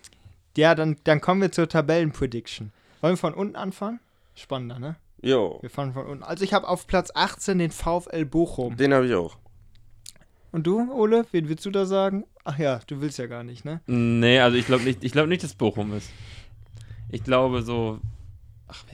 ja, 0.56 0.74
dann, 0.74 0.96
dann 1.04 1.20
kommen 1.20 1.40
wir 1.42 1.52
zur 1.52 1.68
Tabellenprediction. 1.68 2.72
Wollen 3.00 3.12
wir 3.14 3.18
von 3.18 3.34
unten 3.34 3.56
anfangen? 3.56 4.00
Spannender, 4.34 4.78
ne? 4.78 4.96
Jo, 5.22 5.58
Wir 5.62 5.70
fangen 5.70 5.92
von 5.92 6.06
unten. 6.06 6.22
Also 6.24 6.44
ich 6.44 6.52
habe 6.52 6.68
auf 6.68 6.86
Platz 6.86 7.10
18 7.14 7.58
den 7.58 7.70
VfL 7.70 8.24
Bochum. 8.24 8.76
den 8.76 8.92
habe 8.92 9.06
ich 9.06 9.14
auch. 9.14 9.36
Und 10.52 10.66
du, 10.66 10.90
Ole, 10.92 11.26
wen 11.32 11.48
willst 11.48 11.64
du 11.66 11.70
da 11.70 11.84
sagen? 11.84 12.24
Ach 12.44 12.58
ja, 12.58 12.80
du 12.86 13.00
willst 13.00 13.18
ja 13.18 13.26
gar 13.26 13.42
nicht, 13.42 13.64
ne? 13.64 13.80
Nee, 13.86 14.40
also 14.40 14.56
ich 14.56 14.66
glaube 14.66 14.84
nicht, 14.84 15.04
ich 15.04 15.12
glaube 15.12 15.28
nicht, 15.28 15.42
dass 15.42 15.54
Bochum 15.54 15.92
ist. 15.94 16.10
Ich 17.10 17.24
glaube 17.24 17.62
so, 17.62 18.00
ach, 18.68 18.84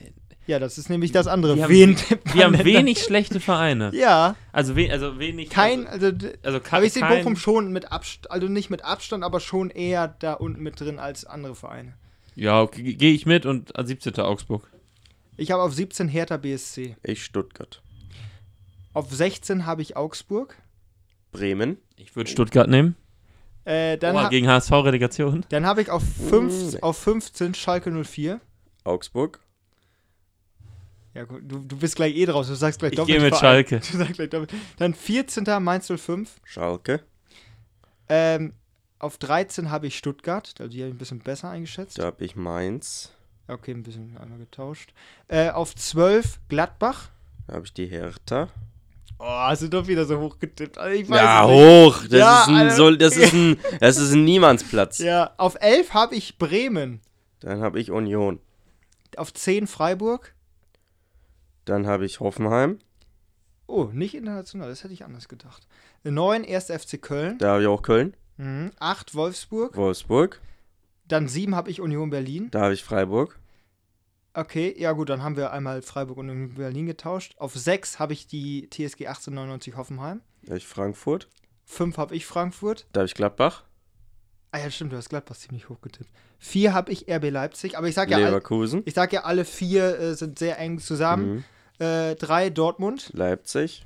Ja, 0.45 0.59
das 0.59 0.77
ist 0.77 0.89
nämlich 0.89 1.11
das 1.13 1.27
andere. 1.27 1.61
Haben- 1.61 1.71
Wen 1.71 1.95
tippt 1.95 2.33
wir 2.35 2.43
haben 2.43 2.63
wenig 2.65 2.99
schlechte 2.99 3.39
Vereine. 3.39 3.91
Ja, 3.93 4.35
Also, 4.51 4.75
we, 4.75 4.91
also 4.91 5.17
wenig. 5.17 5.49
kein, 5.49 5.87
also, 5.87 6.07
Also, 6.07 6.27
also 6.43 6.59
aber 6.69 6.83
ich 6.83 6.93
sehe 6.93 7.01
kein- 7.01 7.19
Bochum 7.19 7.35
schon 7.37 7.71
mit 7.71 7.91
Abstand, 7.91 8.29
also 8.31 8.47
nicht 8.47 8.69
mit 8.69 8.83
Abstand, 8.83 9.23
aber 9.23 9.39
schon 9.39 9.69
eher 9.69 10.07
da 10.19 10.33
unten 10.33 10.61
mit 10.61 10.79
drin 10.79 10.99
als 10.99 11.23
andere 11.25 11.55
Vereine. 11.55 11.93
Ja, 12.35 12.61
okay, 12.61 12.93
gehe 12.95 13.13
ich 13.13 13.25
mit 13.25 13.45
und 13.45 13.75
als 13.77 13.87
17. 13.87 14.19
Augsburg. 14.19 14.69
Ich 15.37 15.51
habe 15.51 15.61
auf 15.63 15.73
17 15.73 16.07
Hertha 16.09 16.37
BSC. 16.37 16.95
Ich 17.03 17.23
Stuttgart. 17.23 17.81
Auf 18.93 19.11
16 19.13 19.65
habe 19.65 19.81
ich 19.81 19.95
Augsburg. 19.95 20.55
Bremen. 21.31 21.77
Ich 21.95 22.15
würde 22.15 22.29
Stuttgart 22.29 22.67
nehmen. 22.69 22.95
Äh, 23.65 23.97
dann 23.97 24.15
Oha, 24.15 24.23
ha 24.25 24.29
gegen 24.29 24.47
HSV-Relegation. 24.47 25.45
dann 25.49 25.65
habe 25.65 25.81
ich 25.81 25.89
auf, 25.89 26.03
fünf, 26.03 26.73
Nee. 26.73 26.81
auf 26.81 26.97
15 26.97 27.53
Schalke 27.53 27.91
04. 27.91 28.41
Augsburg. 28.83 29.39
Ja, 31.13 31.25
gut, 31.25 31.41
du, 31.43 31.59
du 31.59 31.77
bist 31.77 31.95
gleich 31.95 32.15
eh 32.15 32.25
draus. 32.25 32.47
Du 32.47 32.55
sagst 32.55 32.79
gleich 32.79 32.93
Ich 32.93 32.97
doppelt. 32.97 33.17
gehe 33.19 33.23
mit. 33.25 33.35
Schalke. 33.37 33.79
Du 33.91 33.97
sagst 33.97 34.13
gleich 34.13 34.29
doppelt. 34.29 34.53
Dann 34.77 34.93
14. 34.93 35.43
Mainz 35.61 35.87
05. 35.95 36.31
Schalke. 36.43 37.01
Ähm, 38.09 38.53
auf 38.99 39.17
13 39.17 39.69
habe 39.69 39.87
ich 39.87 39.97
Stuttgart. 39.97 40.53
Also 40.59 40.71
die 40.71 40.79
habe 40.81 40.89
ich 40.89 40.95
ein 40.95 40.97
bisschen 40.97 41.19
besser 41.19 41.49
eingeschätzt. 41.49 41.99
Da 41.99 42.05
habe 42.05 42.23
ich 42.23 42.35
Mainz. 42.35 43.11
Okay, 43.47 43.71
ein 43.71 43.83
bisschen 43.83 44.17
einmal 44.17 44.39
getauscht. 44.39 44.93
Äh, 45.27 45.49
auf 45.49 45.75
12 45.75 46.39
Gladbach. 46.49 47.09
Da 47.47 47.55
habe 47.55 47.65
ich 47.65 47.73
die 47.73 47.85
Hertha. 47.87 48.47
Oh, 49.19 49.25
hast 49.25 49.61
du 49.61 49.69
doch 49.69 49.87
wieder 49.87 50.05
so 50.05 50.19
hoch 50.19 50.39
getippt. 50.39 50.77
Also 50.77 50.97
ich 50.99 51.09
weiß 51.09 51.17
Ja, 51.19 51.45
hoch. 51.45 52.01
Das, 52.09 52.11
Ja, 52.19 52.41
ist 52.41 52.47
ein, 52.47 52.55
Alter. 52.55 52.75
so, 52.75 52.91
das, 52.95 53.15
ist 53.17 53.33
ein, 53.33 53.57
das 53.79 53.97
ist 53.97 54.13
ein 54.13 54.23
Niemandsplatz. 54.23 54.99
Ja, 54.99 55.31
auf 55.37 55.55
11 55.59 55.93
habe 55.93 56.15
ich 56.15 56.37
Bremen. 56.37 57.01
Dann 57.41 57.61
habe 57.61 57.79
ich 57.79 57.91
Union. 57.91 58.39
Auf 59.17 59.33
10 59.33 59.67
Freiburg. 59.67 60.33
Dann 61.65 61.87
habe 61.87 62.05
ich 62.05 62.19
Hoffenheim. 62.19 62.79
Oh, 63.67 63.89
nicht 63.93 64.13
international, 64.15 64.69
das 64.69 64.83
hätte 64.83 64.93
ich 64.93 65.05
anders 65.05 65.27
gedacht. 65.29 65.67
9 66.03 66.45
1. 66.45 66.65
FC 66.65 67.01
Köln. 67.01 67.37
Da 67.37 67.53
habe 67.53 67.61
ich 67.61 67.67
auch 67.67 67.81
Köln. 67.81 68.15
Mhm. 68.37 68.71
8 68.79 69.15
Wolfsburg. 69.15 69.75
Wolfsburg. 69.77 70.41
Dann 71.07 71.27
7 71.27 71.55
habe 71.55 71.69
ich 71.69 71.81
Union 71.81 72.09
Berlin. 72.09 72.49
Da 72.51 72.61
habe 72.61 72.73
ich 72.73 72.83
Freiburg. 72.83 73.39
Okay, 74.33 74.75
ja 74.77 74.93
gut, 74.93 75.09
dann 75.09 75.21
haben 75.21 75.37
wir 75.37 75.53
einmal 75.53 75.81
Freiburg 75.81 76.17
und 76.17 76.29
Union 76.29 76.55
Berlin 76.55 76.87
getauscht. 76.87 77.35
Auf 77.37 77.55
6 77.55 77.99
habe 77.99 78.13
ich 78.13 78.27
die 78.27 78.67
TSG 78.69 79.07
1899 79.07 79.77
Hoffenheim. 79.77 80.21
Da 80.41 80.49
habe 80.49 80.57
ich 80.57 80.67
Frankfurt. 80.67 81.29
5 81.65 81.97
habe 81.97 82.15
ich 82.15 82.25
Frankfurt. 82.25 82.87
Da 82.91 83.01
habe 83.01 83.05
ich 83.05 83.13
Gladbach. 83.13 83.63
Ah 84.51 84.59
ja, 84.59 84.69
stimmt, 84.69 84.91
du 84.91 84.97
hast 84.97 85.09
Gladbach 85.09 85.35
ziemlich 85.35 85.69
hoch 85.69 85.81
getippt. 85.81 86.09
4 86.39 86.73
habe 86.73 86.91
ich 86.91 87.09
RB 87.09 87.29
Leipzig, 87.31 87.77
aber 87.77 87.87
ich 87.87 87.95
sag 87.95 88.09
ja, 88.09 88.17
all, 88.17 88.23
Leverkusen. 88.23 88.81
ich 88.85 88.93
sag 88.93 89.13
ja 89.13 89.23
alle 89.23 89.45
vier 89.45 89.99
äh, 89.99 90.15
sind 90.15 90.37
sehr 90.37 90.59
eng 90.59 90.79
zusammen. 90.79 91.35
Mhm. 91.35 91.43
Äh, 91.79 92.15
drei 92.15 92.49
Dortmund. 92.49 93.09
Leipzig. 93.13 93.83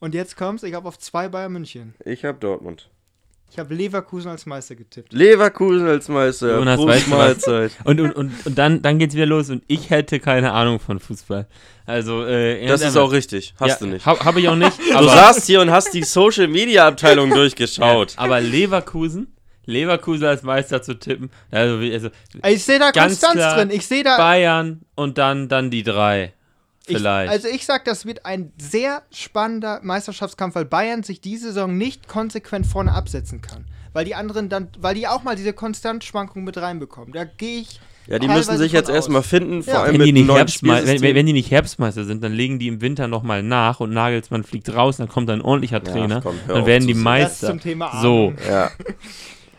Und 0.00 0.14
jetzt 0.14 0.36
kommt's, 0.36 0.62
ich 0.62 0.74
habe 0.74 0.88
auf 0.88 0.98
zwei 0.98 1.28
Bayern 1.28 1.52
München. 1.52 1.94
Ich 2.04 2.24
habe 2.24 2.38
Dortmund. 2.38 2.90
Ich 3.50 3.58
habe 3.60 3.72
Leverkusen 3.72 4.30
als 4.32 4.46
Meister 4.46 4.74
getippt. 4.74 5.12
Leverkusen 5.12 5.86
als 5.86 6.08
Meister. 6.08 6.56
Jonas, 6.56 6.76
Prost? 6.76 7.06
Mahlzeit. 7.08 7.70
Und, 7.84 8.00
und, 8.00 8.10
und, 8.12 8.46
und 8.46 8.58
dann, 8.58 8.82
dann 8.82 8.98
geht's 8.98 9.14
wieder 9.14 9.26
los 9.26 9.48
und 9.48 9.62
ich 9.68 9.90
hätte 9.90 10.18
keine 10.18 10.50
Ahnung 10.52 10.80
von 10.80 10.98
Fußball. 10.98 11.46
Also, 11.86 12.24
äh, 12.26 12.66
Das 12.66 12.80
ist 12.82 12.96
auch 12.96 13.12
richtig. 13.12 13.54
Hast 13.60 13.80
ja, 13.80 13.86
du 13.86 13.92
nicht. 13.92 14.04
Habe 14.06 14.24
hab 14.24 14.36
ich 14.36 14.48
auch 14.48 14.56
nicht. 14.56 14.76
Du 14.88 14.96
Aber, 14.96 15.06
saßt 15.08 15.46
hier 15.46 15.60
und 15.60 15.70
hast 15.70 15.94
die 15.94 16.02
Social 16.02 16.48
Media 16.48 16.88
Abteilung 16.88 17.30
durchgeschaut. 17.30 18.14
aber 18.16 18.40
Leverkusen, 18.40 19.32
Leverkusen 19.66 20.26
als 20.26 20.42
Meister 20.42 20.82
zu 20.82 20.98
tippen, 20.98 21.30
also, 21.52 21.76
also 21.76 22.08
Ich 22.44 22.64
sehe 22.64 22.80
da 22.80 22.90
Ganz 22.90 23.20
Konstanz 23.20 23.34
klar. 23.34 23.56
drin. 23.56 23.70
Ich 23.70 23.86
sehe 23.86 24.02
da. 24.02 24.16
Bayern 24.16 24.80
und 24.96 25.16
dann, 25.18 25.48
dann 25.48 25.70
die 25.70 25.84
drei. 25.84 26.32
Vielleicht. 26.86 27.26
Ich, 27.26 27.32
also 27.32 27.48
ich 27.48 27.64
sag, 27.66 27.84
das 27.84 28.04
wird 28.06 28.26
ein 28.26 28.52
sehr 28.60 29.02
spannender 29.10 29.80
Meisterschaftskampf, 29.82 30.54
weil 30.54 30.64
Bayern 30.66 31.02
sich 31.02 31.20
diese 31.20 31.46
Saison 31.48 31.76
nicht 31.76 32.08
konsequent 32.08 32.66
vorne 32.66 32.92
absetzen 32.92 33.40
kann. 33.40 33.64
Weil 33.92 34.04
die 34.04 34.14
anderen 34.14 34.48
dann, 34.48 34.68
weil 34.78 34.94
die 34.94 35.06
auch 35.06 35.22
mal 35.22 35.36
diese 35.36 35.52
Konstantschwankung 35.52 36.44
mit 36.44 36.56
reinbekommen. 36.58 37.12
Da 37.12 37.24
gehe 37.24 37.60
ich. 37.60 37.80
Ja, 38.06 38.18
die 38.18 38.28
müssen 38.28 38.58
sich 38.58 38.72
jetzt 38.72 38.90
erstmal 38.90 39.22
finden, 39.22 39.62
vor 39.62 39.72
Ja. 39.72 39.82
allem 39.82 39.92
wenn 39.92 39.98
mit 39.98 40.08
die, 40.08 40.12
nicht 40.12 40.26
neuen 40.26 40.36
Herbstmei 40.38 40.84
wenn, 40.84 41.00
wenn 41.00 41.24
die 41.24 41.32
nicht 41.32 41.50
Herbstmeister 41.50 42.04
sind, 42.04 42.22
dann 42.22 42.32
legen 42.32 42.58
die 42.58 42.68
im 42.68 42.82
Winter 42.82 43.08
nochmal 43.08 43.42
nach 43.42 43.80
und 43.80 43.94
Nagelsmann 43.94 44.44
fliegt 44.44 44.74
raus, 44.74 44.98
dann 44.98 45.08
kommt 45.08 45.30
ein 45.30 45.40
ordentlicher 45.40 45.78
Ja, 45.82 45.90
Trainer. 45.92 46.20
komm, 46.20 46.34
hör 46.46 46.56
dann 46.56 46.66
werden 46.66 46.86
die. 46.86 46.92
Meister. 46.92 47.46
Das 47.46 47.50
zum 47.50 47.60
Thema 47.60 48.02
so. 48.02 48.26
Ahnung. 48.28 48.36
Ja. 48.46 48.70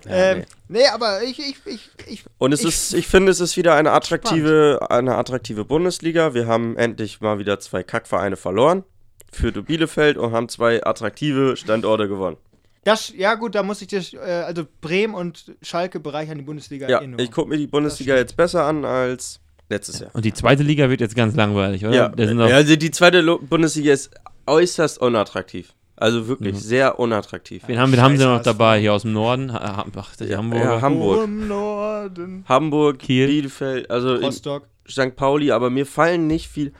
ähm, 0.08 0.38
nee. 0.40 0.46
Nee. 0.68 0.86
aber 0.94 1.24
ich, 1.24 1.40
ich, 1.40 1.56
ich, 1.66 1.90
ich 2.08 2.26
Und 2.38 2.52
es 2.54 2.62
ich- 2.62 2.68
ist, 2.68 2.94
ich 2.94 3.08
finde, 3.08 3.32
es 3.32 3.40
ist 3.40 3.58
wieder 3.58 3.76
eine 3.76 3.92
attraktive, 3.92 4.80
eine 4.90 5.16
attraktive 5.16 5.66
Bundesliga. 5.66 6.34
Wir 6.34 6.48
haben 6.48 6.78
endlich 6.78 7.22
mal 7.22 7.40
wieder 7.40 7.60
zwei 7.60 7.84
Kackvereine 7.84 8.36
verloren. 8.36 8.84
Für 9.32 9.52
Bielefeld 9.52 10.16
und 10.18 10.32
haben 10.32 10.48
zwei 10.48 10.86
attraktive 10.86 11.58
Standorte 11.58 12.08
gewonnen. 12.08 12.38
Das, 12.86 13.12
ja 13.16 13.34
gut, 13.34 13.56
da 13.56 13.64
muss 13.64 13.82
ich 13.82 13.88
dir, 13.88 14.02
äh, 14.14 14.44
also 14.44 14.64
Bremen 14.80 15.14
und 15.16 15.56
Schalke 15.62 16.00
bereichern 16.00 16.38
die 16.38 16.44
Bundesliga 16.44 16.88
Ja, 16.88 17.00
enorm. 17.02 17.20
ich 17.20 17.32
gucke 17.32 17.50
mir 17.50 17.58
die 17.58 17.68
Bundesliga 17.68 18.16
jetzt 18.16 18.38
besser 18.38 18.64
an 18.64 18.86
als 18.86 19.42
letztes 19.68 20.00
Jahr. 20.00 20.12
Und 20.14 20.24
die 20.24 20.34
zweite 20.34 20.64
Liga 20.64 20.90
wird 20.90 21.02
jetzt 21.02 21.16
ganz 21.16 21.36
langweilig, 21.36 21.84
oder? 21.84 22.16
Ja, 22.16 22.56
also 22.56 22.76
die 22.76 22.92
zweite 22.92 23.22
Lo 23.22 23.40
Bundesliga 23.40 23.92
ist 23.92 24.12
äußerst 24.46 25.00
unattraktiv. 25.02 25.74
Also 25.98 26.28
wirklich 26.28 26.56
Mhm. 26.56 26.60
sehr 26.60 27.00
unattraktiv. 27.00 27.64
wen 27.68 27.80
haben, 27.80 27.92
wen 27.94 28.02
haben 28.02 28.18
sie 28.18 28.26
noch 28.26 28.42
dabei? 28.42 28.80
Hier 28.82 28.94
aus 28.94 29.04
dem 29.04 29.14
Norden? 29.14 29.54
Ha- 29.54 29.86
Ach, 29.96 30.12
Ja, 30.20 30.38
Hamburger. 30.38 30.66
ja, 30.76 30.82
Hamburg. 30.82 31.30
Norden. 31.30 32.44
Hamburg, 32.50 33.00
Kiel. 33.00 33.28
Bielefeld, 33.28 33.90
also 33.90 34.16
Rostock. 34.16 34.68
St. 34.90 35.16
Pauli, 35.16 35.52
aber 35.52 35.70
mir 35.70 35.86
fallen 35.86 36.28
nicht 36.28 36.48
viel. 36.50 36.74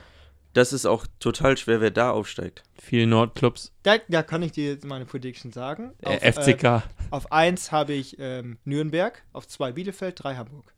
Das 0.54 0.72
ist 0.74 0.86
auch 0.86 1.06
total 1.20 1.58
schwer, 1.58 1.82
wer 1.82 1.92
da 1.92 2.12
aufsteigt. 2.12 2.64
Viele 2.82 3.08
Nordclubs. 3.08 3.74
Da, 3.84 3.96
da 4.08 4.22
kann 4.24 4.42
ich 4.42 4.52
dir 4.54 4.72
jetzt 4.72 4.86
meine 4.86 5.06
Prediction 5.06 5.52
sagen. 5.52 5.92
Äh, 6.02 6.08
Auf, 6.08 6.22
Äh, 6.24 6.32
FCK. 6.32 6.84
auf 7.12 7.32
1 7.32 7.72
habe 7.72 7.94
ich 7.94 8.18
ähm, 8.20 8.58
Nürnberg, 8.64 9.22
auf 9.34 9.48
2 9.48 9.72
Bielefeld, 9.74 10.22
3 10.24 10.36
Hamburg. 10.36 10.74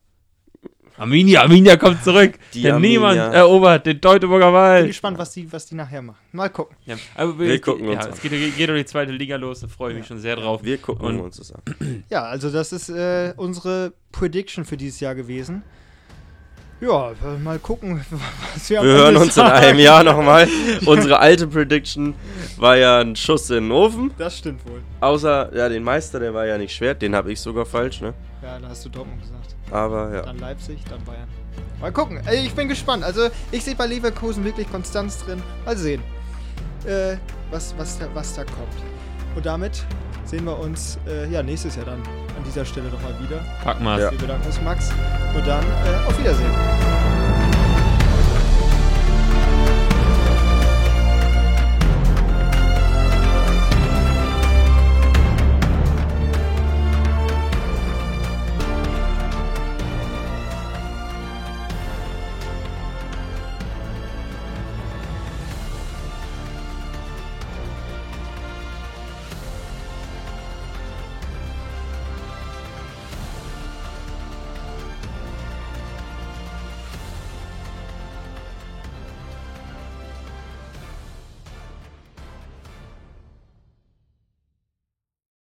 Arminia, 0.99 1.41
Arminia 1.43 1.77
kommt 1.77 2.03
zurück. 2.03 2.33
Die 2.55 2.63
Der 2.63 2.73
Arminia. 2.73 3.11
Niemand 3.13 3.33
erobert 3.35 3.85
den 3.85 4.01
Teutoburger 4.01 4.47
Bin 4.47 4.53
Wald. 4.55 4.87
gespannt, 4.87 5.17
was 5.19 5.31
die, 5.31 5.51
was 5.53 5.67
die 5.67 5.75
nachher 5.75 6.01
machen. 6.01 6.17
Mal 6.31 6.49
gucken. 6.49 6.75
Ja, 6.87 6.95
aber 7.13 7.37
Wir 7.37 7.53
es 7.53 7.61
gucken 7.61 7.85
geht, 7.85 7.95
uns 7.97 8.03
ja, 8.05 8.09
an. 8.09 8.13
es 8.15 8.21
geht, 8.21 8.57
geht 8.57 8.69
um 8.69 8.75
die 8.75 8.85
zweite 8.85 9.11
Liga 9.11 9.35
los, 9.35 9.59
da 9.59 9.67
freue 9.67 9.91
ich 9.91 9.97
mich 9.99 10.07
schon 10.07 10.19
sehr 10.19 10.35
drauf. 10.37 10.63
Wir 10.63 10.79
gucken 10.79 11.05
Und- 11.05 11.19
uns 11.19 11.37
das 11.37 11.51
an. 11.53 11.61
Ja, 12.09 12.23
also 12.23 12.49
das 12.49 12.71
ist 12.73 12.89
äh, 12.89 13.33
unsere 13.37 13.93
Prediction 14.11 14.65
für 14.65 14.75
dieses 14.75 14.99
Jahr 14.99 15.13
gewesen. 15.13 15.61
Ja, 16.81 17.11
mal 17.43 17.57
gucken, 17.59 18.03
was 18.55 18.69
wir 18.69 18.79
am 18.79 18.85
Wir 18.87 18.93
hören 18.93 19.15
uns 19.17 19.25
in 19.27 19.31
sagen. 19.33 19.51
einem 19.65 19.79
Jahr 19.79 20.03
nochmal. 20.03 20.47
Unsere 20.85 21.19
alte 21.19 21.47
Prediction 21.47 22.13
war 22.57 22.77
ja 22.77 22.99
ein 23.01 23.15
Schuss 23.15 23.49
in 23.49 23.65
den 23.65 23.71
Ofen. 23.71 24.11
Das 24.17 24.37
stimmt 24.37 24.63
wohl. 24.67 24.81
Außer, 24.99 25.55
ja, 25.55 25.69
den 25.69 25.83
Meister, 25.83 26.19
der 26.19 26.33
war 26.35 26.45
ja 26.45 26.57
nicht 26.57 26.75
schwer. 26.75 26.93
Den 26.93 27.15
habe 27.15 27.31
ich 27.31 27.39
sogar 27.39 27.65
falsch, 27.65 28.01
ne? 28.01 28.13
Ja, 28.43 28.59
da 28.59 28.69
hast 28.69 28.85
du 28.85 28.89
Dortmund 28.89 29.21
gesagt. 29.21 29.46
Aber 29.71 30.13
ja. 30.13 30.21
Dann 30.21 30.39
Leipzig, 30.39 30.79
dann 30.89 31.03
Bayern. 31.03 31.27
Mal 31.79 31.91
gucken. 31.91 32.19
Ey, 32.25 32.45
Ich 32.45 32.53
bin 32.53 32.67
gespannt. 32.67 33.03
Also 33.03 33.29
ich 33.51 33.63
sehe 33.63 33.75
bei 33.75 33.85
Leverkusen 33.85 34.43
wirklich 34.43 34.69
Konstanz 34.71 35.23
drin. 35.23 35.41
Mal 35.65 35.77
sehen, 35.77 36.01
äh, 36.85 37.17
was, 37.51 37.75
was, 37.77 37.99
da, 37.99 38.07
was 38.13 38.33
da 38.35 38.43
kommt. 38.43 38.73
Und 39.35 39.45
damit 39.45 39.83
sehen 40.25 40.45
wir 40.45 40.57
uns 40.57 40.97
äh, 41.07 41.29
ja, 41.29 41.43
nächstes 41.43 41.75
Jahr 41.75 41.85
dann 41.85 42.01
an 42.01 42.43
dieser 42.45 42.65
Stelle 42.65 42.89
nochmal 42.89 43.13
wieder. 43.21 43.39
Pack 43.63 43.81
mal. 43.81 43.99
Ja. 43.99 44.11
Wir 44.11 44.17
bedanken 44.17 44.47
uns, 44.47 44.61
Max. 44.61 44.89
Und 45.35 45.45
dann 45.45 45.63
äh, 45.63 46.07
auf 46.07 46.17
Wiedersehen. 46.19 47.16